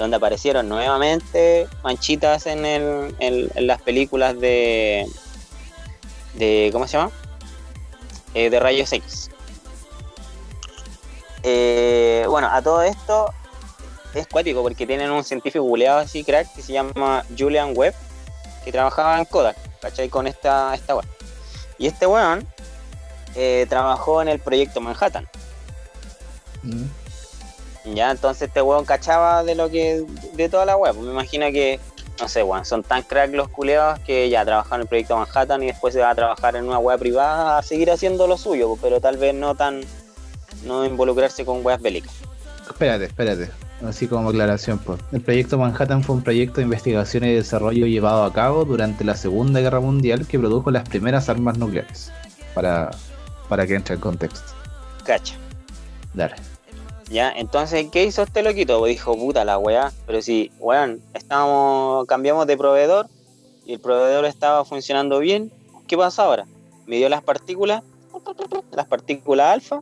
donde 0.00 0.16
aparecieron 0.16 0.68
nuevamente 0.68 1.68
manchitas 1.82 2.46
en, 2.46 2.64
el- 2.64 3.14
en- 3.18 3.66
las 3.66 3.80
películas 3.82 4.38
de, 4.40 5.06
de 6.34 6.70
¿cómo 6.72 6.86
se 6.86 6.96
llama? 6.96 7.10
Eh, 8.34 8.48
de 8.50 8.58
rayos 8.60 8.92
X. 8.92 9.30
Eh, 11.42 12.24
bueno, 12.28 12.48
a 12.50 12.60
todo 12.62 12.82
esto 12.82 13.32
es 14.14 14.26
cuático 14.26 14.62
porque 14.62 14.86
tienen 14.86 15.10
un 15.10 15.24
científico 15.24 15.64
buleado 15.64 15.98
así, 16.00 16.24
crack, 16.24 16.52
que 16.54 16.62
se 16.62 16.72
llama 16.72 17.24
Julian 17.38 17.72
Webb, 17.74 17.94
que 18.64 18.72
trabajaba 18.72 19.18
en 19.18 19.24
Kodak, 19.24 19.56
¿cachai? 19.80 20.08
Con 20.08 20.26
esta, 20.26 20.74
esta 20.74 20.96
weá. 20.96 21.04
Y 21.78 21.86
este 21.86 22.06
weón 22.06 22.46
eh, 23.34 23.66
trabajó 23.68 24.20
en 24.20 24.28
el 24.28 24.38
proyecto 24.38 24.80
Manhattan. 24.80 25.26
Mm. 26.62 26.84
Ya, 27.84 28.10
entonces 28.10 28.48
este 28.48 28.62
weón 28.62 28.84
cachaba 28.84 29.42
de 29.42 29.54
lo 29.54 29.70
que. 29.70 30.04
de 30.34 30.48
toda 30.48 30.64
la 30.66 30.76
web. 30.76 30.96
Me 30.96 31.10
imagino 31.10 31.46
que, 31.50 31.80
no 32.20 32.28
sé, 32.28 32.42
weón, 32.42 32.64
son 32.64 32.82
tan 32.82 33.02
crack 33.02 33.32
los 33.32 33.48
culeados 33.48 33.98
que 34.00 34.28
ya 34.28 34.44
trabajaron 34.44 34.80
en 34.80 34.82
el 34.82 34.88
proyecto 34.88 35.16
Manhattan 35.16 35.62
y 35.62 35.66
después 35.66 35.94
se 35.94 36.00
va 36.00 36.10
a 36.10 36.14
trabajar 36.14 36.56
en 36.56 36.66
una 36.66 36.78
web 36.78 36.98
privada 36.98 37.58
a 37.58 37.62
seguir 37.62 37.90
haciendo 37.90 38.26
lo 38.26 38.36
suyo, 38.36 38.76
pero 38.80 39.00
tal 39.00 39.16
vez 39.16 39.34
no 39.34 39.54
tan. 39.54 39.80
no 40.64 40.84
involucrarse 40.84 41.44
con 41.44 41.64
weas 41.64 41.80
bélicas. 41.80 42.12
Espérate, 42.68 43.06
espérate. 43.06 43.50
Así 43.86 44.06
como 44.06 44.28
aclaración, 44.28 44.78
pues. 44.78 45.00
El 45.10 45.22
proyecto 45.22 45.56
Manhattan 45.56 46.04
fue 46.04 46.16
un 46.16 46.22
proyecto 46.22 46.56
de 46.56 46.64
investigación 46.64 47.24
y 47.24 47.32
desarrollo 47.32 47.86
llevado 47.86 48.24
a 48.24 48.32
cabo 48.32 48.66
durante 48.66 49.04
la 49.04 49.16
Segunda 49.16 49.60
Guerra 49.60 49.80
Mundial 49.80 50.26
que 50.26 50.38
produjo 50.38 50.70
las 50.70 50.86
primeras 50.86 51.30
armas 51.30 51.56
nucleares. 51.56 52.12
Para, 52.54 52.90
para 53.48 53.66
que 53.66 53.74
entre 53.74 53.94
en 53.94 54.00
contexto. 54.00 54.52
Cacha. 55.04 55.34
Dale. 56.12 56.34
Ya, 57.10 57.32
entonces, 57.32 57.88
¿qué 57.90 58.04
hizo 58.04 58.22
este 58.22 58.40
loquito? 58.40 58.78
Pues 58.78 58.90
dijo, 58.90 59.16
puta 59.16 59.44
la 59.44 59.58
weá, 59.58 59.92
pero 60.06 60.22
si, 60.22 60.52
weón, 60.60 61.02
estábamos, 61.12 62.06
cambiamos 62.06 62.46
de 62.46 62.56
proveedor 62.56 63.08
y 63.66 63.74
el 63.74 63.80
proveedor 63.80 64.24
estaba 64.26 64.64
funcionando 64.64 65.18
bien, 65.18 65.52
¿qué 65.88 65.96
pasa 65.96 66.22
ahora? 66.22 66.46
Midió 66.86 67.08
las 67.08 67.20
partículas, 67.20 67.82
las 68.70 68.86
partículas 68.86 69.54
alfa, 69.54 69.80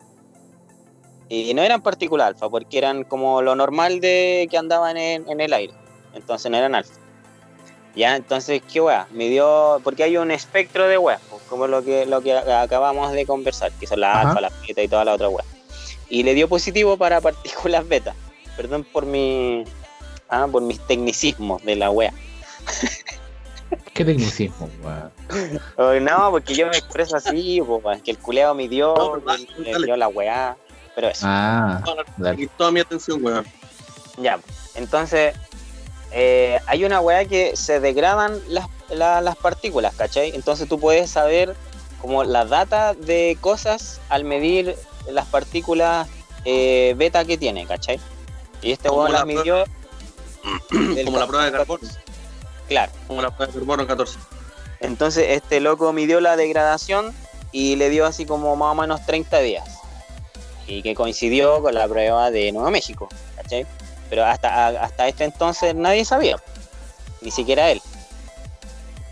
y 1.28 1.52
no 1.52 1.60
eran 1.60 1.82
partículas 1.82 2.28
alfa, 2.28 2.48
porque 2.48 2.78
eran 2.78 3.05
como 3.05 3.42
lo 3.42 3.55
normal 3.55 4.00
de 4.00 4.48
que 4.50 4.56
andaban 4.56 4.96
en, 4.96 5.28
en 5.28 5.42
el 5.42 5.52
aire, 5.52 5.74
entonces 6.14 6.50
no 6.50 6.56
eran 6.56 6.74
alfa. 6.74 6.94
Ya, 7.94 8.16
entonces, 8.16 8.62
¿qué 8.72 8.80
weá? 8.80 9.06
Midió, 9.10 9.82
porque 9.84 10.02
hay 10.05 10.16
un 10.16 10.30
espectro 10.30 10.88
de 10.88 10.96
weá, 10.96 11.20
pues, 11.28 11.42
como 11.42 11.66
lo 11.66 11.84
que, 11.84 12.06
lo 12.06 12.22
que 12.22 12.32
acabamos 12.32 13.12
de 13.12 13.26
conversar, 13.26 13.70
que 13.72 13.86
son 13.86 14.00
las 14.00 14.16
Ajá. 14.16 14.28
alfa, 14.28 14.40
las 14.40 14.52
beta 14.66 14.82
y 14.82 14.88
toda 14.88 15.05
la 15.05 15.12
otra 15.12 15.28
weá 15.28 15.44
y 16.10 16.22
le 16.22 16.35
dio 16.35 16.48
positivo 16.48 16.97
para 16.97 17.20
partículas 17.20 17.86
beta. 17.89 18.14
Perdón 18.56 18.85
por 18.85 19.06
mi 19.06 19.64
ah, 20.28 20.47
por 20.51 20.62
mis 20.62 20.80
tecnicismos 20.86 21.62
de 21.64 21.76
la 21.76 21.90
wea. 21.90 22.12
¿Qué 23.93 24.05
tecnicismo, 24.05 24.68
weón? 24.82 25.12
Oh, 25.76 25.93
no, 26.01 26.30
porque 26.30 26.55
yo 26.55 26.66
me 26.68 26.76
expreso 26.78 27.16
así, 27.16 27.60
que 28.05 28.10
el 28.12 28.18
culeado 28.18 28.55
midió, 28.55 28.94
No, 28.97 29.12
pero 29.12 29.26
dale, 29.26 29.47
le, 29.59 29.72
dale. 29.72 29.86
dio 29.86 29.97
la 29.97 30.09
weá, 30.09 30.56
pero 30.94 31.09
eso. 31.09 31.26
Ah, 31.28 31.82
dale. 32.16 32.43
Y 32.43 32.47
toda 32.47 32.70
mi 32.70 32.80
atención, 32.80 33.22
weón. 33.24 33.44
Ya, 34.16 34.39
entonces 34.74 35.35
eh, 36.12 36.59
hay 36.66 36.85
una 36.85 37.01
weá 37.01 37.24
que 37.26 37.56
se 37.56 37.80
degradan 37.80 38.40
las, 38.48 38.66
la- 38.89 39.20
las 39.20 39.36
partículas, 39.36 39.94
¿cachai? 39.94 40.30
Entonces 40.35 40.68
tú 40.68 40.78
puedes 40.80 41.10
saber 41.10 41.55
como 42.01 42.24
la 42.24 42.44
data 42.44 42.94
de 42.94 43.36
cosas 43.40 44.01
al 44.09 44.24
medir 44.24 44.76
las 45.10 45.26
partículas 45.26 46.09
eh, 46.44 46.94
beta 46.97 47.24
que 47.24 47.36
tiene, 47.39 47.66
¿cachai? 47.66 48.01
Y 48.62 48.72
este 48.72 48.89
las 48.89 48.97
la 48.97 49.24
prueba- 49.24 49.24
midió. 49.24 49.64
Como 51.05 51.18
la 51.18 51.26
prueba 51.26 51.44
de 51.47 51.52
carbono. 51.52 51.89
Claro. 52.68 52.93
Como 53.06 53.22
la 53.22 53.30
prueba 53.30 53.52
de 53.52 53.59
carbono 53.59 53.86
14. 53.86 54.18
Entonces 54.80 55.26
este 55.30 55.60
loco 55.60 55.93
midió 55.93 56.20
la 56.20 56.36
degradación 56.36 57.14
y 57.51 57.76
le 57.76 57.90
dio 57.90 58.06
así 58.06 58.26
como 58.26 58.55
más 58.56 58.72
o 58.72 58.74
menos 58.80 59.05
30 59.06 59.40
días. 59.40 59.68
Y 60.66 60.82
que 60.82 60.94
coincidió 60.94 61.62
con 61.62 61.74
la 61.74 61.89
prueba 61.89 62.30
de 62.30 62.52
Nuevo 62.52 62.70
México, 62.70 63.09
¿cachai? 63.36 63.66
Pero 64.10 64.24
hasta, 64.24 64.68
hasta 64.82 65.09
este 65.09 65.24
entonces 65.24 65.74
nadie 65.74 66.05
sabía, 66.05 66.36
ni 67.22 67.30
siquiera 67.30 67.70
él. 67.70 67.80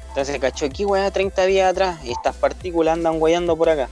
Entonces 0.09 0.39
cachó 0.39 0.67
aquí, 0.67 0.85
weá, 0.85 1.11
30 1.11 1.45
días 1.47 1.71
atrás 1.71 1.99
y 2.05 2.13
estas 2.13 2.37
partículas 2.37 2.95
andan 2.95 3.19
guayando 3.19 3.57
por 3.57 3.69
acá. 3.69 3.89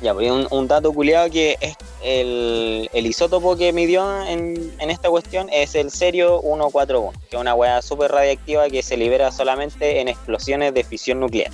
Ya, 0.00 0.14
pues 0.14 0.30
un, 0.30 0.46
un 0.50 0.68
dato 0.68 0.92
culiado 0.92 1.28
que 1.28 1.56
es 1.60 1.76
el, 2.02 2.88
el 2.92 3.06
isótopo 3.06 3.56
que 3.56 3.72
midió 3.72 4.22
en, 4.26 4.72
en 4.78 4.90
esta 4.90 5.10
cuestión 5.10 5.48
es 5.50 5.74
el 5.74 5.90
Serio 5.90 6.40
141, 6.40 7.12
que 7.28 7.36
es 7.36 7.40
una 7.40 7.54
weá 7.54 7.82
súper 7.82 8.12
radiactiva 8.12 8.68
que 8.68 8.82
se 8.82 8.96
libera 8.96 9.32
solamente 9.32 10.00
en 10.00 10.06
explosiones 10.06 10.72
de 10.72 10.84
fisión 10.84 11.18
nuclear. 11.18 11.50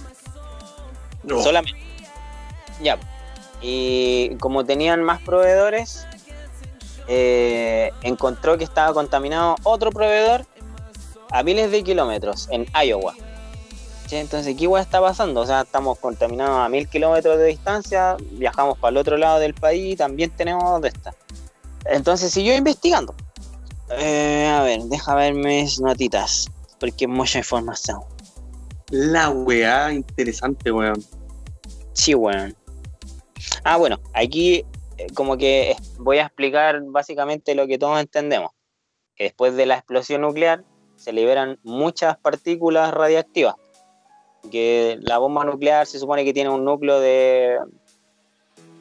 No. 1.22 1.42
Solamente. 1.42 1.78
Ya. 2.82 2.98
Y 3.62 4.36
como 4.40 4.66
tenían 4.66 5.02
más 5.02 5.22
proveedores, 5.22 6.06
eh, 7.08 7.92
encontró 8.02 8.58
que 8.58 8.64
estaba 8.64 8.92
contaminado 8.92 9.56
otro 9.62 9.90
proveedor 9.90 10.44
a 11.30 11.42
miles 11.42 11.70
de 11.70 11.82
kilómetros 11.82 12.48
en 12.50 12.66
Iowa. 12.74 13.14
¿Sí? 14.06 14.16
Entonces, 14.16 14.54
¿qué 14.56 14.64
igual 14.64 14.82
está 14.82 15.00
pasando? 15.00 15.40
O 15.40 15.46
sea, 15.46 15.62
estamos 15.62 15.98
contaminados 15.98 16.58
a 16.58 16.68
mil 16.68 16.88
kilómetros 16.88 17.38
de 17.38 17.46
distancia, 17.46 18.16
viajamos 18.32 18.78
para 18.78 18.90
el 18.90 18.96
otro 18.98 19.16
lado 19.16 19.38
del 19.38 19.54
país 19.54 19.94
y 19.94 19.96
también 19.96 20.30
tenemos 20.30 20.80
de 20.82 20.88
esta. 20.88 21.14
Entonces 21.86 22.32
siguió 22.32 22.54
investigando. 22.54 23.14
Eh, 23.90 24.46
a 24.46 24.62
ver, 24.62 24.82
deja 24.82 25.14
ver 25.14 25.34
mis 25.34 25.80
notitas, 25.80 26.50
porque 26.80 27.04
es 27.04 27.10
mucha 27.10 27.38
información. 27.38 28.00
La 28.90 29.30
weá 29.30 29.92
interesante, 29.92 30.70
weón. 30.70 31.02
Sí, 31.92 32.14
weón. 32.14 32.54
Ah, 33.62 33.76
bueno, 33.76 34.00
aquí 34.12 34.64
eh, 34.98 35.06
como 35.14 35.36
que 35.36 35.76
voy 35.98 36.18
a 36.18 36.26
explicar 36.26 36.80
básicamente 36.86 37.54
lo 37.54 37.66
que 37.66 37.78
todos 37.78 38.00
entendemos. 38.00 38.50
Que 39.16 39.24
después 39.24 39.56
de 39.56 39.66
la 39.66 39.76
explosión 39.76 40.22
nuclear 40.22 40.64
se 40.96 41.12
liberan 41.12 41.58
muchas 41.62 42.16
partículas 42.18 42.92
radiactivas. 42.92 43.56
Que 44.50 44.98
la 45.02 45.18
bomba 45.18 45.44
nuclear 45.44 45.86
se 45.86 45.98
supone 45.98 46.24
que 46.24 46.32
tiene 46.32 46.50
un 46.50 46.64
núcleo 46.64 47.00
de 47.00 47.58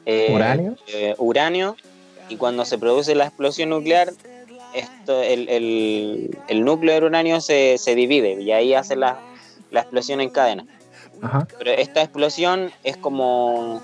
eh, 0.06 0.32
¿Uranio? 0.34 0.76
eh, 0.88 1.14
uranio 1.18 1.76
y 2.28 2.36
cuando 2.36 2.64
se 2.64 2.78
produce 2.78 3.14
la 3.14 3.24
explosión 3.26 3.70
nuclear 3.70 4.12
esto, 4.74 5.22
el, 5.22 5.48
el- 5.48 6.38
el 6.48 6.64
núcleo 6.64 6.98
de 7.00 7.06
uranio 7.06 7.40
se, 7.40 7.78
se 7.78 7.94
divide 7.94 8.40
y 8.42 8.50
ahí 8.52 8.74
hace 8.74 8.96
la, 8.96 9.18
la 9.70 9.80
explosión 9.80 10.20
en 10.20 10.30
cadena. 10.30 10.66
Ajá. 11.22 11.46
Pero 11.58 11.70
esta 11.72 12.02
explosión 12.02 12.70
es 12.82 12.96
como 12.96 13.80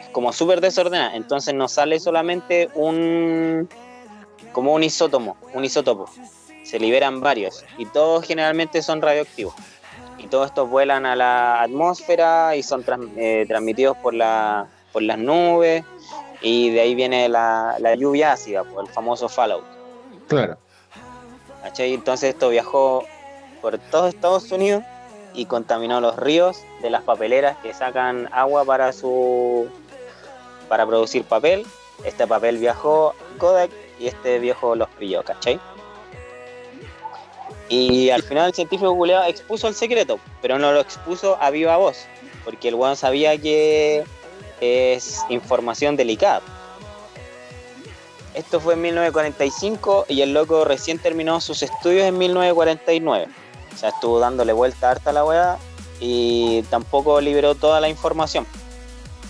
es 0.00 0.08
como 0.12 0.32
súper 0.32 0.60
desordenada, 0.60 1.14
entonces 1.16 1.54
no 1.54 1.68
sale 1.68 1.98
solamente 2.00 2.70
un 2.74 3.68
como 4.52 4.72
un 4.72 4.82
isótomo, 4.84 5.36
un 5.54 5.64
isótopo. 5.64 6.08
Se 6.62 6.78
liberan 6.80 7.20
varios 7.20 7.64
y 7.78 7.86
todos 7.86 8.24
generalmente 8.26 8.82
son 8.82 9.00
radioactivos. 9.02 9.54
Y 10.26 10.28
todos 10.28 10.46
estos 10.46 10.68
vuelan 10.68 11.06
a 11.06 11.14
la 11.14 11.62
atmósfera 11.62 12.56
y 12.56 12.62
son 12.64 12.84
eh, 13.16 13.44
transmitidos 13.46 13.96
por, 13.98 14.12
la, 14.12 14.66
por 14.92 15.02
las 15.02 15.18
nubes 15.18 15.84
y 16.42 16.70
de 16.70 16.80
ahí 16.80 16.96
viene 16.96 17.28
la, 17.28 17.76
la 17.78 17.94
lluvia 17.94 18.32
ácida, 18.32 18.64
por 18.64 18.84
el 18.84 18.90
famoso 18.90 19.28
fallout. 19.28 19.62
Claro. 20.26 20.58
¿cachai? 21.62 21.94
Entonces 21.94 22.30
esto 22.30 22.48
viajó 22.48 23.04
por 23.62 23.78
todo 23.78 24.08
Estados 24.08 24.50
Unidos 24.50 24.82
y 25.32 25.46
contaminó 25.46 26.00
los 26.00 26.16
ríos 26.16 26.60
de 26.82 26.90
las 26.90 27.04
papeleras 27.04 27.56
que 27.58 27.72
sacan 27.72 28.28
agua 28.32 28.64
para 28.64 28.92
su 28.92 29.68
para 30.68 30.84
producir 30.84 31.22
papel. 31.22 31.64
Este 32.04 32.26
papel 32.26 32.58
viajó 32.58 33.10
a 33.10 33.38
Kodak 33.38 33.70
y 34.00 34.08
este 34.08 34.40
viejo 34.40 34.74
los 34.74 34.88
pilló, 34.88 35.22
¿cachai? 35.22 35.60
Y 37.68 38.10
al 38.10 38.22
final 38.22 38.48
el 38.48 38.54
científico 38.54 38.94
culeado 38.96 39.24
expuso 39.24 39.66
el 39.68 39.74
secreto, 39.74 40.20
pero 40.40 40.58
no 40.58 40.72
lo 40.72 40.80
expuso 40.80 41.36
a 41.40 41.50
viva 41.50 41.76
voz, 41.76 42.06
porque 42.44 42.68
el 42.68 42.76
weón 42.76 42.96
sabía 42.96 43.36
que 43.38 44.04
es 44.60 45.24
información 45.28 45.96
delicada. 45.96 46.42
Esto 48.34 48.60
fue 48.60 48.74
en 48.74 48.82
1945 48.82 50.06
y 50.08 50.20
el 50.20 50.34
loco 50.34 50.64
recién 50.64 50.98
terminó 50.98 51.40
sus 51.40 51.62
estudios 51.62 52.04
en 52.04 52.18
1949. 52.18 53.28
O 53.74 53.78
sea, 53.78 53.88
estuvo 53.88 54.20
dándole 54.20 54.52
vuelta 54.52 54.90
harta 54.90 55.10
a 55.10 55.12
la 55.12 55.24
weá 55.24 55.58
y 56.00 56.62
tampoco 56.64 57.20
liberó 57.20 57.54
toda 57.54 57.80
la 57.80 57.88
información. 57.88 58.46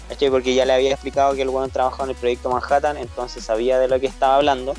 ¿Cachai? 0.08 0.30
Porque 0.30 0.54
ya 0.54 0.64
le 0.64 0.72
había 0.72 0.92
explicado 0.92 1.34
que 1.34 1.42
el 1.42 1.48
weón 1.48 1.70
trabajaba 1.70 2.04
en 2.04 2.10
el 2.10 2.16
proyecto 2.16 2.50
Manhattan, 2.50 2.96
entonces 2.96 3.44
sabía 3.44 3.78
de 3.78 3.88
lo 3.88 3.98
que 3.98 4.06
estaba 4.06 4.36
hablando 4.36 4.74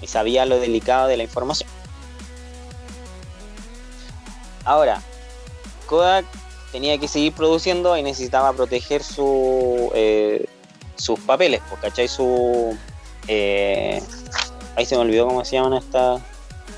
y 0.00 0.06
sabía 0.06 0.46
lo 0.46 0.58
delicado 0.58 1.06
de 1.06 1.16
la 1.16 1.24
información. 1.24 1.68
Ahora, 4.64 5.02
Kodak 5.86 6.24
tenía 6.72 6.98
que 6.98 7.08
seguir 7.08 7.32
produciendo 7.32 7.96
y 7.96 8.02
necesitaba 8.02 8.52
proteger 8.52 9.02
su, 9.02 9.90
eh, 9.94 10.46
sus 10.96 11.20
papeles, 11.20 11.60
pues, 11.68 11.80
¿cachai? 11.80 12.08
Su. 12.08 12.76
eh, 13.28 14.02
ahí 14.76 14.84
se 14.84 14.96
me 14.96 15.02
olvidó 15.02 15.26
cómo 15.28 15.44
se 15.44 15.56
llaman 15.56 15.74
estas. 15.74 16.20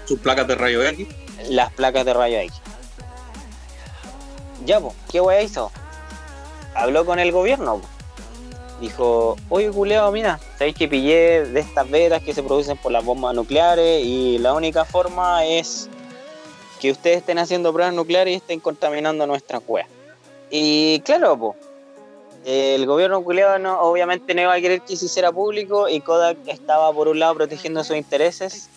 Sus 0.05 0.19
placas 0.21 0.47
de 0.49 0.55
rayo 0.55 0.83
X. 0.83 1.09
Las 1.49 1.73
placas 1.73 2.05
de 2.05 2.15
rayo 2.15 2.39
X. 2.39 2.61
Ya, 4.65 4.81
pues, 4.81 4.95
¿qué 5.11 5.21
wea 5.21 5.43
hizo? 5.43 5.71
Habló 6.75 7.07
con 7.07 7.19
el 7.19 7.31
gobierno. 7.33 7.79
po. 7.79 7.89
Dijo, 8.81 9.37
oye, 9.49 9.71
culeado, 9.71 10.13
mira, 10.13 10.39
sabéis 10.59 10.77
que 10.77 10.87
pillé 10.89 11.47
de 11.47 11.61
estas 11.61 11.89
vetas 11.89 12.23
que 12.23 12.35
se 12.35 12.43
producen 12.43 12.77
por 12.77 12.93
las 12.93 13.03
bombas 13.03 13.35
nucleares 13.35 14.05
y 14.05 14.37
la 14.39 14.53
única 14.53 14.85
forma 14.85 15.47
es 15.47 15.89
que 16.87 16.93
ustedes 16.93 17.17
estén 17.19 17.39
haciendo 17.39 17.73
pruebas 17.73 17.95
nucleares 17.95 18.35
y 18.35 18.37
estén 18.37 18.61
contaminando 18.61 19.27
nuestras 19.27 19.61
weas. 19.67 19.89
Y 20.51 21.01
claro, 21.01 21.37
po, 21.37 21.57
el 22.45 22.87
gobierno 22.87 23.25
culeado 23.25 23.59
no, 23.59 23.81
obviamente 23.81 24.33
no 24.35 24.43
iba 24.43 24.55
a 24.55 24.61
querer 24.61 24.81
que 24.83 24.97
se 24.97 25.07
hiciera 25.07 25.33
público 25.33 25.89
y 25.89 26.01
Kodak 26.01 26.39
estaba 26.47 26.93
por 26.93 27.09
un 27.09 27.19
lado 27.19 27.35
protegiendo 27.35 27.83
sus 27.83 27.97
intereses, 27.97 28.69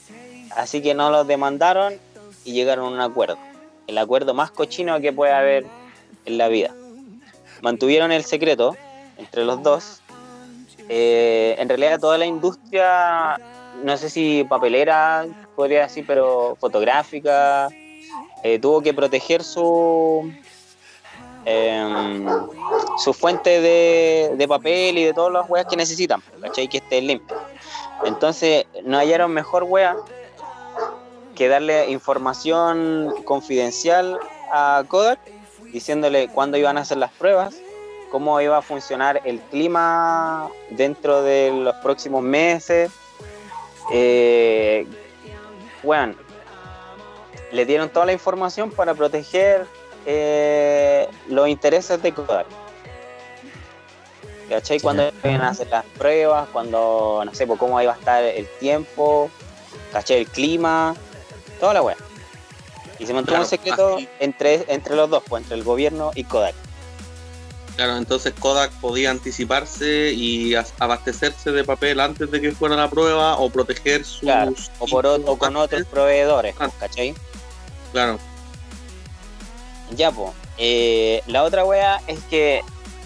así 0.56 0.81
que 0.81 0.95
no 0.95 1.11
los 1.11 1.27
demandaron 1.27 1.99
y 2.44 2.53
llegaron 2.53 2.86
a 2.86 2.90
un 2.90 2.99
acuerdo. 2.99 3.38
El 3.86 3.99
acuerdo 3.99 4.34
más 4.34 4.49
cochino 4.49 4.99
que 4.99 5.14
puede 5.14 5.34
haber 5.34 5.68
en 6.26 6.38
la 6.40 6.48
vida. 6.48 6.73
Mantuvieron 7.61 8.11
el 8.11 8.23
secreto 8.23 8.76
entre 9.18 9.45
los 9.45 9.61
dos. 9.61 10.02
Eh, 10.88 11.56
en 11.60 11.69
realidad 11.69 11.99
toda 11.99 12.18
la 12.18 12.26
industria, 12.26 13.40
no 13.84 13.98
sé 13.98 14.10
si 14.10 14.44
papelera, 14.49 15.27
podría 15.56 15.84
decir, 15.84 16.06
pero 16.07 16.57
fotográfica, 16.60 17.69
eh, 18.44 18.60
tuvo 18.60 18.82
que 18.82 18.94
proteger 18.94 19.44
su 19.44 20.32
em, 21.45 22.26
su 22.98 23.14
fuente 23.14 23.61
de, 23.61 24.34
de 24.36 24.48
papel 24.48 24.98
y 24.98 25.06
de 25.06 25.14
todas 25.14 25.32
las 25.32 25.49
weas 25.49 25.66
que 25.66 25.76
necesitan, 25.76 26.22
¿cachai? 26.41 26.68
Que 26.68 26.78
esté 26.78 27.02
limpio. 27.02 27.38
Entonces, 28.06 28.66
no 28.84 28.98
hallaron 28.98 29.32
mejor 29.32 29.64
wea 29.64 29.95
que 31.36 31.48
darle 31.48 31.90
información 31.90 33.14
confidencial 33.24 34.20
a 34.52 34.84
Kodak, 34.88 35.20
diciéndole 35.72 36.28
cuándo 36.28 36.57
iban 36.57 36.78
a 36.78 36.82
hacer 36.82 36.98
las 36.98 37.11
pruebas, 37.11 37.56
cómo 38.11 38.41
iba 38.41 38.57
a 38.57 38.61
funcionar 38.61 39.22
el 39.24 39.40
clima 39.40 40.49
dentro 40.72 41.22
de 41.22 41.52
los 41.53 41.76
próximos 41.76 42.24
meses. 42.24 42.91
Eh, 43.91 44.86
bueno, 45.84 46.16
le 47.51 47.65
dieron 47.65 47.89
toda 47.89 48.05
la 48.05 48.13
información 48.13 48.69
para 48.71 48.93
proteger 48.93 49.65
eh, 50.05 51.07
los 51.27 51.47
intereses 51.47 52.01
de 52.01 52.13
Kodak. 52.13 52.47
¿Cachai? 54.49 54.80
Cuando 54.80 55.11
iban 55.23 55.41
a 55.41 55.49
hacer 55.49 55.67
las 55.67 55.85
pruebas, 55.85 56.47
cuando, 56.51 57.21
no 57.23 57.34
sé, 57.35 57.45
pues, 57.45 57.59
cómo 57.59 57.80
iba 57.81 57.93
a 57.93 57.95
estar 57.95 58.23
el 58.23 58.47
tiempo, 58.59 59.30
¿cachai? 59.93 60.17
El 60.21 60.27
clima, 60.27 60.95
toda 61.59 61.76
la 61.76 61.81
wea. 61.84 61.95
Y 62.97 63.05
se 63.05 63.13
mantuvo 63.13 63.34
Claro, 63.34 63.43
un 63.43 63.49
secreto 63.49 63.95
así. 63.97 64.09
entre, 64.19 64.65
entre 64.67 64.95
los 64.95 65.07
dos, 65.09 65.21
pues, 65.27 65.43
entre 65.43 65.55
el 65.57 65.63
gobierno 65.63 66.11
y 66.15 66.23
Kodak. 66.23 66.55
Claro, 67.76 67.95
entonces 67.97 68.34
Kodak 68.39 68.71
podía 68.81 69.11
anticiparse 69.11 70.11
y 70.13 70.55
as- 70.55 70.73
abastecerse 70.80 71.51
de 71.51 71.63
papel 71.63 71.99
antes 71.99 72.30
de 72.31 72.41
que 72.41 72.51
fuera 72.51 72.76
la 72.76 72.89
prueba 72.89 73.38
o 73.38 73.49
proteger 73.51 74.03
sus. 74.03 74.21
Claro, 74.21 74.53
o, 74.80 74.88
por 74.88 75.05
otro, 75.05 75.31
o 75.31 75.38
con 75.38 75.55
otros 75.55 75.84
proveedores, 75.85 76.55
Ah. 76.59 76.69
¿cachai? 76.80 77.13
Claro, 77.91 78.20
Ya, 79.95 80.11
pues. 80.11 80.32
la 81.28 81.44
otra 81.44 81.66
wea 81.66 81.99
es 82.07 82.20
que, 82.30 82.61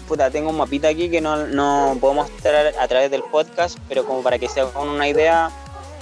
puta, 0.06 0.30
tengo 0.30 0.50
un 0.50 0.56
mapita 0.58 0.88
aquí 0.88 1.08
que 1.10 1.20
no, 1.20 1.46
no 1.46 1.96
puedo 2.00 2.14
mostrar 2.14 2.74
a 2.78 2.88
través 2.88 3.10
del 3.10 3.22
podcast, 3.22 3.78
pero 3.88 4.04
como 4.04 4.22
para 4.22 4.38
que 4.38 4.48
se 4.48 4.60
hagan 4.60 4.88
una 4.88 5.08
idea, 5.08 5.50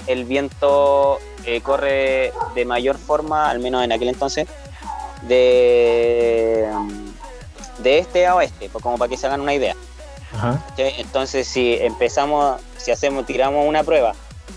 el 0.07 0.25
viento 0.25 1.19
eh, 1.45 1.61
corre 1.61 2.33
de 2.55 2.65
mayor 2.65 2.97
forma, 2.97 3.49
al 3.49 3.59
menos 3.59 3.83
en 3.83 3.91
aquel 3.93 4.09
entonces, 4.09 4.47
de, 5.21 6.67
de 7.79 7.99
este 7.99 8.27
a 8.27 8.35
oeste, 8.35 8.69
pues 8.69 8.83
como 8.83 8.97
para 8.97 9.09
que 9.09 9.17
se 9.17 9.27
hagan 9.27 9.41
una 9.41 9.53
idea. 9.53 9.75
Ajá. 10.33 10.61
Entonces, 10.77 11.47
si 11.47 11.75
empezamos, 11.79 12.59
si 12.77 12.91
hacemos, 12.91 13.25
tiramos 13.25 13.65
una 13.67 13.83
prueba 13.83 14.13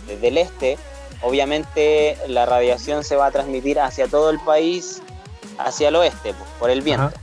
desde 0.07 0.28
el 0.28 0.39
este, 0.39 0.78
obviamente 1.22 2.16
la 2.28 2.47
radiación 2.47 3.05
se 3.05 3.16
va 3.16 3.26
a 3.26 3.30
transmitir 3.30 3.80
hacia 3.80 4.06
todo 4.09 4.30
el 4.30 4.38
país, 4.40 5.02
hacia 5.59 5.88
el 5.88 5.97
oeste, 5.97 6.34
pues, 6.34 6.51
por 6.59 6.70
el 6.70 6.82
viento. 6.82 7.06
Ajá. 7.06 7.14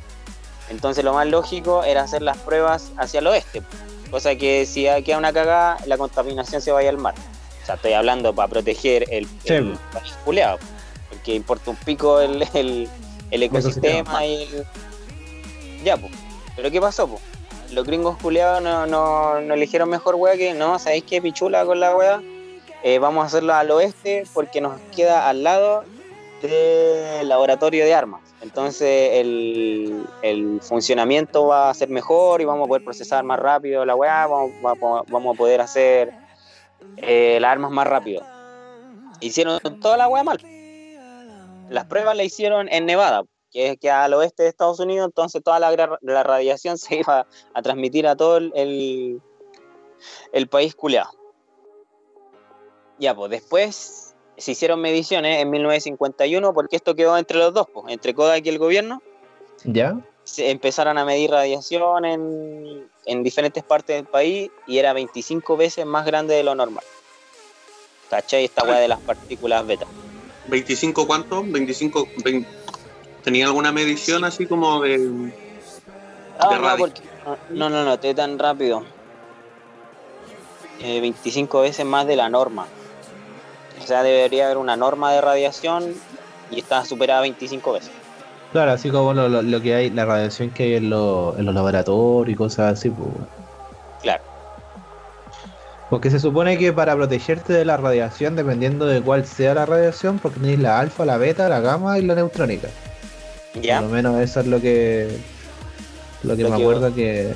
Entonces, 0.69 1.03
lo 1.03 1.13
más 1.13 1.27
lógico 1.27 1.83
era 1.83 2.03
hacer 2.03 2.21
las 2.21 2.37
pruebas 2.37 2.91
hacia 2.97 3.19
el 3.19 3.27
oeste, 3.27 3.61
pues. 3.61 4.09
cosa 4.09 4.35
que 4.35 4.65
si 4.65 4.87
queda 5.03 5.17
una 5.17 5.33
cagada, 5.33 5.77
la 5.85 5.97
contaminación 5.97 6.61
se 6.61 6.71
vaya 6.71 6.89
al 6.89 6.97
mar. 6.97 7.13
O 7.61 7.65
sea, 7.65 7.75
estoy 7.75 7.93
hablando 7.93 8.33
para 8.33 8.47
proteger 8.47 9.05
el, 9.09 9.25
Sí, 9.45 9.53
el 9.53 9.77
país 9.91 10.13
culeado, 10.25 10.57
porque 11.09 11.35
importa 11.35 11.71
un 11.71 11.77
pico 11.77 12.19
el, 12.19 12.47
el, 12.53 12.89
el 13.31 13.43
ecosistema 13.43 14.25
y 14.25 14.43
el. 14.43 14.65
Ya, 15.83 15.97
pues. 15.97 16.11
Pero 16.55 16.71
¿qué 16.71 16.79
pasó, 16.79 17.07
pues? 17.07 17.21
Los 17.71 17.85
gringos 17.85 18.17
culeados 18.17 18.61
no, 18.61 18.85
no, 18.85 19.41
no 19.41 19.53
eligieron 19.53 19.89
mejor 19.89 20.15
wea 20.15 20.37
que 20.37 20.53
no, 20.53 20.77
¿sabéis 20.77 21.03
qué 21.03 21.21
pichula 21.21 21.65
con 21.65 21.79
la 21.79 21.95
wea? 21.95 22.21
Eh, 22.83 22.99
vamos 22.99 23.23
a 23.23 23.27
hacerlo 23.27 23.53
al 23.53 23.71
oeste 23.71 24.25
porque 24.33 24.59
nos 24.59 24.77
queda 24.93 25.29
al 25.29 25.41
lado 25.43 25.85
del 26.41 27.29
laboratorio 27.29 27.85
de 27.85 27.93
armas. 27.93 28.21
Entonces 28.41 29.11
el, 29.13 30.59
funcionamiento 30.61 31.47
va 31.47 31.69
a 31.69 31.73
ser 31.73 31.87
mejor 31.87 32.41
y 32.41 32.45
vamos 32.45 32.65
a 32.65 32.67
poder 32.67 32.83
procesar 32.83 33.23
más 33.23 33.39
rápido 33.39 33.85
la 33.85 33.95
weá, 33.95 34.27
vamos, 34.27 34.51
a 34.61 35.37
poder 35.37 35.61
hacer 35.61 36.13
eh, 36.97 37.37
las 37.39 37.51
armas 37.53 37.71
más 37.71 37.87
rápido. 37.87 38.21
Hicieron 39.21 39.61
toda 39.79 39.95
la 39.95 40.09
weá 40.09 40.23
mal. 40.23 40.39
Las 41.69 41.85
pruebas 41.85 42.17
la 42.17 42.25
hicieron 42.25 42.67
en 42.67 42.85
Nevada, 42.85 43.23
que 43.49 43.69
es 43.69 43.77
que 43.79 43.89
al 43.89 44.13
oeste 44.13 44.43
de 44.43 44.49
Estados 44.49 44.81
Unidos, 44.81 45.05
entonces 45.05 45.41
toda 45.41 45.59
la, 45.59 46.23
radiación 46.23 46.77
se 46.77 46.97
iba 46.97 47.25
a 47.53 47.61
transmitir 47.61 48.05
a 48.07 48.17
todo 48.17 48.35
el, 48.35 49.21
el 50.33 50.47
país 50.49 50.75
culeado. 50.75 51.22
Ya, 53.03 53.13
pues 53.13 53.29
después 53.31 54.13
se 54.37 54.51
hicieron 54.53 54.79
mediciones 54.79 55.41
en 55.41 55.49
1951 55.49 56.53
porque 56.53 56.77
esto 56.77 56.95
quedó 56.95 57.17
entre 57.17 57.37
los 57.37 57.53
dos, 57.53 57.67
pues, 57.73 57.91
entre 57.91 58.13
Kodak 58.13 58.45
y 58.45 58.49
el 58.49 58.57
gobierno. 58.59 59.01
¿Ya? 59.65 59.99
Se 60.23 60.49
empezaron 60.51 60.97
a 60.97 61.03
medir 61.03 61.29
radiación 61.31 62.05
en, 62.05 62.87
en 63.05 63.23
diferentes 63.23 63.61
partes 63.61 63.97
del 63.97 64.05
país 64.05 64.49
y 64.67 64.77
era 64.77 64.93
25 64.93 65.57
veces 65.57 65.85
más 65.85 66.05
grande 66.05 66.33
de 66.33 66.43
lo 66.43 66.55
normal. 66.55 66.85
¿Cachai? 68.09 68.45
Esta 68.45 68.63
weá 68.63 68.79
de 68.79 68.87
las 68.87 69.01
partículas 69.01 69.67
beta. 69.67 69.85
¿25 70.49 71.05
cuánto? 71.05 71.43
25. 71.45 72.07
vein- 72.23 72.47
¿Tenía 73.21 73.47
alguna 73.47 73.73
medición 73.73 74.23
así 74.23 74.45
como 74.45 74.81
de.? 74.81 74.95
Ah, 76.39 76.49
De 76.49 76.55
no, 76.55 76.61
radio. 76.61 76.77
porque, 76.77 77.01
no, 77.49 77.69
no, 77.69 77.83
no, 77.83 77.99
te 77.99 78.13
tan 78.13 78.39
rápido. 78.39 78.85
Eh, 80.81 81.01
25 81.01 81.61
veces 81.61 81.85
más 81.85 82.07
de 82.07 82.15
la 82.15 82.29
norma. 82.29 82.65
O 83.81 83.85
sea, 83.87 84.03
debería 84.03 84.45
haber 84.45 84.57
una 84.57 84.75
norma 84.75 85.11
de 85.13 85.21
radiación 85.21 85.93
y 86.51 86.59
está 86.59 86.85
superada 86.85 87.21
25 87.21 87.73
veces. 87.73 87.91
Claro, 88.51 88.71
así 88.71 88.89
como 88.91 89.13
lo, 89.13 89.27
lo- 89.29 89.41
lo 89.41 89.61
que 89.61 89.73
hay, 89.75 89.89
la 89.89 90.05
radiación 90.05 90.51
que 90.51 90.63
hay 90.63 90.73
en, 90.75 90.89
los- 90.89 91.37
en 91.39 91.45
los 91.45 91.55
laboratorios 91.55 92.33
y 92.33 92.35
cosas 92.37 92.73
así, 92.79 92.89
pues. 92.89 93.09
Claro. 94.01 94.23
Porque 95.89 96.09
se 96.09 96.19
supone 96.19 96.57
que 96.57 96.73
para 96.73 96.95
protegerte 96.95 97.53
de 97.53 97.65
la 97.65 97.77
radiación, 97.77 98.35
dependiendo 98.35 98.85
de 98.85 99.01
cuál 99.01 99.25
sea 99.25 99.53
la 99.53 99.65
radiación, 99.65 100.19
porque 100.19 100.39
tenéis 100.39 100.59
la 100.59 100.79
alfa, 100.79 101.05
la 101.05 101.17
beta, 101.17 101.49
la 101.49 101.59
gamma 101.59 101.99
y 101.99 102.03
la 102.03 102.15
neutrónica. 102.15 102.67
Ya. 103.61 103.79
Por 103.79 103.89
lo 103.89 103.93
menos 103.95 104.19
eso 104.21 104.39
es 104.39 104.47
lo 104.47 104.59
que 104.59 105.17
lo 106.23 106.35
que 106.35 106.43
Lo 106.43 106.49
me 106.49 106.55
que- 106.57 106.61
acuerdo 106.63 106.95
que 106.95 107.33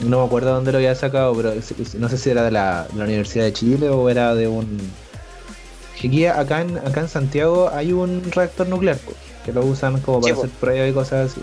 no 0.00 0.18
me 0.20 0.26
acuerdo 0.26 0.52
dónde 0.52 0.72
lo 0.72 0.78
había 0.78 0.94
sacado, 0.94 1.34
pero 1.34 1.52
no 1.98 2.08
sé 2.08 2.18
si 2.18 2.28
era 2.30 2.42
de 2.42 2.50
la, 2.50 2.86
de 2.90 2.98
la 2.98 3.04
Universidad 3.04 3.44
de 3.44 3.52
Chile 3.52 3.88
o 3.88 4.10
era 4.10 4.34
de 4.34 4.48
un 4.48 4.76
que 6.00 6.28
acá 6.28 6.60
en 6.60 6.78
acá 6.78 7.00
en 7.00 7.08
Santiago 7.08 7.70
hay 7.72 7.92
un 7.92 8.22
reactor 8.32 8.68
nuclear 8.68 8.98
que 9.44 9.52
lo 9.52 9.64
usan 9.64 10.00
como 10.00 10.20
para 10.20 10.34
Sí, 10.34 10.40
hacer 10.40 10.50
pruebas 10.50 10.90
y 10.90 10.92
cosas 10.92 11.30
así. 11.30 11.42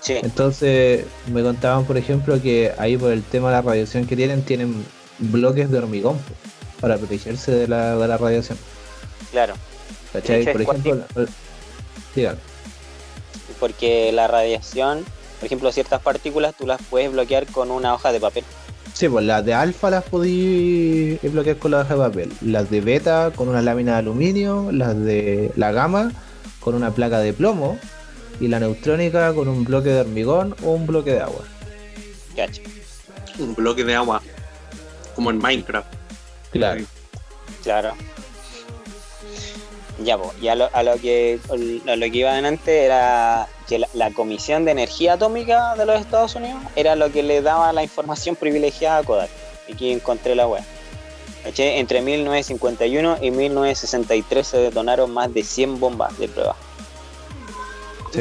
Sí. 0.00 0.14
Entonces 0.22 1.04
me 1.26 1.42
contaban, 1.42 1.84
por 1.84 1.96
ejemplo, 1.96 2.40
que 2.40 2.72
ahí 2.78 2.96
por 2.96 3.12
el 3.12 3.22
tema 3.22 3.48
de 3.50 3.56
la 3.56 3.62
radiación 3.62 4.06
que 4.06 4.16
tienen, 4.16 4.42
tienen 4.42 4.84
bloques 5.18 5.70
de 5.70 5.78
hormigón 5.78 6.18
para 6.80 6.96
protegerse 6.96 7.52
de 7.52 7.68
la, 7.68 7.96
de 7.96 8.08
la 8.08 8.16
radiación. 8.16 8.58
Claro. 9.30 9.54
¿Cachai? 10.12 10.44
Por 10.50 10.62
ejemplo, 10.62 11.04
eh, 11.16 11.26
dígame. 12.14 12.38
Porque 13.60 14.10
la 14.12 14.26
radiación, 14.26 15.04
por 15.38 15.46
ejemplo, 15.46 15.70
ciertas 15.70 16.00
partículas 16.00 16.54
tú 16.56 16.66
las 16.66 16.80
puedes 16.82 17.12
bloquear 17.12 17.46
con 17.46 17.70
una 17.70 17.94
hoja 17.94 18.10
de 18.10 18.20
papel. 18.20 18.44
Sí, 18.92 19.08
pues 19.08 19.24
las 19.24 19.44
de 19.44 19.54
alfa 19.54 19.90
las 19.90 20.04
podí 20.04 21.18
bloquear 21.22 21.56
con 21.56 21.70
la 21.70 21.80
hoja 21.80 21.94
de 21.94 22.00
papel. 22.00 22.32
Las 22.42 22.70
de 22.70 22.80
beta 22.80 23.32
con 23.34 23.48
una 23.48 23.62
lámina 23.62 23.92
de 23.92 23.98
aluminio. 23.98 24.70
Las 24.72 24.98
de 24.98 25.52
la 25.56 25.72
gamma 25.72 26.12
con 26.60 26.74
una 26.74 26.90
placa 26.90 27.18
de 27.18 27.32
plomo. 27.32 27.78
Y 28.40 28.48
la 28.48 28.60
neutrónica 28.60 29.32
con 29.34 29.48
un 29.48 29.64
bloque 29.64 29.90
de 29.90 30.00
hormigón 30.00 30.54
o 30.64 30.72
un 30.72 30.86
bloque 30.86 31.12
de 31.12 31.20
agua. 31.20 31.44
¿Cacha? 32.36 32.62
Un 33.38 33.54
bloque 33.54 33.84
de 33.84 33.94
agua. 33.94 34.22
Como 35.14 35.30
en 35.30 35.38
Minecraft. 35.38 35.92
Claro. 36.50 36.84
Claro. 37.62 37.94
Ya, 40.02 40.16
pues, 40.16 40.30
y 40.40 40.48
a 40.48 40.54
lo, 40.54 40.70
a 40.72 40.82
lo 40.82 40.96
que 40.96 41.38
a 41.86 41.96
lo 41.96 42.10
que 42.10 42.16
iba 42.16 42.30
adelante 42.30 42.84
era 42.84 43.48
que 43.68 43.78
la, 43.78 43.88
la 43.92 44.10
Comisión 44.12 44.64
de 44.64 44.70
Energía 44.70 45.14
Atómica 45.14 45.74
de 45.76 45.84
los 45.84 46.00
Estados 46.00 46.34
Unidos 46.34 46.62
era 46.74 46.96
lo 46.96 47.12
que 47.12 47.22
le 47.22 47.42
daba 47.42 47.72
la 47.72 47.82
información 47.82 48.34
privilegiada 48.34 48.98
a 48.98 49.02
Kodak. 49.02 49.30
Aquí 49.70 49.92
encontré 49.92 50.34
la 50.34 50.46
web. 50.46 50.62
Entre 51.44 52.02
1951 52.02 53.18
y 53.22 53.30
1963 53.30 54.46
se 54.46 54.58
detonaron 54.58 55.10
más 55.12 55.32
de 55.32 55.42
100 55.42 55.80
bombas 55.80 56.18
de 56.18 56.28
prueba. 56.28 56.54
Sí. 58.12 58.20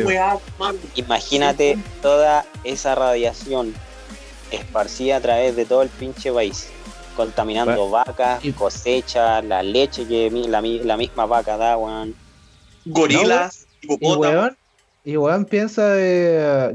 Imagínate 0.96 1.78
toda 2.02 2.46
esa 2.64 2.96
radiación 2.96 3.74
esparcida 4.52 5.18
a 5.18 5.22
través 5.22 5.56
de 5.56 5.66
todo 5.66 5.82
el 5.82 5.90
pinche 5.90 6.32
país, 6.32 6.70
contaminando 7.16 7.90
vacas, 7.90 8.44
y- 8.44 8.52
cosechas, 8.54 9.44
la 9.44 9.64
leche 9.64 10.08
que 10.08 10.30
la, 10.48 10.62
mi- 10.62 10.80
la 10.80 10.98
misma 10.98 11.26
vaca 11.26 11.58
da, 11.58 11.78
weón. 11.78 12.16
Gorilas, 12.86 13.68
Y 13.82 14.14
weón, 14.16 14.58
y 15.04 15.18
weón 15.18 15.46
piensa 15.46 15.96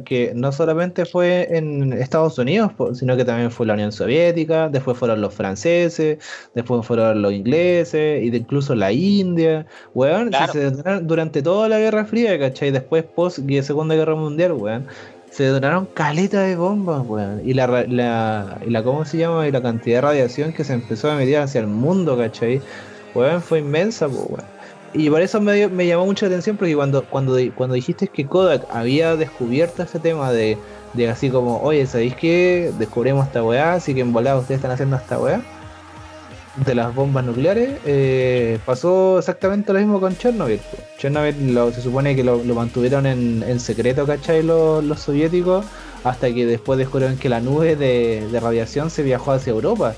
que 0.04 0.32
no 0.34 0.50
solamente 0.52 1.04
fue 1.04 1.46
en 1.50 1.92
Estados 1.92 2.38
Unidos, 2.38 2.72
sino 2.94 3.16
que 3.16 3.24
también 3.24 3.50
fue 3.50 3.66
la 3.66 3.74
Unión 3.74 3.92
Soviética, 3.92 4.68
después 4.68 4.96
fueron 4.96 5.20
los 5.20 5.34
franceses, 5.34 6.18
después 6.54 6.86
fueron 6.86 7.22
los 7.22 7.32
ingleses, 7.32 8.22
y 8.22 8.30
de 8.30 8.38
incluso 8.38 8.74
la 8.74 8.92
India. 8.92 9.66
Weón, 9.94 10.30
si 10.32 10.52
se 10.52 10.70
durante 11.02 11.42
toda 11.42 11.68
la 11.68 11.78
Guerra 11.78 12.04
Fría, 12.06 12.38
¿cachai? 12.38 12.70
Después, 12.70 13.04
post 13.04 13.38
Segunda 13.62 13.94
Guerra 13.94 14.14
Mundial, 14.14 14.52
weón. 14.52 14.86
Se 15.34 15.42
detonaron 15.42 15.86
caleta 15.86 16.42
de 16.42 16.54
bombas, 16.54 17.04
weón. 17.04 17.42
Y 17.44 17.54
la, 17.54 17.66
la, 17.66 18.56
y 18.64 18.70
la, 18.70 18.82
¿cómo 18.84 19.04
se 19.04 19.18
llama? 19.18 19.48
Y 19.48 19.50
la 19.50 19.60
cantidad 19.60 19.96
de 19.96 20.00
radiación 20.02 20.52
que 20.52 20.62
se 20.62 20.74
empezó 20.74 21.10
a 21.10 21.16
emitir 21.16 21.38
hacia 21.38 21.60
el 21.60 21.66
mundo, 21.66 22.16
¿cachai? 22.16 22.62
Weón, 23.16 23.42
fue 23.42 23.58
inmensa, 23.58 24.06
po, 24.08 24.26
weón. 24.28 24.44
Y 24.92 25.10
por 25.10 25.20
eso 25.22 25.40
me, 25.40 25.66
me 25.66 25.88
llamó 25.88 26.06
mucho 26.06 26.26
la 26.26 26.28
atención, 26.28 26.56
porque 26.56 26.76
cuando, 26.76 27.04
cuando, 27.06 27.36
cuando 27.56 27.74
dijiste 27.74 28.06
que 28.06 28.28
Kodak 28.28 28.64
había 28.70 29.16
descubierto 29.16 29.82
ese 29.82 29.98
tema 29.98 30.30
de, 30.30 30.56
de 30.92 31.08
así 31.10 31.30
como, 31.30 31.60
oye, 31.62 31.84
¿sabéis 31.86 32.14
qué? 32.14 32.72
Descubrimos 32.78 33.26
esta 33.26 33.42
weá, 33.42 33.72
así 33.74 33.92
que 33.92 34.02
en 34.02 34.12
volada 34.12 34.38
ustedes 34.38 34.58
están 34.58 34.70
haciendo 34.70 34.94
esta 34.94 35.18
weá 35.18 35.42
de 36.56 36.74
las 36.74 36.94
bombas 36.94 37.24
nucleares, 37.24 37.78
eh, 37.84 38.58
pasó 38.64 39.18
exactamente 39.18 39.72
lo 39.72 39.78
mismo 39.80 40.00
con 40.00 40.16
Chernobyl. 40.16 40.60
Chernobyl 40.98 41.52
lo- 41.54 41.72
se 41.72 41.82
supone 41.82 42.14
que 42.14 42.22
lo, 42.22 42.38
mantuvieron 42.54 43.06
en, 43.06 43.42
en 43.46 43.58
secreto, 43.58 44.06
¿cachai? 44.06 44.42
Los, 44.42 44.84
los 44.84 45.00
soviéticos, 45.00 45.64
hasta 46.04 46.32
que 46.32 46.46
después 46.46 46.78
descubrieron 46.78 47.16
que 47.16 47.28
la 47.28 47.40
nube 47.40 47.74
de, 47.76 48.28
de 48.30 48.40
radiación 48.40 48.90
se 48.90 49.02
viajó 49.02 49.32
hacia 49.32 49.50
Europa 49.52 49.94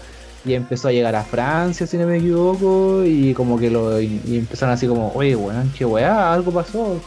y 0.47 0.55
empezó 0.55 0.89
a 0.89 0.93
llegar 0.93 1.15
a 1.16 1.24
Francia, 1.24 1.87
si 1.87 1.99
no 1.99 2.07
me 2.07 2.19
equivoco, 2.19 3.03
y 3.05 3.35
como 3.35 3.59
que 3.59 3.69
lo 3.70 4.01
y, 4.01 4.20
empezaron 4.27 4.73
así 4.74 4.87
como, 4.87 5.12
oye, 5.15 5.35
weón, 5.37 5.73
qué 5.77 5.85
weá, 5.85 6.33
algo 6.33 6.53
pasó. 6.53 7.01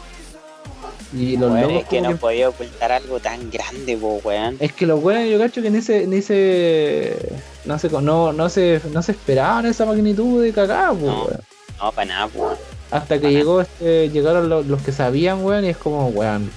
Y 1.12 1.36
los 1.36 1.50
locos 1.60 1.82
es 1.82 1.88
que 1.88 2.00
no 2.00 2.10
que- 2.10 2.16
podía 2.16 2.48
ocultar 2.48 2.92
algo 2.92 3.18
tan 3.18 3.50
grande, 3.50 3.96
po, 3.96 4.20
weón. 4.24 4.56
es 4.60 4.72
que 4.72 4.86
los 4.86 5.02
weones 5.02 5.30
yo 5.30 5.38
cacho 5.38 5.60
que 5.60 5.70
ni 5.70 5.82
se, 5.82 6.06
ni 6.06 6.22
se 6.22 7.16
no 7.64 7.78
se 7.80 7.88
no, 7.90 8.32
no 8.32 8.48
se 8.48 8.80
no 8.92 9.02
se 9.02 9.12
esperaban 9.12 9.66
esa 9.66 9.84
magnitud 9.86 10.42
de 10.42 10.52
cagada, 10.52 10.90
po, 10.90 11.06
No. 11.06 11.24
weón. 11.24 11.40
No, 11.80 11.92
para 11.92 12.04
nada, 12.06 12.28
po. 12.28 12.52
Hasta 12.92 13.20
que 13.20 13.30
llegó 13.32 13.60
este, 13.60 14.08
llegaron 14.10 14.48
los, 14.48 14.66
los 14.66 14.82
que 14.82 14.92
sabían, 14.92 15.44
weón, 15.44 15.64
y 15.64 15.68
es 15.70 15.76
como, 15.76 16.08
weón. 16.08 16.50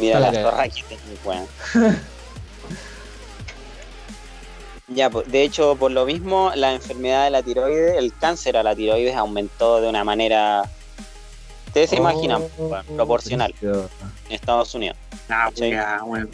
Mira 0.00 0.20
la 0.20 0.30
la 0.30 0.42
zorra 0.42 0.68
que 0.68 0.82
tengo, 0.88 1.00
weón. 1.24 1.46
Ya, 4.92 5.08
pues, 5.08 5.30
de 5.30 5.42
hecho, 5.44 5.76
por 5.76 5.92
lo 5.92 6.04
mismo, 6.04 6.50
la 6.56 6.72
enfermedad 6.74 7.24
de 7.24 7.30
la 7.30 7.42
tiroides, 7.44 7.96
el 7.96 8.12
cáncer 8.16 8.56
a 8.56 8.64
la 8.64 8.74
tiroides 8.74 9.14
aumentó 9.14 9.80
de 9.80 9.88
una 9.88 10.02
manera, 10.02 10.64
ustedes 11.70 11.90
se 11.90 11.96
imaginan, 11.96 12.42
Oh, 12.58 12.66
weón, 12.66 12.86
proporcional 12.96 13.52
brígido. 13.52 13.88
en 14.28 14.32
Estados 14.32 14.74
Unidos. 14.74 14.96
Ah, 15.28 15.50
Sí. 15.54 15.62
weá, 15.70 16.02
weón. 16.04 16.28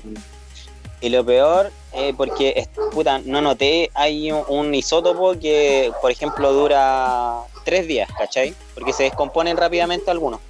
Y 1.03 1.11
lo 1.11 1.25
peor, 1.27 1.71
eh, 1.93 2.15
porque, 2.17 2.55
es- 2.57 2.69
puta, 2.93 3.19
no 3.19 3.43
noté, 3.43 3.91
hay 3.93 4.33
un, 4.33 4.43
un 4.49 4.75
isótopo 4.75 5.39
que, 5.39 5.93
por 6.01 6.11
ejemplo, 6.11 6.53
dura 6.55 7.43
tres 7.65 7.87
días, 7.87 8.09
¿cachai? 8.17 8.55
Porque 8.75 8.95
se 8.95 9.03
descomponen 9.03 9.59
rápidamente 9.59 10.11
algunos, 10.11 10.41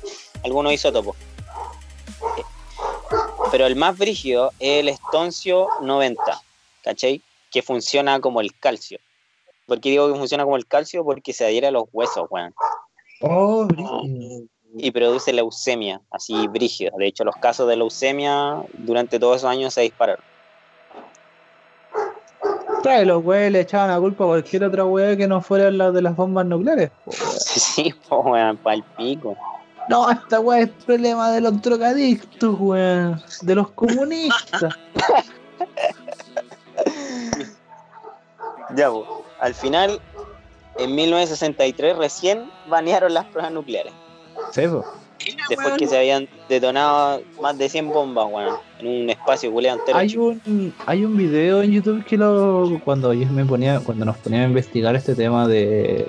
algunos 0.44 0.72
isótopos. 0.72 1.16
Pero 3.50 3.66
el 3.66 3.74
más 3.76 3.98
brígido 3.98 4.52
es 4.60 4.80
el 4.80 4.88
estoncio 4.88 5.68
90, 5.80 6.22
¿cachai? 6.84 7.22
Que 7.50 7.62
funciona 7.62 8.20
como 8.20 8.40
el 8.40 8.56
calcio. 8.58 8.98
¿Por 9.66 9.80
qué 9.80 9.90
digo 9.90 10.12
que 10.12 10.18
funciona 10.18 10.44
como 10.44 10.56
el 10.56 10.66
calcio? 10.66 11.04
Porque 11.04 11.32
se 11.32 11.44
adhiere 11.44 11.66
a 11.66 11.70
los 11.72 11.84
huesos, 11.92 12.26
weón. 12.30 12.54
Oh, 13.20 13.64
brígido. 13.64 14.02
Y 14.78 14.90
produce 14.90 15.32
leucemia, 15.32 16.00
así 16.10 16.46
brígido. 16.48 16.92
De 16.98 17.06
hecho, 17.06 17.24
los 17.24 17.36
casos 17.36 17.68
de 17.68 17.76
leucemia 17.76 18.62
durante 18.74 19.18
todos 19.18 19.38
esos 19.38 19.50
años 19.50 19.72
se 19.72 19.82
dispararon. 19.82 20.22
Claro, 22.82 23.02
y 23.02 23.04
los 23.06 23.24
weones 23.24 23.52
le 23.52 23.60
echaban 23.60 23.90
la 23.90 23.98
culpa 23.98 24.24
a 24.24 24.26
cualquier 24.28 24.64
otra 24.64 24.84
weá 24.84 25.16
que 25.16 25.26
no 25.26 25.40
fuera 25.40 25.70
la 25.70 25.90
de 25.90 26.02
las 26.02 26.14
bombas 26.14 26.46
nucleares, 26.46 26.90
po. 27.04 27.10
Sí, 27.56 27.92
pues, 28.08 28.20
weón, 28.24 28.56
pa'l 28.58 28.84
pico. 28.96 29.36
No, 29.88 30.10
esta 30.10 30.40
weá 30.40 30.60
es 30.60 30.70
problema 30.84 31.30
de 31.32 31.40
los 31.40 31.60
drogadictos, 31.62 32.56
weón. 32.58 33.20
De 33.42 33.54
los 33.54 33.70
comunistas. 33.70 34.74
Ya, 38.74 38.90
pues, 38.90 39.04
al 39.40 39.54
final, 39.54 40.00
en 40.78 40.94
1963 40.94 41.96
recién 41.96 42.50
banearon 42.68 43.14
las 43.14 43.24
pruebas 43.26 43.52
nucleares. 43.52 43.92
Después 45.48 45.74
que 45.78 45.86
se 45.86 45.96
habían 45.98 46.28
detonado 46.48 47.22
más 47.42 47.56
de 47.58 47.68
100 47.68 47.88
bombas, 47.88 48.26
weón, 48.30 48.54
en 48.80 48.86
un 49.04 49.10
espacio 49.10 49.50
culeado 49.50 49.78
entero. 49.80 49.98
Hay 49.98 50.16
un, 50.16 50.74
hay 50.86 51.04
un 51.04 51.16
video 51.16 51.62
en 51.62 51.72
YouTube 51.72 52.04
que 52.04 52.16
lo 52.16 52.80
cuando 52.84 53.12
yo 53.14 53.26
me 53.32 53.44
ponía, 53.44 53.80
cuando 53.80 54.04
nos 54.04 54.16
ponían 54.18 54.42
a 54.42 54.46
investigar 54.48 54.94
este 54.94 55.14
tema 55.14 55.48
de 55.48 56.06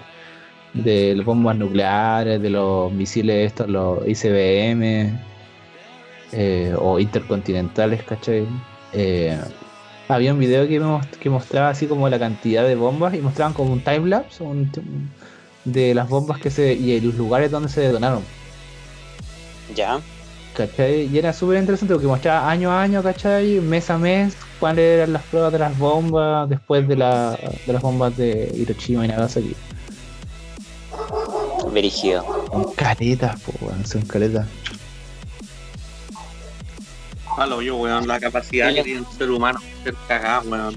de 0.74 1.16
las 1.16 1.26
bombas 1.26 1.56
nucleares, 1.58 2.40
de 2.42 2.50
los 2.52 2.92
misiles 2.92 3.48
estos, 3.48 3.68
los 3.68 4.08
ICBM 4.08 5.18
eh, 6.34 6.76
o 6.78 7.00
intercontinentales, 7.00 8.04
¿cachai? 8.04 8.46
Eh, 8.94 9.40
había 10.08 10.34
un 10.34 10.40
video 10.40 10.68
que, 10.68 10.80
mos- 10.80 11.06
que 11.20 11.30
mostraba 11.30 11.70
así 11.70 11.88
como 11.88 12.08
la 12.10 12.20
cantidad 12.20 12.64
de 12.68 12.76
bombas 12.76 13.14
y 13.16 13.20
mostraban 13.22 13.54
como 13.54 13.74
un 13.74 13.80
timelapse 13.82 14.44
un, 14.44 14.70
de 15.72 15.94
las 15.94 16.10
bombas 16.10 16.40
que 16.40 16.50
se 16.50 16.74
y 16.74 17.00
los 17.00 17.16
lugares 17.16 17.52
donde 17.52 17.70
se 17.70 17.82
detonaron. 17.82 18.24
Ya, 19.76 20.00
¿Cachai? 20.58 21.06
Y 21.06 21.20
era 21.20 21.34
súper 21.34 21.60
interesante 21.60 21.94
porque 21.94 22.08
mostraba 22.08 22.50
año 22.50 22.72
a 22.72 22.82
año, 22.82 23.04
¿cachai? 23.04 23.60
Mes 23.60 23.92
a 23.92 23.98
mes, 24.00 24.36
cuáles 24.60 24.98
eran 24.98 25.14
las 25.14 25.22
pruebas 25.26 25.54
de 25.54 25.60
las 25.60 25.78
bombas 25.78 26.50
después 26.50 26.88
de, 26.88 26.96
la, 26.96 27.38
de 27.68 27.74
las 27.74 27.80
bombas 27.80 28.18
de 28.18 28.52
Hiroshima 28.56 29.06
y 29.06 29.08
Nagasaki. 29.08 29.56
brígido. 31.72 32.26
Son 32.52 32.74
caretas, 32.74 33.40
po, 33.42 33.54
weón, 33.62 33.86
son 33.86 34.02
caretas. 34.02 34.48
Palo 37.36 37.62
yo, 37.62 37.78
weón, 37.78 38.08
la 38.08 38.20
capacidad 38.20 38.74
que 38.74 38.82
tiene 38.82 39.02
un 39.02 39.12
ser 39.16 39.30
humano 39.30 39.60
de 39.60 39.92
ser 39.92 39.96
cagado, 40.08 40.50
weón. 40.50 40.76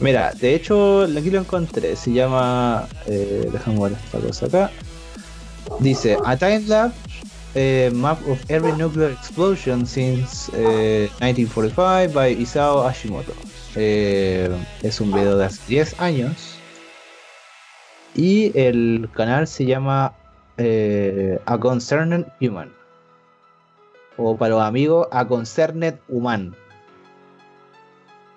Mira, 0.00 0.32
de 0.32 0.54
hecho, 0.54 1.02
aquí 1.02 1.30
lo 1.30 1.40
encontré, 1.40 1.94
se 1.94 2.12
llama. 2.12 2.88
Eh, 3.06 3.48
déjame 3.52 3.80
ver 3.80 3.92
esta 3.92 4.18
cosa 4.18 4.46
acá. 4.46 4.70
Dice: 5.78 6.16
A 6.24 6.36
time 6.36 6.62
lapse 6.66 7.10
eh, 7.54 7.90
Map 7.92 8.18
of 8.28 8.38
Every 8.48 8.72
Nuclear 8.72 9.10
Explosion 9.10 9.86
since 9.86 10.50
eh, 10.54 11.10
1945 11.20 12.14
by 12.14 12.32
Isao 12.32 12.84
Hashimoto. 12.84 13.32
Eh, 13.76 14.48
es 14.82 15.00
un 15.00 15.12
video 15.12 15.36
de 15.36 15.46
hace 15.46 15.60
10 15.68 16.00
años. 16.00 16.56
Y 18.14 18.56
el 18.58 19.08
canal 19.14 19.46
se 19.46 19.64
llama 19.64 20.14
eh, 20.56 21.38
A 21.46 21.58
Concerned 21.58 22.26
Human. 22.40 22.72
O 24.16 24.36
para 24.36 24.54
los 24.54 24.62
amigos, 24.62 25.08
A 25.10 25.26
Concerned 25.26 25.98
Human. 26.08 26.54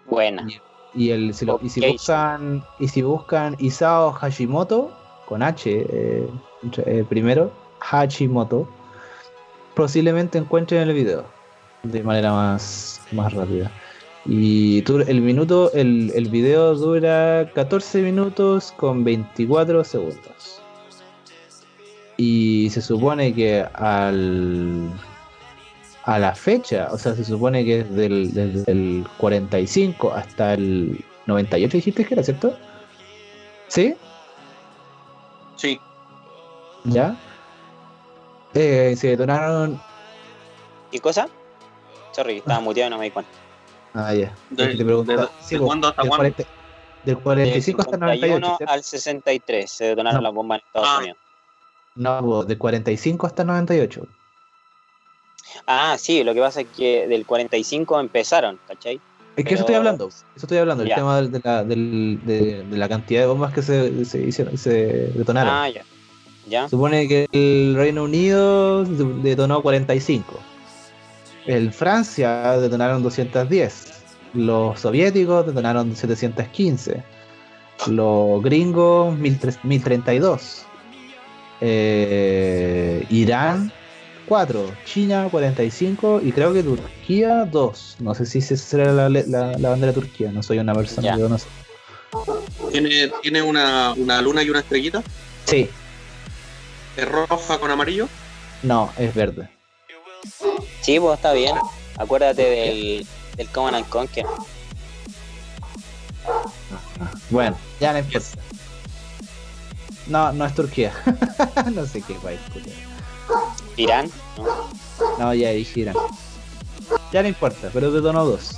Buena. 0.07 0.47
Y, 0.95 1.09
el, 1.09 1.33
si 1.33 1.45
lo- 1.45 1.59
y 1.61 1.69
si 1.69 1.81
buscan 1.87 2.63
y 2.79 2.87
si 2.87 3.01
buscan 3.01 3.55
Isao 3.59 4.11
Hashimoto 4.11 4.91
con 5.25 5.41
H 5.41 5.69
eh, 5.89 6.29
eh, 6.85 7.05
primero 7.09 7.51
Hashimoto 7.79 8.67
posiblemente 9.73 10.37
encuentren 10.37 10.83
el 10.87 10.93
video 10.93 11.25
de 11.83 12.03
manera 12.03 12.31
más, 12.31 13.01
más 13.11 13.33
rápida. 13.33 13.71
Y 14.25 14.81
el 15.07 15.19
minuto, 15.21 15.73
el, 15.73 16.11
el 16.15 16.29
video 16.29 16.75
dura 16.75 17.51
14 17.53 18.01
minutos 18.01 18.71
con 18.77 19.03
24 19.03 19.83
segundos. 19.83 20.61
Y 22.15 22.69
se 22.69 22.81
supone 22.81 23.33
que 23.33 23.65
al 23.73 24.89
a 26.05 26.19
la 26.19 26.35
fecha, 26.35 26.89
o 26.91 26.97
sea, 26.97 27.13
se 27.15 27.23
supone 27.23 27.63
que 27.63 27.79
es 27.81 27.95
del, 27.95 28.33
desde 28.33 28.71
el 28.71 29.07
45 29.17 30.11
hasta 30.13 30.53
el 30.53 31.03
98, 31.27 31.77
dijiste 31.77 32.05
que 32.05 32.13
era, 32.13 32.23
¿cierto? 32.23 32.57
¿Sí? 33.67 33.95
Sí. 35.55 35.79
¿Ya? 36.83 37.15
Eh, 38.53 38.95
se 38.97 39.07
detonaron. 39.09 39.81
¿Qué 40.91 40.99
cosa? 40.99 41.27
Sorry, 42.11 42.37
estaba 42.37 42.59
muteado 42.59 42.89
y 42.89 42.91
no 42.91 42.97
me 42.99 43.05
di 43.05 43.11
cuenta. 43.11 43.31
Ah, 43.93 44.13
ya. 44.13 44.33
¿De, 44.49 44.75
Te 44.75 44.85
pregunto- 44.85 45.15
de- 45.15 45.27
sí, 45.41 45.55
de 45.57 45.61
cuándo 45.61 45.87
hasta 45.87 46.01
del, 46.01 46.09
cuándo? 46.09 46.33
40 46.35 46.43
del 47.05 47.17
45 47.17 47.81
hasta 47.81 47.95
el 47.95 47.99
98. 48.01 48.35
51 48.35 48.57
¿cierto? 48.57 48.73
al 48.73 48.83
63 48.83 49.71
se 49.71 49.83
detonaron 49.85 50.17
No. 50.21 50.27
las 50.27 50.33
bombas 50.33 50.59
en 50.59 50.65
Estados 50.67 50.87
Ah. 50.91 50.97
Unidos. 50.99 51.17
No, 51.95 52.43
del 52.43 52.57
45 52.57 53.27
hasta 53.27 53.41
el 53.43 53.47
98. 53.47 54.07
Ah, 55.67 55.95
sí, 55.99 56.23
lo 56.23 56.33
que 56.33 56.39
pasa 56.39 56.61
es 56.61 56.67
que 56.75 57.07
del 57.07 57.25
45 57.25 57.99
empezaron, 57.99 58.59
¿cachai? 58.67 58.99
Es 59.35 59.45
que 59.45 59.53
eso 59.55 59.61
estoy 59.61 59.75
hablando. 59.75 60.07
Eso 60.07 60.23
estoy 60.35 60.57
hablando. 60.59 60.83
El 60.83 60.89
Ya. 60.89 60.95
tema 60.95 61.15
del- 61.17 61.31
de 61.31 61.41
la, 61.43 61.63
del- 61.63 62.19
de, 62.23 62.63
de 62.63 62.77
la 62.77 62.87
cantidad 62.87 63.21
de 63.21 63.27
bombas 63.27 63.51
que 63.53 63.61
se, 63.63 64.05
se, 64.05 64.21
hicieron, 64.21 64.57
se 64.57 64.71
detonaron. 65.15 65.53
Ah, 65.53 65.69
ya. 65.69 65.83
¿Ya? 66.47 66.67
Supone 66.69 67.07
que 67.07 67.27
el 67.31 67.73
Reino 67.75 68.03
Unido 68.03 68.83
de- 68.83 69.29
detonó 69.29 69.61
45. 69.61 70.39
El 71.47 71.71
Francia 71.73 72.57
detonaron 72.59 73.01
210. 73.01 73.91
Los 74.33 74.79
soviéticos 74.81 75.45
detonaron 75.45 75.95
715. 75.95 77.01
Los 77.87 78.41
gringos 78.43 79.17
1003 79.17 79.59
1032. 79.63 80.65
Eh, 81.61 83.05
Irán 83.09 83.71
4. 84.27 84.75
China 84.85 85.27
45. 85.29 86.21
Y 86.23 86.31
creo 86.31 86.53
que 86.53 86.63
Turquía 86.63 87.45
2. 87.45 87.97
No 87.99 88.13
sé 88.15 88.25
si 88.25 88.39
esa 88.39 88.55
será 88.57 88.91
la, 88.91 89.09
la- 89.09 89.57
la 89.57 89.69
bandera 89.69 89.91
de 89.91 89.99
Turquía. 90.01 90.31
No 90.31 90.41
soy 90.43 90.59
una 90.59 90.73
persona 90.73 91.15
que 91.15 91.21
conoce. 91.23 91.47
¿Tiene, 92.71 93.11
tiene 93.21 93.41
una, 93.41 93.93
una 93.93 94.21
luna 94.21 94.43
y 94.43 94.49
una 94.49 94.59
estrellita? 94.59 95.03
Sí. 95.45 95.69
¿Es 96.95 97.07
roja 97.09 97.57
con 97.59 97.71
amarillo? 97.71 98.07
No, 98.61 98.91
es 98.97 99.13
verde. 99.13 99.49
Sí, 100.81 100.99
pues 100.99 101.15
está 101.15 101.33
bien. 101.33 101.55
Acuérdate 101.97 102.43
del, 102.43 103.07
del 103.35 103.47
Command 103.49 103.75
and 103.77 103.89
Conquer. 103.89 104.25
Bueno, 107.29 107.57
ya 107.79 107.93
no 107.93 107.99
importa. 107.99 108.27
No, 110.07 110.31
no 110.33 110.45
es 110.45 110.53
Turquía. 110.55 110.93
no 111.73 111.85
sé 111.85 112.01
qué 112.01 112.13
país, 112.15 112.39
culiao. 112.51 112.82
Irán, 113.77 114.09
¿no? 114.37 114.45
No, 115.17 115.33
ya 115.33 115.49
dije 115.51 115.81
Irán. 115.81 115.95
Ya 117.11 117.21
no 117.21 117.27
importa, 117.27 117.69
pero 117.73 117.91
detonó 117.91 118.25
dos. 118.25 118.51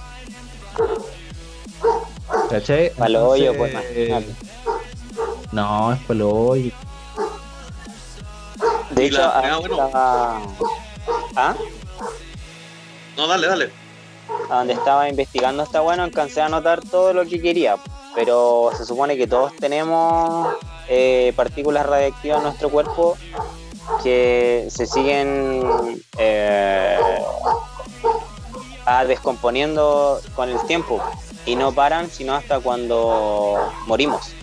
¿Cachai? 2.49 2.91
Palo 2.91 3.29
hoyo, 3.29 3.53
pues, 3.57 3.73
Entonces, 3.73 4.07
imagínate. 4.09 4.35
No, 5.51 5.93
es 5.93 5.99
palo 6.01 6.29
hoyo. 6.31 6.71
De 8.91 9.05
hecho, 9.05 9.17
la- 9.17 9.27
ah, 9.29 9.41
ah, 9.51 9.57
bueno. 9.59 9.75
estaba... 9.85 10.41
¿Ah? 11.35 11.55
No, 13.17 13.27
dale, 13.27 13.47
dale. 13.47 13.69
a 14.49 14.57
donde 14.57 14.73
estaba 14.73 15.09
investigando 15.09 15.63
está 15.63 15.81
bueno, 15.81 16.03
alcancé 16.03 16.41
a 16.41 16.49
notar 16.49 16.81
todo 16.81 17.13
lo 17.13 17.25
que 17.25 17.41
quería, 17.41 17.77
pero 18.13 18.71
se 18.77 18.85
supone 18.85 19.17
que 19.17 19.27
todos 19.27 19.55
tenemos 19.57 20.53
eh, 20.87 21.33
partículas 21.35 21.85
radiactivas 21.85 22.37
en 22.39 22.43
nuestro 22.43 22.69
cuerpo 22.69 23.17
que 24.03 24.67
se 24.69 24.85
siguen 24.85 25.63
eh, 26.17 26.97
a 28.85 29.05
descomponiendo 29.05 30.19
con 30.35 30.49
el 30.49 30.59
tiempo 30.67 31.01
y 31.45 31.55
no 31.55 31.71
paran 31.71 32.09
sino 32.09 32.33
hasta 32.33 32.59
cuando 32.59 33.57
morimos. 33.87 34.33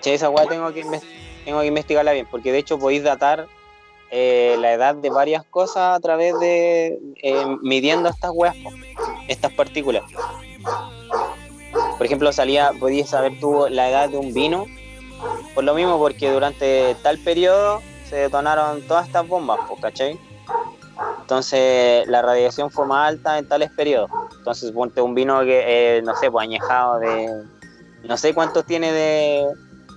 Che, 0.00 0.14
esa 0.14 0.30
weá 0.30 0.46
tengo 0.46 0.72
que, 0.72 0.84
tengo 1.44 1.60
que 1.60 1.66
investigarla 1.66 2.12
bien, 2.12 2.26
porque 2.30 2.52
de 2.52 2.58
hecho 2.58 2.78
podéis 2.78 3.02
datar 3.02 3.46
eh, 4.10 4.56
la 4.58 4.72
edad 4.72 4.94
de 4.94 5.10
varias 5.10 5.44
cosas 5.44 5.96
a 5.96 6.00
través 6.00 6.38
de 6.38 6.98
eh, 7.22 7.46
midiendo 7.62 8.08
estas 8.08 8.30
weas, 8.32 8.56
estas 9.28 9.52
partículas. 9.52 10.04
Por 11.96 12.06
ejemplo, 12.06 12.32
salía, 12.32 12.72
podías 12.78 13.10
saber 13.10 13.38
tú 13.40 13.66
la 13.68 13.88
edad 13.88 14.08
de 14.08 14.16
un 14.16 14.32
vino, 14.32 14.66
por 15.54 15.64
lo 15.64 15.74
mismo 15.74 15.98
porque 15.98 16.30
durante 16.30 16.96
tal 17.02 17.18
periodo 17.18 17.80
se 18.08 18.16
detonaron 18.16 18.82
todas 18.82 19.06
estas 19.06 19.26
bombas, 19.26 19.58
¿cachai? 19.80 20.18
Entonces 21.20 22.06
la 22.06 22.22
radiación 22.22 22.70
fue 22.70 22.86
más 22.86 23.08
alta 23.08 23.38
en 23.38 23.48
tales 23.48 23.70
periodos. 23.70 24.10
Entonces 24.38 24.70
ponte 24.72 25.00
un 25.00 25.14
vino 25.14 25.40
que, 25.40 25.96
eh, 25.98 26.02
no 26.02 26.14
sé, 26.16 26.30
pues 26.30 26.44
añejado 26.44 26.98
de... 26.98 27.44
No 28.02 28.18
sé 28.18 28.34
cuántos 28.34 28.66
tiene 28.66 28.92
de, 28.92 29.46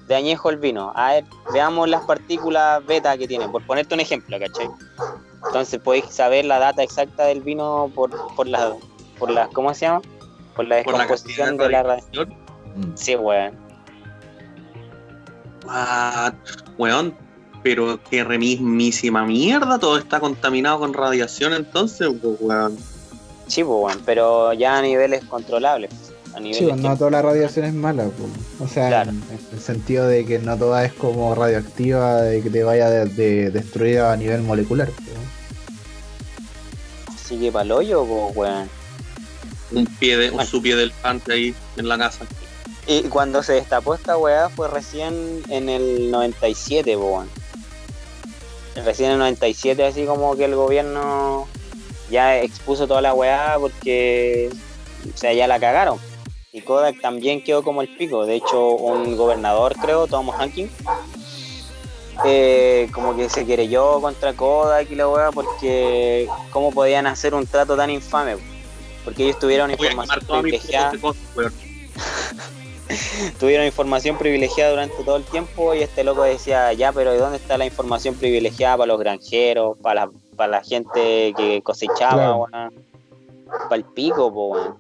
de 0.08 0.16
añejo 0.16 0.50
el 0.50 0.58
vino. 0.58 0.94
A 0.96 1.14
ver, 1.14 1.26
veamos 1.52 1.90
las 1.90 2.06
partículas 2.06 2.86
beta 2.86 3.18
que 3.18 3.28
tiene, 3.28 3.50
por 3.50 3.66
ponerte 3.66 3.94
un 3.94 4.00
ejemplo, 4.00 4.40
¿cachai? 4.40 4.70
Entonces 5.46 5.80
podéis 5.82 6.06
saber 6.06 6.46
la 6.46 6.60
data 6.60 6.82
exacta 6.82 7.26
del 7.26 7.42
vino 7.42 7.92
por, 7.94 8.12
por 8.36 8.48
la, 8.48 8.74
por 9.20 9.30
la, 9.30 9.50
¿cómo 9.50 9.74
se 9.74 9.82
llama? 9.82 10.02
Por 10.56 10.66
la 10.66 10.84
Por 10.84 10.94
la 10.94 11.00
descomposición 11.00 11.58
de 11.58 11.70
la 11.70 11.84
radiación. 11.84 12.34
Sí, 12.96 13.16
weón. 13.16 13.67
What? 15.68 16.34
Weón, 16.78 17.14
pero 17.64 18.00
qué 18.10 18.24
remismísima 18.24 19.26
mierda. 19.26 19.78
Todo 19.80 19.98
está 19.98 20.20
contaminado 20.20 20.80
con 20.80 20.94
radiación 20.94 21.54
entonces, 21.54 22.10
pues, 22.22 22.36
weón. 22.40 22.78
Sí, 23.48 23.64
pues, 23.64 23.78
weón, 23.82 24.02
pero 24.06 24.54
ya 24.54 24.78
a 24.78 24.82
niveles 24.82 25.24
controlables. 25.26 25.92
A 26.34 26.40
Sí, 26.40 26.66
pues, 26.70 26.78
no 26.78 26.96
toda 26.96 27.10
la 27.10 27.22
radiación 27.24 27.66
es 27.66 27.74
mala, 27.74 28.04
pues. 28.06 28.30
o 28.60 28.72
sea, 28.72 28.90
Claro. 28.90 29.10
en, 29.10 29.24
en 29.32 29.40
el 29.54 29.60
sentido 29.60 30.08
de 30.08 30.24
que 30.26 30.38
no 30.40 30.56
toda 30.56 30.86
es 30.86 30.94
como 30.94 31.34
radioactiva, 31.34 32.22
de 32.22 32.42
que 32.44 32.50
te 32.52 32.64
vaya 32.64 32.90
de, 32.90 33.06
de- 33.06 33.50
destruir 33.50 34.00
a 34.02 34.16
nivel 34.16 34.44
molecular. 34.44 34.88
pues. 34.92 35.08
Así 37.16 37.38
que 37.40 37.52
pa'l 37.52 37.72
hoyo, 37.72 38.06
pues, 38.06 38.36
weón. 38.38 38.70
Un 39.72 39.86
pie 39.86 40.16
de, 40.18 40.30
Bueno. 40.30 40.48
su 40.50 40.62
pie 40.62 40.76
de 40.76 40.84
elefante 40.84 41.34
ahí 41.34 41.56
en 41.76 41.88
la 41.90 41.98
casa. 41.98 42.26
Y 42.88 43.04
cuando 43.04 43.44
se 43.44 43.54
destapó 43.54 43.94
esta 43.94 44.18
weá 44.18 44.48
fue 44.48 44.70
recién 44.70 45.44
en 45.50 45.68
el 45.68 46.10
97, 46.10 46.96
po, 46.96 47.04
weón. 47.04 47.30
Recién 48.76 49.08
en 49.10 49.14
el 49.14 49.20
97, 49.20 49.86
así 49.86 50.06
como 50.06 50.38
que 50.38 50.46
el 50.46 50.56
gobierno 50.56 51.48
ya 52.10 52.40
expuso 52.40 52.88
toda 52.88 53.02
la 53.02 53.14
weá 53.14 53.58
porque, 53.60 54.50
o 55.14 55.18
sea, 55.18 55.34
ya 55.34 55.48
la 55.48 55.60
cagaron. 55.60 56.00
Y 56.54 56.62
Kodak 56.62 57.02
también 57.02 57.44
quedó 57.44 57.62
como 57.62 57.82
el 57.82 57.90
pico. 57.90 58.26
De 58.26 58.36
hecho, 58.36 58.70
un 58.70 59.18
gobernador, 59.18 59.76
creo, 59.76 60.08
Tom 60.08 60.32
Hanking, 60.32 60.70
eh, 62.24 62.90
como 62.94 63.18
que 63.18 63.28
se 63.28 63.46
querelló 63.46 64.00
contra 64.00 64.32
Kodak 64.34 64.90
y 64.90 64.96
la 64.96 65.10
weá 65.10 65.32
porque 65.32 66.30
cómo 66.52 66.72
podían 66.72 67.06
hacer 67.06 67.34
un 67.34 67.46
trato 67.46 67.76
tan 67.76 67.90
infame. 67.90 68.38
Porque 69.04 69.26
ellos 69.26 69.40
tuvieron 69.40 69.72
Voy 69.78 69.88
información 69.88 70.42
privilegiada 70.42 70.94
de 72.88 72.96
weón. 73.22 73.34
tuvieron 73.40 73.66
información 73.66 74.18
privilegiada 74.18 74.72
durante 74.72 75.04
todo 75.04 75.18
el 75.18 75.24
tiempo 75.24 75.74
y 75.74 75.82
este 75.82 76.04
loco 76.04 76.24
decía, 76.24 76.72
ya, 76.74 76.92
pero 76.92 77.14
¿y 77.14 77.18
dónde 77.18 77.38
está 77.38 77.58
la 77.58 77.66
información 77.66 78.16
privilegiada 78.16 78.78
para 78.78 78.88
los 78.88 79.00
granjeros, 79.00 79.78
para 79.82 80.06
la, 80.06 80.12
para 80.36 80.52
la 80.52 80.64
gente 80.64 81.34
que 81.36 81.62
cosechaba, 81.64 82.14
Claro. 82.16 82.38
weón? 82.52 82.74
Para 83.70 83.76
el 83.76 83.84
pico, 83.86 84.34
po, 84.34 84.48
weón. 84.50 84.76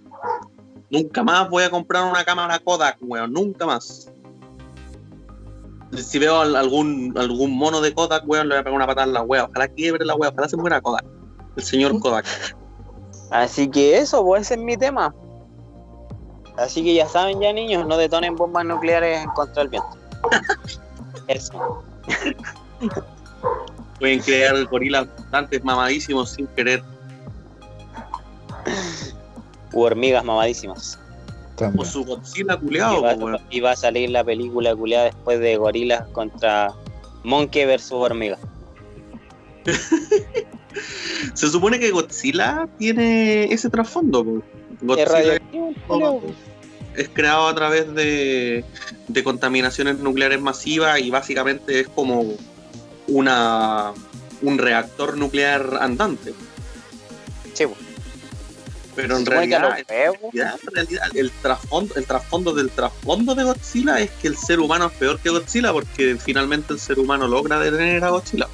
Nunca 0.89 1.21
más 1.23 1.49
voy 1.49 1.63
a 1.63 1.69
comprar 1.69 2.03
una 2.09 2.23
cámara 2.23 2.59
Kodak, 2.59 2.97
weón. 3.01 3.31
Nunca 3.33 3.65
más. 3.65 4.09
Si 5.95 6.19
veo 6.19 6.41
al- 6.41 6.55
algún, 6.55 7.13
algún 7.17 7.57
mono 7.57 7.79
de 7.81 7.93
Kodak, 7.93 8.23
weón, 8.27 8.47
le 8.49 8.55
voy 8.55 8.59
a 8.61 8.63
pegar 8.63 8.75
una 8.75 8.87
patada 8.87 9.07
en 9.07 9.13
la 9.13 9.21
wea. 9.23 9.45
Ojalá 9.45 9.67
quiebre 9.69 10.05
la 10.05 10.15
wea, 10.15 10.29
ojalá 10.29 10.49
se 10.49 10.57
muera 10.57 10.81
Kodak. 10.81 11.05
El 11.55 11.63
señor 11.63 11.99
Kodak. 11.99 12.25
Así 13.31 13.69
que 13.69 13.97
eso, 13.97 14.23
pues 14.23 14.43
ese 14.43 14.53
es 14.55 14.59
mi 14.59 14.77
tema. 14.77 15.13
Así 16.57 16.83
que 16.83 16.93
ya 16.93 17.07
saben 17.07 17.39
ya 17.39 17.53
niños, 17.53 17.85
no 17.87 17.97
detonen 17.97 18.35
bombas 18.35 18.65
nucleares 18.65 19.25
contra 19.35 19.63
el 19.63 19.69
viento. 19.69 19.89
Eso. 21.27 21.83
Pueden 23.99 24.19
crear 24.21 24.65
gorilas 24.65 25.07
bastante 25.17 25.59
mamadísimos 25.59 26.31
sin 26.31 26.47
querer. 26.47 26.83
U 29.73 29.81
hormigas 29.81 30.23
mamadísimas. 30.23 30.99
O 31.75 31.83
su 31.83 32.05
Godzilla 32.05 32.53
Y 32.55 32.57
culeado, 32.65 33.01
va, 33.01 33.15
po, 33.15 33.25
weón. 33.25 33.41
y 33.49 33.59
va 33.61 33.71
a 33.71 33.75
salir 33.75 34.11
la 34.11 34.23
película 34.23 34.75
culiada 34.75 35.05
después 35.05 35.39
de 35.39 35.57
gorilas 35.57 36.07
contra 36.09 36.71
Monkey 37.23 37.65
versus 37.65 37.93
hormiga. 37.93 38.37
Se 41.33 41.47
supone 41.49 41.79
que 41.79 41.89
Godzilla 41.91 42.67
tiene 42.77 43.45
ese 43.45 43.69
trasfondo. 43.69 44.23
po. 44.23 44.41
Godzilla 44.81 45.39
es 46.95 47.09
creado 47.09 47.47
a 47.47 47.55
través 47.55 47.93
de, 47.93 48.65
de 49.07 49.23
contaminaciones 49.23 49.99
nucleares 49.99 50.41
masivas 50.41 50.99
y 50.99 51.11
básicamente 51.11 51.79
es 51.79 51.87
como 51.87 52.35
una 53.07 53.93
un 54.41 54.57
reactor 54.57 55.17
nuclear 55.17 55.77
andante. 55.81 56.33
Sí. 57.53 57.65
Pero 58.95 59.17
en 59.17 59.25
realidad, 59.27 59.77
en 59.87 60.73
realidad, 60.73 61.05
el 61.13 61.29
trasfondo, 61.29 61.95
el 61.95 62.05
trasfondo 62.05 62.51
del 62.53 62.71
trasfondo 62.71 63.35
de 63.35 63.43
Godzilla 63.43 63.99
es 63.99 64.09
que 64.09 64.27
el 64.27 64.35
ser 64.35 64.59
humano 64.59 64.87
es 64.87 64.93
peor 64.93 65.19
que 65.19 65.29
Godzilla 65.29 65.71
porque 65.71 66.17
finalmente 66.19 66.73
el 66.73 66.79
ser 66.79 66.97
humano 66.97 67.27
logra 67.27 67.59
detener 67.59 68.03
a 68.03 68.09
Godzilla. 68.09 68.47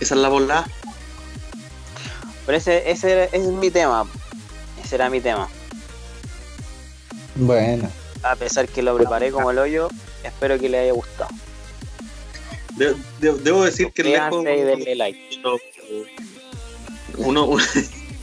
Esa 0.00 0.14
es 0.16 0.20
la 0.20 0.28
volada. 0.28 0.66
Pero 2.44 2.58
ese, 2.58 2.90
ese, 2.90 3.24
ese 3.24 3.36
es 3.36 3.46
mi 3.46 3.70
tema. 3.70 4.04
Ese 4.92 4.96
era 4.96 5.08
mi 5.08 5.22
tema. 5.22 5.48
Bueno. 7.34 7.90
A 8.22 8.36
pesar 8.36 8.68
que 8.68 8.82
lo 8.82 8.94
preparé 8.94 9.32
como 9.32 9.50
el 9.50 9.56
hoyo, 9.56 9.88
espero 10.22 10.58
que 10.58 10.68
le 10.68 10.80
haya 10.80 10.92
gustado. 10.92 11.30
De- 12.76 12.94
de- 13.18 13.38
debo 13.42 13.64
decir 13.64 13.90
que 13.94 14.04
lejos, 14.04 14.44
like. 14.94 15.18
uno, 17.16 17.48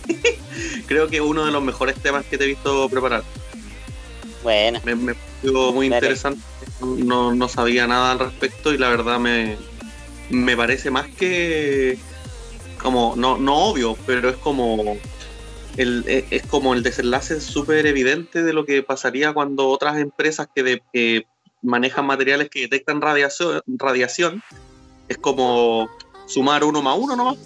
creo 0.85 1.07
que 1.07 1.21
uno 1.21 1.43
de 1.47 1.51
los 1.51 1.63
mejores 1.63 1.95
temas 1.95 2.23
que 2.27 2.37
te 2.37 2.43
he 2.43 2.47
visto 2.47 2.87
preparar. 2.87 3.23
Bueno, 4.43 4.79
Me, 4.83 4.93
me 4.93 5.15
pareció 5.15 5.71
muy 5.71 5.89
Dale. 5.89 6.05
interesante. 6.05 6.43
No, 6.81 7.33
no 7.33 7.49
sabía 7.49 7.87
nada 7.87 8.11
al 8.11 8.19
respecto 8.19 8.71
y 8.75 8.77
la 8.77 8.89
verdad 8.89 9.17
me, 9.17 9.57
me 10.29 10.55
parece 10.55 10.91
más 10.91 11.07
que 11.07 11.97
como 12.79 13.15
no, 13.17 13.39
no 13.39 13.55
obvio, 13.55 13.97
pero 14.05 14.29
es 14.29 14.37
como 14.37 14.95
el, 15.79 16.03
es, 16.07 16.25
es 16.29 16.45
como 16.45 16.73
el 16.73 16.83
desenlace 16.83 17.39
súper 17.39 17.85
evidente 17.87 18.43
de 18.43 18.53
lo 18.53 18.65
que 18.65 18.83
pasaría 18.83 19.33
cuando 19.33 19.69
otras 19.69 19.97
empresas 19.97 20.47
que, 20.53 20.61
de- 20.63 20.83
que 20.91 21.25
manejan 21.61 22.05
materiales 22.05 22.49
que 22.49 22.61
detectan 22.61 23.01
radiación, 23.01 23.61
radiación 23.65 24.43
es 25.07 25.17
como 25.17 25.89
sumar 26.27 26.63
uno 26.63 26.81
más 26.81 26.97
uno 26.97 27.15
nomás. 27.15 27.37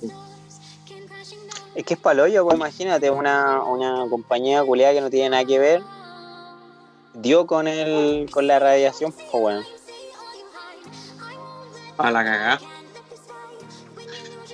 es 1.75 1.83
que 1.83 1.93
es 1.93 1.99
pa'l 1.99 2.19
hoyo, 2.19 2.43
pues 2.43 2.55
imagínate, 2.55 3.09
una, 3.11 3.61
una 3.61 4.05
compañía 4.09 4.63
culiada 4.63 4.93
que 4.93 5.01
no 5.01 5.09
tiene 5.09 5.29
nada 5.29 5.45
que 5.45 5.59
ver 5.59 5.81
dio 7.13 7.45
con 7.45 7.67
el 7.67 8.27
con 8.31 8.47
la 8.47 8.57
radiación, 8.57 9.11
pues 9.11 9.31
bueno. 9.31 9.61
A 11.99 12.09
la 12.09 12.23
cagada. 12.23 12.59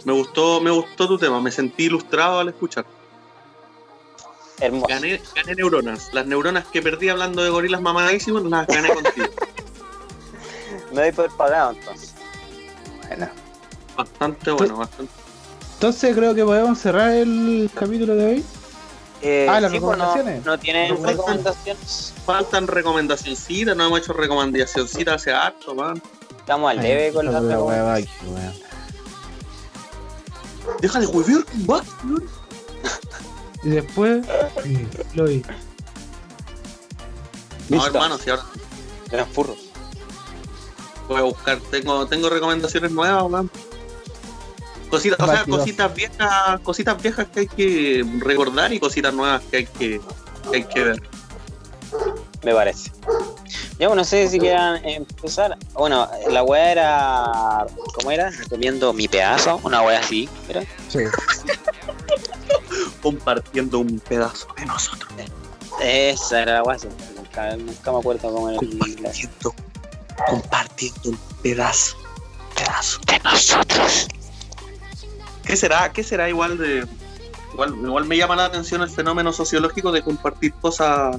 Me 0.04 0.12
gustó, 0.14 0.60
me 0.60 0.72
gustó 0.72 1.08
tu 1.08 1.18
tema, 1.18 1.40
me 1.40 1.52
sentí 1.52 1.86
ilustrado 1.86 2.40
al 2.40 2.50
escuchar. 2.50 2.86
Hermoso. 4.62 4.88
Gané, 4.88 5.22
gané 5.36 5.56
neuronas. 5.56 6.10
Las 6.14 6.26
neuronas 6.26 6.66
que 6.68 6.82
perdí 6.82 7.10
hablando 7.10 7.44
de 7.44 7.50
gorilas 7.50 7.82
mamadísimos 7.82 8.44
las 8.44 8.68
gané 8.68 8.90
contigo. 8.94 9.28
Me 10.94 11.02
doy 11.04 11.12
por 11.12 11.36
pagado 11.38 11.72
entonces. 11.72 12.14
Bueno. 13.08 13.30
Bastante 13.96 14.52
bueno, 14.52 14.78
bastante. 14.78 15.12
Entonces 15.76 16.16
creo 16.16 16.34
que 16.36 16.44
podemos 16.44 16.78
cerrar 16.80 17.12
el 17.12 17.70
capítulo 17.74 18.16
de 18.16 18.26
hoy. 18.26 18.46
Eh, 19.22 19.48
Ah, 19.50 19.60
las 19.60 19.72
sí, 19.72 19.80
pues, 19.80 19.98
no- 19.98 20.04
recomendaciones. 20.06 20.46
No, 20.46 20.58
tienen 20.60 20.90
Nos 20.90 21.00
faltan- 21.00 21.10
recomendaciones. 21.18 22.14
Faltan 22.26 22.68
recomendacioncitas, 22.68 23.76
no 23.76 23.86
hemos 23.88 24.00
hecho 24.00 24.14
recomendacioncitas 24.14 25.16
hace 25.16 25.34
harto, 25.34 25.76
man. 25.76 26.02
Estamos 26.38 26.72
al 26.72 26.78
leve 26.82 27.12
con 27.14 27.26
las 27.26 27.34
la 27.36 27.40
recomendaciones. 27.56 28.10
Deja 30.82 31.00
de 31.00 31.08
huevear 31.08 31.46
con. 31.66 31.84
Y 33.64 33.70
después, 33.70 34.26
lo 35.14 35.26
vi. 35.26 35.44
No, 37.70 37.86
hermano, 37.86 38.18
si 38.18 38.30
ahora 38.30 38.44
Gran 39.12 39.28
furro. 39.28 39.56
voy 41.08 41.18
a 41.18 41.24
buscar, 41.24 41.60
tengo, 41.72 42.06
tengo 42.08 42.30
recomendaciones 42.30 42.92
nuevas, 42.92 43.24
weón. 43.24 43.52
Cositas, 44.90 45.20
o 45.20 45.28
sea, 45.28 45.46
cositas 45.46 45.94
viejas, 45.94 46.60
cositas 46.64 47.02
viejas 47.02 47.28
que 47.28 47.42
hay 47.42 47.48
que 47.48 48.06
recordar 48.20 48.74
y 48.74 48.80
cositas 48.80 49.14
nuevas 49.14 49.44
que 49.52 49.58
hay 49.58 49.66
que, 49.66 50.02
que 50.50 50.56
hay 50.56 50.64
que 50.64 50.84
ver. 50.84 51.02
me 52.44 52.54
parece. 52.54 52.92
Ya, 53.78 53.88
bueno, 53.88 54.02
no 54.02 54.04
sé 54.04 54.28
si 54.28 54.40
quieran 54.40 54.84
empezar. 54.84 55.58
Bueno, 55.74 56.10
la 56.30 56.44
weá 56.44 56.72
era. 56.72 57.66
¿Cómo 57.94 58.12
era? 58.12 58.30
Recomiendo 58.32 58.92
mi 58.94 59.08
pedazo, 59.08 59.60
una 59.64 59.82
weá 59.84 60.00
así. 60.00 60.28
¿era? 60.50 60.64
Sí. 60.90 61.00
Compartiendo 63.02 63.80
un 63.80 64.00
pedazo 64.00 64.48
de 64.58 64.66
nosotros. 64.66 65.12
Esa 65.82 66.42
era 66.42 66.62
la 66.62 66.78
sí. 66.80 66.88
Nunca, 67.16 67.56
nunca 67.56 67.92
me 67.92 68.00
acuerdo 68.00 68.34
cómo 68.34 68.50
era. 68.50 68.60
el- 68.62 68.78
la- 68.80 68.86
Compartiendo, 69.12 69.54
compartiendo 70.28 71.10
un 71.12 71.20
pedazo, 71.42 71.98
pedazo 72.56 73.00
de 73.08 73.20
nosotros. 73.20 74.08
¿Qué 75.44 75.56
será? 75.56 75.92
¿Qué 75.94 76.04
será 76.04 76.30
igual 76.30 76.58
de 76.58 76.86
igual, 77.54 77.76
igual 77.82 78.06
me 78.06 78.18
llama 78.18 78.36
la 78.36 78.46
atención 78.46 78.82
el 78.82 78.90
fenómeno 78.90 79.32
sociológico 79.34 79.92
de 79.92 80.02
compartir 80.04 80.54
cosas? 80.54 81.18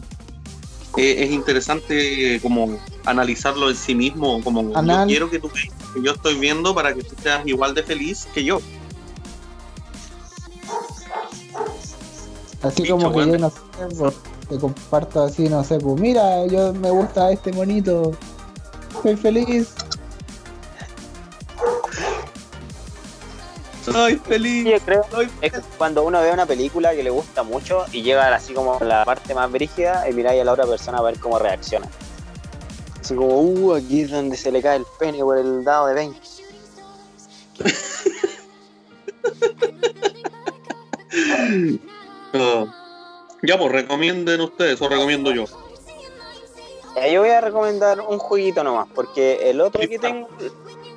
Eh, 0.97 1.23
es 1.24 1.31
interesante 1.31 2.35
eh, 2.36 2.40
como 2.40 2.78
analizarlo 3.05 3.70
en 3.70 3.77
sí 3.77 3.94
mismo, 3.94 4.43
como 4.43 4.77
Anal- 4.77 5.02
yo 5.02 5.07
quiero 5.07 5.31
que 5.31 5.39
tú 5.39 5.48
veas 5.55 5.69
que 5.94 6.02
yo 6.02 6.12
estoy 6.12 6.35
viendo 6.39 6.74
para 6.74 6.93
que 6.93 7.02
tú 7.05 7.15
seas 7.23 7.47
igual 7.47 7.74
de 7.74 7.82
feliz 7.85 8.27
que 8.35 8.44
yo. 8.44 8.61
Así 12.62 12.82
Bicho, 12.82 12.99
como 12.99 13.12
que 13.12 13.27
yo 13.27 13.39
no 13.39 13.51
sé, 13.51 13.57
pues, 13.99 14.15
te 14.49 14.59
comparto 14.59 15.23
así, 15.23 15.49
no 15.49 15.65
sé, 15.65 15.78
pues 15.78 15.99
mira, 16.01 16.47
yo 16.47 16.74
me 16.74 16.91
gusta 16.91 17.31
este 17.31 17.53
monito, 17.53 18.12
soy 19.03 19.16
feliz. 19.16 19.74
Soy 23.82 24.16
feliz. 24.16 24.66
Yo 24.66 24.78
creo 24.85 25.05
Soy 25.11 25.28
es 25.41 25.53
cuando 25.78 26.05
uno 26.05 26.20
ve 26.20 26.31
una 26.32 26.45
película 26.47 26.95
que 26.95 27.03
le 27.03 27.11
gusta 27.11 27.43
mucho 27.43 27.87
y 27.93 28.03
llega 28.03 28.32
así 28.35 28.53
como 28.53 28.77
a 28.78 28.85
la 28.85 29.05
parte 29.05 29.35
más 29.35 29.51
brígida 29.51 30.09
y 30.09 30.12
miráis 30.12 30.43
a 30.43 30.45
la 30.45 30.53
otra 30.53 30.66
persona 30.66 30.99
a 30.99 31.03
ver 31.03 31.19
cómo 31.19 31.39
reacciona. 31.39 31.89
Así 33.01 33.15
como, 33.15 33.41
uh, 33.41 33.74
aquí 33.74 34.03
es 34.03 34.11
donde 34.11 34.37
se 34.37 34.53
le 34.53 34.61
cae 34.61 34.77
el 34.77 34.85
pene 34.99 35.20
por 35.20 35.39
el 35.39 35.65
dado 35.65 35.87
de 35.87 35.95
20. 35.95 36.20
Ya, 43.43 43.59
pues 43.59 43.73
recomienden 43.73 44.40
ustedes 44.40 44.81
o 44.82 44.89
recomiendo 44.89 45.32
yo. 45.32 45.44
Yo 47.11 47.20
voy 47.20 47.31
a 47.31 47.40
recomendar 47.40 48.01
un 48.01 48.19
jueguito 48.19 48.62
nomás, 48.62 48.89
porque 48.94 49.48
el 49.51 49.61
otro 49.61 49.81
que 49.89 49.98
tengo 49.98 50.28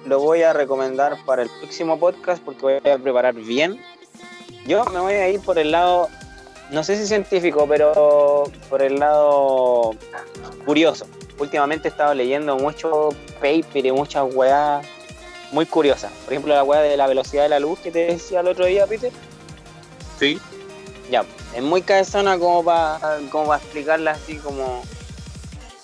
lo 0.05 0.19
voy 0.19 0.41
a 0.41 0.51
recomendar 0.51 1.17
para 1.25 1.43
el 1.43 1.49
próximo 1.61 1.97
podcast 1.97 2.43
porque 2.43 2.61
voy 2.61 2.91
a 2.91 2.97
preparar 2.97 3.35
bien. 3.35 3.79
Yo 4.65 4.83
me 4.85 4.99
voy 4.99 5.13
a 5.13 5.29
ir 5.29 5.39
por 5.39 5.57
el 5.57 5.71
lado, 5.71 6.09
no 6.71 6.83
sé 6.83 6.97
si 6.97 7.07
científico, 7.07 7.65
pero 7.67 8.43
por 8.69 8.81
el 8.81 8.99
lado 8.99 9.91
curioso. 10.65 11.05
Últimamente 11.39 11.87
he 11.87 11.91
estado 11.91 12.13
leyendo 12.13 12.57
mucho 12.57 13.09
paper 13.41 13.85
y 13.85 13.91
muchas 13.91 14.33
weas 14.33 14.85
muy 15.51 15.65
curiosas. 15.65 16.11
Por 16.25 16.33
ejemplo, 16.33 16.53
la 16.53 16.63
wea 16.63 16.81
de 16.81 16.97
la 16.97 17.07
velocidad 17.07 17.43
de 17.43 17.49
la 17.49 17.59
luz 17.59 17.79
que 17.79 17.91
te 17.91 18.07
decía 18.07 18.41
el 18.41 18.47
otro 18.47 18.65
día, 18.65 18.87
Peter. 18.87 19.11
Sí. 20.19 20.39
Ya, 21.11 21.25
es 21.55 21.61
muy 21.61 21.81
cabezona 21.81 22.37
como 22.39 22.63
para 22.63 23.19
como 23.31 23.47
para 23.47 23.61
explicarla 23.61 24.11
así 24.11 24.37
como 24.37 24.83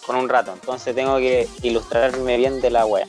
con 0.05 0.15
un 0.15 0.29
rato. 0.29 0.53
Entonces 0.53 0.95
tengo 0.95 1.17
que 1.17 1.47
ilustrarme 1.61 2.37
bien 2.37 2.61
de 2.61 2.69
la 2.71 2.85
wea. 2.85 3.05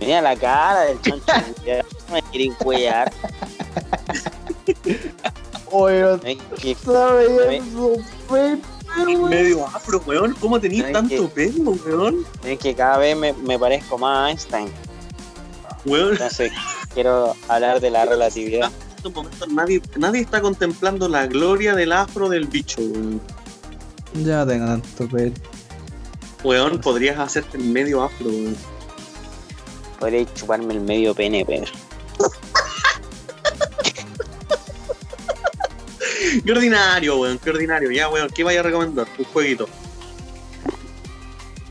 Mira 0.00 0.20
la 0.22 0.36
cara 0.36 0.80
del 0.82 0.98
no 1.06 1.16
me 2.12 2.22
quieren 2.30 2.54
cuellar. 2.54 3.12
Oye, 5.70 6.00
no 6.00 6.14
Es 6.22 6.38
que 6.60 6.74
sabe 6.74 7.28
Me- 7.28 7.56
eso, 7.56 7.92
Pepe. 8.30 8.62
Medio 9.28 9.66
afro, 9.66 10.00
weón. 10.06 10.34
¿Cómo 10.40 10.58
tenéis 10.60 10.90
tanto 10.92 11.28
pelo, 11.28 11.72
weón? 11.84 12.24
Es 12.44 12.58
que 12.58 12.74
cada 12.74 12.96
vez 12.98 13.14
me, 13.16 13.32
me 13.34 13.58
parezco 13.58 13.98
más 13.98 14.26
a 14.26 14.30
Einstein. 14.30 14.70
Weón, 15.84 16.12
Entonces 16.12 16.50
quiero 16.94 17.34
hablar 17.48 17.80
de 17.80 17.90
la 17.90 18.04
relatividad. 18.06 18.70
estos 19.08 19.24
momentos 19.24 19.48
nadie, 19.48 19.82
nadie 19.96 20.20
está 20.20 20.40
contemplando 20.40 21.08
la 21.08 21.26
gloria 21.26 21.74
del 21.74 21.92
afro 21.92 22.28
del 22.28 22.46
bicho, 22.46 22.80
weón. 22.80 23.20
Ya 24.24 24.46
tengo 24.46 24.66
tanto 24.66 25.08
pelo. 25.08 25.32
Weón, 26.44 26.80
podrías 26.80 27.18
hacerte 27.18 27.56
el 27.58 27.64
medio 27.64 28.02
afro, 28.02 28.28
weón. 28.28 28.56
Podría 29.98 30.32
chuparme 30.34 30.74
el 30.74 30.80
medio 30.80 31.14
pene, 31.14 31.44
Pedro. 31.44 31.72
Qué 36.44 36.52
ordinario, 36.52 37.18
weón, 37.18 37.38
qué 37.38 37.50
ordinario. 37.50 37.90
Ya, 37.90 38.08
weón, 38.08 38.28
¿qué 38.34 38.44
vaya 38.44 38.60
a 38.60 38.62
recomendar? 38.62 39.06
Un 39.18 39.24
jueguito. 39.24 39.68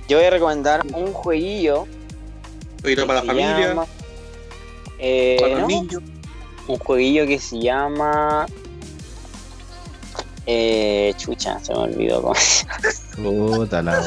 Yo 0.08 0.18
voy 0.18 0.26
a 0.26 0.30
recomendar 0.30 0.86
un 0.94 1.14
jueguillo. 1.14 1.82
Un 1.84 2.80
jueguito 2.82 3.08
para 3.08 3.22
la 3.22 3.26
familia, 3.26 3.60
llama- 3.60 3.88
eh, 5.00 5.38
para 5.40 5.52
los 5.54 5.62
no, 5.62 5.68
niños. 5.68 6.04
Un 6.68 6.78
jueguillo 6.80 7.26
que 7.26 7.40
se 7.40 7.60
llama. 7.60 8.46
Eh, 10.48 11.14
chucha, 11.18 11.60
se 11.64 11.74
me 11.74 11.80
olvidó 11.80 12.22
cómo 12.22 12.36
se 12.36 12.66
llama. 12.66 12.80
Puta 13.16 13.82
la. 13.82 13.98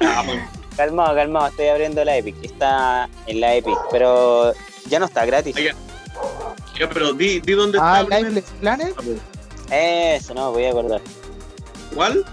Ah, 0.00 0.24
weón. 0.26 0.40
Calmado, 0.76 1.14
calmado, 1.14 1.46
estoy 1.48 1.68
abriendo 1.68 2.04
la 2.04 2.16
Epic. 2.16 2.34
Está 2.42 3.08
en 3.26 3.40
la 3.40 3.54
Epic, 3.54 3.76
pero 3.90 4.52
ya 4.88 4.98
no 4.98 5.06
está 5.06 5.24
gratis. 5.26 5.54
Ya, 5.56 6.88
pero 6.88 7.12
di, 7.12 7.40
di 7.40 7.52
dónde 7.52 7.78
Ah, 7.80 8.00
está. 8.02 8.18
Lifeless 8.20 8.44
Planet. 8.60 8.94
Eso, 9.70 10.34
no 10.34 10.50
voy 10.52 10.64
a 10.64 10.70
acordar. 10.70 11.00
¿Cuál? 11.94 12.24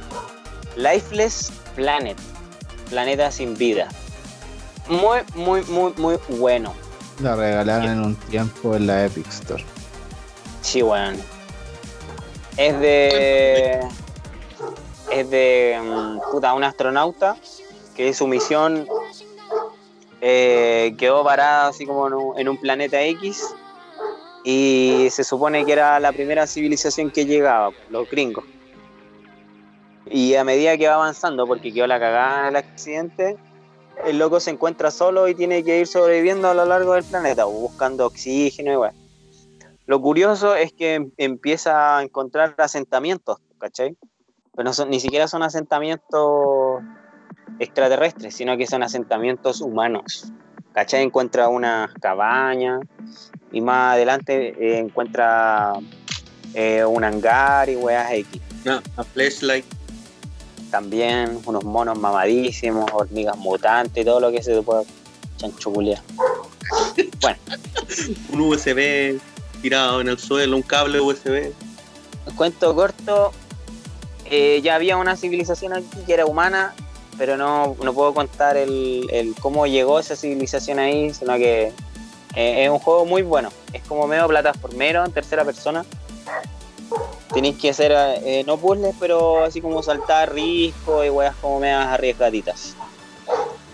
Lifeless 0.76 1.52
Planet. 1.76 2.18
Planeta 2.90 3.30
sin 3.32 3.56
vida. 3.58 3.90
Muy, 4.88 5.20
muy, 5.36 5.62
muy, 5.64 5.94
muy 5.98 6.18
bueno. 6.30 6.74
La 7.22 7.36
regalaron 7.36 7.90
en 7.90 8.00
un 8.02 8.16
tiempo 8.16 8.76
en 8.76 8.88
la 8.88 9.06
Epic 9.06 9.28
Store. 9.28 9.64
Sí, 10.62 10.82
weón. 10.82 11.18
Es 12.58 12.80
de. 12.80 13.80
Es 15.12 15.30
de. 15.30 15.80
mm, 15.82 16.32
Puta, 16.32 16.54
un 16.54 16.64
astronauta 16.64 17.36
que 17.96 18.14
su 18.14 18.28
misión 18.28 18.88
eh, 20.22 20.96
quedó 20.98 21.24
parada 21.24 21.68
así 21.68 21.86
como 21.86 22.08
en 22.08 22.14
un, 22.14 22.40
en 22.40 22.50
un 22.50 22.58
planeta 22.58 23.02
X. 23.02 23.56
Y 24.46 25.10
se 25.12 25.26
supone 25.26 25.66
que 25.66 25.74
era 25.74 26.00
la 26.00 26.14
primera 26.14 26.48
civilización 26.48 27.12
que 27.12 27.26
llegaba, 27.26 27.72
los 27.90 28.10
gringos. 28.10 28.46
Y 30.06 30.36
a 30.36 30.44
medida 30.44 30.78
que 30.78 30.88
va 30.88 30.96
avanzando, 30.96 31.46
porque 31.46 31.74
quedó 31.74 31.86
la 31.88 32.00
cagada 32.00 32.42
en 32.42 32.48
el 32.48 32.56
accidente, 32.56 33.38
el 34.06 34.18
loco 34.18 34.40
se 34.40 34.52
encuentra 34.52 34.92
solo 34.92 35.28
y 35.28 35.36
tiene 35.36 35.64
que 35.64 35.80
ir 35.80 35.88
sobreviviendo 35.88 36.50
a 36.50 36.54
lo 36.54 36.66
largo 36.66 36.94
del 36.94 37.04
planeta, 37.04 37.46
buscando 37.46 38.06
oxígeno 38.06 38.72
y 38.72 38.76
bueno. 38.76 38.98
Lo 39.86 40.02
curioso 40.02 40.56
es 40.56 40.72
que 40.72 40.96
em- 40.96 41.12
empieza 41.18 41.98
a 41.98 42.04
encontrar 42.04 42.56
asentamientos, 42.58 43.38
¿cachai? 43.58 43.98
Pero 44.56 44.64
no 44.64 44.74
son, 44.74 44.90
ni 44.90 45.00
siquiera 45.00 45.28
son 45.28 45.42
asentamientos 45.44 46.84
extraterrestres, 47.60 48.36
sino 48.36 48.56
que 48.58 48.68
son 48.68 48.84
asentamientos 48.84 49.62
humanos. 49.62 50.32
¿Cachai? 50.74 51.04
Encuentra 51.04 51.50
una 51.50 51.92
cabaña 52.00 52.80
y 53.52 53.62
más 53.62 53.96
adelante 53.96 54.50
eh, 54.60 54.78
encuentra 54.78 55.74
eh, 56.54 56.86
un 56.86 57.04
hangar 57.04 57.70
y 57.70 57.76
weas 57.76 58.12
X. 58.12 58.42
No, 58.66 58.80
a 58.96 59.04
Flashlight. 59.04 59.66
También 60.70 61.40
unos 61.46 61.64
monos 61.64 61.98
mamadísimos, 61.98 62.90
hormigas 62.94 63.38
mutantes, 63.38 64.06
todo 64.06 64.20
lo 64.20 64.32
que 64.32 64.44
se 64.44 64.54
te 64.54 64.62
pueda 64.62 64.84
chanchuculear. 65.38 66.02
Un 68.32 68.42
USB 68.42 69.20
tirado 69.62 70.02
en 70.02 70.10
el 70.10 70.20
suelo, 70.20 70.56
un 70.56 70.62
cable 70.62 71.02
USB. 71.02 71.52
Cuento 72.36 72.76
corto, 72.76 73.32
eh, 74.26 74.62
ya 74.64 74.76
había 74.76 74.98
una 74.98 75.16
civilización 75.16 75.74
aquí 75.74 75.98
que 76.06 76.14
era 76.14 76.26
humana, 76.26 76.74
pero 77.18 77.36
no, 77.36 77.76
no 77.84 77.94
puedo 77.94 78.14
contar 78.14 78.56
el, 78.58 79.08
el 79.12 79.34
cómo 79.36 79.66
llegó 79.66 80.00
esa 80.00 80.16
civilización 80.16 80.80
ahí, 80.80 81.14
sino 81.14 81.36
que 81.38 81.74
eh, 82.36 82.64
es 82.64 82.70
un 82.70 82.80
juego 82.80 83.06
muy 83.06 83.24
bueno. 83.24 83.50
Es 83.74 83.84
como 83.84 84.08
medio 84.08 84.28
plataformero 84.28 85.04
en 85.06 85.12
tercera 85.12 85.44
persona. 85.44 85.86
Tenéis 87.34 87.58
que 87.58 87.70
hacer, 87.70 87.92
eh, 87.94 88.44
no 88.48 88.58
puzzles, 88.58 88.96
pero 89.00 89.44
así 89.44 89.62
como 89.62 89.84
saltar 89.84 90.34
riscos 90.34 91.06
y 91.06 91.10
weas 91.10 91.36
como 91.36 91.60
medias 91.60 91.88
arriesgaditas. 91.88 92.76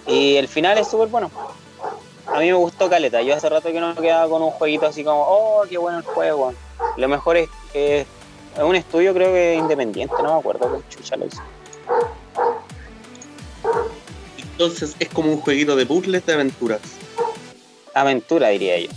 Y 0.07 0.35
el 0.35 0.47
final 0.47 0.77
es 0.77 0.87
súper 0.87 1.07
bueno. 1.07 1.31
A 2.27 2.39
mí 2.39 2.47
me 2.47 2.53
gustó 2.53 2.89
Caleta. 2.89 3.21
Yo 3.21 3.35
hace 3.35 3.47
rato 3.47 3.71
que 3.71 3.79
no 3.79 3.93
me 3.93 4.01
quedaba 4.01 4.29
con 4.29 4.41
un 4.41 4.51
jueguito 4.51 4.85
así 4.85 5.03
como, 5.03 5.21
oh, 5.21 5.63
qué 5.69 5.77
bueno 5.77 5.99
el 5.99 6.03
juego. 6.03 6.53
Lo 6.97 7.07
mejor 7.07 7.37
es 7.37 7.49
que 7.71 8.01
es 8.01 8.63
un 8.63 8.75
estudio, 8.75 9.13
creo 9.13 9.31
que 9.31 9.55
independiente, 9.55 10.15
no 10.21 10.33
me 10.33 10.39
acuerdo 10.39 10.81
qué 10.89 10.95
chucha 10.95 11.15
lo 11.15 11.25
hizo. 11.27 11.41
Entonces 14.37 14.95
es 14.99 15.09
como 15.09 15.31
un 15.31 15.41
jueguito 15.41 15.75
de 15.75 15.85
puzzles 15.85 16.25
de 16.25 16.33
aventuras. 16.33 16.81
Aventura, 17.93 18.49
diría 18.49 18.79
yo. 18.79 18.89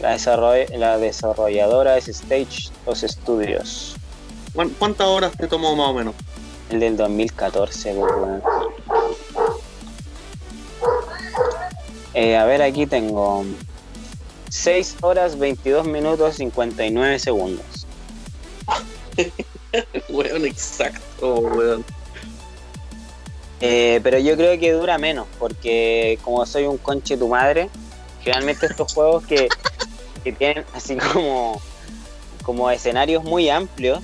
La, 0.00 0.14
desarroll- 0.16 0.68
la 0.76 0.98
desarrolladora 0.98 1.96
es 1.98 2.08
Stage 2.08 2.70
Los 2.86 3.00
Studios. 3.00 3.96
¿Cuán- 4.54 4.70
¿Cuántas 4.78 5.06
horas 5.08 5.32
te 5.36 5.46
tomó 5.48 5.74
más 5.76 5.88
o 5.88 5.94
menos? 5.94 6.14
El 6.70 6.80
del 6.80 6.96
2014, 6.96 7.94
pues, 7.94 8.12
weón. 8.16 8.42
Eh, 12.14 12.36
a 12.36 12.44
ver, 12.44 12.62
aquí 12.62 12.86
tengo 12.86 13.44
6 14.50 14.96
horas 15.02 15.38
22 15.38 15.86
minutos 15.86 16.36
59 16.36 17.18
segundos. 17.18 17.64
Weón, 20.08 20.44
exacto, 20.46 21.34
weón. 21.40 21.84
Eh, 23.60 24.00
pero 24.02 24.18
yo 24.18 24.36
creo 24.36 24.58
que 24.58 24.72
dura 24.72 24.98
menos, 24.98 25.26
porque 25.38 26.18
como 26.22 26.46
soy 26.46 26.64
un 26.66 26.78
conche 26.78 27.16
tu 27.16 27.28
madre, 27.28 27.68
generalmente 28.22 28.66
estos 28.66 28.94
juegos 28.94 29.26
que, 29.26 29.48
que 30.32 30.38
tienen 30.38 30.64
así 30.74 30.96
como, 30.96 31.60
como 32.42 32.70
escenarios 32.70 33.24
muy 33.24 33.48
amplios, 33.48 34.00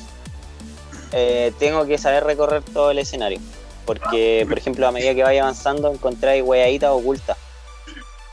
eh, 1.13 1.53
tengo 1.59 1.87
que 1.87 1.99
saber 1.99 2.25
recorrer 2.25 2.63
todo 2.63 2.91
el 2.91 2.99
escenario. 2.99 3.39
Porque, 3.87 4.47
por 4.49 4.59
ejemplo, 4.59 4.87
a 4.87 4.93
medida 4.93 5.15
que 5.15 5.23
vaya 5.23 5.43
avanzando, 5.43 5.93
encontráis 5.93 6.43
weaditas 6.43 6.91
ocultas. 6.91 7.37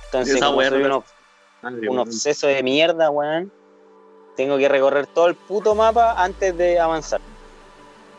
Entonces, 0.06 0.42
como 0.42 0.62
soy 0.62 0.84
un, 0.84 1.04
Madre, 1.62 1.90
un 1.90 2.00
obseso 2.00 2.48
de 2.48 2.64
mierda, 2.64 3.10
weón, 3.10 3.52
tengo 4.36 4.58
que 4.58 4.70
recorrer 4.70 5.08
todo 5.08 5.28
el 5.28 5.36
puto 5.36 5.76
mapa 5.76 6.16
antes 6.22 6.58
de 6.58 6.80
avanzar. 6.80 7.22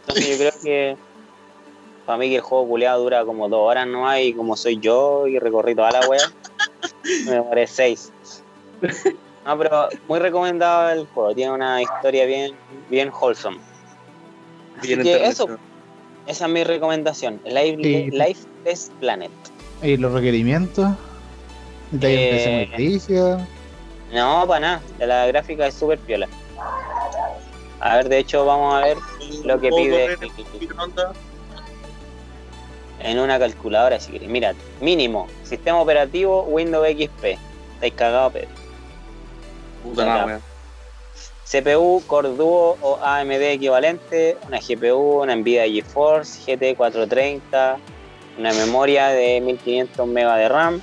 Entonces 0.01 0.29
yo 0.29 0.37
creo 0.37 0.63
que 0.63 0.97
para 2.07 2.19
mí 2.19 2.29
que 2.29 2.37
el 2.37 2.43
juego 2.43 2.67
culeado 2.67 3.03
dura 3.03 3.25
como 3.25 3.49
dos 3.49 3.61
horas 3.61 3.87
no 3.87 4.17
y 4.19 4.35
como 4.35 4.57
soy 4.57 4.79
yo 4.79 5.27
y 5.27 5.39
recorrí 5.39 5.75
toda 5.75 5.91
la 5.91 6.07
wea, 6.07 6.31
me 7.25 7.33
demoré 7.33 7.67
seis. 7.67 8.13
No, 9.45 9.59
pero 9.59 9.89
muy 10.09 10.19
recomendado 10.21 10.91
el 10.91 11.07
juego, 11.07 11.35
tiene 11.35 11.53
una 11.53 11.83
historia 11.83 12.25
bien, 12.27 12.55
bien 12.89 13.11
wholesome. 13.11 13.59
Bien 14.81 15.03
que 15.03 15.15
entretenido. 15.15 15.59
Esa 16.27 16.47
es 16.47 16.53
mi 16.53 16.63
recomendación, 16.63 17.41
Life, 17.45 17.77
Y- 17.81 18.11
Lifeless 18.11 18.93
Planet. 19.01 19.33
¿Y 19.83 19.97
los 19.97 20.13
requerimientos? 20.13 20.91
¿Detalles 21.91 23.09
Eh? 23.11 23.37
No, 24.13 24.47
para 24.47 24.61
nada, 24.61 24.83
la 25.01 25.27
gráfica 25.27 25.67
es 25.67 25.75
súper 25.75 25.99
piola. 25.99 26.29
A 27.81 27.97
ver, 27.97 28.09
de 28.09 28.19
hecho 28.19 28.45
vamos 28.47 28.75
a 28.75 28.87
ver 28.87 28.97
lo 29.45 29.61
que 29.61 29.71
¿Puedo 29.71 29.85
pide 29.85 30.17
en 33.01 33.19
una 33.19 33.39
calculadora 33.39 33.99
si 33.99 34.13
querés. 34.13 34.29
Mira, 34.29 34.55
mínimo, 34.81 35.27
sistema 35.43 35.81
operativo 35.81 36.43
Windows 36.45 36.87
XP. 36.87 37.37
Estáis 37.75 37.95
cagados, 37.95 38.33
pero. 38.35 38.62
Puta 39.83 40.05
Ya, 40.05 40.17
la 40.17 40.27
wea. 40.27 40.41
CPU, 41.45 42.03
Core 42.07 42.31
Duo 42.31 42.79
o 42.81 42.99
AMD 43.03 43.43
equivalente, 43.43 44.39
una 44.47 44.59
GPU, 44.59 45.23
una 45.23 45.37
Nvidia 45.37 45.65
GeForce 45.67 46.41
GT 46.47 46.77
430, 46.77 47.79
una 48.39 48.53
memoria 48.55 49.09
de 49.09 49.41
1500 49.41 50.07
MB 50.07 50.15
de 50.15 50.49
RAM, 50.49 50.81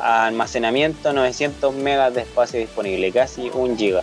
almacenamiento 0.00 1.12
900 1.12 1.74
MB 1.74 2.12
de 2.12 2.20
espacio 2.20 2.60
disponible, 2.60 3.12
casi 3.12 3.50
1 3.52 3.76
GB. 3.76 4.02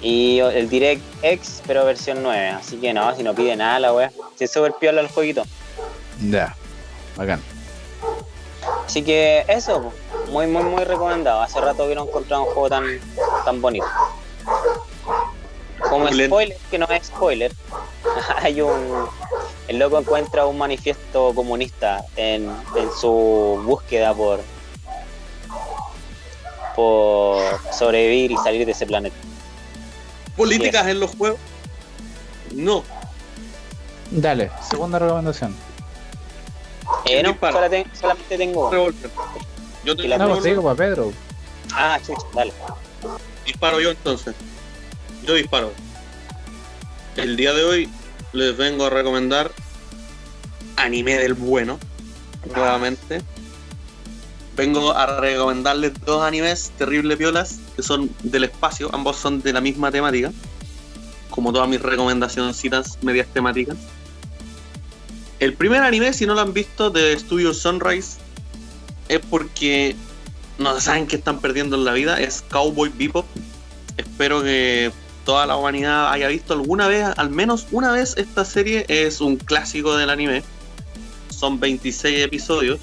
Y 0.00 0.40
el 0.40 0.68
DirectX, 0.68 1.62
pero 1.64 1.84
versión 1.84 2.24
9, 2.24 2.48
así 2.48 2.78
que 2.78 2.92
no, 2.92 3.14
si 3.14 3.22
no 3.22 3.34
pide 3.34 3.54
nada 3.54 3.78
la 3.78 3.92
wea. 3.92 4.10
Si 4.36 4.44
es 4.44 4.50
súper 4.52 4.72
piola 4.80 5.00
el 5.00 5.06
jueguito. 5.06 5.44
Ya. 6.28 6.56
Bacán. 7.16 7.40
Así 8.86 9.02
que 9.02 9.44
eso, 9.48 9.92
muy, 10.28 10.46
muy, 10.46 10.62
muy 10.62 10.84
recomendado. 10.84 11.42
Hace 11.42 11.60
rato 11.60 11.88
que 11.88 11.94
no 11.94 12.04
encontraba 12.04 12.42
un 12.42 12.50
juego 12.50 12.68
tan, 12.68 12.84
tan 13.44 13.60
bonito. 13.60 13.86
Como 15.88 16.08
spoiler, 16.08 16.56
que 16.70 16.78
no 16.78 16.86
es 16.86 17.06
spoiler, 17.06 17.52
hay 18.42 18.60
un. 18.60 19.06
El 19.68 19.78
loco 19.78 19.98
encuentra 19.98 20.46
un 20.46 20.58
manifiesto 20.58 21.34
comunista 21.34 22.04
en, 22.16 22.50
en 22.76 22.90
su 23.00 23.62
búsqueda 23.64 24.14
por. 24.14 24.40
por 26.74 27.42
sobrevivir 27.72 28.32
y 28.32 28.36
salir 28.36 28.64
de 28.66 28.72
ese 28.72 28.86
planeta. 28.86 29.16
¿Políticas 30.36 30.86
en 30.86 31.00
los 31.00 31.14
juegos? 31.14 31.38
No. 32.54 32.84
Dale, 34.10 34.50
segunda 34.68 34.98
recomendación. 34.98 35.54
Eh, 37.06 37.22
no, 37.22 37.30
dispara? 37.30 37.52
sola 37.54 37.70
ten- 37.70 37.90
solamente 37.98 38.38
tengo. 38.38 38.70
Revolver. 38.70 39.10
Yo 39.84 39.96
te 39.96 40.04
Y 40.04 40.08
la 40.08 40.18
No, 40.18 40.40
digo 40.40 40.62
para 40.62 40.76
Pedro. 40.76 41.12
Ah, 41.74 41.98
chucha, 42.04 42.22
dale. 42.34 42.52
Disparo 43.44 43.80
yo 43.80 43.90
entonces. 43.90 44.34
Yo 45.24 45.34
disparo. 45.34 45.72
El 47.16 47.36
día 47.36 47.52
de 47.52 47.64
hoy 47.64 47.88
les 48.32 48.56
vengo 48.56 48.86
a 48.86 48.90
recomendar 48.90 49.50
anime 50.76 51.16
del 51.18 51.34
bueno. 51.34 51.78
Nuevamente. 52.54 53.22
Vengo 54.56 54.92
a 54.92 55.18
recomendarles 55.20 55.92
dos 56.04 56.22
animes 56.22 56.72
terrible 56.76 57.16
piolas 57.16 57.58
que 57.74 57.82
son 57.82 58.10
del 58.22 58.44
espacio. 58.44 58.90
Ambos 58.92 59.16
son 59.16 59.40
de 59.42 59.52
la 59.52 59.60
misma 59.60 59.90
temática. 59.90 60.30
Como 61.30 61.52
todas 61.52 61.68
mis 61.68 61.80
recomendacioncitas 61.80 62.98
medias 63.02 63.26
temáticas. 63.32 63.76
El 65.42 65.54
primer 65.54 65.82
anime, 65.82 66.12
si 66.12 66.24
no 66.24 66.34
lo 66.34 66.40
han 66.40 66.52
visto, 66.52 66.90
de 66.90 67.18
Studio 67.18 67.52
Sunrise, 67.52 68.18
es 69.08 69.18
porque 69.28 69.96
no 70.56 70.80
saben 70.80 71.08
que 71.08 71.16
están 71.16 71.40
perdiendo 71.40 71.74
en 71.74 71.84
la 71.84 71.92
vida. 71.94 72.20
Es 72.20 72.44
Cowboy 72.48 72.92
Bebop. 72.94 73.26
Espero 73.96 74.44
que 74.44 74.92
toda 75.24 75.44
la 75.46 75.56
humanidad 75.56 76.12
haya 76.12 76.28
visto 76.28 76.52
alguna 76.54 76.86
vez, 76.86 77.06
al 77.16 77.30
menos 77.30 77.66
una 77.72 77.90
vez, 77.90 78.14
esta 78.18 78.44
serie. 78.44 78.86
Es 78.86 79.20
un 79.20 79.36
clásico 79.36 79.96
del 79.96 80.10
anime. 80.10 80.44
Son 81.28 81.58
26 81.58 82.24
episodios. 82.24 82.78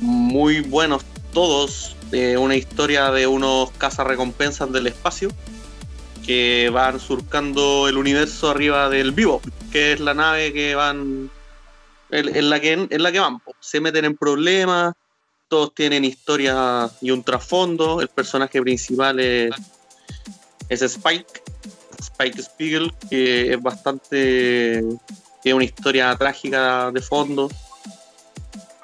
Muy 0.00 0.60
buenos 0.60 1.02
todos. 1.32 1.96
eh, 2.12 2.36
una 2.36 2.54
historia 2.54 3.10
de 3.10 3.26
unos 3.26 3.72
cazarrecompensas 3.72 4.70
del 4.70 4.86
espacio 4.86 5.30
que 6.24 6.70
van 6.72 7.00
surcando 7.00 7.88
el 7.88 7.96
universo 7.96 8.50
arriba 8.50 8.88
del 8.88 9.10
Bebop, 9.10 9.44
que 9.72 9.94
es 9.94 9.98
la 9.98 10.14
nave 10.14 10.52
que 10.52 10.76
van. 10.76 11.28
En, 12.10 12.50
la 12.50 12.60
que, 12.60 12.72
en 12.72 13.02
la 13.02 13.10
que 13.12 13.20
van. 13.20 13.40
Se 13.60 13.80
meten 13.80 14.04
en 14.04 14.16
problemas, 14.16 14.94
todos 15.48 15.74
tienen 15.74 16.04
historia 16.04 16.90
y 17.00 17.10
un 17.10 17.22
trasfondo. 17.22 18.00
El 18.00 18.08
personaje 18.08 18.60
principal 18.60 19.20
es, 19.20 19.50
es 20.68 20.82
Spike, 20.82 21.42
Spike 22.00 22.42
Spiegel, 22.42 22.92
que 23.10 23.52
es 23.52 23.62
bastante. 23.62 24.84
tiene 25.42 25.54
una 25.54 25.64
historia 25.64 26.14
trágica 26.16 26.90
de 26.90 27.00
fondo. 27.02 27.48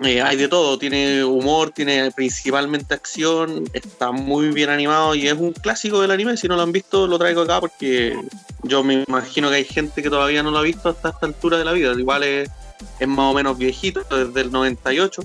Eh, 0.04 0.20
hay 0.20 0.36
de 0.36 0.48
todo, 0.48 0.78
tiene 0.78 1.22
humor, 1.22 1.70
tiene 1.70 2.10
principalmente 2.10 2.92
acción, 2.92 3.64
está 3.72 4.10
muy 4.10 4.48
bien 4.48 4.68
animado 4.68 5.14
y 5.14 5.28
es 5.28 5.34
un 5.34 5.52
clásico 5.52 6.00
del 6.00 6.10
anime. 6.10 6.36
Si 6.36 6.48
no 6.48 6.56
lo 6.56 6.62
han 6.62 6.72
visto, 6.72 7.06
lo 7.06 7.18
traigo 7.18 7.42
acá 7.42 7.60
porque 7.60 8.16
yo 8.64 8.82
me 8.82 9.04
imagino 9.06 9.48
que 9.48 9.56
hay 9.56 9.64
gente 9.64 10.02
que 10.02 10.10
todavía 10.10 10.42
no 10.42 10.50
lo 10.50 10.58
ha 10.58 10.62
visto 10.62 10.88
hasta 10.88 11.10
esta 11.10 11.26
altura 11.26 11.56
de 11.56 11.64
la 11.64 11.72
vida. 11.72 11.92
Igual 11.92 12.24
es, 12.24 12.50
es 12.98 13.08
más 13.08 13.30
o 13.30 13.34
menos 13.34 13.58
viejito, 13.58 14.02
desde 14.10 14.40
el 14.42 14.52
98. 14.52 15.22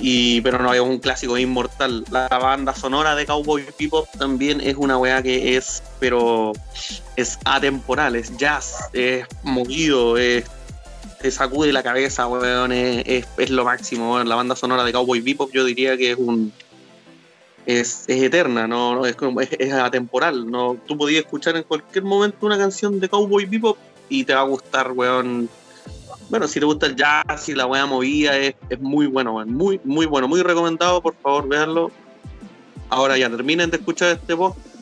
Y, 0.00 0.40
pero 0.42 0.58
no, 0.62 0.72
es 0.72 0.80
un 0.80 0.98
clásico 0.98 1.36
inmortal. 1.38 2.04
La 2.10 2.28
banda 2.28 2.74
sonora 2.74 3.16
de 3.16 3.26
Cowboy 3.26 3.64
Bebop 3.78 4.08
también 4.16 4.60
es 4.60 4.76
una 4.76 4.96
weá 4.96 5.22
que 5.22 5.56
es, 5.56 5.82
pero 5.98 6.52
es 7.16 7.38
atemporal, 7.44 8.14
es 8.14 8.36
jazz, 8.36 8.76
es 8.92 9.26
movido, 9.42 10.16
es, 10.16 10.44
te 11.20 11.32
sacude 11.32 11.72
la 11.72 11.82
cabeza, 11.82 12.28
weón, 12.28 12.70
es, 12.70 13.26
es- 13.36 13.50
lo 13.50 13.64
máximo. 13.64 14.14
weón. 14.14 14.28
La 14.28 14.36
banda 14.36 14.54
sonora 14.54 14.84
de 14.84 14.92
Cowboy 14.92 15.20
Bebop 15.20 15.50
yo 15.52 15.64
diría 15.64 15.96
que 15.96 16.12
es 16.12 16.16
un... 16.18 16.52
Es, 17.66 18.04
es 18.06 18.22
eterna, 18.22 18.66
no, 18.66 18.94
no, 18.94 19.04
es, 19.04 19.16
es 19.58 19.72
atemporal. 19.74 20.48
No, 20.48 20.76
tú 20.86 20.96
podías 20.96 21.24
escuchar 21.24 21.56
en 21.56 21.64
cualquier 21.64 22.04
momento 22.04 22.46
una 22.46 22.56
canción 22.56 22.98
de 23.00 23.08
Cowboy 23.08 23.44
Bebop 23.46 23.76
y 24.08 24.24
te 24.24 24.32
va 24.32 24.40
a 24.40 24.44
gustar, 24.44 24.92
weón, 24.92 25.50
bueno, 26.28 26.46
si 26.46 26.60
te 26.60 26.66
gusta 26.66 26.86
el 26.86 26.96
jazz 26.96 27.48
y 27.48 27.54
la 27.54 27.66
weá 27.66 27.86
movida, 27.86 28.36
es, 28.36 28.54
es 28.68 28.80
muy 28.80 29.06
bueno, 29.06 29.34
weón. 29.34 29.52
Muy, 29.52 29.80
muy 29.84 30.06
bueno, 30.06 30.28
muy 30.28 30.42
recomendado, 30.42 31.00
por 31.00 31.14
favor, 31.16 31.48
véanlo. 31.48 31.90
Ahora 32.90 33.16
ya 33.16 33.30
terminen 33.30 33.70
de 33.70 33.78
escuchar 33.78 34.18
este, 34.18 34.34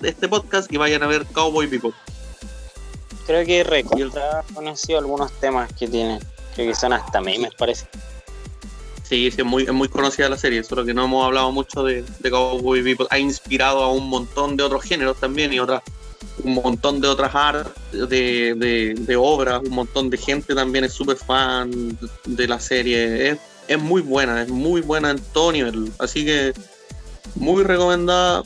este 0.02 0.28
podcast 0.28 0.72
y 0.72 0.76
vayan 0.76 1.02
a 1.02 1.06
ver 1.06 1.26
Cowboy 1.26 1.66
Bebop. 1.66 1.94
Creo 3.26 3.44
que 3.44 3.64
recontra 3.64 4.44
conocido 4.54 4.98
algunos 4.98 5.32
temas 5.32 5.72
que 5.72 5.88
tiene. 5.88 6.20
Creo 6.54 6.68
que 6.68 6.74
son 6.74 6.92
hasta 6.92 7.20
memes, 7.20 7.54
parece. 7.54 7.86
Sí, 9.02 9.30
sí, 9.30 9.40
es 9.40 9.44
muy, 9.44 9.64
es 9.64 9.72
muy 9.72 9.88
conocida 9.88 10.28
la 10.28 10.36
serie, 10.36 10.64
solo 10.64 10.84
que 10.84 10.94
no 10.94 11.04
hemos 11.04 11.24
hablado 11.24 11.52
mucho 11.52 11.84
de, 11.84 12.04
de 12.20 12.30
Cowboy 12.30 12.80
Bebop. 12.82 13.06
Ha 13.10 13.18
inspirado 13.18 13.82
a 13.82 13.92
un 13.92 14.08
montón 14.08 14.56
de 14.56 14.64
otros 14.64 14.82
géneros 14.82 15.18
también 15.18 15.52
y 15.52 15.60
otras 15.60 15.82
un 16.44 16.54
montón 16.54 17.00
de 17.00 17.08
otras 17.08 17.34
artes, 17.34 17.72
de, 17.92 18.94
de, 18.96 19.16
obras, 19.16 19.62
un 19.64 19.70
montón 19.70 20.10
de 20.10 20.18
gente 20.18 20.54
también 20.54 20.84
es 20.84 20.92
súper 20.92 21.16
fan 21.16 21.98
de 22.24 22.48
la 22.48 22.60
serie. 22.60 23.30
Es, 23.30 23.38
es 23.68 23.78
muy 23.78 24.02
buena, 24.02 24.42
es 24.42 24.48
muy 24.48 24.80
buena 24.80 25.10
en 25.10 25.18
todo 25.32 25.52
nivel. 25.52 25.90
Así 25.98 26.24
que 26.24 26.52
muy 27.34 27.64
recomendada. 27.64 28.42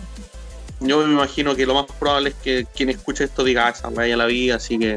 Yo 0.81 1.05
me 1.07 1.12
imagino 1.12 1.55
que 1.55 1.67
lo 1.67 1.75
más 1.75 1.87
probable 1.99 2.31
es 2.31 2.37
que 2.37 2.67
quien 2.75 2.89
escuche 2.89 3.25
esto 3.25 3.45
diga, 3.45 3.67
"Ah, 3.67 3.71
esa 3.71 4.07
ya 4.07 4.17
la 4.17 4.27
vi, 4.27 4.51
así 4.51 4.79
que 4.79 4.97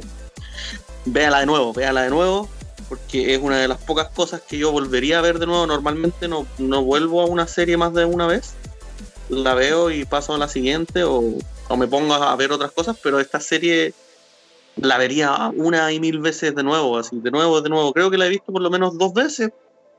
véala 1.05 1.41
de 1.41 1.45
nuevo, 1.45 1.73
véala 1.73 2.03
de 2.03 2.09
nuevo, 2.09 2.47
porque 2.87 3.33
es 3.35 3.41
una 3.41 3.57
de 3.57 3.67
las 3.67 3.79
pocas 3.79 4.07
cosas 4.09 4.41
que 4.41 4.57
yo 4.57 4.71
volvería 4.71 5.19
a 5.19 5.21
ver 5.21 5.39
de 5.39 5.45
nuevo. 5.45 5.67
Normalmente 5.67 6.27
no, 6.27 6.47
no 6.57 6.83
vuelvo 6.83 7.21
a 7.21 7.25
una 7.25 7.47
serie 7.47 7.75
más 7.75 7.93
de 7.93 8.05
una 8.05 8.27
vez. 8.27 8.53
La 9.29 9.55
veo 9.55 9.89
y 9.89 10.05
paso 10.05 10.33
a 10.33 10.37
la 10.37 10.47
siguiente 10.47 11.03
o, 11.03 11.37
o 11.73 11.77
me 11.77 11.87
pongo 11.87 12.13
a 12.13 12.35
ver 12.35 12.51
otras 12.51 12.71
cosas, 12.71 12.95
pero 13.01 13.19
esta 13.19 13.39
serie 13.39 13.95
la 14.75 14.99
vería 14.99 15.51
una 15.55 15.91
y 15.91 15.99
mil 15.99 16.19
veces 16.19 16.53
de 16.53 16.61
nuevo, 16.61 16.99
así, 16.99 17.19
de 17.19 17.31
nuevo, 17.31 17.61
de 17.61 17.69
nuevo. 17.69 17.91
Creo 17.93 18.11
que 18.11 18.17
la 18.19 18.27
he 18.27 18.29
visto 18.29 18.51
por 18.53 18.61
lo 18.61 18.69
menos 18.69 18.95
dos 18.99 19.11
veces, 19.11 19.49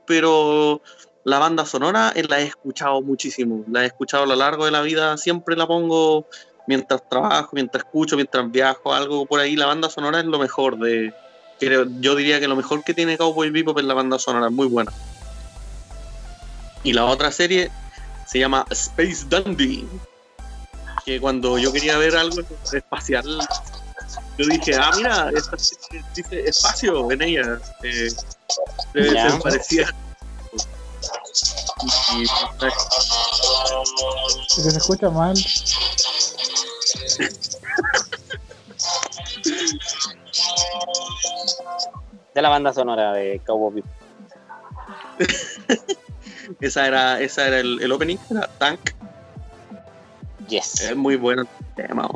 pero 0.07 0.81
la 1.25 1.37
banda 1.37 1.65
sonora 1.65 2.13
eh, 2.15 2.23
la 2.29 2.39
he 2.39 2.43
escuchado 2.43 3.01
muchísimo. 3.01 3.65
La 3.69 3.83
he 3.83 3.87
escuchado 3.87 4.23
a 4.23 4.25
lo 4.27 4.37
largo 4.37 4.63
de 4.63 4.71
la 4.71 4.81
vida, 4.83 5.17
siempre 5.17 5.57
la 5.57 5.67
pongo 5.67 6.25
mientras 6.65 7.07
trabajo, 7.09 7.49
mientras 7.51 7.83
escucho, 7.83 8.15
mientras 8.15 8.49
viajo, 8.49 8.93
algo 8.93 9.25
por 9.25 9.41
ahí. 9.41 9.57
La 9.57 9.65
banda 9.65 9.89
sonora 9.89 10.19
es 10.19 10.25
lo 10.25 10.39
mejor 10.39 10.79
de. 10.79 11.13
creo- 11.59 11.87
yo 11.99 12.15
diría 12.15 12.39
que 12.39 12.47
lo 12.47 12.55
mejor 12.55 12.85
que 12.85 12.93
tiene 12.93 13.17
Cowboy 13.17 13.49
Bebop 13.49 13.77
es 13.79 13.85
la 13.85 13.93
banda 13.93 14.17
sonora, 14.17 14.49
muy 14.49 14.67
buena. 14.67 14.93
Y 16.83 16.93
la 16.93 17.03
otra 17.03 17.33
serie 17.33 17.69
se 18.27 18.39
llama 18.39 18.65
Space 18.69 19.25
Dandy. 19.27 19.85
Que 21.05 21.21
cuando 21.21 21.57
yo 21.59 21.71
quería 21.71 21.97
ver 21.97 22.15
algo 22.15 22.41
espacial, 22.73 23.25
yo 24.37 24.45
dije, 24.47 24.75
ah, 24.75 24.91
mira, 24.95 25.29
esta 25.35 25.55
dice 26.15 26.43
espacio 26.49 27.11
en 27.11 27.21
ella. 27.21 27.59
Eh, 27.83 28.11
debe 28.93 29.13
Ya. 29.13 29.29
ser 29.29 29.39
parecida. 29.41 29.93
Y, 32.15 32.23
y- 32.23 32.27
Si 34.49 34.61
se 34.61 34.77
escucha 34.77 35.09
mal, 35.11 35.35
De 42.33 42.41
la 42.41 42.49
banda 42.49 42.73
sonora 42.73 43.13
de 43.13 43.39
Cowboy 43.45 43.83
esa 46.59 46.85
era, 46.87 47.21
esa 47.21 47.47
era 47.47 47.59
el, 47.59 47.81
el 47.81 47.91
opening, 47.91 48.17
era 48.29 48.47
Tank. 48.57 48.91
Yes. 50.47 50.81
Es 50.81 50.95
muy 50.95 51.15
bueno 51.15 51.43
el 51.43 51.47
tema. 51.75 52.09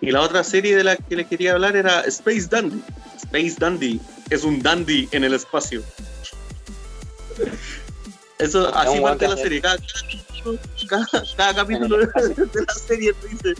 Y 0.00 0.10
la 0.10 0.20
otra 0.20 0.44
serie 0.44 0.76
de 0.76 0.84
la 0.84 0.96
que 0.96 1.16
les 1.16 1.26
quería 1.26 1.52
hablar 1.52 1.74
era 1.76 2.00
Space 2.02 2.46
Dandy. 2.50 2.82
Space 3.16 3.56
Dandy 3.58 4.00
es 4.30 4.44
un 4.44 4.62
dandy 4.62 5.08
en 5.12 5.24
el 5.24 5.34
espacio. 5.34 5.82
Eso, 8.38 8.72
así 8.74 9.00
parte 9.00 9.26
la 9.28 9.36
serie. 9.36 9.60
Cada, 9.60 9.78
cada- 10.88 11.24
cada 11.36 11.54
capítulo 11.54 11.98
de, 11.98 12.06
de 12.36 12.64
la 12.66 12.74
serie 12.74 13.12
dice. 13.30 13.54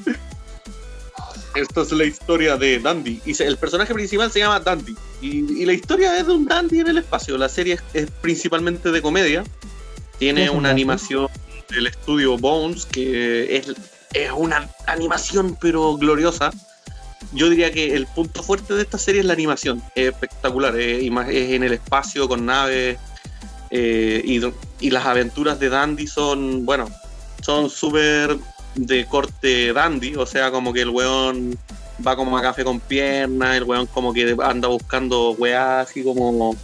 Esta 1.54 1.82
es 1.82 1.90
la 1.92 2.04
historia 2.04 2.56
de 2.56 2.78
Dandy. 2.78 3.20
Y 3.24 3.42
el 3.42 3.56
personaje 3.56 3.92
principal 3.92 4.30
se 4.30 4.38
llama 4.40 4.60
Dandy. 4.60 4.94
Y, 5.20 5.62
y 5.62 5.64
la 5.66 5.72
historia 5.72 6.16
es 6.18 6.26
de 6.26 6.32
un 6.32 6.44
Dandy 6.46 6.80
en 6.80 6.88
el 6.88 6.98
espacio. 6.98 7.36
La 7.36 7.48
serie 7.48 7.74
es, 7.74 7.82
es 7.94 8.10
principalmente 8.20 8.92
de 8.92 9.02
comedia. 9.02 9.42
Tiene 10.18 10.42
¿Qué 10.42 10.44
es 10.46 10.50
un 10.50 10.58
una 10.58 10.70
animación 10.70 11.28
del 11.70 11.86
estudio 11.86 12.36
Bones, 12.38 12.86
que 12.86 13.56
es, 13.56 13.74
es 14.14 14.30
una 14.32 14.68
animación 14.86 15.56
pero 15.60 15.96
gloriosa. 15.96 16.50
Yo 17.32 17.50
diría 17.50 17.72
que 17.72 17.94
el 17.94 18.06
punto 18.06 18.42
fuerte 18.42 18.74
de 18.74 18.82
esta 18.82 18.98
serie 18.98 19.20
es 19.20 19.26
la 19.26 19.32
animación. 19.34 19.82
Es 19.94 20.08
espectacular. 20.08 20.78
Es, 20.78 21.02
es 21.02 21.50
en 21.50 21.62
el 21.62 21.72
espacio 21.72 22.28
con 22.28 22.46
naves. 22.46 22.98
eh, 23.70 24.22
y, 24.24 24.40
y 24.80 24.90
las 24.90 25.04
aventuras 25.06 25.58
de 25.58 25.68
Dandy 25.68 26.06
son, 26.06 26.64
bueno, 26.64 26.88
son 27.42 27.68
súper 27.68 28.38
de 28.74 29.06
corte 29.06 29.72
dandy, 29.72 30.14
o 30.14 30.26
sea, 30.26 30.50
como 30.50 30.72
que 30.72 30.82
el 30.82 30.90
weón 30.90 31.58
va 32.06 32.14
como 32.14 32.38
a 32.38 32.42
café 32.42 32.64
con 32.64 32.80
piernas, 32.80 33.56
el 33.56 33.64
weón 33.64 33.86
como 33.86 34.12
que 34.12 34.36
anda 34.42 34.68
buscando 34.68 35.32
weas 35.32 35.88
así 35.88 36.04
como, 36.04 36.56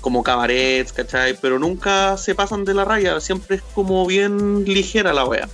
como 0.00 0.22
cabarets, 0.22 0.92
¿cachai? 0.92 1.36
Pero 1.40 1.58
nunca 1.58 2.16
se 2.16 2.34
pasan 2.34 2.64
de 2.64 2.74
la 2.74 2.84
raya, 2.84 3.20
siempre 3.20 3.56
es 3.56 3.62
como 3.74 4.06
bien 4.06 4.64
ligera 4.64 5.12
la 5.12 5.24
wea. 5.24 5.48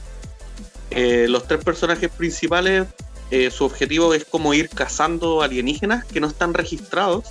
Eh, 0.90 1.26
los 1.28 1.46
tres 1.46 1.64
personajes 1.64 2.10
principales, 2.10 2.86
eh, 3.30 3.50
su 3.50 3.64
objetivo 3.64 4.14
es 4.14 4.24
como 4.24 4.54
ir 4.54 4.68
cazando 4.68 5.42
alienígenas 5.42 6.04
que 6.04 6.20
no 6.20 6.26
están 6.28 6.54
registrados 6.54 7.24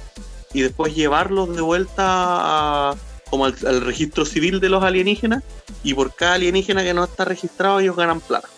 y 0.54 0.62
después 0.62 0.96
llevarlos 0.96 1.56
de 1.56 1.62
vuelta 1.62 2.04
a, 2.06 2.96
como 3.30 3.46
al, 3.46 3.56
al 3.66 3.82
registro 3.82 4.26
civil 4.26 4.60
de 4.60 4.70
los 4.70 4.84
alienígenas 4.84 5.44
y 5.84 5.94
por 5.94 6.14
cada 6.14 6.34
alienígena 6.34 6.84
que 6.84 6.94
no 6.94 7.04
está 7.04 7.26
registrado 7.26 7.80
ellos 7.80 7.96
ganan 7.96 8.22
plata. 8.22 8.50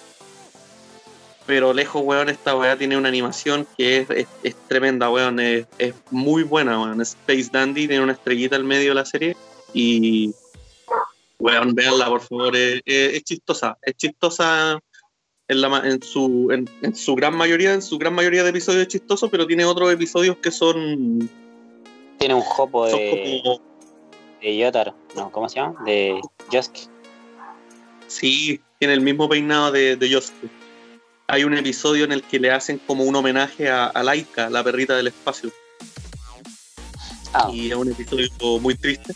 Pero 1.47 1.73
lejos, 1.73 2.01
weón, 2.03 2.29
esta 2.29 2.55
weá 2.55 2.75
tiene 2.75 2.97
una 2.97 3.09
animación 3.09 3.67
que 3.77 3.97
es, 3.97 4.09
es- 4.09 4.27
es 4.43 4.55
tremenda, 4.67 5.09
weón. 5.11 5.39
Es, 5.39 5.67
es 5.77 5.93
muy 6.09 6.43
buena, 6.43 6.81
weón. 6.81 7.01
Space 7.01 7.49
Dandy 7.51 7.87
tiene 7.87 8.03
una 8.03 8.13
estrellita 8.13 8.55
al 8.55 8.63
medio 8.63 8.89
de 8.89 8.95
la 8.95 9.05
serie. 9.05 9.37
Y, 9.73 10.33
weón, 11.37 11.75
véanla, 11.75 12.07
por 12.07 12.21
favor. 12.21 12.53
Es, 12.55 13.23
chistosa. 13.23 13.77
Es 13.83 13.95
chistosa 13.95 14.79
en, 15.47 15.61
la, 15.61 15.77
en, 15.85 16.01
su, 16.01 16.49
en, 16.51 16.67
en 16.81 16.95
su 16.95 17.13
gran 17.13 17.35
mayoría. 17.35 17.73
En 17.73 17.83
su 17.83 17.99
gran 17.99 18.13
mayoría 18.15 18.41
de 18.43 18.49
episodios 18.49 18.81
es 18.83 18.87
chistoso, 18.87 19.29
pero 19.29 19.45
tiene 19.45 19.65
otros 19.65 19.91
episodios 19.93 20.37
que 20.37 20.49
son, 20.49 21.29
Tiene 22.17 22.33
un 22.33 22.41
jopo 22.41 22.87
de, 22.87 23.41
como... 23.43 23.61
de 24.41 24.57
Yotaro. 24.57 24.95
No, 25.15 25.31
¿cómo 25.31 25.47
se 25.47 25.57
llama? 25.57 25.79
De 25.85 26.19
Josuke. 26.51 26.87
Sí, 28.07 28.59
tiene 28.79 28.95
el 28.95 29.01
mismo 29.01 29.29
peinado 29.29 29.71
de, 29.71 29.95
de 29.95 30.09
Yosuke. 30.09 30.49
Hay 31.27 31.43
un 31.43 31.55
episodio 31.55 32.05
en 32.05 32.11
el 32.11 32.21
que 32.21 32.39
le 32.39 32.51
hacen 32.51 32.79
como 32.85 33.03
un 33.03 33.15
homenaje 33.15 33.69
a, 33.69 33.85
a 33.87 34.03
Laika, 34.03 34.49
la 34.49 34.63
perrita 34.63 34.95
del 34.95 35.07
espacio. 35.07 35.51
Ah, 37.33 37.49
Y 37.51 37.71
es 37.71 37.75
un 37.75 37.91
episodio 37.91 38.29
muy 38.59 38.75
triste. 38.75 39.13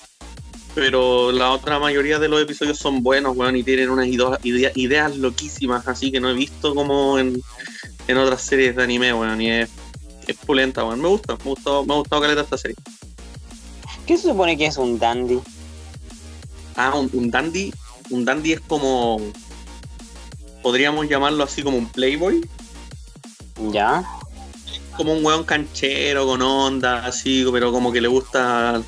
Pero 0.76 1.31
la 1.31 1.52
otra 1.52 1.80
mayoría 1.80 2.19
de 2.19 2.27
los 2.27 2.41
episodios 2.41 2.77
son 2.77 3.02
buenos, 3.02 3.36
weón, 3.36 3.56
y 3.56 3.64
tienen 3.64 3.90
unas 3.90 4.07
ideas 4.07 5.18
loquísimas, 5.18 5.88
así 5.88 6.11
que 6.11 6.19
no 6.19 6.30
he 6.30 6.34
visto 6.34 6.76
como 6.76 7.18
en, 7.18 7.41
en 8.07 8.18
otras 8.18 8.41
series 8.41 8.76
de 8.76 8.84
anime, 8.84 9.14
weón, 9.14 9.41
y 9.41 9.52
es, 9.52 9.69
es 10.27 10.38
pulenta, 10.38 10.84
weón. 10.86 11.02
Me 11.02 11.07
gusta, 11.07 11.36
me 11.36 11.41
ha 11.41 11.45
gustado, 11.45 11.86
me 11.86 11.94
ha 11.94 11.98
gustado 11.98 12.22
caleta 12.22 12.41
esta 12.41 12.57
serie. 12.57 12.77
¿Qué 14.06 14.18
se 14.18 14.30
supone 14.30 14.57
que 14.57 14.68
es 14.68 14.77
un 14.77 14.98
dandy? 14.99 15.40
Ah, 16.76 16.94
un, 16.95 17.10
un 17.14 17.30
dandy, 17.30 17.73
un 18.10 18.26
dandy 18.26 18.53
es 18.53 18.61
como, 18.61 19.19
podríamos 20.61 21.07
llamarlo 21.07 21.44
así 21.44 21.64
como 21.64 21.77
un 21.77 21.88
playboy, 21.88 22.48
¿Ya? 23.72 24.03
como 24.99 25.14
un 25.14 25.26
weón 25.26 25.45
canchero 25.45 26.26
con 26.26 26.41
onda, 26.41 27.06
así, 27.06 27.45
pero 27.53 27.72
como 27.72 27.91
que 27.91 28.02
le 28.02 28.10
gustan 28.10 28.84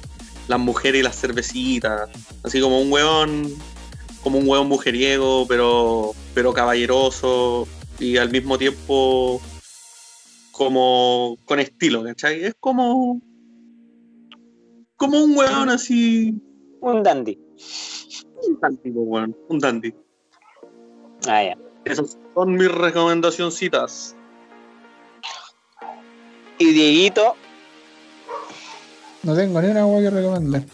las 0.49 0.59
mujeres 0.59 0.99
y 0.99 1.03
las 1.03 1.15
cervecitas. 1.15 2.09
Así 2.43 2.59
como 2.59 2.81
un 2.81 2.91
weón, 2.91 3.49
como 4.21 4.37
un 4.39 4.47
weón 4.47 4.67
mujeriego, 4.67 5.45
pero, 5.47 6.11
pero 6.33 6.53
caballeroso 6.53 7.65
y 7.97 8.17
al 8.17 8.29
mismo 8.29 8.57
tiempo 8.57 9.41
como 10.51 11.37
con 11.45 11.61
estilo, 11.61 12.03
¿cachai? 12.03 12.43
Es 12.43 12.55
como. 12.59 13.21
Como 14.97 15.23
un 15.23 15.37
weón 15.37 15.69
así. 15.69 16.35
Un 16.81 17.03
dandy. 17.03 17.39
Un 18.47 18.59
dandy, 18.59 18.91
po, 18.91 18.99
weón. 19.01 19.37
Un 19.47 19.59
dandy. 19.59 19.93
Ah, 21.27 21.43
ya. 21.43 21.57
Esas 21.85 22.17
son 22.35 22.53
mis 22.53 22.71
recomendacioncitas. 22.71 24.15
Y 26.57 26.71
Dieguito, 26.73 27.35
No 29.23 29.35
tengo 29.35 29.61
ni 29.61 29.67
una 29.69 29.81
agua 29.81 29.99
que 30.01 30.09
recomendar. 30.09 30.63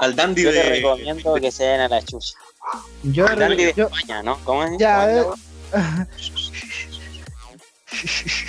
Al 0.00 0.16
dandy 0.16 0.42
yo 0.42 0.50
te 0.50 0.56
de. 0.56 0.62
recomiendo 0.62 1.34
que 1.36 1.50
se 1.52 1.64
den 1.64 1.80
a 1.82 1.88
la 1.88 2.02
chucha. 2.02 2.34
Yo, 3.04 3.26
El 3.26 3.38
dandy 3.38 3.64
de 3.66 3.74
yo, 3.74 3.84
España, 3.86 4.22
¿no? 4.22 4.38
¿Cómo 4.44 4.64
es? 4.64 4.72
Ya, 4.78 4.96
¿Cómo 4.96 5.02
a 5.02 5.10
es 5.10 5.14
ver. 5.14 5.24
la 5.24 5.30
wea? 5.78 6.08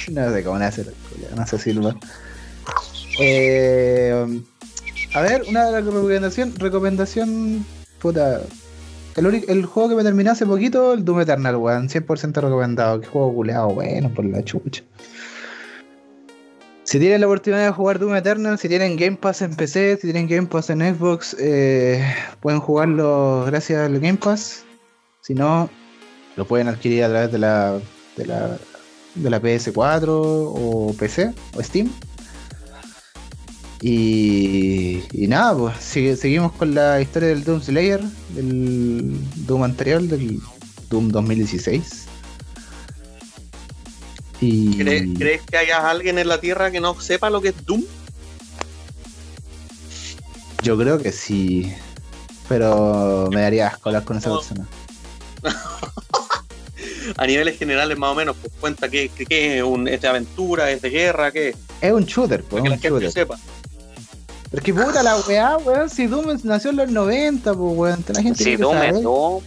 no 0.10 0.34
sé 0.34 0.44
cómo 0.44 0.56
hacer, 0.58 0.94
no 1.36 1.48
sé 1.48 1.60
silba. 1.60 1.96
Eh, 3.20 4.42
a 5.14 5.22
ver, 5.22 5.44
una 5.48 5.70
recomendación, 5.72 6.56
recomendación, 6.56 7.66
puta. 8.00 8.42
El, 9.16 9.46
el 9.48 9.66
juego 9.66 9.90
que 9.90 9.96
me 9.96 10.04
terminé 10.04 10.30
hace 10.30 10.46
poquito, 10.46 10.94
el 10.94 11.06
Doom 11.06 11.22
Eternal, 11.22 11.56
weón, 11.56 11.88
100% 11.88 12.34
recomendado. 12.42 13.00
Qué 13.00 13.08
juego 13.08 13.34
culeado, 13.34 13.70
bueno, 13.70 14.14
por 14.14 14.26
la 14.26 14.44
chucha. 14.44 14.84
Si 16.84 17.00
tienen 17.00 17.22
la 17.22 17.28
oportunidad 17.28 17.66
de 17.66 17.72
jugar 17.72 17.98
Doom 17.98 18.16
Eternal, 18.16 18.60
si 18.60 18.68
tienen 18.68 18.96
Game 18.96 19.18
Pass 19.18 19.42
en 19.42 19.56
PC, 19.56 19.96
si 19.98 20.02
tienen 20.04 20.28
Game 20.28 20.48
Pass 20.48 20.70
en 20.70 20.82
Xbox, 20.82 21.36
eh, 21.40 22.06
pueden 22.42 22.60
jugarlo 22.60 23.44
gracias 23.48 23.80
al 23.80 24.00
Game 24.00 24.18
Pass. 24.18 24.66
Si 25.22 25.34
no, 25.34 25.70
lo 26.36 26.46
pueden 26.46 26.68
adquirir 26.68 27.06
a 27.06 27.10
través 27.10 27.32
de 27.32 27.40
la, 27.40 27.80
de 28.18 28.26
la, 28.28 28.58
de 29.16 29.30
la 29.30 29.42
PS4 29.42 30.08
o 30.08 30.96
PC 31.00 31.34
o 31.58 31.64
Steam. 31.64 31.90
Y, 33.82 35.04
y 35.12 35.28
nada, 35.28 35.56
pues 35.58 35.78
sigue- 35.80 36.16
seguimos 36.16 36.54
con 36.54 36.74
la 36.74 37.02
historia 37.02 37.30
del 37.30 37.44
Doom 37.44 37.62
Slayer, 37.62 38.02
del 38.30 39.14
Doom 39.46 39.64
anterior, 39.64 40.02
del 40.02 40.40
Doom 40.90 41.10
2016. 41.10 42.06
Y 44.42 44.78
¿Cre- 44.78 45.18
¿Crees 45.18 45.42
que 45.44 45.58
haya 45.58 45.90
alguien 45.90 46.18
en 46.20 46.28
la 46.28 46.40
Tierra 46.40 46.72
que 46.72 46.80
no 46.82 47.00
sepa 47.00 47.30
lo 47.30 47.42
que 47.42 47.50
es 47.50 47.66
Doom? 47.66 47.84
yo 50.64 50.76
creo 50.80 50.98
que 50.98 51.12
sí, 51.12 51.72
pero 52.50 53.30
me 53.32 53.42
daría 53.42 53.68
asco 53.68 53.90
hablar 53.90 54.04
con 54.04 54.18
esa 54.18 54.30
No. 54.30 54.40
persona. 54.40 54.66
A 57.18 57.28
niveles 57.28 57.60
generales, 57.60 57.96
más 58.00 58.10
o 58.12 58.16
menos, 58.16 58.36
pues 58.42 58.52
cuenta 58.60 58.90
que, 58.90 59.10
que, 59.10 59.28
que 59.28 59.58
es, 59.60 59.64
un, 59.64 59.88
es 59.88 60.02
de 60.02 60.08
aventura, 60.08 60.72
es 60.72 60.82
de 60.82 60.90
guerra, 60.90 61.32
que 61.32 61.56
es, 61.82 61.92
un 61.92 62.04
shooter, 62.06 62.44
pues, 62.44 62.64
para 62.64 62.64
que 62.64 62.68
es 62.68 62.70
la 62.70 62.76
un 62.76 62.82
gente 62.82 62.90
shooter. 62.90 63.12
sepa. 63.12 63.40
Pero 64.56 64.62
es 64.62 64.64
que 64.64 64.74
puta 64.86 65.04
la 65.04 65.18
weá, 65.18 65.58
weón, 65.58 65.90
si 65.90 66.08
Doom 66.08 66.40
nació 66.44 66.70
en 66.70 66.78
los 66.78 66.90
90, 66.90 67.54
pues 67.54 67.78
weón, 67.78 68.06
la 68.08 68.22
gente 68.22 68.42
Si 68.44 68.56
Doom 68.56 68.78
es. 68.78 69.02
Doom, 69.04 69.44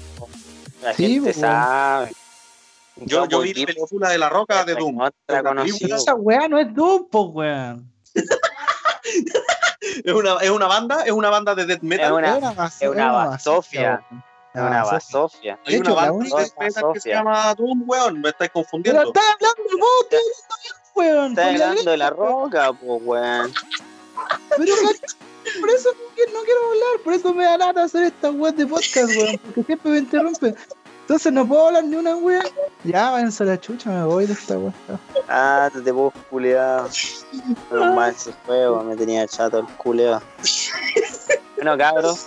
la 0.82 0.92
Sí, 0.94 1.14
gente 1.14 1.32
sabe. 1.32 2.12
Yo, 2.96 3.26
yo 3.26 3.40
vi 3.40 3.54
la 3.54 3.66
película 3.66 4.10
de 4.10 4.18
la 4.18 4.28
roca 4.28 4.64
de 4.66 4.74
Doom. 4.74 4.98
otra 5.00 5.40
Una 5.40 5.42
conocida. 5.42 5.78
Pero 5.80 5.96
esa 5.96 6.14
weá 6.14 6.46
no 6.48 6.58
es 6.58 6.74
Doom, 6.74 7.06
pues 7.10 7.24
weón. 7.32 7.90
Es 10.04 10.12
una, 10.12 10.34
es 10.42 10.50
una 10.50 10.66
banda, 10.66 11.02
es 11.06 11.12
una 11.12 11.30
banda 11.30 11.54
de 11.54 11.64
death 11.64 11.80
metal. 11.80 12.06
Es 12.22 12.36
una- 12.36 12.54
bas- 12.54 12.76
es 12.78 12.88
una 12.90 13.10
basofia. 13.12 14.02
Es 14.52 14.60
una 14.60 14.84
basofia. 14.84 15.58
Hay 15.64 15.76
una 15.76 15.94
banda 15.94 16.10
de 16.12 16.18
única- 16.18 16.36
death 16.36 16.58
metal 16.60 16.84
que 16.92 17.00
se 17.00 17.08
llama 17.10 17.54
Doom, 17.54 17.84
weón. 17.86 18.20
Me 18.20 18.28
estáis 18.28 18.50
confundiendo. 18.50 19.00
Pero 19.00 19.08
estás 19.08 19.24
hablando 19.34 19.62
de 19.70 19.80
vos, 19.80 19.90
estoy 20.02 20.18
hablando 20.18 20.94
weón. 20.94 21.30
Está 21.30 21.42
con 21.48 21.58
la 21.58 21.68
hablando 21.68 21.90
de 21.92 21.96
la 21.96 22.10
roca, 22.10 22.72
pues, 22.74 23.02
weón. 23.04 23.54
Pero 24.64 25.60
por 25.60 25.70
eso 25.70 25.88
no 25.92 26.14
quiero, 26.14 26.32
no 26.32 26.40
quiero 26.44 26.60
hablar, 26.68 27.04
por 27.04 27.12
eso 27.14 27.34
me 27.34 27.44
da 27.44 27.56
lata 27.58 27.84
hacer 27.84 28.04
esta 28.04 28.30
weá 28.30 28.52
de 28.52 28.66
podcast, 28.66 29.08
weón, 29.16 29.38
porque 29.44 29.62
siempre 29.64 29.90
me 29.92 29.98
interrumpen. 29.98 30.56
Entonces 31.02 31.32
no 31.32 31.48
puedo 31.48 31.68
hablar 31.68 31.84
ni 31.84 31.96
una 31.96 32.16
weá. 32.16 32.42
Ya, 32.84 33.10
váyanse 33.10 33.42
a 33.44 33.46
la 33.46 33.58
chucha, 33.60 33.88
me 33.90 34.04
voy 34.04 34.26
de 34.26 34.34
esta 34.34 34.58
weá. 34.58 34.72
Ah, 35.28 35.70
te 35.72 35.90
vos 35.90 36.12
culeado. 36.28 36.88
Pero 37.70 37.94
mal 37.94 38.10
ese 38.12 38.32
juego, 38.44 38.84
me 38.84 38.94
tenía 38.94 39.26
chato 39.26 39.60
el 39.60 39.66
culeado. 39.76 40.22
Bueno, 41.56 41.78
cabros. 41.78 42.26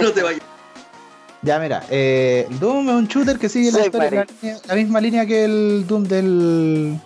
no 0.00 0.10
te 0.12 0.22
vayas. 0.22 0.42
Ya, 1.42 1.58
mira, 1.58 1.84
eh, 1.90 2.46
Doom 2.60 2.88
es 2.88 2.94
un 2.94 3.06
shooter 3.08 3.38
que 3.38 3.48
sigue 3.48 3.72
la, 3.72 3.84
historia- 3.86 4.26
la, 4.42 4.60
la 4.68 4.74
misma 4.76 5.00
línea 5.00 5.26
que 5.26 5.44
el 5.44 5.84
Doom 5.86 6.04
del. 6.04 6.98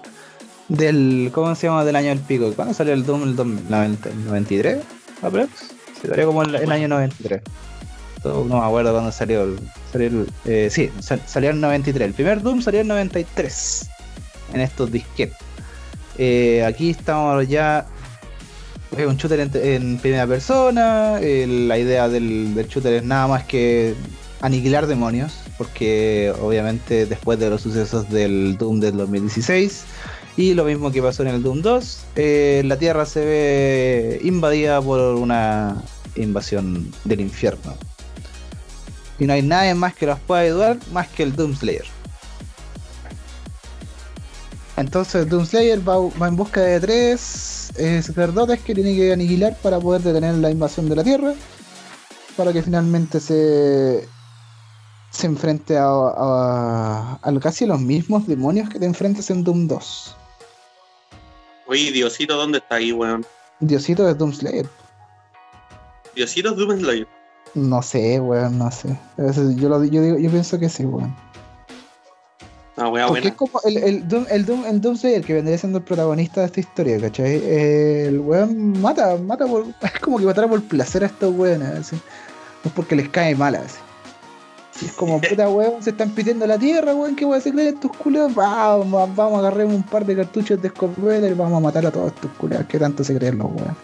Del. 0.69 1.31
¿Cómo 1.33 1.55
se 1.55 1.67
llama? 1.67 1.85
Del 1.85 1.97
año 1.97 2.09
del 2.09 2.21
pico. 2.21 2.53
¿Cuándo 2.55 2.75
salió 2.75 2.93
el 2.95 3.05
Doom? 3.05 3.23
¿El 3.23 3.37
2090, 3.37 4.09
el 4.11 4.25
93? 4.27 4.79
¿Aprox? 5.23 5.49
Se 6.01 6.09
salió 6.09 6.27
como 6.27 6.43
el, 6.43 6.55
el 6.55 6.71
año 6.73 6.89
93. 6.89 7.43
Todo- 8.23 8.45
No 8.45 8.61
me 8.61 8.67
acuerdo 8.67 8.93
cuándo 8.93 9.13
salió. 9.13 9.45
el- 9.45 9.59
salió 9.93 10.09
el- 10.09 10.29
eh, 10.45 10.69
sí, 10.71 10.91
sal- 11.01 11.23
salió 11.27 11.51
en 11.51 11.61
93. 11.61 12.09
El 12.09 12.15
primer 12.15 12.43
Doom 12.43 12.61
salió 12.63 12.81
en 12.81 12.89
93. 12.89 13.89
En 14.55 14.61
estos 14.61 14.91
disquetes. 14.93 15.37
Eh, 16.19 16.65
aquí 16.65 16.91
estamos 16.91 17.47
ya. 17.49 17.87
Es 18.97 19.05
un 19.07 19.17
shooter 19.17 19.41
en, 19.41 19.51
en 19.55 19.99
primera 19.99 20.27
persona. 20.27 21.19
eh, 21.21 21.47
la 21.47 21.77
idea 21.79 22.09
del, 22.09 22.55
del 22.55 22.67
shooter 22.69 22.95
es 22.95 23.05
nada 23.05 23.27
más 23.27 23.45
que 23.45 23.95
aniquilar 24.41 24.87
demonios, 24.87 25.35
porque 25.59 26.33
obviamente 26.41 27.05
después 27.07 27.39
de 27.39 27.51
los 27.51 27.63
sucesos 27.63 28.09
del 28.11 28.57
Doom 28.59 28.81
del 28.81 28.97
2016 28.97 29.85
y 30.37 30.53
lo 30.53 30.65
mismo 30.65 30.93
que 30.93 31.03
pasó 31.03 31.23
en 31.23 31.29
el 31.29 31.43
Doom 31.43 31.63
2, 31.63 31.99
eh, 32.17 32.63
la 32.67 32.79
Tierra 32.79 33.07
se 33.07 33.25
ve 33.25 34.21
invadida 34.23 34.83
por 34.83 35.01
una 35.01 35.83
invasión 36.15 36.93
del 37.05 37.21
infierno. 37.23 37.75
Y 39.19 39.27
no 39.27 39.33
hay 39.33 39.41
nadie 39.41 39.75
más 39.75 39.95
que 39.95 40.07
los 40.07 40.19
pueda 40.21 40.43
ayudar 40.43 40.79
más 40.93 41.09
que 41.09 41.23
el 41.23 41.35
Doomslayer. 41.35 41.87
Entonces 44.77 45.27
Doomslayer 45.27 45.89
va, 45.89 45.97
va 46.21 46.29
en 46.29 46.37
busca 46.37 46.61
de 46.61 46.81
tres 46.81 47.73
eh, 47.77 48.03
sacerdotes 48.03 48.61
que 48.61 48.75
tiene 48.75 48.95
que 48.95 49.15
aniquilar 49.15 49.57
para 49.63 49.81
poder 49.81 50.03
detener 50.03 50.35
la 50.35 50.51
invasión 50.51 50.87
de 50.91 50.97
la 50.97 51.05
Tierra. 51.05 51.33
Para 52.37 52.53
que 52.53 52.63
finalmente 52.63 53.21
se, 53.21 54.07
se 55.11 55.27
enfrente 55.27 55.79
a, 55.79 55.87
a, 55.89 57.19
a 57.23 57.41
casi 57.41 57.65
los 57.65 57.81
mismos 57.81 58.27
demonios 58.27 58.69
que 58.69 58.79
te 58.79 58.85
enfrentas 58.85 59.31
en 59.31 59.43
Doom 59.43 59.67
2. 59.67 60.17
Oye, 61.67 61.91
Diosito, 61.93 62.37
¿dónde 62.37 62.59
está 62.59 62.77
ahí, 62.77 62.93
weón? 62.93 63.27
Diosito 63.61 64.07
de 64.07 64.15
Doomslayer. 64.15 64.67
Diosito 66.15 66.51
es 66.51 66.57
Doom 66.57 66.79
Slayer. 66.81 67.07
No 67.55 67.83
sé, 67.83 68.21
weón, 68.21 68.59
no 68.59 68.71
sé. 68.71 68.99
Yo, 69.57 69.69
lo, 69.69 69.85
yo, 69.85 70.03
digo, 70.03 70.19
yo 70.19 70.31
pienso 70.31 70.59
que 70.59 70.69
sí, 70.69 70.85
weón. 70.85 71.15
Ah, 72.79 72.89
weá, 72.89 73.07
Porque 73.07 73.21
buena. 73.21 73.29
es 73.29 73.35
como 73.35 73.61
el, 73.65 73.77
el, 73.79 74.09
Doom, 74.09 74.27
el, 74.31 74.45
Doom, 74.45 74.65
el 74.67 74.81
Doomslayer 74.81 75.25
que 75.25 75.35
vendría 75.35 75.57
siendo 75.57 75.79
el 75.79 75.85
protagonista 75.85 76.41
de 76.41 76.47
esta 76.47 76.61
historia, 76.61 77.01
¿cachai? 77.01 77.43
El 77.45 78.21
weón 78.21 78.81
mata, 78.81 79.17
mata 79.17 79.47
por. 79.47 79.67
Es 79.83 80.01
como 80.01 80.19
que 80.19 80.25
matará 80.27 80.49
por 80.49 80.63
placer 80.63 81.03
a 81.03 81.07
estos 81.07 81.35
weones, 81.35 81.69
así. 81.69 81.97
No 81.97 82.69
es 82.69 82.73
porque 82.73 82.97
les 82.97 83.09
cae 83.09 83.35
mal, 83.35 83.55
así. 83.55 83.79
Y 84.83 84.87
es 84.87 84.93
como, 84.93 85.21
puta 85.21 85.49
weón, 85.49 85.83
se 85.83 85.91
están 85.91 86.11
pidiendo 86.11 86.47
la 86.47 86.59
tierra, 86.59 86.95
weón, 86.95 87.17
¿qué 87.17 87.25
voy 87.25 87.37
a 87.37 87.39
hacer 87.39 87.59
estos 87.59 87.91
culeros? 87.97 88.35
Vamos, 88.35 89.15
vamos 89.17 89.37
a 89.37 89.39
agarrar 89.39 89.67
un 89.67 89.83
par 89.83 90.05
de 90.05 90.17
cartuchos 90.17 90.61
de 90.61 90.69
escopeta 90.69 91.27
y 91.27 91.33
vamos 91.33 91.57
a 91.59 91.61
matar 91.61 91.87
a 91.87 91.91
todos 91.91 92.13
estos 92.13 92.31
culeros. 92.33 92.67
¿Qué 92.67 92.79
tanto 92.79 93.03
se 93.03 93.17
creen 93.17 93.39
los 93.39 93.47
weón? 93.47 93.77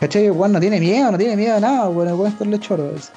¿Cachai? 0.00 0.30
Weón 0.30 0.52
no 0.52 0.60
tiene 0.60 0.78
miedo, 0.78 1.10
no 1.10 1.16
tiene 1.18 1.36
miedo 1.36 1.56
a 1.56 1.60
nada, 1.60 1.88
weón, 1.88 2.18
weón 2.20 2.52
el 2.52 2.60
choro, 2.60 2.92
así. 2.96 3.08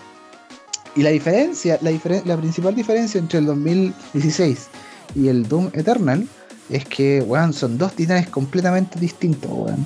Y 0.95 1.03
la 1.03 1.10
diferencia, 1.10 1.78
la, 1.82 1.91
diferen- 1.91 2.24
la 2.26 2.38
principal 2.38 2.74
diferencia 2.74 3.20
entre 3.20 3.40
el 3.40 3.45
2016 3.45 4.68
y 5.16 5.28
el 5.28 5.48
Doom 5.48 5.70
Eternal 5.74 6.28
es 6.70 6.86
que, 6.86 7.22
weón, 7.22 7.52
son 7.53 7.78
dos 7.78 7.94
titanes 7.94 8.30
completamente 8.30 8.99
distintos, 8.99 9.52
weón. 9.52 9.86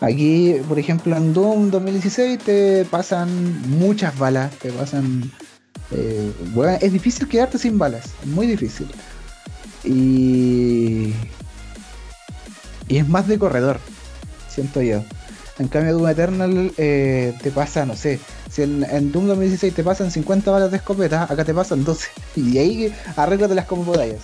Aquí, 0.00 0.56
por 0.68 0.78
ejemplo, 0.78 1.16
en 1.16 1.32
Doom 1.32 1.70
2016 1.70 2.38
te 2.38 2.84
pasan 2.86 3.28
muchas 3.78 4.18
balas, 4.18 4.50
te 4.58 4.70
pasan... 4.72 5.30
eh, 5.92 6.32
weón, 6.54 6.78
es 6.80 6.92
difícil 6.92 7.28
quedarte 7.28 7.58
sin 7.58 7.78
balas, 7.78 8.10
muy 8.24 8.46
difícil. 8.46 8.88
Y... 9.84 11.14
Y 12.88 12.98
es 12.98 13.08
más 13.08 13.26
de 13.26 13.38
corredor, 13.38 13.80
siento 14.48 14.80
yo. 14.80 15.02
En 15.58 15.68
cambio, 15.68 15.94
Doom 15.94 16.08
Eternal 16.08 16.72
eh, 16.76 17.34
te 17.42 17.50
pasa, 17.50 17.86
no 17.86 17.96
sé, 17.96 18.20
si 18.50 18.62
en, 18.62 19.10
Doom 19.10 19.26
2016 19.26 19.74
te 19.74 19.82
pasan 19.82 20.10
50 20.10 20.50
balas 20.50 20.70
de 20.70 20.76
escopeta, 20.76 21.24
acá 21.24 21.44
te 21.44 21.54
pasan 21.54 21.84
12. 21.84 22.08
Y 22.36 22.58
ahí 22.58 22.94
arréglatelas 23.16 23.66
como 23.66 23.84
podáis. 23.84 24.16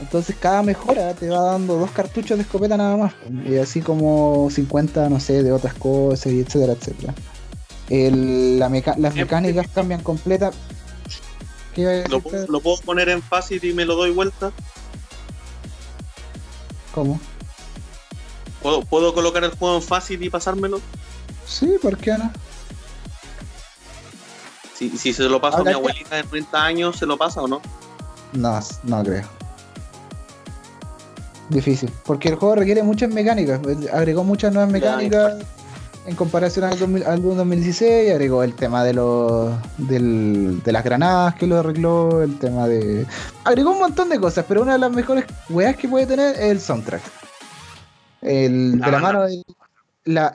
Entonces 0.00 0.36
cada 0.38 0.62
mejora 0.62 1.14
te 1.14 1.28
va 1.28 1.42
dando 1.42 1.76
dos 1.76 1.90
cartuchos 1.90 2.38
de 2.38 2.42
escopeta 2.42 2.76
nada 2.76 2.96
más. 2.96 3.14
Y 3.46 3.56
así 3.56 3.80
como 3.80 4.48
50, 4.50 5.08
no 5.08 5.18
sé, 5.18 5.42
de 5.42 5.52
otras 5.52 5.74
cosas, 5.74 6.32
y 6.32 6.40
etcétera, 6.40 6.74
etcétera. 6.74 7.14
El- 7.90 8.58
la 8.58 8.68
meca- 8.68 8.94
las 8.98 9.14
mecánicas 9.14 9.66
cambian 9.74 10.02
completa. 10.02 10.50
¿Qué 11.74 11.82
iba 11.82 11.90
a 11.92 12.08
¿Lo, 12.08 12.22
lo 12.48 12.60
puedo 12.60 12.76
poner 12.82 13.08
en 13.10 13.20
fácil 13.22 13.62
y 13.64 13.72
me 13.74 13.84
lo 13.84 13.96
doy 13.96 14.10
vuelta? 14.12 14.52
¿Cómo? 16.94 17.20
¿Puedo, 18.62 18.82
¿Puedo 18.82 19.14
colocar 19.14 19.42
el 19.44 19.50
juego 19.52 19.76
en 19.76 19.82
fácil 19.82 20.22
y 20.22 20.30
pasármelo? 20.30 20.80
Sí, 21.46 21.76
¿por 21.80 21.96
qué 21.96 22.12
no? 22.18 22.30
Si, 24.76 24.90
si 24.96 25.12
se 25.12 25.24
lo 25.24 25.40
paso 25.40 25.56
a 25.56 25.60
Ahora 25.60 25.70
mi 25.70 25.74
que- 25.74 25.80
abuelita 25.80 26.16
de 26.16 26.22
30 26.24 26.64
años, 26.64 26.96
¿se 26.96 27.06
lo 27.06 27.16
pasa 27.18 27.42
o 27.42 27.48
no? 27.48 27.60
No, 28.32 28.60
no 28.84 29.02
creo. 29.04 29.26
Difícil. 31.48 31.90
Porque 32.04 32.28
el 32.28 32.36
juego 32.36 32.54
requiere 32.54 32.82
muchas 32.82 33.10
mecánicas. 33.10 33.60
Agregó 33.92 34.22
muchas 34.24 34.52
nuevas 34.52 34.70
mecánicas 34.70 35.34
en 36.10 36.16
comparación 36.16 36.64
al, 36.66 36.78
2000 36.78 37.04
al 37.04 37.22
Doom 37.22 37.36
2016. 37.36 38.10
Agregó 38.12 38.42
el 38.42 38.54
tema 38.54 38.84
de 38.84 38.92
los 38.94 39.52
del- 39.78 40.62
de 40.62 40.72
las 40.72 40.84
granadas 40.84 41.34
que 41.36 41.46
lo 41.46 41.58
arregló. 41.58 42.22
El 42.22 42.38
tema 42.38 42.68
de. 42.68 43.06
Agregó 43.44 43.70
un 43.70 43.78
montón 43.78 44.08
de 44.08 44.18
cosas, 44.20 44.44
pero 44.48 44.62
una 44.62 44.72
de 44.74 44.78
las 44.80 44.92
mejores 44.92 45.24
weas 45.48 45.76
que 45.76 45.88
puede 45.88 46.06
tener 46.06 46.34
es 46.36 46.40
el 46.50 46.60
soundtrack. 46.60 47.02
El, 48.22 48.78
La 48.78 48.86
de 48.86 48.92
la 48.92 48.98
banda. 49.00 49.12
mano 49.12 49.26
de. 49.26 49.42
La, 50.04 50.34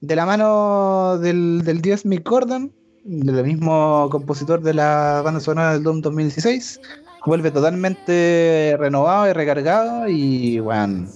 de 0.00 0.16
la 0.16 0.26
mano 0.26 1.18
del, 1.18 1.62
del 1.64 1.80
dios 1.80 2.04
Mick 2.04 2.28
Gordon, 2.28 2.72
del 3.04 3.44
mismo 3.44 4.08
compositor 4.10 4.60
de 4.60 4.74
la 4.74 5.22
banda 5.24 5.40
sonora 5.40 5.72
del 5.72 5.82
Doom 5.82 6.00
2016, 6.02 6.80
vuelve 7.24 7.50
totalmente 7.50 8.76
renovado 8.78 9.28
y 9.28 9.32
recargado 9.32 10.08
y 10.08 10.58
bueno, 10.60 11.08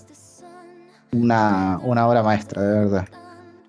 una, 1.13 1.79
una 1.83 2.07
obra 2.09 2.23
maestra, 2.23 2.63
de 2.63 2.79
verdad. 2.81 3.09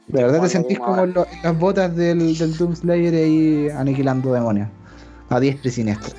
De 0.08 0.24
verdad 0.24 0.42
te 0.42 0.50
sentís 0.50 0.78
como 0.80 1.04
en, 1.04 1.14
lo- 1.14 1.26
en 1.26 1.42
las 1.44 1.58
botas 1.58 1.96
del, 1.96 2.38
del 2.38 2.58
Doom 2.58 2.76
Slayer 2.76 3.14
ahí 3.14 3.70
aniquilando 3.70 4.34
demonios. 4.34 4.68
A 5.30 5.40
diestra 5.40 5.70
y 5.70 5.72
siniestra. 5.72 6.14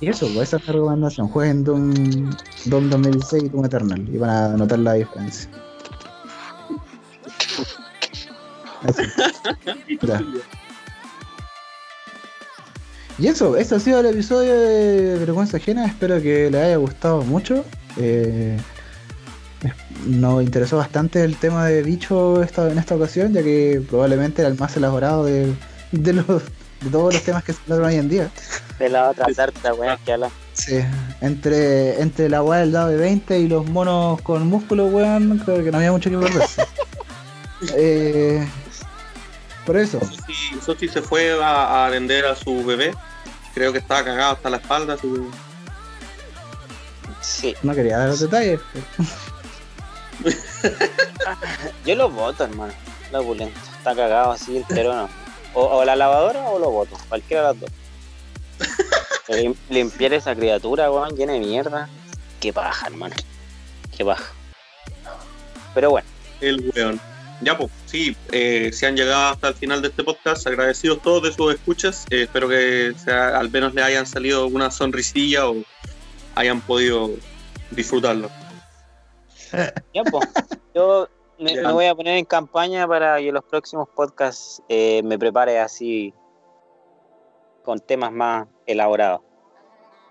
Y 0.00 0.08
eso, 0.08 0.26
pues 0.34 0.48
esa 0.48 0.56
es 0.58 0.66
mi 0.68 0.74
recomendación. 0.74 1.28
Jueguen 1.28 1.64
Doom, 1.64 2.30
Doom 2.66 2.90
2016 2.90 3.44
y 3.44 3.48
Doom 3.48 3.64
Eternal 3.64 4.08
y 4.08 4.16
van 4.16 4.30
a 4.30 4.48
notar 4.56 4.78
la 4.80 4.92
diferencia. 4.94 5.50
Eso. 8.86 9.02
Y 13.18 13.26
eso, 13.26 13.56
eso 13.56 13.76
ha 13.76 13.80
sido 13.80 13.98
el 14.00 14.06
episodio 14.06 14.54
de 14.54 15.18
Vergüenza 15.18 15.56
Ajena. 15.56 15.86
Espero 15.86 16.22
que 16.22 16.50
les 16.50 16.62
haya 16.62 16.76
gustado 16.76 17.22
mucho. 17.22 17.64
Eh, 17.96 18.56
nos 20.06 20.42
interesó 20.42 20.76
bastante 20.76 21.24
el 21.24 21.36
tema 21.36 21.66
de 21.66 21.82
bicho 21.82 22.42
esta, 22.42 22.70
en 22.70 22.78
esta 22.78 22.94
ocasión, 22.94 23.32
ya 23.32 23.42
que 23.42 23.82
probablemente 23.88 24.42
era 24.42 24.48
el 24.48 24.56
más 24.56 24.76
elaborado 24.76 25.24
de, 25.24 25.52
de, 25.90 26.12
los, 26.12 26.26
de 26.26 26.90
todos 26.92 27.12
los 27.12 27.22
temas 27.24 27.42
que 27.42 27.52
se 27.52 27.60
hablan 27.68 27.90
hoy 27.90 27.96
en 27.96 28.08
día. 28.08 28.30
De 28.78 28.88
la 28.88 29.10
otra 29.10 29.26
tarta, 29.34 29.74
weón, 29.74 29.98
que 30.04 30.12
habla. 30.12 30.30
Sí, 30.52 30.78
entre, 31.20 32.00
entre 32.00 32.28
la 32.28 32.44
weá 32.44 32.60
del 32.60 32.70
dado 32.70 32.88
de 32.88 32.96
20 32.96 33.38
y 33.40 33.48
los 33.48 33.68
monos 33.68 34.20
con 34.22 34.46
músculos, 34.46 34.92
weón, 34.92 35.38
creo 35.44 35.64
que 35.64 35.72
no 35.72 35.78
había 35.78 35.90
mucho 35.90 36.08
que 36.08 36.18
perderse. 36.18 36.62
eh, 37.74 38.46
por 39.66 39.76
eso, 39.76 40.00
Sochi, 40.00 40.60
Sochi 40.64 40.88
se 40.88 41.02
fue 41.02 41.42
a, 41.42 41.84
a 41.84 41.90
vender 41.90 42.24
a 42.26 42.36
su 42.36 42.64
bebé. 42.64 42.92
Creo 43.54 43.72
que 43.72 43.78
estaba 43.78 44.04
cagado 44.04 44.32
hasta 44.34 44.50
la 44.50 44.56
espalda. 44.58 44.94
así 44.94 45.08
que- 45.12 45.48
Sí, 47.20 47.54
no 47.62 47.74
quería 47.74 47.98
dar 47.98 48.08
los 48.08 48.20
detalles. 48.20 48.60
yo 51.84 51.94
lo 51.94 52.08
voto, 52.10 52.44
hermano. 52.44 52.72
La 53.12 53.20
opulenta. 53.20 53.58
Está 53.78 53.94
cagado 53.94 54.32
así 54.32 54.56
entero, 54.58 54.94
no. 54.94 55.08
O, 55.54 55.78
o 55.78 55.84
la 55.84 55.96
lavadora 55.96 56.40
o 56.48 56.58
lo 56.58 56.70
voto. 56.70 56.96
Cualquiera 57.08 57.42
de 57.42 57.48
las 57.48 57.60
dos. 57.60 57.70
Lim- 59.28 59.56
Limpiar 59.68 60.12
esa 60.14 60.34
criatura, 60.34 60.90
weón, 60.90 61.14
llena 61.16 61.32
de 61.34 61.40
mierda. 61.40 61.88
Qué 62.40 62.52
paja, 62.52 62.86
hermano. 62.86 63.14
Qué 63.96 64.04
paja. 64.04 64.24
Pero 65.74 65.90
bueno, 65.90 66.06
El 66.40 66.70
weón. 66.74 67.00
Ya, 67.40 67.56
pues, 67.56 67.70
sí, 67.86 68.16
eh, 68.32 68.70
si 68.72 68.84
han 68.86 68.96
llegado 68.96 69.32
hasta 69.32 69.48
el 69.48 69.54
final 69.54 69.80
de 69.80 69.88
este 69.88 70.02
podcast, 70.02 70.46
agradecidos 70.46 71.00
todos 71.02 71.22
de 71.22 71.32
sus 71.32 71.54
escuchas. 71.54 72.04
eh, 72.10 72.22
espero 72.22 72.48
que 72.48 72.94
sea, 72.96 73.38
al 73.38 73.50
menos 73.50 73.74
les 73.74 73.84
hayan 73.84 74.06
salido 74.06 74.46
una 74.48 74.70
sonrisilla 74.70 75.48
o 75.48 75.56
hayan 76.34 76.60
podido 76.60 77.10
disfrutarlo. 77.70 78.28
ya 79.94 80.02
pues. 80.04 80.28
Yo 80.74 81.08
me, 81.38 81.72
voy 81.72 81.86
a 81.86 81.94
poner 81.94 82.16
en 82.18 82.24
campaña 82.24 82.86
para 82.88 83.18
que 83.18 83.30
los 83.30 83.44
próximos 83.44 83.88
podcasts 83.94 84.62
eh, 84.68 85.00
me 85.04 85.18
prepare 85.18 85.60
así 85.60 86.12
con 87.64 87.78
temas 87.80 88.10
más 88.12 88.48
elaborados. 88.66 89.20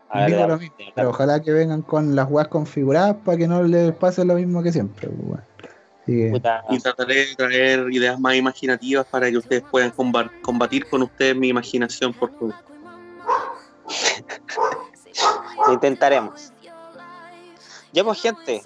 A 0.10 0.20
ver, 0.22 0.28
Digo 0.30 0.42
de- 0.44 0.48
lo 0.48 0.58
mismo, 0.58 0.76
de- 0.78 0.92
pero 0.96 1.10
ojalá 1.10 1.42
que 1.42 1.52
vengan 1.52 1.82
con 1.82 2.16
las 2.16 2.30
weas 2.30 2.48
configuradas 2.48 3.18
para 3.26 3.38
que 3.38 3.48
no 3.48 3.64
les 3.64 3.94
pase 3.94 4.24
lo 4.24 4.36
mismo 4.36 4.64
que 4.64 4.72
siempre. 4.72 5.10
pues. 5.10 5.42
Así 6.08 6.16
que, 6.18 6.30
puta, 6.32 6.64
Y 6.70 6.80
trataré 6.80 7.16
de 7.26 7.36
traer 7.36 7.92
ideas 7.92 8.18
más 8.20 8.36
imaginativas 8.36 9.06
para 9.08 9.30
que 9.30 9.38
ustedes 9.38 9.64
puedan 9.70 9.92
comba- 9.92 10.32
combatir 10.42 10.88
con 10.88 11.04
ustedes 11.04 11.36
mi 11.36 11.50
imaginación 11.50 12.14
por 12.14 12.32
favor. 12.32 12.56
Lo 15.68 15.74
intentaremos. 15.74 16.54
Ya 17.94 18.04
pues 18.04 18.22
gente, 18.22 18.62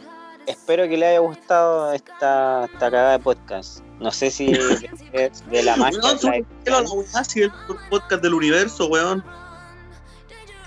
espero 0.46 0.84
que 0.88 0.98
les 0.98 1.10
haya 1.10 1.20
gustado 1.20 1.94
esta, 1.94 2.66
esta 2.66 2.78
cagada 2.80 3.12
de 3.14 3.20
podcast. 3.20 3.80
No 4.00 4.12
sé 4.12 4.30
si 4.30 4.52
de, 5.12 5.32
de 5.50 5.64
la 5.64 5.76
magia. 5.78 6.00
Weón, 6.04 6.46
la 6.66 6.84
la 7.14 7.24
si 7.24 7.42
el 7.42 7.52
podcast 7.90 8.22
del 8.22 8.34
universo, 8.34 8.88
weón. 8.88 9.24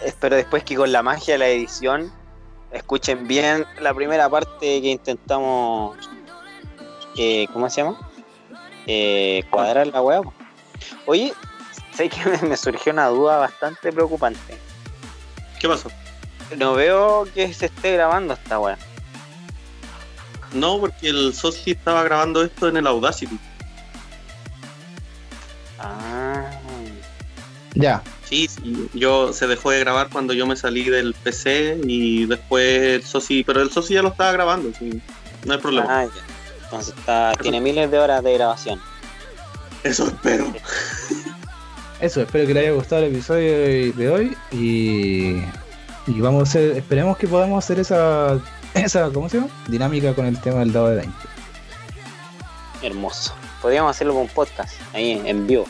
Espero 0.04 0.36
después 0.36 0.64
que 0.64 0.74
con 0.76 0.90
la 0.92 1.02
magia 1.02 1.34
de 1.34 1.38
la 1.38 1.48
edición 1.48 2.12
escuchen 2.72 3.26
bien 3.28 3.64
la 3.80 3.94
primera 3.94 4.28
parte 4.28 4.80
que 4.80 4.90
intentamos 4.90 5.96
eh, 7.16 7.46
¿cómo 7.52 7.68
se 7.70 7.82
llama? 7.82 7.98
Eh, 8.86 9.44
cuadrar 9.50 9.86
la 9.86 10.02
weá. 10.02 10.22
po. 10.22 10.32
Oye, 11.06 11.32
sé 11.94 12.08
que 12.08 12.24
me, 12.42 12.48
me 12.48 12.56
surgió 12.56 12.92
una 12.92 13.06
duda 13.08 13.38
bastante 13.38 13.92
preocupante. 13.92 14.58
¿Qué 15.60 15.68
pasó? 15.68 15.90
No 16.58 16.74
veo 16.74 17.26
que 17.34 17.52
se 17.54 17.66
esté 17.66 17.92
grabando 17.92 18.34
esta 18.34 18.58
weá. 18.58 18.76
No, 20.52 20.78
porque 20.78 21.08
el 21.08 21.34
Sosi 21.34 21.72
estaba 21.72 22.04
grabando 22.04 22.42
esto 22.44 22.68
en 22.68 22.76
el 22.76 22.86
Audacity. 22.86 23.38
Ah, 25.78 26.50
Ya. 27.74 28.02
Sí, 28.24 28.48
sí, 28.48 28.88
yo 28.94 29.32
se 29.32 29.46
dejó 29.46 29.70
de 29.70 29.80
grabar 29.80 30.08
cuando 30.10 30.32
yo 30.32 30.46
me 30.46 30.56
salí 30.56 30.84
del 30.84 31.12
PC 31.12 31.80
y 31.84 32.24
después 32.26 32.64
el 32.82 33.02
Sosi, 33.02 33.44
pero 33.44 33.60
el 33.60 33.70
Sosi 33.70 33.94
ya 33.94 34.02
lo 34.02 34.08
estaba 34.08 34.32
grabando, 34.32 34.70
sí, 34.78 35.00
no 35.44 35.52
hay 35.54 35.58
problema. 35.60 35.86
ah, 36.00 36.04
ya. 36.06 36.22
Entonces 36.74 36.94
está, 36.98 37.32
tiene 37.40 37.60
miles 37.60 37.90
de 37.90 37.98
horas 37.98 38.22
de 38.24 38.34
grabación. 38.34 38.80
Eso 39.84 40.06
espero. 40.08 40.52
Eso, 42.00 42.22
espero 42.22 42.46
que 42.46 42.54
les 42.54 42.64
haya 42.64 42.72
gustado 42.72 43.02
el 43.04 43.12
episodio 43.12 43.92
de 43.94 44.10
hoy 44.10 44.36
y, 44.50 45.36
y 46.10 46.20
vamos 46.20 46.40
a 46.40 46.42
hacer, 46.50 46.76
esperemos 46.76 47.16
que 47.16 47.28
podamos 47.28 47.62
hacer 47.64 47.78
esa, 47.78 48.38
esa, 48.74 49.10
¿cómo 49.10 49.28
se 49.28 49.38
llama? 49.38 49.50
Dinámica 49.68 50.14
con 50.14 50.26
el 50.26 50.40
tema 50.40 50.60
del 50.60 50.72
dado 50.72 50.88
de 50.90 50.96
20. 50.96 51.14
Hermoso. 52.82 53.34
Podríamos 53.62 53.90
hacerlo 53.92 54.14
con 54.14 54.22
un 54.22 54.28
podcast, 54.28 54.74
ahí 54.92 55.22
en 55.24 55.46
vivo. 55.46 55.66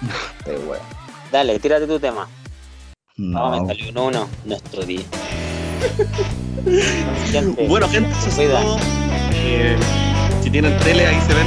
Está 0.38 0.52
bueno. 0.66 0.84
Dale, 1.32 1.58
tírate 1.58 1.86
tu 1.86 1.98
tema. 1.98 2.28
Vamos, 3.16 3.58
No, 3.58 3.64
me 3.64 3.74
salió 3.74 3.90
uno, 3.90 4.04
uno, 4.06 4.28
nuestro 4.44 4.82
día. 4.84 5.00
Gente, 7.30 7.66
Bueno, 7.68 7.88
gente, 7.88 8.10
eso 8.10 8.28
es 8.28 8.34
cuida. 8.34 8.60
todo. 8.62 8.78
Eh, 9.32 9.76
si 10.48 10.52
tienen 10.52 10.78
tele, 10.78 11.06
ahí 11.06 11.20
se 11.26 11.34
ven. 11.34 11.46